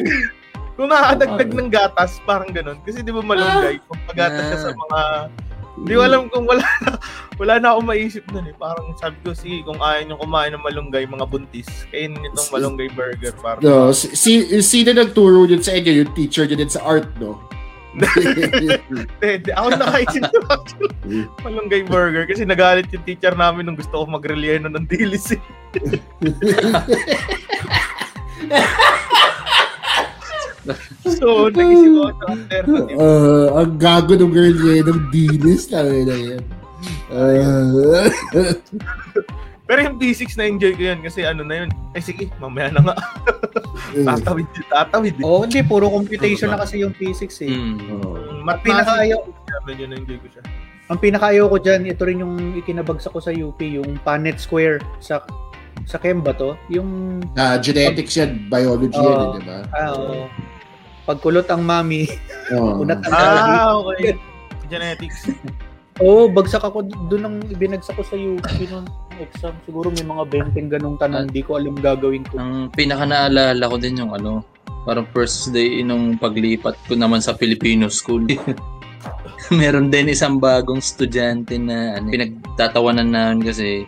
Kung 0.79 0.89
nakakadagdag 0.89 1.51
ng 1.53 1.69
gatas, 1.69 2.17
parang 2.25 2.49
ganun. 2.49 2.79
Kasi 2.87 3.03
di 3.05 3.11
ba 3.13 3.21
malunggay, 3.21 3.77
kung 3.85 4.01
pagatas 4.09 4.45
ka 4.49 4.57
sa 4.57 4.71
mga... 4.73 4.99
Di 5.79 5.95
ko 5.95 6.01
alam 6.03 6.27
kung 6.27 6.43
wala 6.43 6.65
na, 6.83 6.91
wala 7.39 7.53
na 7.61 7.67
akong 7.71 7.87
maisip 7.87 8.23
nun 8.33 8.49
eh. 8.49 8.55
Parang 8.57 8.91
sabi 8.99 9.15
ko, 9.23 9.31
sige, 9.31 9.63
kung 9.63 9.79
ayaw 9.79 10.03
nyo 10.09 10.15
kumain 10.19 10.51
ng 10.51 10.63
malunggay, 10.65 11.07
mga 11.07 11.23
buntis, 11.29 11.69
kainin 11.93 12.19
itong 12.31 12.51
malunggay 12.51 12.89
burger. 12.97 13.31
Parang, 13.39 13.61
No, 13.63 13.93
si, 13.95 14.11
si, 14.17 14.43
sino 14.59 14.91
nagturo 14.91 15.47
din 15.47 15.63
sa 15.63 15.77
inyo? 15.77 16.03
Yung 16.03 16.11
teacher 16.17 16.49
din 16.49 16.67
sa 16.67 16.83
art, 16.83 17.07
no? 17.21 17.39
Hindi, 17.93 19.49
ako 19.49 19.67
ng 19.73 19.81
actually, 19.81 20.29
malunggay 21.41 21.81
burger 21.89 22.29
kasi 22.29 22.45
nagalit 22.45 22.85
yung 22.93 23.01
teacher 23.01 23.33
namin 23.33 23.65
nung 23.65 23.77
gusto 23.77 24.05
ko 24.05 24.05
mag-relleno 24.05 24.69
ng 24.69 24.85
dilis 24.85 25.33
eh. 25.35 25.41
so, 31.17 31.49
nag-isip 31.49 31.91
ako 31.97 32.11
sa 32.13 32.25
alternative. 32.29 32.97
uh, 32.97 33.45
ang 33.57 33.73
gago 33.81 34.13
ng 34.13 34.31
girl 34.33 34.53
niya 34.53 34.85
ng 34.85 35.01
dilis 35.09 35.65
na 35.73 35.81
na. 35.81 36.37
Uh, 37.09 38.05
Pero 39.69 39.85
yung 39.85 40.01
physics 40.01 40.33
na 40.33 40.49
enjoy 40.49 40.73
ko 40.73 40.81
yun 40.83 40.99
kasi 40.99 41.21
ano 41.21 41.45
na 41.45 41.61
yun. 41.61 41.69
Ay 41.93 42.01
sige, 42.01 42.25
mamaya 42.41 42.73
na 42.73 42.81
nga. 42.81 42.95
tatawid 43.93 44.49
din, 44.49 44.65
tatawid 44.65 45.13
din. 45.13 45.23
Oo, 45.23 45.45
hindi. 45.45 45.61
Puro 45.61 45.87
computation 45.87 46.49
na 46.49 46.57
kasi 46.57 46.81
yung 46.81 46.91
physics 46.91 47.37
eh. 47.39 47.53
Hmm. 47.53 47.77
oh. 47.95 48.17
Mathematics. 48.41 48.65
Pinakaayaw, 48.65 49.19
Medyo 49.61 49.85
na-enjoy 49.85 50.17
ko 50.17 50.27
siya. 50.33 50.41
ang 50.89 50.97
pinakaayaw 50.97 51.45
ko 51.45 51.57
dyan, 51.61 51.81
ito 51.85 52.01
rin 52.01 52.17
yung 52.17 52.35
ikinabagsak 52.57 53.13
ko 53.13 53.21
sa 53.21 53.29
UP, 53.29 53.61
yung 53.61 54.01
Punnett 54.01 54.41
Square 54.41 54.81
sa 54.97 55.21
sa 55.85 55.95
Chem 55.95 56.19
ba 56.19 56.33
to? 56.33 56.57
Yung, 56.67 57.21
Ah, 57.37 57.55
genetics 57.55 58.17
yan, 58.17 58.49
biology 58.49 58.97
yan, 58.97 59.05
Oo. 59.05 59.21
eh, 59.31 59.37
di 59.37 59.41
ba? 59.45 59.57
ah, 59.69 59.89
oo. 59.93 60.25
pagkulot 61.05 61.45
ang 61.45 61.61
mami, 61.61 62.09
Oo. 62.51 62.81
unat 62.81 62.99
ang 62.99 63.13
daddy. 63.13 63.53
Ah, 63.55 63.73
okay. 63.75 64.13
Genetics. 64.65 65.29
Oo, 66.01 66.25
bagsak 66.25 66.63
ako 66.63 66.81
doon 67.07 67.23
ang 67.23 67.35
binagsak 67.53 67.93
ko 67.93 68.01
sa 68.01 68.15
UP 68.15 68.41
nung 68.65 68.85
exam. 69.21 69.53
Siguro 69.67 69.91
may 69.91 70.03
mga 70.03 70.23
20 70.55 70.73
ganong 70.73 70.97
tanong, 70.97 71.29
di 71.29 71.43
ko 71.43 71.59
alam 71.59 71.75
gagawin 71.77 72.25
ko. 72.27 72.39
Ang 72.39 72.71
pinaka 72.71 73.05
naalala 73.05 73.63
ko 73.69 73.75
din 73.75 73.99
yung 73.99 74.11
ano, 74.15 74.43
parang 74.87 75.05
first 75.11 75.51
day 75.51 75.83
nung 75.83 76.15
paglipat 76.15 76.75
ko 76.87 76.95
naman 76.95 77.19
sa 77.19 77.35
Filipino 77.35 77.91
school. 77.91 78.25
Meron 79.59 79.89
din 79.89 80.11
isang 80.11 80.37
bagong 80.37 80.79
estudyante 80.79 81.55
na 81.59 81.99
ano, 81.99 82.11
pinagtatawanan 82.11 83.09
namin 83.09 83.45
kasi 83.45 83.87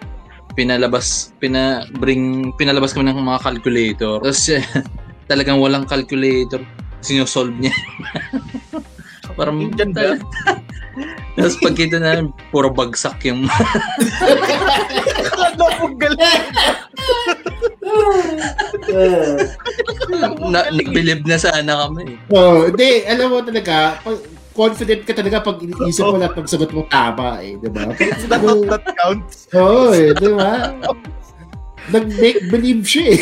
pinalabas, 0.53 1.31
pina, 1.39 1.87
bring, 1.99 2.51
pinalabas 2.59 2.91
kami 2.91 3.11
ng 3.11 3.23
mga 3.23 3.41
calculator. 3.43 4.17
Tapos 4.19 4.51
talagang 5.31 5.59
walang 5.59 5.87
calculator. 5.87 6.59
Sinosolve 7.01 7.55
niya. 7.57 7.73
parang 9.37 9.57
Indian 9.63 9.95
ba? 9.95 10.19
Tapos 11.33 11.55
pagkita 11.57 11.97
namin, 11.97 12.35
puro 12.51 12.67
bagsak 12.67 13.23
yung 13.23 13.47
Ano 15.31 15.65
kong 15.79 15.97
galing? 15.97 16.43
na, 20.51 20.67
nag-believe 20.69 21.23
na 21.23 21.37
sana 21.39 21.87
kami. 21.87 22.19
Oh, 22.29 22.67
hindi, 22.67 23.07
alam 23.07 23.31
mo 23.31 23.39
talaga, 23.41 23.99
pag- 24.03 24.25
confident 24.51 25.07
ka 25.07 25.15
talaga 25.15 25.39
pag 25.39 25.63
iniisip 25.63 26.03
mo 26.03 26.19
lahat 26.19 26.35
ng 26.35 26.51
sagot 26.51 26.71
mo 26.75 26.83
tama 26.91 27.39
eh, 27.39 27.55
di 27.55 27.71
ba? 27.71 27.87
That, 28.27 28.43
that 28.67 28.83
counts. 28.99 29.47
Oo, 29.55 29.95
eh, 29.95 30.11
di 30.11 30.27
ba? 30.27 30.75
Nag-make 31.87 32.51
believe 32.51 32.83
siya 32.83 33.15
eh. 33.15 33.19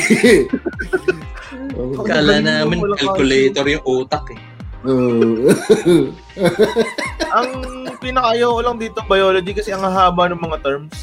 Oo. 1.77 2.01
Kala 2.01 2.41
namin 2.41 2.81
calculator 2.97 3.65
yung 3.69 3.85
utak 3.85 4.25
eh. 4.33 4.39
Oo. 4.87 5.51
Ang 7.35 7.49
pinakayaw 7.99 8.49
ko 8.55 8.61
lang 8.63 8.77
dito 8.79 8.99
biology 9.05 9.51
kasi 9.51 9.75
ang 9.75 9.83
haba 9.83 10.31
ng 10.31 10.39
mga 10.39 10.57
terms. 10.63 10.95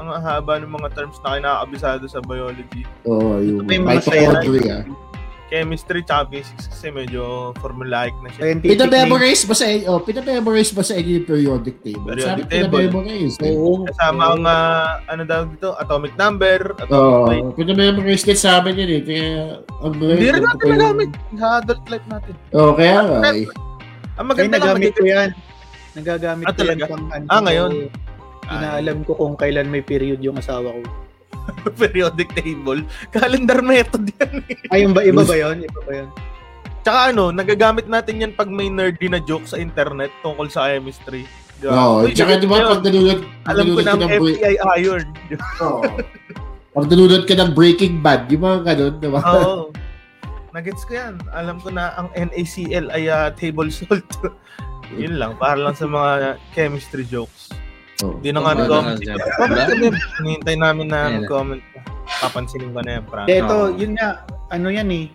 Ang 0.00 0.08
haba 0.08 0.56
ng 0.56 0.72
mga 0.72 0.88
terms 0.96 1.20
na 1.20 1.36
kinakabisado 1.36 2.04
sa 2.08 2.24
biology. 2.24 2.88
Oo, 3.04 3.36
yung 3.44 3.68
May 3.68 3.76
mga 3.76 4.00
mitochondria. 4.00 4.76
Chemistry 5.50 6.00
tsaka 6.00 6.30
physics 6.30 6.64
kasi 6.64 6.88
medyo 6.88 7.50
formulaic 7.58 8.14
na 8.22 8.30
siya. 8.30 8.54
Pinamemorize 8.56 9.42
ba 9.44 9.52
sa 9.52 9.66
inyo? 9.66 9.84
Oh, 9.84 9.98
pinamemorize 9.98 10.70
ba 10.70 10.80
sa 10.80 10.94
inyo 10.94 11.10
yung 11.12 11.26
periodic 11.26 11.76
table? 11.82 12.06
Periodic 12.08 12.24
Sabi 12.40 12.42
table. 12.48 12.70
pinamemorize. 12.86 13.36
Eh. 13.36 13.50
Oo. 13.50 13.82
Kasama 13.84 14.22
ang, 14.30 14.42
ah, 14.44 15.02
ano 15.04 15.22
daw 15.24 15.44
dito, 15.44 15.74
atomic 15.74 16.14
number, 16.14 16.78
atomic 16.78 16.94
Oo, 16.94 17.26
weight. 17.26 17.44
pinamemorize 17.58 18.22
din 18.22 18.38
sa 18.38 18.62
amin 18.62 18.78
yun 18.78 18.90
eh. 18.90 19.02
Kaya, 19.02 19.28
ang 19.82 19.92
Hindi 19.92 20.28
rin 20.30 20.40
natin 20.40 20.66
nagamit 20.70 21.10
sa 21.34 21.46
adult 21.58 21.84
life 21.84 22.06
natin. 22.06 22.34
Oo, 22.54 22.72
kaya 22.72 22.96
nga 23.02 23.30
eh. 23.34 23.46
Ang 24.16 24.26
maganda 24.26 24.54
lang, 24.54 24.62
nagamit 24.78 24.92
ko 24.92 25.02
magiging- 25.02 25.10
yan. 25.10 25.30
Nagagamit 25.90 26.44
Ah, 26.46 26.54
ko 26.54 26.62
yan 26.62 26.78
ano. 26.78 26.94
Ah, 27.26 27.40
ngayon? 27.42 27.72
Inaalam 28.50 28.98
ko 29.02 29.14
kung 29.14 29.34
kailan 29.34 29.66
may 29.66 29.80
period 29.80 30.18
yung 30.20 30.34
asawa 30.34 30.70
ko. 30.70 30.80
periodic 31.80 32.30
table. 32.34 32.80
Calendar 33.10 33.60
method 33.60 34.08
yan. 34.16 34.44
eh. 34.46 34.72
Ay, 34.72 34.78
yung 34.84 34.92
ba, 34.94 35.02
iba 35.02 35.22
ba 35.22 35.36
yun? 35.36 35.64
Iba 35.64 35.80
ba 35.84 35.92
yun? 35.92 36.08
Tsaka 36.80 37.12
ano, 37.12 37.28
nagagamit 37.28 37.84
natin 37.86 38.24
yan 38.24 38.32
pag 38.32 38.48
may 38.48 38.72
nerdy 38.72 39.12
na 39.12 39.20
joke 39.20 39.44
sa 39.44 39.60
internet 39.60 40.08
tungkol 40.24 40.48
sa 40.48 40.72
chemistry. 40.72 41.28
Di 41.60 41.68
ba? 41.68 41.76
Oo, 41.76 42.08
Uy, 42.08 42.16
tsaka 42.16 42.40
di 42.40 42.48
ba 42.48 42.56
yun. 42.56 42.68
pag 42.72 42.82
nalulod, 42.88 43.20
Alam 43.44 43.64
ko 43.76 43.80
ng 43.84 44.00
FBI 44.08 44.54
iron. 44.80 45.04
Oo. 45.60 45.82
pag 46.72 46.86
nalulod 46.88 47.28
ka 47.28 47.34
ng 47.36 47.52
Breaking 47.52 48.00
Bad, 48.00 48.32
yung 48.32 48.42
mga 48.48 48.58
ganun, 48.72 48.94
di 48.96 49.08
ba? 49.12 49.20
Oo. 49.20 49.68
Nagets 50.56 50.82
ko 50.82 50.98
yan. 50.98 51.20
Alam 51.30 51.62
ko 51.62 51.70
na 51.70 51.94
ang 51.94 52.08
NaCl 52.10 52.90
ay 52.90 53.06
ah, 53.06 53.30
table 53.30 53.70
salt. 53.70 54.02
Yun 54.98 55.20
lang, 55.22 55.38
para 55.38 55.54
lang 55.54 55.76
sa 55.78 55.86
mga 55.86 56.40
chemistry 56.50 57.06
jokes. 57.06 57.54
Hindi 58.00 58.30
na 58.32 58.40
nga 58.40 58.52
nag-comment. 58.56 58.98
Hinihintay 60.20 60.56
namin 60.56 60.86
na 60.88 61.20
mag-comment. 61.20 61.62
Papansinin 62.20 62.72
ko 62.72 62.80
na 62.82 62.98
yan, 62.98 63.04
Frank. 63.06 63.26
Ito, 63.28 63.56
yun 63.76 63.92
nga, 63.96 64.24
ano 64.50 64.68
yan 64.72 64.88
eh. 64.90 65.06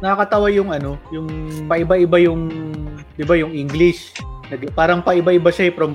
Nakakatawa 0.00 0.48
yung 0.52 0.72
ano, 0.72 0.96
yung 1.12 1.28
paiba-iba 1.68 2.16
yung, 2.20 2.48
di 3.14 3.24
ba, 3.24 3.36
yung 3.36 3.52
English. 3.52 4.16
Parang 4.72 5.04
paiba-iba 5.04 5.48
siya 5.52 5.70
eh, 5.70 5.74
from 5.74 5.94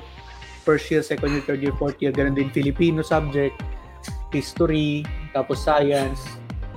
first 0.65 0.89
year, 0.89 1.05
second 1.05 1.29
year, 1.33 1.43
third 1.45 1.61
year, 1.61 1.75
fourth 1.77 1.97
year, 2.01 2.09
ganun 2.09 2.33
din 2.33 2.49
Filipino 2.49 3.05
subject, 3.05 3.53
history, 4.33 5.05
tapos 5.33 5.61
science. 5.61 6.25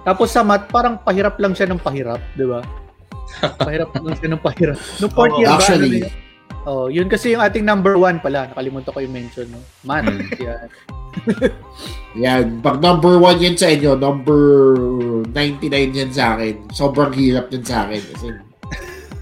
Tapos 0.04 0.32
sa 0.32 0.44
math, 0.44 0.68
parang 0.68 1.00
pahirap 1.00 1.40
lang 1.40 1.56
siya 1.56 1.68
ng 1.72 1.80
pahirap, 1.80 2.20
di 2.36 2.44
ba? 2.44 2.60
Pahirap 3.60 3.92
lang 3.92 4.16
siya 4.16 4.28
ng 4.32 4.40
pahirap. 4.40 4.78
No 5.04 5.06
fourth 5.12 5.36
year 5.36 5.52
ba? 5.52 5.60
Actually. 5.60 6.00
Ano 6.00 6.08
yun? 6.08 6.27
Oh, 6.66 6.90
yun 6.90 7.06
kasi 7.06 7.32
yung 7.32 7.42
ating 7.44 7.62
number 7.62 7.94
one 7.96 8.18
pala. 8.18 8.50
Nakalimutan 8.50 8.90
ko 8.90 8.98
yung 9.00 9.14
mention, 9.14 9.46
no? 9.52 9.62
Math. 9.86 10.08
Hmm. 10.08 10.20
Yan. 10.46 10.68
Yan, 12.18 12.44
pag 12.62 12.78
number 12.78 13.18
one 13.18 13.38
yan 13.42 13.58
sa 13.58 13.68
inyo, 13.70 13.98
number 13.98 14.38
99 15.34 15.98
yan 15.98 16.10
sa 16.14 16.36
akin. 16.36 16.54
Sobrang 16.70 17.10
hirap 17.10 17.50
yan 17.50 17.64
sa 17.64 17.86
akin. 17.88 18.02
Kasi 18.14 18.26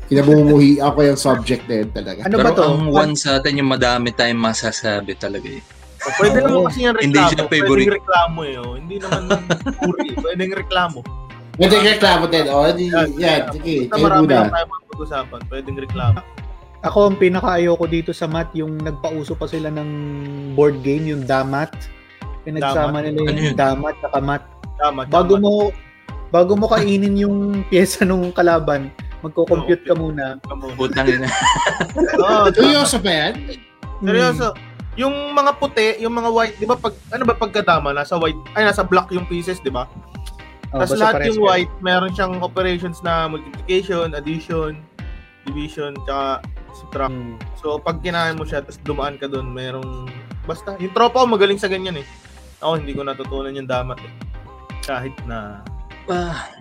kinamumuhi 0.06 0.78
ako 0.78 0.98
yung 1.02 1.18
subject 1.18 1.64
na 1.66 1.82
yun 1.82 1.90
talaga. 1.90 2.18
Ano 2.26 2.36
Pero 2.36 2.46
ba 2.46 2.58
to? 2.58 2.62
ang 2.62 2.82
one 2.92 3.14
sa 3.18 3.40
atin, 3.40 3.58
yung 3.58 3.70
madami 3.70 4.12
tayong 4.12 4.38
masasabi 4.38 5.16
talaga 5.18 5.48
eh. 5.50 5.62
O, 6.06 6.12
Pwede 6.20 6.38
naman 6.44 6.68
kasi 6.70 6.78
yung 6.84 6.94
reklamo. 6.94 7.06
Hindi 7.06 7.20
siya 7.26 7.44
favorite. 7.48 7.86
Pwedeng 7.86 7.96
reklamo 7.98 8.38
eh. 8.44 8.54
oh. 8.60 8.72
Hindi 8.76 8.96
naman 9.02 9.22
puri. 9.80 10.06
Pwedeng 10.26 10.52
reklamo. 10.54 10.98
Pwede 11.56 11.74
reklamo 11.80 12.24
din. 12.28 12.46
O, 12.52 12.56
di, 12.70 12.84
yan, 13.16 13.40
sige, 13.56 13.74
kayo 13.88 14.02
marami 14.04 14.28
lang 14.28 14.46
muna. 14.46 14.54
tayo 14.54 14.66
mapag-usapan. 14.68 15.40
Pwedeng 15.48 15.78
reklamo. 15.80 16.18
Ako, 16.84 17.08
ang 17.08 17.16
pinaka-ayoko 17.16 17.84
dito 17.88 18.10
sa 18.12 18.28
math, 18.28 18.52
yung 18.52 18.76
nagpauso 18.76 19.32
pa 19.32 19.48
sila 19.48 19.72
ng 19.72 19.88
board 20.52 20.84
game, 20.84 21.08
yung 21.08 21.24
Damat. 21.24 21.72
Pinagsama 22.44 23.00
Damat? 23.00 23.02
nila 23.08 23.20
Ano 23.24 23.38
yung 23.40 23.50
yun? 23.52 23.56
Damat 23.56 23.96
at 24.04 24.22
Mat. 24.22 24.42
Tama. 24.76 25.00
Bago 25.08 25.40
tama. 25.40 25.44
mo 25.44 25.52
bago 26.28 26.52
mo 26.52 26.66
kainin 26.68 27.16
yung 27.16 27.36
pyesa 27.72 28.04
nung 28.04 28.28
kalaban, 28.30 28.92
magko-compute 29.24 29.88
ka 29.88 29.96
muna. 29.96 30.36
Putang 30.76 31.08
ina. 31.08 31.26
Oo, 32.20 32.52
tama. 32.52 32.54
Seryoso 32.54 33.00
ba 33.00 33.10
yan? 33.10 33.34
Seryoso. 34.04 34.52
Yung 34.96 35.12
mga 35.36 35.50
puti, 35.60 36.00
yung 36.00 36.16
mga 36.16 36.28
white, 36.32 36.56
di 36.56 36.64
ba 36.64 36.76
pag, 36.76 36.96
ano 37.12 37.22
ba 37.28 37.36
pagkadama, 37.36 37.92
nasa 37.92 38.16
white, 38.16 38.36
ay 38.56 38.64
nasa 38.64 38.80
black 38.80 39.12
yung 39.12 39.28
pieces, 39.28 39.60
di 39.60 39.68
ba? 39.68 39.84
Oh, 40.72 40.80
Tapos 40.80 40.96
lahat 40.96 41.28
yung 41.28 41.40
white, 41.44 41.72
meron 41.84 42.12
siyang 42.16 42.40
operations 42.40 43.04
na 43.04 43.28
multiplication, 43.28 44.16
addition, 44.16 44.80
division, 45.44 45.92
tsaka 46.08 46.40
subtract. 46.76 47.16
Hmm. 47.16 47.40
So, 47.58 47.80
pag 47.80 48.04
kinain 48.04 48.36
mo 48.36 48.44
siya, 48.44 48.60
tapos 48.60 48.80
dumaan 48.84 49.16
ka 49.16 49.26
doon, 49.26 49.48
merong, 49.48 50.06
basta, 50.44 50.76
yung 50.76 50.92
tropa 50.92 51.24
ko 51.24 51.26
magaling 51.26 51.56
sa 51.56 51.72
ganyan 51.72 52.04
eh. 52.04 52.06
Ako, 52.60 52.80
hindi 52.80 52.92
ko 52.92 53.02
natutunan 53.04 53.56
yung 53.56 53.68
damat 53.68 53.98
eh. 54.04 54.12
Kahit 54.84 55.16
na, 55.24 55.64
Ah, 56.06 56.54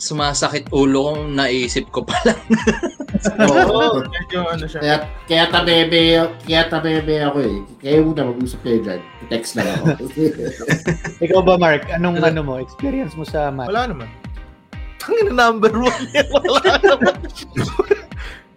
sumasakit 0.00 0.72
ulo 0.72 1.12
ko, 1.12 1.12
naisip 1.28 1.84
ko 1.92 2.00
pa 2.00 2.16
lang. 2.24 2.40
oo, 3.44 4.00
medyo 4.08 4.48
ano 4.48 4.64
siya. 4.64 4.80
Kaya, 4.80 4.96
kaya 5.28 5.44
tabebe, 5.52 6.00
kaya 6.48 6.62
tabebe 6.72 7.14
ako 7.20 7.38
eh. 7.44 7.56
Kaya 7.80 8.00
muna 8.00 8.32
mag-usap 8.32 8.60
kayo 8.64 8.78
dyan. 8.80 9.00
Text 9.28 9.60
lang 9.60 9.68
ako. 9.68 10.08
Ikaw 11.28 11.40
ba, 11.44 11.54
Mark? 11.60 11.84
Anong 11.92 12.24
ano 12.24 12.40
mo, 12.40 12.54
experience 12.56 13.12
mo 13.14 13.28
sa 13.28 13.52
math? 13.52 13.68
Wala 13.68 13.92
naman. 13.92 14.08
Tangin 14.96 15.28
na 15.28 15.52
number 15.52 15.72
one 15.76 16.04
yan. 16.16 16.26
Wala 16.56 16.72
naman. 16.80 17.16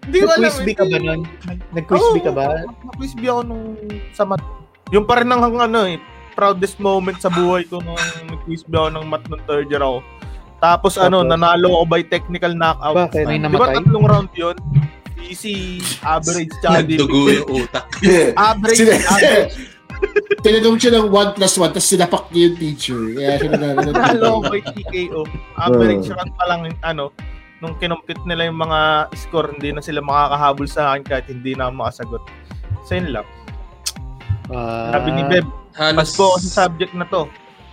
Hindi 0.08 0.18
ko 0.18 0.30
alam. 0.30 0.42
Nag-quiz 0.42 0.74
ka 0.74 0.86
ba 0.86 0.98
nun? 0.98 1.22
Nag- 1.44 1.66
Nag-quiz 1.74 2.06
bee 2.10 2.24
ka 2.24 2.32
ba? 2.32 2.44
Nag-quiz 2.64 3.12
ako 3.14 3.42
nung 3.44 3.64
sa 4.12 4.24
mat. 4.24 4.42
Yung 4.90 5.04
pa 5.04 5.20
rin 5.20 5.28
ang 5.28 5.44
ano 5.44 5.80
eh, 5.84 6.00
proudest 6.32 6.80
moment 6.80 7.18
sa 7.18 7.28
buhay 7.28 7.68
ko 7.68 7.84
nung 7.84 8.00
nag-quiz 8.26 8.64
ako 8.64 8.88
ng 8.90 9.06
mat 9.06 9.24
nung 9.28 9.44
third 9.44 9.68
year 9.68 9.82
ako. 9.82 10.00
Tapos 10.58 10.96
ano, 10.96 11.22
nanalo 11.22 11.70
ako 11.76 11.86
by 11.86 12.02
technical 12.04 12.50
knockout. 12.52 12.96
Bakit? 13.06 13.26
May 13.26 13.38
Di 13.38 13.46
ba 13.46 13.50
namatay? 13.68 13.76
tatlong 13.78 14.06
round 14.06 14.32
yun? 14.34 14.56
Easy, 15.20 15.84
average, 16.02 16.50
tsaka 16.62 16.82
Nagdugo 16.82 17.28
yung 17.28 17.50
utak. 17.60 17.84
Average, 18.48 18.80
average. 19.04 19.56
Tinanong 20.46 20.78
siya 20.78 20.94
ng 20.96 21.10
1 21.10 21.36
plus 21.36 21.54
1, 21.58 21.74
tapos 21.74 21.90
sinapak 21.90 22.24
niya 22.30 22.42
yung 22.48 22.58
teacher. 22.58 23.02
Kaya 23.12 23.30
siya 23.36 23.50
nanalo 23.52 23.80
ng 23.82 23.92
Nanalo 23.92 24.24
ako 24.24 24.40
TKO. 24.40 24.48
by 24.48 24.62
TKO. 24.72 25.22
Average 25.58 26.06
Oh. 26.08 26.16
round 26.16 26.32
pa 26.34 26.44
lang, 26.48 26.60
ano, 26.82 27.04
nung 27.58 27.74
kinumpit 27.76 28.22
nila 28.24 28.46
yung 28.46 28.60
mga 28.60 28.80
score, 29.16 29.50
hindi 29.52 29.72
na 29.72 29.82
sila 29.82 30.00
makakahabol 30.00 30.68
sa 30.68 30.94
akin 30.94 31.04
kahit 31.04 31.26
hindi 31.26 31.54
na 31.54 31.70
makasagot. 31.70 32.22
So 32.84 32.94
yun 32.94 33.12
lang. 33.12 33.28
Ah, 34.48 34.94
Sabi 34.94 35.10
ni 35.12 35.24
Beb, 35.26 35.46
Halos, 35.74 36.14
Pasko 36.14 36.24
ako 36.32 36.40
sa 36.42 36.66
subject 36.66 36.94
na 36.94 37.06
to. 37.06 37.26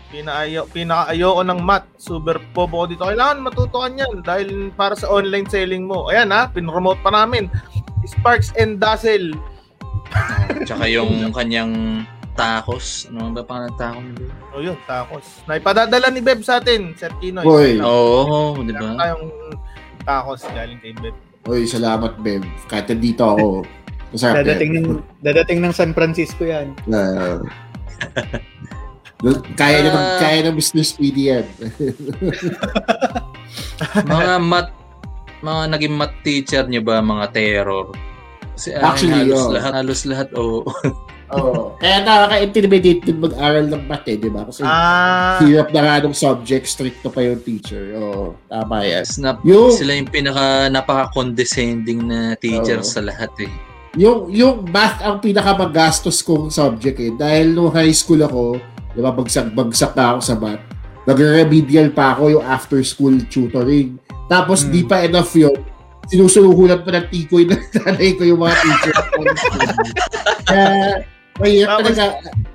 Pinaayo, 0.08 0.66
pinakaayo 0.68 1.28
ko 1.34 1.42
ng 1.42 1.60
math. 1.60 1.86
Super 1.96 2.38
pobo 2.52 2.82
ko 2.82 2.86
dito. 2.86 3.02
Kailangan 3.02 3.42
matutukan 3.42 3.94
yan 3.94 4.22
dahil 4.22 4.70
para 4.70 4.94
sa 4.94 5.06
online 5.06 5.46
selling 5.46 5.84
mo. 5.84 6.06
Ayan 6.08 6.30
ha, 6.30 6.46
pinromote 6.46 7.02
pa 7.02 7.10
namin. 7.10 7.50
Sparks 8.04 8.52
and 8.54 8.78
Dazzle. 8.78 9.32
tsaka 10.62 10.86
yung 10.86 11.32
kanyang 11.32 12.04
tacos. 12.34 13.10
Ano 13.10 13.32
ba 13.32 13.42
pang 13.42 13.66
tacos 13.74 14.04
nila? 14.04 14.32
O 14.50 14.60
yun, 14.60 14.76
tacos. 14.84 15.42
Naipadadala 15.46 16.10
ni 16.10 16.20
Beb 16.20 16.42
sa 16.42 16.58
atin, 16.58 16.94
Sir 16.94 17.10
Kinoy. 17.18 17.78
Oo, 17.80 18.58
di 18.60 18.70
Meron 18.70 18.94
ba? 18.94 19.00
tayong 19.00 19.24
tacos 20.04 20.44
galing 20.52 20.78
kay 20.78 20.92
Beb. 20.94 21.16
Uy, 21.44 21.64
salamat, 21.64 22.20
Bev. 22.20 22.44
Kahit 22.68 22.88
nandito 22.88 23.24
ako. 23.24 23.48
Masarap 24.14 24.40
dadating 24.40 24.72
yan. 24.72 24.84
ng 24.86 24.90
dadating 25.20 25.58
ng 25.60 25.72
San 25.74 25.90
Francisco 25.90 26.46
'yan. 26.46 26.70
Ah. 26.88 27.42
kaya 29.58 29.82
na 29.82 29.90
Ah. 29.90 30.16
kaya 30.22 30.38
na 30.46 30.50
Mr. 30.54 30.80
Speedy 30.80 31.34
yan. 31.34 31.44
mga 34.06 34.34
mat, 34.38 34.70
mga 35.42 35.62
naging 35.68 35.94
mat 35.98 36.12
teacher 36.22 36.64
niyo 36.64 36.80
ba, 36.80 37.02
mga 37.02 37.26
terror? 37.34 37.90
Kasi 38.54 38.70
ah, 38.72 38.94
Actually, 38.94 39.26
halos 39.26 39.40
oo. 39.40 39.50
lahat, 39.50 39.72
halos 39.74 40.00
lahat, 40.06 40.28
oo. 40.38 40.62
Oo. 41.36 41.74
Kaya 41.76 42.00
nakaka-intimidate 42.00 43.00
din 43.02 43.18
mag-aral 43.18 43.66
ng 43.66 43.82
math 43.84 44.06
eh, 44.06 44.16
di 44.16 44.28
ba? 44.28 44.44
Kasi 44.44 44.60
Ah, 44.60 45.36
hirap 45.38 45.68
na 45.68 45.80
nga 45.80 45.96
ng 46.00 46.12
subject, 46.12 46.64
stricto 46.64 47.08
pa 47.08 47.20
yung 47.20 47.40
teacher. 47.40 47.94
Oo, 47.94 48.38
tama 48.46 48.82
yan. 48.82 49.04
Na, 49.18 49.36
Yung, 49.42 49.70
sila 49.70 49.92
yung 49.92 50.06
pinaka 50.06 50.66
napaka-condescending 50.68 52.00
na 52.02 52.18
teacher 52.34 52.78
Oo. 52.78 52.86
sa 52.86 53.00
lahat 53.00 53.30
eh. 53.38 53.50
yung, 53.94 54.26
yung 54.28 54.66
math 54.66 54.98
ang 55.00 55.18
pinakamagastos 55.18 56.18
kong 56.20 56.48
subject 56.48 56.98
eh. 56.98 57.10
Dahil 57.10 57.50
nung 57.50 57.70
high 57.70 57.92
school 57.92 58.18
ako, 58.20 58.58
di 58.90 58.98
ba, 58.98 59.10
bagsak-bagsak 59.10 59.92
na 59.92 60.04
ako 60.10 60.20
sa 60.20 60.34
math. 60.34 60.62
Nag-remedial 61.04 61.90
pa 61.90 62.12
ako 62.12 62.32
yung 62.32 62.44
after-school 62.44 63.22
tutoring. 63.28 63.94
Tapos, 64.24 64.62
Hmm. 64.62 64.72
di 64.72 64.82
pa 64.82 64.98
enough 65.00 65.30
yun. 65.32 65.52
Sinusunuhulan 66.04 66.80
pa 66.80 66.90
ng 66.92 67.06
tikoy 67.06 67.44
ng 67.44 67.60
nanay 67.76 68.12
ko 68.12 68.24
yung 68.24 68.36
mga 68.38 68.56
teacher. 68.56 68.94
Kaya, 70.48 71.00
mahirap 71.40 71.82
Tapos- 71.82 71.86
talaga, 71.96 72.04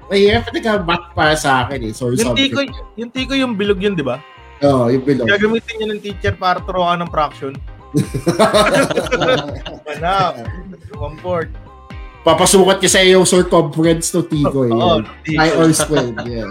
mahirap 0.07 0.41
talaga 0.47 0.71
math 0.83 1.07
para 1.15 1.33
sa 1.35 1.49
akin 1.65 1.79
eh. 1.89 1.93
Sorry, 1.93 2.15
yung 2.19 2.35
tiko, 2.35 2.59
yung 2.95 3.11
tiko 3.11 3.33
yung 3.35 3.53
bilog 3.55 3.79
yun, 3.79 3.95
di 3.95 4.05
ba? 4.05 4.19
Oo, 4.63 4.91
yung 4.91 5.03
bilog. 5.03 5.27
Gagamitin 5.27 5.73
niya 5.79 5.87
ng 5.95 6.01
teacher 6.03 6.33
para 6.35 6.59
turuan 6.63 6.99
ng 6.99 7.11
fraction. 7.11 7.55
Wala. 9.87 10.45
One 10.99 11.17
fourth. 11.23 11.49
Papasukat 12.21 12.83
niya 12.83 12.91
sa 12.91 12.99
iyo 12.99 13.23
yung 13.23 13.27
circumference 13.27 14.11
ng 14.11 14.27
tikoy. 14.27 14.69
Oo. 14.75 15.01
Yeah. 15.25 15.39
Pi 15.39 15.49
or 15.55 15.71
squared. 15.71 16.15
Yeah. 16.27 16.45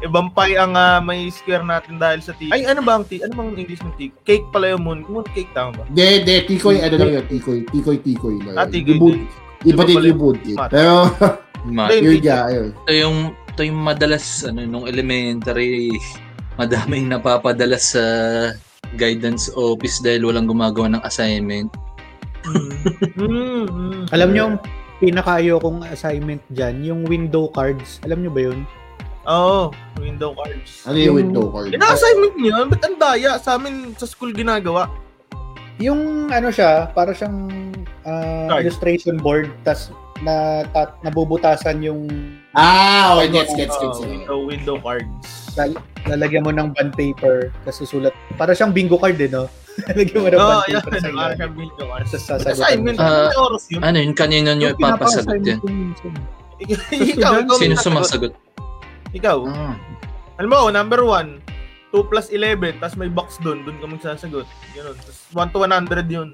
Ibang 0.00 0.32
pie 0.32 0.56
ang 0.56 0.72
ah, 0.72 0.96
may 1.02 1.28
square 1.28 1.60
natin 1.60 2.00
dahil 2.00 2.24
sa 2.24 2.32
tikoy. 2.32 2.56
Ay, 2.56 2.64
ano 2.64 2.80
ba 2.80 2.96
ang 2.96 3.04
tikoy? 3.04 3.28
Ano 3.28 3.34
bang 3.36 3.50
English 3.58 3.82
ng 3.84 3.94
tikoy? 4.00 4.16
Cake 4.24 4.46
pala 4.48 4.72
yung 4.72 4.82
moon. 4.86 4.98
Moon 5.04 5.26
cake 5.34 5.52
tama 5.52 5.76
ba? 5.76 5.84
De, 5.92 6.24
de, 6.24 6.46
tikoy, 6.48 6.80
ano 6.80 6.94
lang 6.96 7.20
yun, 7.20 7.24
tikoy, 7.28 7.58
tikoy, 7.68 7.98
tikoy. 8.00 8.34
Ah, 8.56 8.64
tikoy 8.64 8.96
Yung. 8.96 9.28
Iba 9.64 9.82
din 9.84 10.00
yung 10.00 10.20
mood 10.20 10.38
cake. 10.40 10.56
Mat. 10.56 10.70
Pero, 10.72 11.12
yun 12.00 12.20
nga, 12.24 12.48
ayun. 12.48 12.68
ito 12.72 12.92
yung 12.96 13.18
ito 13.36 13.60
yung 13.66 13.80
madalas 13.84 14.24
ano 14.48 14.64
nung 14.64 14.86
elementary 14.88 15.92
madaming 16.56 17.12
napapadala 17.12 17.76
sa 17.76 18.00
guidance 18.96 19.52
office 19.54 20.00
dahil 20.00 20.28
walang 20.28 20.48
gumagawa 20.48 20.96
ng 20.96 21.02
assignment. 21.04 21.68
Mm, 23.16 23.68
mm. 23.68 24.02
Alam 24.16 24.28
nyo, 24.32 24.40
yung 24.44 24.56
pinaka-ayokong 25.00 25.80
assignment 25.88 26.42
dyan, 26.52 26.84
yung 26.84 27.00
window 27.08 27.48
cards. 27.52 28.00
Alam 28.04 28.24
nyo 28.24 28.30
ba 28.32 28.40
yun? 28.50 28.58
Oo, 29.28 29.70
window 30.00 30.32
cards. 30.36 30.84
Ano 30.88 30.96
yung 30.96 31.16
window 31.20 31.52
card? 31.52 31.72
Ina-assignment 31.72 32.34
niyo 32.40 32.50
yun? 32.56 32.66
Ba't 32.72 32.82
ang 32.84 32.96
daya? 32.98 33.36
Sa 33.36 33.56
amin, 33.60 33.92
sa 33.96 34.08
school 34.08 34.32
ginagawa. 34.32 34.88
Yung 35.80 36.28
ano 36.28 36.48
siya, 36.48 36.92
para 36.92 37.10
siyang 37.10 37.48
Card. 38.04 38.60
illustration 38.60 39.16
board, 39.16 39.48
tas 39.62 39.88
na 40.20 40.60
ta- 40.70 40.92
nabubutasan 41.00 41.80
yung 41.80 42.04
Ah, 42.52 43.16
okay, 43.16 43.32
gets, 43.32 43.52
gets, 43.54 43.72
gets. 43.74 43.98
window, 44.00 44.44
window 44.44 44.76
cards. 44.76 45.08
lal- 45.52 45.80
lalagyan 46.06 46.44
mo 46.44 46.52
ng 46.52 46.70
bond 46.70 46.92
paper, 46.92 47.48
tas 47.64 47.74
susulat. 47.74 48.12
Para 48.36 48.52
siyang 48.52 48.70
bingo 48.70 48.94
card 48.94 49.16
eh, 49.16 49.26
no? 49.26 49.48
lalagyan 49.88 50.20
mo 50.20 50.28
ng 50.28 50.36
Oo, 50.36 50.44
bond 50.44 50.60
oh, 50.60 50.66
yan. 50.66 50.76
paper 50.78 50.92
ilalim. 51.00 51.36
siyang 51.38 51.54
window 51.56 51.84
cards. 51.86 52.10
Tas 52.10 52.22
sasagutan 52.22 52.52
Assignment, 52.54 52.96
may 52.98 53.36
oras 53.38 53.64
yun. 53.66 53.80
Ano 53.80 53.96
yun, 53.96 54.12
kanino 54.12 54.50
nyo 54.52 54.68
Yung 54.68 54.78
ipapasagot 54.78 55.40
yan? 55.40 55.58
ikaw, 57.16 57.32
ikaw. 57.40 57.56
Sino 57.56 57.74
sumasagot? 57.74 58.32
Ikaw. 59.10 59.38
Ah, 59.48 59.74
Alam 60.36 60.50
mo, 60.50 60.60
number 60.70 61.00
one, 61.02 61.40
2 61.90 62.06
plus 62.06 62.26
11, 62.28 62.78
tapos 62.78 62.94
may 62.94 63.10
box 63.10 63.36
doon, 63.40 63.62
doon 63.62 63.78
ka 63.78 63.86
magsasagot. 63.88 64.46
Ganun. 64.72 64.94
Tapos 64.96 65.18
1 65.28 65.50
to 65.50 65.58
100 65.60 66.06
yun. 66.08 66.28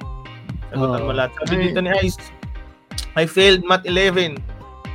Sagutan 0.68 1.00
Oo. 1.00 1.06
mo 1.06 1.12
lahat. 1.12 1.32
Sabi 1.40 1.54
Ay. 1.54 1.62
dito 1.66 1.80
ni 1.80 1.90
Ice, 2.02 2.18
I 3.14 3.24
failed 3.24 3.64
Math 3.64 3.84
11. 3.84 4.36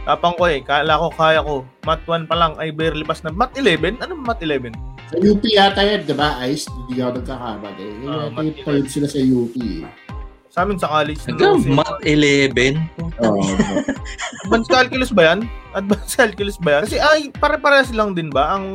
Tapang 0.02 0.34
ko 0.34 0.46
eh, 0.46 0.62
kala 0.62 0.98
ko 0.98 1.10
kaya 1.12 1.42
ko. 1.42 1.66
Math 1.82 2.06
1 2.06 2.26
pa 2.26 2.36
lang, 2.36 2.54
ay 2.58 2.70
barely 2.70 3.02
pass 3.02 3.22
na. 3.22 3.30
Math 3.30 3.54
11? 3.54 3.98
Ano 3.98 4.14
Math 4.16 4.42
11? 4.42 4.74
Sa 5.08 5.18
UP 5.18 5.44
yata 5.44 5.82
yan, 5.82 6.06
di 6.06 6.14
ba, 6.14 6.40
Ice? 6.46 6.70
Hindi 6.70 7.02
ako 7.02 7.20
nagkakamali. 7.20 7.86
Yun 8.00 8.08
Ah, 8.08 8.30
yata 8.30 8.42
yung 8.42 8.58
third 8.62 8.86
sila 8.88 9.08
sa 9.08 9.20
UP. 9.20 9.54
eh. 9.58 9.82
Sa 10.52 10.68
amin 10.68 10.76
sa 10.76 10.92
college. 10.92 11.24
hanggang 11.24 11.64
math 11.72 12.04
11. 12.04 12.76
Oo. 13.24 13.40
Advanced 14.44 14.68
calculus 14.68 15.12
ba 15.16 15.32
yan? 15.32 15.40
Advanced 15.72 16.16
calculus 16.20 16.58
ba 16.60 16.70
yan? 16.76 16.82
Kasi 16.84 16.98
ay, 17.00 17.32
pare-parehas 17.32 17.96
lang 17.96 18.12
din 18.12 18.28
ba? 18.28 18.60
Ang 18.60 18.66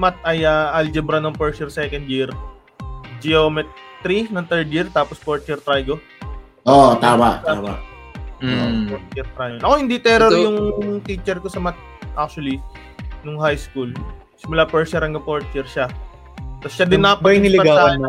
math 0.00 0.16
ay 0.24 0.48
ah, 0.48 0.72
algebra 0.72 1.20
ng 1.20 1.36
first 1.36 1.60
year, 1.60 1.68
second 1.68 2.08
year. 2.08 2.32
Geometry 3.20 4.24
ng 4.32 4.44
third 4.48 4.72
year, 4.72 4.88
tapos 4.88 5.20
fourth 5.20 5.44
year 5.44 5.60
trigo. 5.60 6.00
Oo, 6.64 6.96
tama, 6.96 7.44
tama. 7.44 7.76
Mm. 8.40 8.88
Fourth 8.88 9.08
year 9.12 9.28
trigo. 9.36 9.60
Ako 9.68 9.74
hindi 9.76 10.00
terror 10.00 10.32
Ito- 10.32 10.40
yung 10.40 10.56
teacher 11.04 11.36
ko 11.44 11.52
sa 11.52 11.60
math 11.60 11.78
actually 12.16 12.56
nung 13.20 13.36
high 13.36 13.60
school. 13.60 13.92
Simula 14.40 14.64
first 14.64 14.96
year 14.96 15.04
hanggang 15.04 15.22
fourth 15.28 15.46
year 15.52 15.68
siya. 15.68 15.92
Tapos 16.64 16.72
siya 16.72 16.88
din 16.88 17.04
yung 17.04 17.44
niligawan 17.44 18.00
mo? 18.00 18.08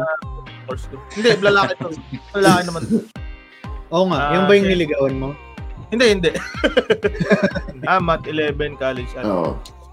Course 0.63 0.85
ko. 0.87 0.95
Hindi, 1.13 1.29
lalaki 1.43 1.73
to. 1.77 1.87
Lalaki 2.33 2.61
naman. 2.67 2.81
Oo 3.91 4.05
nga, 4.09 4.17
Ah, 4.17 4.31
yung 4.33 4.45
ba 4.47 4.53
yung 4.55 4.67
siya. 4.67 4.73
niligawan 4.73 5.15
mo? 5.15 5.29
Hindi, 5.93 6.05
hindi. 6.09 6.31
ah, 7.89 8.01
math 8.01 8.25
11 8.25 8.79
college. 8.79 9.11
Ano? 9.19 9.27
Oo. 9.29 9.51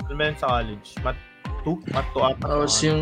Ano 0.09 0.35
sa 0.39 0.47
college? 0.63 0.89
Math 1.05 1.21
2? 1.67 1.93
Math 1.93 2.11
2 2.17 2.25
ata. 2.25 2.45
Tapos 2.49 2.75
yung 2.81 3.01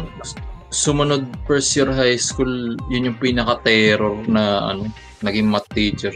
sumunod 0.69 1.24
first 1.47 1.73
year 1.73 1.89
high 1.89 2.19
school, 2.19 2.74
yun 2.90 3.09
yung 3.09 3.19
pinaka-terror 3.20 4.27
na 4.27 4.74
ano, 4.74 4.90
naging 5.23 5.47
math 5.47 5.69
teacher. 5.70 6.12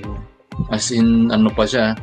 As 0.69 0.91
in, 0.91 1.31
ano 1.31 1.49
pa 1.49 1.65
siya, 1.65 1.95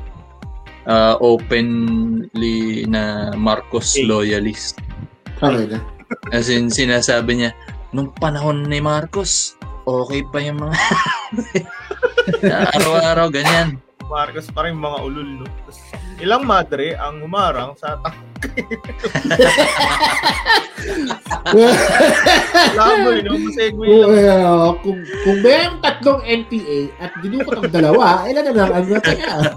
ah, 0.85 1.19
openly 1.19 2.85
na 2.87 3.33
Marcos 3.35 3.93
Okay. 3.93 4.05
loyalist. 4.05 4.79
Okay 5.37 5.67
na. 5.69 5.79
As 6.33 6.49
in, 6.49 6.73
sinasabi 6.73 7.37
niya, 7.37 7.51
nung 7.91 8.13
panahon 8.17 8.65
ni 8.69 8.79
Marcos, 8.81 9.57
okay 9.85 10.21
pa 10.29 10.37
yung 10.41 10.61
mga... 10.61 10.75
Araw-araw, 12.77 13.33
ganyan. 13.33 13.81
Marcos 14.09 14.49
pa 14.49 14.65
rin 14.65 14.77
mga 14.77 14.97
ulul, 15.05 15.29
no? 15.41 15.45
Tapos, 15.45 15.77
ilang 16.17 16.43
madre 16.45 16.97
ang 16.97 17.21
humarang 17.21 17.77
sa 17.77 17.97
tak... 18.01 18.17
Laboy, 22.73 23.21
no? 23.25 23.37
Masegue 23.37 23.85
lang. 23.85 24.09
Well, 24.09 24.81
kung, 24.81 24.99
kung 25.25 25.37
mayroong 25.45 25.77
tatlong 25.85 26.21
NPA 26.25 26.79
at 26.97 27.11
dinukot 27.21 27.61
ang 27.61 27.73
dalawa, 27.73 28.25
ilan 28.25 28.43
na 28.49 28.53
lang 28.53 28.69
ang 28.73 28.85
nataya? 28.93 29.29
Ah, 29.29 29.53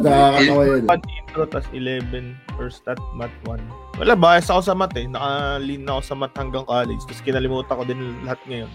Nakakatawa 0.00 0.62
yun. 0.64 0.84
One 0.86 1.02
intro, 1.30 1.46
tas 1.46 1.62
11 1.70 2.34
first 2.58 2.82
stat, 2.82 2.98
math 3.14 3.30
1. 3.46 3.62
Wala, 4.02 4.18
bias 4.18 4.50
ako 4.50 4.60
sa 4.66 4.74
math 4.74 4.98
eh. 4.98 5.06
Naka-lean 5.06 5.86
na 5.86 5.94
ako 5.94 6.02
sa 6.02 6.14
math 6.18 6.34
hanggang 6.34 6.66
college. 6.66 6.98
Tapos 7.06 7.22
kinalimutan 7.22 7.78
ko 7.78 7.84
din 7.86 8.18
lahat 8.26 8.42
ngayon. 8.50 8.70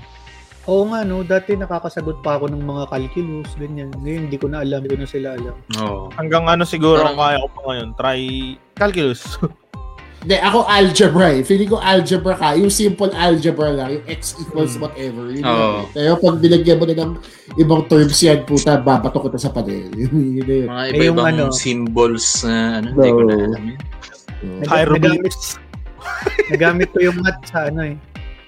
Oo 0.65 0.87
nga, 0.89 1.03
no. 1.05 1.21
Dati 1.21 1.53
nakakasagot 1.53 2.23
pa 2.23 2.39
ako 2.39 2.49
ng 2.49 2.63
mga 2.63 2.83
calculus, 2.89 3.51
ganyan. 3.59 3.91
Ngayon, 4.01 4.31
hindi 4.31 4.37
ko 4.39 4.47
na 4.49 4.63
alam. 4.63 4.81
Hindi 4.81 4.95
ko 4.95 4.99
na 5.03 5.09
sila 5.11 5.27
alam. 5.35 5.55
Oo. 5.83 6.09
Hanggang 6.15 6.47
ano 6.47 6.63
siguro 6.63 7.03
Parang- 7.03 7.13
ang 7.13 7.19
kaya 7.21 7.37
ko 7.37 7.47
pa 7.51 7.61
ngayon. 7.69 7.89
Try 7.99 8.19
calculus. 8.73 9.21
Hindi, 10.25 10.35
ako 10.35 10.65
algebra 10.65 11.27
eh. 11.29 11.41
Feeling 11.41 11.69
ko 11.69 11.77
algebra 11.77 12.33
ka. 12.33 12.57
Yung 12.57 12.73
simple 12.73 13.13
algebra 13.13 13.69
lang. 13.69 13.93
Yung 13.93 14.05
x 14.09 14.33
equals 14.35 14.73
Hmm. 14.73 14.81
whatever. 14.81 15.29
Yun 15.29 15.45
eh. 15.45 15.85
Pero 15.93 16.17
pag 16.17 16.41
binagyan 16.41 16.81
mo 16.81 16.85
na 16.85 16.97
ng 16.97 17.13
ibang 17.55 17.85
terms 17.85 18.17
yan, 18.19 18.41
puta, 18.41 18.73
babato 18.75 19.21
ko 19.21 19.29
na 19.29 19.37
sa 19.37 19.53
panel. 19.53 19.85
Yun, 20.01 20.09
yun, 20.33 20.43
yun. 20.43 20.65
Mga 20.65 20.81
Eh, 20.81 20.89
yung 20.89 20.97
iba-ibang 21.13 21.27
ano- 21.29 21.53
symbols 21.53 22.41
na 22.41 22.81
ano, 22.81 22.87
hindi 22.91 23.05
ko 23.07 23.21
na 23.21 23.33
alam 23.37 23.61
yun. 23.63 23.77
Nag- 24.57 24.65
Hieroglyphs. 24.67 25.61
Nagamit 26.51 26.89
ko 26.89 26.99
yung 27.01 27.17
math 27.21 27.45
sa 27.45 27.69
ano 27.69 27.81
eh. 27.83 27.95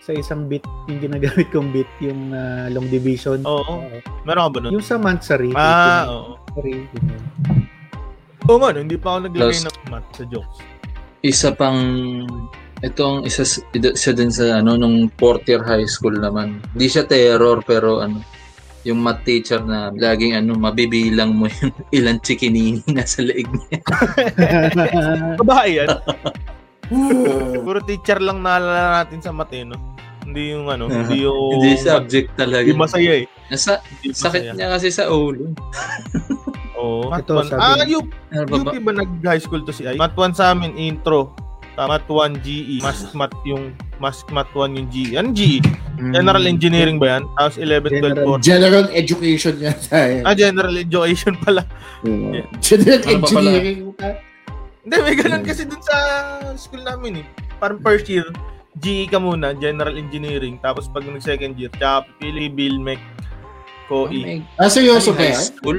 Sa 0.02 0.12
isang 0.12 0.50
bit, 0.50 0.66
yung 0.88 0.98
ginagamit 1.00 1.46
kong 1.52 1.70
bit, 1.70 1.90
yung 2.00 2.32
ah, 2.32 2.66
long 2.70 2.88
division. 2.88 3.44
Oo. 3.44 3.86
Meron 4.24 4.42
ka 4.44 4.52
ba 4.52 4.60
nun? 4.64 4.72
Yung 4.74 4.82
sa 4.82 4.98
Mansari. 4.98 5.54
Ah, 5.54 6.10
oo. 6.10 6.42
Sorry. 6.54 6.90
ganyan. 6.90 7.22
Oo 8.46 8.58
nga, 8.58 8.72
no, 8.72 8.80
hindi 8.80 8.96
pa 8.96 9.14
ako 9.14 9.20
naglagay 9.28 9.54
Plus- 9.54 9.66
ng 9.68 9.78
math 9.88 10.10
sa 10.12 10.26
jokes. 10.26 10.58
Isa 11.26 11.54
pang 11.54 11.80
itong 12.86 13.26
isa 13.26 13.42
isa 13.74 14.12
din 14.14 14.30
sa 14.30 14.62
ano 14.62 14.78
nung 14.78 15.10
fourth 15.18 15.50
year 15.50 15.66
high 15.66 15.86
school 15.90 16.14
naman. 16.14 16.62
Hindi 16.78 16.88
siya 16.88 17.10
terror 17.10 17.66
pero 17.66 18.06
ano 18.06 18.22
yung 18.88 19.04
math 19.04 19.28
teacher 19.28 19.60
na 19.68 19.92
laging 19.92 20.38
ano 20.40 20.56
mabibilang 20.56 21.36
mo 21.36 21.52
yung 21.52 21.74
ilang 21.98 22.24
chikinini 22.24 22.80
nasa 22.88 23.26
leeg 23.26 23.50
niya. 23.50 23.80
Babae 25.44 25.84
yan. 25.84 25.90
Puro 27.68 27.84
teacher 27.84 28.24
lang 28.24 28.40
naalala 28.40 29.04
natin 29.04 29.20
sa 29.20 29.36
math 29.36 29.52
eh, 29.52 29.68
no? 29.68 29.76
Hindi 30.24 30.56
yung 30.56 30.68
ano, 30.72 30.88
hindi 30.92 31.24
yung... 31.24 31.60
Hindi 31.60 31.80
subject 31.80 32.36
talaga. 32.36 32.68
Hindi 32.68 32.80
masaya 32.80 33.14
eh. 33.24 33.26
Nasa 33.48 33.80
Hindi 33.80 34.12
sakit 34.12 34.42
masaya. 34.44 34.56
niya 34.56 34.68
kasi 34.76 34.88
sa 34.92 35.08
ulo. 35.08 35.52
Oo. 36.78 37.10
Ito, 37.10 37.34
1. 37.36 37.50
sabi- 37.50 37.60
Ah, 37.60 37.82
UP, 37.84 38.08
Ano 38.30 38.46
ba 38.46 38.58
ba? 38.64 38.72
Ba 38.78 38.92
nag-high 38.96 39.42
school 39.42 39.62
to 39.62 39.72
si 39.72 39.84
Ay? 39.84 39.98
Math 39.98 40.14
1 40.14 40.32
sa 40.32 40.52
amin, 40.52 40.74
intro. 40.74 41.34
Math 41.76 42.06
1 42.08 42.42
GE. 42.42 42.82
Mas 42.82 43.14
math 43.14 43.38
yung 43.44 43.70
mas 43.98 44.26
math 44.28 44.50
1 44.52 44.74
yung 44.74 44.88
GE. 44.88 45.14
Ano 45.14 45.30
GE? 45.30 45.62
Hmm. 45.96 46.10
General 46.12 46.42
Engineering 46.44 46.98
ba 46.98 47.18
yan? 47.18 47.24
Tapos 47.34 47.56
11, 47.56 47.86
12, 47.92 48.02
General. 48.04 48.26
14. 48.32 48.42
General 48.44 48.86
education 48.92 49.54
yan. 49.58 49.78
Ah, 50.22 50.34
General 50.34 50.74
Education 50.76 51.34
pala. 51.38 51.62
Oo. 52.02 52.34
General 52.60 53.02
Ano 53.04 53.22
pala? 53.24 53.50
engineering. 53.52 53.80
Hindi, 54.82 54.96
may 55.04 55.16
ganun 55.16 55.44
kasi 55.44 55.62
dun 55.64 55.82
sa 55.82 55.98
school 56.56 56.82
namin 56.82 57.22
eh. 57.22 57.26
Parang 57.58 57.78
first 57.78 58.06
year, 58.08 58.26
GE 58.76 59.06
ka 59.06 59.18
muna, 59.18 59.54
General 59.54 59.94
Engineering. 59.94 60.58
Tapos 60.58 60.86
pag 60.88 61.04
nag-second 61.04 61.54
year, 61.54 61.70
tsaka 61.72 62.10
pipili, 62.16 62.48
Bill, 62.48 62.78
Mech, 62.80 63.02
Oh 63.88 64.06
COE. 64.06 64.18
my 64.18 64.38
Ah, 64.58 64.66
seryoso 64.68 65.12
ba 65.12 65.22
high 65.22 65.32
yan? 65.32 65.46
school? 65.48 65.78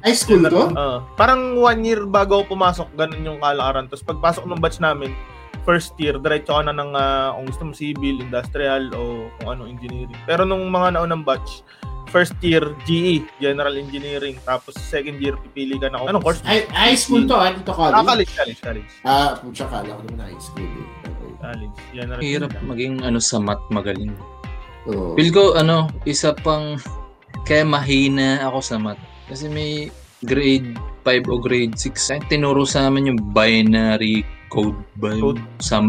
High 0.00 0.14
school 0.14 0.42
to? 0.42 0.64
Oo. 0.68 0.98
parang 1.14 1.54
one 1.54 1.80
year 1.82 2.02
bago 2.02 2.40
ako 2.40 2.52
pumasok, 2.52 2.88
ganun 2.94 3.22
yung 3.24 3.38
kalakaran. 3.38 3.86
Tapos 3.86 4.02
pagpasok 4.02 4.44
ng 4.44 4.58
batch 4.58 4.78
namin, 4.78 5.14
first 5.62 5.92
year, 5.96 6.16
diretso 6.16 6.52
ka 6.52 6.62
na 6.62 6.72
ng 6.72 6.92
ah, 6.92 7.32
kung 7.32 7.46
gusto 7.46 7.62
mo 7.62 7.72
civil, 7.72 8.18
industrial, 8.18 8.90
o 8.92 9.28
kung 9.36 9.48
ano, 9.50 9.62
engineering. 9.64 10.16
Pero 10.24 10.42
nung 10.42 10.66
mga 10.66 10.94
naunang 10.94 11.22
batch, 11.22 11.62
first 12.08 12.32
year, 12.40 12.64
GE, 12.82 13.20
General 13.38 13.70
Engineering. 13.70 14.40
Tapos 14.42 14.72
second 14.74 15.18
year, 15.18 15.36
pipili 15.38 15.76
ka 15.76 15.88
na 15.88 16.00
kung 16.00 16.08
anong 16.10 16.24
course. 16.24 16.40
High, 16.40 16.64
high 16.68 16.96
school 16.96 17.22
to, 17.22 17.36
ah, 17.36 17.52
dito 17.52 17.68
Ah, 17.70 18.00
college. 18.00 18.02
college, 18.02 18.32
college, 18.32 18.60
college. 18.64 18.90
Ah, 19.04 19.36
pucha, 19.36 19.68
kala 19.68 19.92
ko 19.92 20.02
naman 20.06 20.24
high 20.26 20.40
school. 20.40 20.64
eh. 20.64 20.86
Okay. 21.04 21.30
College. 21.38 21.76
General 21.92 22.18
Hirap 22.18 22.48
Engineering. 22.50 22.66
maging 22.66 22.94
ano 23.04 23.18
sa 23.20 23.36
math 23.36 23.62
magaling. 23.68 24.12
Oo. 24.86 25.12
Feel 25.14 25.30
ko 25.30 25.52
ano, 25.52 25.76
isa 26.02 26.32
pang 26.34 26.80
kaya 27.44 27.62
mahina 27.62 28.40
ako 28.42 28.58
sa 28.58 28.76
math. 28.76 29.00
Kasi 29.28 29.46
may 29.46 29.92
grade 30.24 30.74
5 31.04 31.28
o 31.30 31.36
grade 31.38 31.76
6, 31.76 32.10
eh, 32.10 32.20
tinuro 32.26 32.64
sa 32.64 32.88
amin 32.88 33.14
yung 33.14 33.20
binary 33.30 34.24
code 34.48 34.76
ba 34.96 35.12
Code. 35.14 35.38
sa, 35.60 35.84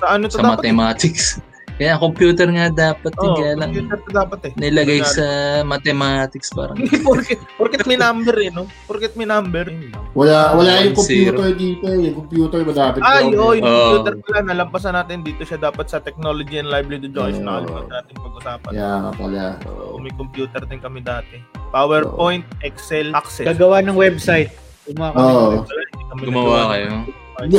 Sa 0.00 0.06
ano 0.14 0.30
to 0.30 0.38
sa 0.38 0.42
dapat? 0.42 0.64
mathematics. 0.64 1.38
Kaya 1.74 1.98
computer 1.98 2.46
nga 2.46 2.70
dapat 2.70 3.12
kaya 3.12 3.58
lang 3.58 3.74
computer 3.74 3.98
dapat 4.08 4.38
eh. 4.46 4.52
nilagay 4.54 5.02
Binary. 5.02 5.10
sa 5.10 5.26
mathematics 5.66 6.48
parang 6.48 6.78
Hindi, 6.78 7.02
porket, 7.08 7.38
porket 7.58 7.82
may 7.82 7.98
number 7.98 8.36
eh, 8.38 8.46
no? 8.48 8.70
Porket 8.86 9.18
may 9.18 9.26
number. 9.26 9.66
Wala, 10.14 10.54
wala 10.54 10.86
yung 10.86 10.94
One 10.94 11.02
zero. 11.02 11.34
computer 11.34 11.50
dito. 11.58 11.84
eh. 11.84 11.98
Yung 11.98 12.16
computer, 12.16 12.58
madami. 12.62 12.96
Ay, 13.02 13.24
oo, 13.32 13.52
yung 13.52 13.66
Oo. 13.66 13.74
computer 13.90 14.14
pala, 14.22 14.38
nalampasan 14.44 14.94
natin 14.94 15.26
dito 15.26 15.42
siya 15.42 15.58
dapat 15.58 15.90
sa 15.90 15.98
technology 15.98 16.56
and 16.56 16.70
livelihood 16.70 17.10
joys 17.10 17.36
na 17.36 17.58
nakalimutan 17.58 17.90
natin 17.90 18.14
pag-usapan. 18.22 18.70
Nga 18.70 18.90
pala. 19.18 19.44
Oo, 19.66 19.98
may 19.98 20.14
computer 20.14 20.62
din 20.62 20.78
kami 20.78 21.02
dati. 21.02 21.42
PowerPoint, 21.68 22.46
Excel, 22.62 23.10
Access. 23.10 23.50
Gagawa 23.50 23.82
ng 23.82 23.98
website. 23.98 24.54
Gumawa 24.84 25.66
kami 26.12 26.22
gumawa 26.28 26.70
kayo. 26.70 27.02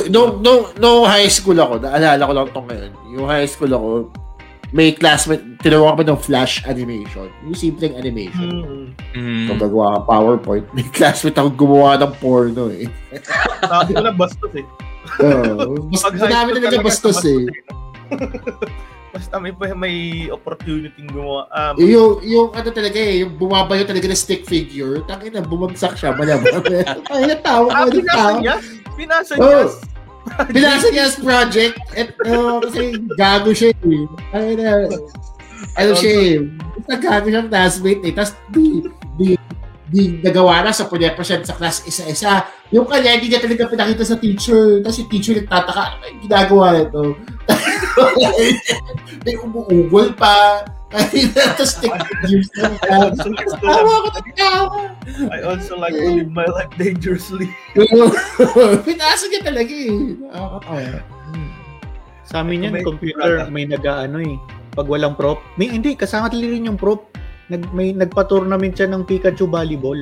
No, 0.07 0.39
no, 0.39 0.72
no 0.80 1.03
high 1.03 1.27
school 1.27 1.60
ako, 1.60 1.84
naalala 1.84 2.23
ko 2.23 2.31
lang 2.31 2.47
itong 2.47 2.68
ngayon. 2.72 2.91
Yung 3.11 3.27
high 3.27 3.49
school 3.49 3.72
ako, 3.76 3.89
may 4.72 4.95
classmate, 4.95 5.43
tinuro 5.61 5.91
kami 5.91 6.03
ng 6.07 6.19
flash 6.19 6.64
animation. 6.65 7.27
Yung 7.43 7.56
simpleng 7.56 7.95
animation. 7.95 8.49
Hmm. 8.64 8.88
Mm. 9.15 9.45
Kung 9.52 9.60
gagawa 9.60 9.99
ka 9.99 9.99
PowerPoint, 10.07 10.65
may 10.76 10.88
classmate 10.95 11.38
ako 11.38 11.49
gumawa 11.56 11.99
ng 12.02 12.11
porno 12.19 12.72
eh. 12.72 12.88
Sabi 13.61 13.91
ko 13.95 14.02
na 14.03 14.11
bastos 14.15 14.53
eh. 14.56 14.65
Oo. 15.22 15.88
Mas, 15.91 16.02
Pag 16.02 16.18
high 16.18 16.34
school 16.34 16.56
talaga 16.60 16.68
talaga, 16.72 16.88
bastos 16.88 17.22
eh. 17.27 17.43
Basta 19.16 19.40
may, 19.40 19.56
may 19.80 19.98
opportunity 20.28 21.08
gumawa. 21.08 21.48
Um, 21.56 21.80
Yung, 21.80 22.20
yung 22.20 22.48
ano 22.52 22.68
talaga 22.68 23.00
eh, 23.00 23.24
yung 23.24 23.40
bumabayo 23.40 23.88
talaga 23.88 24.12
na 24.12 24.18
stick 24.20 24.44
figure, 24.44 25.00
tangin 25.08 25.32
na, 25.32 25.40
bumagsak 25.40 25.96
siya, 25.96 26.12
malamang. 26.12 26.52
Ay, 27.16 27.24
natawa 27.32 27.72
ah, 27.72 27.88
ko, 27.88 27.96
binasa 27.96 28.12
natawa. 28.12 28.40
niya? 28.44 28.56
Binasa 29.00 29.34
Oh. 29.40 29.72
niya? 30.52 31.08
As 31.08 31.16
project, 31.16 31.80
at 31.96 32.12
uh, 32.28 32.60
kasi 32.60 33.00
gago 33.16 33.56
siya 33.56 33.72
eh. 33.72 34.04
Ay 34.36 34.60
na, 34.60 34.92
ano 35.80 35.92
siya 35.96 36.12
eh, 36.12 36.34
basta 36.76 36.94
gago 37.00 37.28
siyang 37.32 37.48
classmate 37.48 38.02
eh, 38.04 38.12
tapos 38.12 38.36
di, 38.52 38.84
di, 39.16 39.28
di 39.86 40.18
nagawa 40.22 40.66
na 40.66 40.74
sa 40.74 40.90
100% 40.90 41.45
sa 41.45 41.53
class 41.53 41.86
isa-isa. 41.86 42.45
Yung 42.74 42.90
kanya, 42.90 43.18
hindi 43.18 43.30
niya 43.30 43.41
talaga 43.41 43.70
pinakita 43.70 44.03
sa 44.03 44.18
teacher. 44.18 44.82
Tapos 44.82 44.98
yung 44.98 45.12
teacher 45.14 45.34
nagtataka, 45.38 45.82
ano 45.82 45.95
ba 46.02 46.06
yung 46.10 46.22
ginagawa 46.26 46.66
nito? 46.74 47.03
May 49.26 49.36
umuugol 49.38 50.14
pa. 50.18 50.66
Tapos 51.36 51.76
figures 51.82 52.49
na. 52.56 52.72
Tawa 53.60 53.94
ko 54.07 54.10
tawa. 54.34 54.80
I 55.28 55.40
also 55.44 55.76
like 55.76 55.91
to 55.91 56.24
live 56.24 56.32
my 56.32 56.48
life 56.48 56.72
dangerously. 56.80 57.52
Pinasa 58.88 59.28
niya 59.28 59.41
talaga 59.44 59.74
eh. 59.76 59.91
Nakakatawa. 60.24 60.99
Sa 62.26 62.41
amin 62.41 62.66
yan, 62.72 62.82
computer, 62.82 63.45
may 63.53 63.70
nag-ano 63.70 64.18
eh. 64.24 64.38
Pag 64.74 64.90
walang 64.90 65.14
prop. 65.14 65.40
May, 65.56 65.70
hindi, 65.70 65.94
kasama 65.94 66.28
rin 66.34 66.68
yung 66.68 66.80
prop. 66.80 67.14
Nag, 67.46 67.62
may 67.78 67.94
nagpa-tournament 67.94 68.74
siya 68.74 68.90
ng 68.90 69.06
Pikachu 69.06 69.46
Volleyball. 69.46 70.02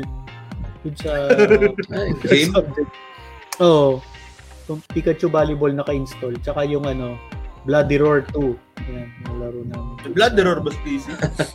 Yun 0.87 0.95
sa... 0.95 1.27
Ay, 1.91 2.15
game? 2.23 2.51
subject. 2.55 2.91
Oo. 3.59 3.99
Yung 4.71 4.79
Pikachu 4.95 5.27
Volleyball 5.27 5.75
naka-install. 5.75 6.39
Tsaka 6.39 6.63
yung 6.63 6.87
ano, 6.87 7.19
Bloody 7.67 7.99
Roar 7.99 8.23
2. 8.31 8.91
Yan, 8.91 9.07
nalaro 9.27 9.61
namin. 9.67 9.95
Blood 10.11 10.35
error 10.39 10.59
ba 10.59 10.71
PC? 10.83 11.07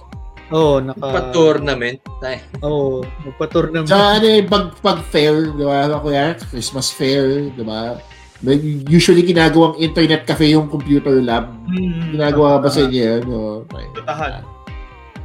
Oo, 0.56 0.80
naka... 0.80 1.04
Pa-tournament. 1.12 2.00
Ay, 2.24 2.40
Oo, 2.64 3.04
magpa-tournament. 3.28 3.88
Sa 3.88 4.16
ano 4.16 4.26
eh, 4.28 4.40
pag, 4.40 4.72
pag 4.80 5.04
fair, 5.12 5.52
di 5.52 5.64
ba? 5.64 5.92
Kuya, 6.00 6.32
Christmas 6.48 6.88
fair, 6.88 7.52
di 7.52 7.64
ba? 7.64 8.00
May 8.40 8.56
usually 8.88 9.26
ginagawang 9.26 9.76
internet 9.82 10.24
cafe 10.24 10.54
yung 10.56 10.70
computer 10.70 11.20
lab. 11.20 11.52
Hmm. 11.68 12.16
Ginagawa 12.16 12.62
ba 12.64 12.70
sa 12.72 12.86
inyo 12.86 12.96
yan? 12.96 13.22
O, 13.28 13.66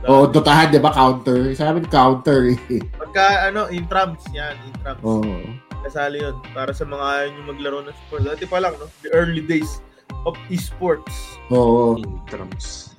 Dotahan. 0.04 0.20
o 0.20 0.28
dotahan, 0.28 0.68
di 0.68 0.80
ba? 0.80 0.92
Counter. 0.92 1.40
Sa 1.56 1.72
amin, 1.72 1.88
counter 1.88 2.52
eh. 2.52 2.60
Pagka 2.94 3.48
ano, 3.48 3.72
intrams. 3.72 4.20
Yan, 4.32 4.60
intrams. 4.68 5.00
Oo. 5.02 5.40
Kasali 5.82 6.20
yun. 6.20 6.36
Para 6.52 6.72
sa 6.72 6.84
mga 6.84 7.00
ayaw 7.02 7.28
nyo 7.30 7.44
maglaro 7.48 7.80
ng 7.82 7.96
sport. 8.06 8.22
Dati 8.26 8.44
pa 8.44 8.60
lang, 8.60 8.76
no? 8.78 8.88
The 9.00 9.12
early 9.12 9.40
days 9.42 9.80
of 10.24 10.36
esports. 10.48 11.40
Oo. 11.48 11.96
intrams. 11.98 12.92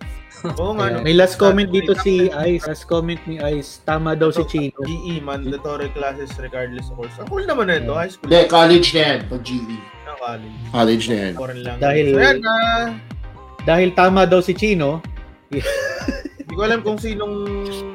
Oo 0.61 0.77
nga, 0.77 0.93
no? 0.93 1.01
May 1.01 1.17
last 1.17 1.37
comment 1.37 1.69
dito 1.69 1.97
si 1.97 2.29
Ice. 2.29 2.65
Last 2.65 2.85
comment 2.85 3.21
ni 3.25 3.41
Ice. 3.53 3.81
Tama 3.81 4.13
daw 4.13 4.29
si 4.29 4.45
Chino. 4.45 4.77
GE, 4.85 5.21
mandatory 5.21 5.89
classes 5.91 6.29
regardless 6.37 6.89
of 6.89 7.01
course. 7.01 7.17
Ang 7.17 7.29
cool 7.29 7.45
naman 7.45 7.73
na 7.73 7.81
ito, 7.81 7.93
high 7.93 8.13
school. 8.13 8.29
Hindi, 8.29 8.45
college 8.49 8.93
na 8.93 9.01
yan. 9.01 9.19
Pag 9.29 9.41
GE. 9.41 9.77
Ang 10.05 10.17
college. 10.21 10.57
College 10.69 11.05
na 11.09 11.17
yan. 11.17 11.33
Dahil- 11.81 12.13
So 12.13 12.21
yan, 12.21 12.39
ah, 12.45 12.87
Dahil 13.65 13.97
tama 13.97 14.29
daw 14.29 14.45
si 14.45 14.53
Chino, 14.53 15.01
hindi 16.55 16.63
ko 16.63 16.71
alam 16.71 16.87
kung 16.87 16.95
sinong 16.95 17.35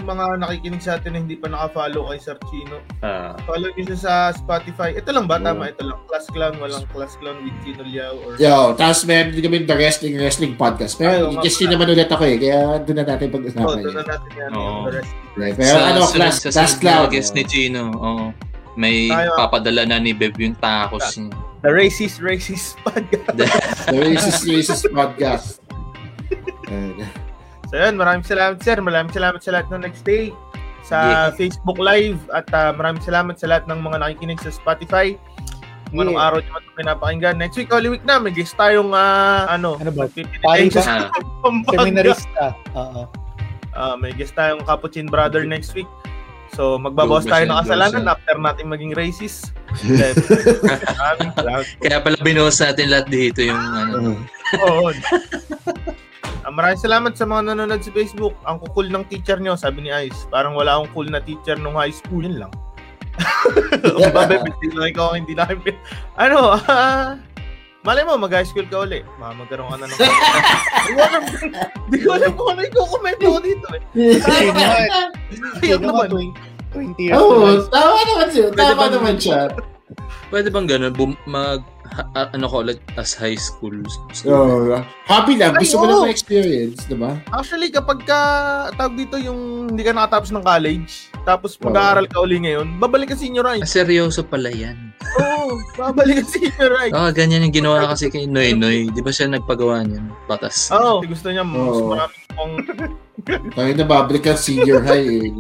mga 0.04 0.24
nakikinig 0.36 0.84
sa 0.84 1.00
atin 1.00 1.16
na 1.16 1.24
hindi 1.24 1.40
pa 1.40 1.48
naka-follow 1.48 2.12
kay 2.12 2.20
Sir 2.20 2.36
Chino. 2.52 2.84
Ah, 3.00 3.32
Follow 3.48 3.72
nyo 3.72 3.84
siya 3.88 3.96
sa 3.96 4.14
Spotify. 4.36 4.92
Ito 4.92 5.16
lang 5.16 5.32
ba? 5.32 5.40
Tama, 5.40 5.72
ito 5.72 5.80
lang. 5.80 5.96
Class 6.06 6.28
Clown, 6.28 6.60
walang 6.60 6.84
Class 6.92 7.16
Clown 7.16 7.40
with 7.40 7.56
Chino 7.64 7.88
Liao 7.88 8.20
or... 8.20 8.36
Yo, 8.36 8.76
tapos 8.76 9.08
meron 9.08 9.32
din 9.32 9.40
kami 9.40 9.64
the 9.64 9.72
wrestling 9.72 10.20
wrestling 10.20 10.60
podcast. 10.60 11.00
Ay, 11.00 11.08
Pero 11.08 11.16
oo 11.24 11.32
nga 11.32 11.48
guest 11.48 11.56
pala. 11.56 11.72
naman 11.72 11.88
ulit 11.88 12.10
ako 12.12 12.24
eh. 12.28 12.36
Kaya 12.36 12.60
doon 12.84 12.98
na 13.00 13.06
natin 13.08 13.28
Oh, 13.30 13.34
pag-usapan 13.40 13.64
doon 13.64 13.80
yun. 13.80 13.96
na 13.96 14.04
natin 14.04 14.32
yan. 14.36 14.52
The 14.52 14.92
rest. 14.92 15.12
Right. 15.40 15.56
Pero 15.56 15.76
ano, 15.80 16.00
sunod- 16.04 16.12
class, 16.20 16.36
sa 16.36 16.50
class 16.52 16.74
cloud. 16.76 17.08
guest 17.16 17.32
ni 17.32 17.44
Gino, 17.48 17.82
oo. 17.96 18.36
May 18.76 19.08
Tayo, 19.08 19.40
papadala 19.40 19.88
na 19.88 20.04
ni 20.04 20.12
Beb 20.12 20.36
yung 20.36 20.60
tacos 20.60 21.16
niya. 21.16 21.32
The 21.64 21.72
Racist 21.72 22.20
Racist 22.20 22.76
Podcast. 22.84 23.40
The 23.88 23.96
Racist 23.96 24.44
Racist 24.44 24.84
Podcast. 24.92 25.48
Ayan. 26.68 27.08
So 27.70 27.78
yun, 27.78 27.96
maraming 27.96 28.26
salamat 28.26 28.58
sir. 28.66 28.82
Maraming 28.82 29.14
salamat 29.14 29.40
sa 29.40 29.54
lahat 29.54 29.68
ng 29.70 29.86
nag-stay 29.86 30.34
sa 30.82 31.30
Facebook 31.38 31.78
Live 31.78 32.18
at 32.34 32.50
ah, 32.50 32.74
maraming 32.74 33.04
salamat 33.06 33.38
sa 33.38 33.46
lahat 33.46 33.70
ng 33.70 33.78
mga 33.78 33.98
nakikinig 34.02 34.42
sa 34.42 34.50
Spotify. 34.50 35.14
Kung 35.90 36.06
anong 36.06 36.18
Yeah. 36.18 36.26
araw 36.30 36.38
nyo 36.42 36.54
ito 36.58 36.72
pinapakinggan. 36.78 37.36
Next 37.38 37.58
week, 37.58 37.70
Holy 37.70 37.90
Week 37.90 38.06
na, 38.06 38.18
may 38.18 38.30
guest 38.30 38.54
tayong 38.58 38.94
ah, 38.94 39.50
ano, 39.50 39.78
Ano 39.78 39.90
ba? 39.90 40.10
Pari 40.10 40.70
seminarista. 41.74 42.54
Oo. 42.74 43.10
Ah, 43.74 43.94
may 43.94 44.14
guest 44.14 44.34
tayong 44.34 44.66
Capuchin 44.66 45.06
Brother 45.06 45.46
next 45.46 45.74
week. 45.74 45.90
So, 46.58 46.82
magbabawas 46.82 47.30
tayo 47.30 47.46
ng 47.46 47.62
kasalanan 47.62 48.10
after 48.10 48.38
natin 48.42 48.66
maging 48.66 48.98
racist. 48.98 49.54
Then, 49.86 50.18
kaya 51.86 52.02
pala 52.02 52.18
binuhos 52.26 52.58
natin 52.58 52.90
lahat 52.90 53.06
dito 53.14 53.46
yung 53.46 53.62
ano. 53.62 54.18
Oo. 54.58 54.90
Ah, 56.50 56.54
maraming 56.58 56.82
salamat 56.82 57.14
sa 57.14 57.30
mga 57.30 57.54
nanonood 57.54 57.78
sa 57.86 57.94
Facebook. 57.94 58.34
Ang 58.42 58.58
kukul 58.66 58.90
ng 58.90 59.06
teacher 59.06 59.38
nyo, 59.38 59.54
sabi 59.54 59.86
ni 59.86 59.94
Ice. 59.94 60.26
Parang 60.34 60.58
wala 60.58 60.82
akong 60.82 60.90
cool 60.98 61.08
na 61.14 61.22
teacher 61.22 61.54
nung 61.62 61.78
high 61.78 61.94
school. 61.94 62.26
Yun 62.26 62.42
lang. 62.42 62.50
Babe, 64.18 64.42
hindi 64.58 64.68
lang 64.74 64.90
ikaw 64.90 65.14
hindi 65.14 65.38
namin 65.38 65.62
pin- 65.62 65.78
Ano, 66.18 66.58
ah... 66.58 67.22
malay 67.86 68.02
mo, 68.02 68.18
mag-high 68.18 68.50
school 68.50 68.66
ka 68.66 68.82
uli. 68.82 69.06
Mga 69.22 69.34
magkaroon 69.38 69.70
ka 69.70 69.78
na 69.78 69.86
ng... 69.86 69.94
Hindi 71.86 71.98
ko 72.02 72.10
alam, 72.18 72.34
ko 72.34 72.42
kung 72.42 72.50
ano 72.58 72.62
yung 72.66 72.78
comment 72.82 73.22
ako 73.22 73.40
dito 73.46 73.68
eh. 73.70 73.82
Chino 75.62 75.86
naman. 75.86 76.10
20 76.74 76.98
years 76.98 77.14
Oo, 77.14 77.62
tama 77.70 78.00
naman 78.10 78.28
siya. 78.34 78.46
Tama 78.58 78.84
naman 78.90 79.16
siya. 79.22 79.40
Pwede 80.30 80.50
bang 80.50 80.66
ganun? 80.66 80.94
Bum- 80.94 81.18
mag, 81.26 81.66
ha- 81.90 82.06
ah, 82.14 82.28
ano 82.30 82.46
ko 82.46 82.62
ulit 82.62 82.78
as 82.96 83.12
high 83.12 83.34
school 83.34 83.74
student? 84.14 84.30
Oo. 84.30 84.78
Hobby 85.06 85.36
lang. 85.36 85.58
Ay, 85.58 85.66
Gusto 85.66 85.82
mo 85.82 85.84
oo. 85.84 85.90
lang 85.90 86.02
ma-experience, 86.06 86.86
di 86.86 86.94
ba? 86.94 87.18
Actually, 87.30 87.70
kapag 87.70 88.06
ka, 88.06 88.20
tawag 88.76 88.94
dito 88.94 89.18
yung 89.18 89.66
hindi 89.68 89.82
ka 89.82 89.92
nakatapos 89.92 90.30
ng 90.30 90.46
college, 90.46 91.10
tapos 91.24 91.58
Oo. 91.58 91.68
mag-aaral 91.68 92.06
ka 92.06 92.22
uli 92.22 92.38
ngayon, 92.40 92.78
babalik 92.78 93.10
ka 93.10 93.18
senior 93.18 93.44
high. 93.44 93.60
Ah, 93.60 93.68
seryoso 93.68 94.22
pala 94.22 94.50
yan. 94.50 94.78
Oo, 95.18 95.58
babalik 95.76 96.22
ka 96.22 96.26
senior 96.30 96.72
high. 96.78 96.94
Ah, 96.94 97.10
ganyan 97.10 97.42
yung 97.42 97.56
ginawa 97.56 97.90
kasi 97.90 98.08
kay 98.08 98.30
Noy 98.30 98.54
Noy. 98.54 98.94
Di 98.94 99.02
ba 99.02 99.10
siya 99.10 99.26
nagpagawa 99.28 99.82
niyan? 99.82 100.06
Batas. 100.26 100.70
Oo, 100.70 101.02
gusto 101.02 101.34
niya 101.34 101.42
mas 101.42 101.58
Oo. 101.74 101.90
maraming 101.90 102.14
pong 102.14 102.19
Tayo 103.30 103.72
na 103.76 103.86
babalik 103.86 104.26
ka 104.26 104.34
senior 104.34 104.82
high 104.82 105.28
eh. 105.28 105.32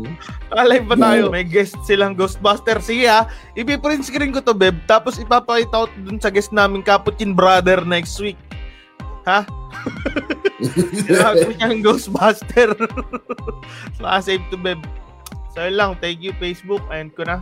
Alive 0.51 0.85
pa 0.85 0.95
tayo? 0.99 1.23
May 1.31 1.47
guest 1.47 1.77
silang 1.87 2.13
Ghostbuster. 2.13 2.77
Sige 2.83 3.07
ha, 3.07 3.29
ipiprint 3.55 4.03
screen 4.05 4.35
ko 4.35 4.43
to, 4.43 4.53
Beb. 4.53 4.75
Tapos 4.85 5.17
ipapakita 5.17 5.85
ko 5.85 5.87
dun 6.03 6.19
sa 6.19 6.29
guest 6.33 6.51
namin, 6.51 6.83
Capuchin 6.83 7.33
Brother, 7.33 7.81
next 7.85 8.19
week. 8.19 8.37
Ha? 9.23 9.47
Kailangan 11.07 11.35
ko 11.47 11.51
niyang 11.55 11.79
Ghostbuster. 11.85 12.75
Nakasave 14.03 14.43
to, 14.51 14.57
Beb. 14.59 14.81
So 15.55 15.65
yun 15.65 15.79
lang, 15.79 15.91
thank 16.03 16.19
you 16.19 16.35
Facebook 16.37 16.83
and 16.91 17.15
ko 17.15 17.25
na. 17.25 17.41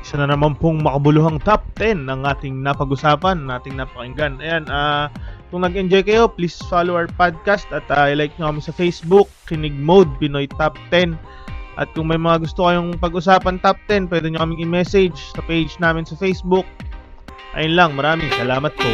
Isa 0.00 0.16
na 0.16 0.32
naman 0.32 0.56
pong 0.56 0.80
makabuluhang 0.80 1.40
top 1.44 1.64
10 1.76 2.08
ng 2.08 2.24
ating 2.24 2.64
napag-usapan, 2.64 3.44
nating 3.44 3.76
napakinggan. 3.76 4.40
Ayan, 4.40 4.64
ah, 4.72 5.12
kung 5.50 5.66
nag-enjoy 5.66 6.06
kayo, 6.06 6.30
please 6.30 6.56
follow 6.70 6.94
our 6.94 7.10
podcast 7.18 7.66
at 7.74 7.82
ah, 7.90 8.06
i-like 8.06 8.34
nyo 8.38 8.54
kami 8.54 8.62
sa 8.62 8.74
Facebook, 8.74 9.26
Kinig 9.50 9.74
Mode, 9.74 10.10
Pinoy 10.22 10.46
Top 10.56 10.78
10. 10.94 11.18
At 11.78 11.90
kung 11.94 12.10
may 12.10 12.18
mga 12.18 12.46
gusto 12.46 12.66
kayong 12.66 12.98
pag-usapan 12.98 13.58
top 13.62 13.78
10, 13.90 14.10
pwede 14.10 14.30
nyo 14.30 14.42
kaming 14.42 14.62
i-message 14.62 15.18
sa 15.34 15.42
page 15.46 15.74
namin 15.82 16.06
sa 16.06 16.18
Facebook. 16.18 16.66
Ayun 17.58 17.74
lang, 17.74 17.90
maraming 17.98 18.30
salamat 18.38 18.70
po. 18.74 18.90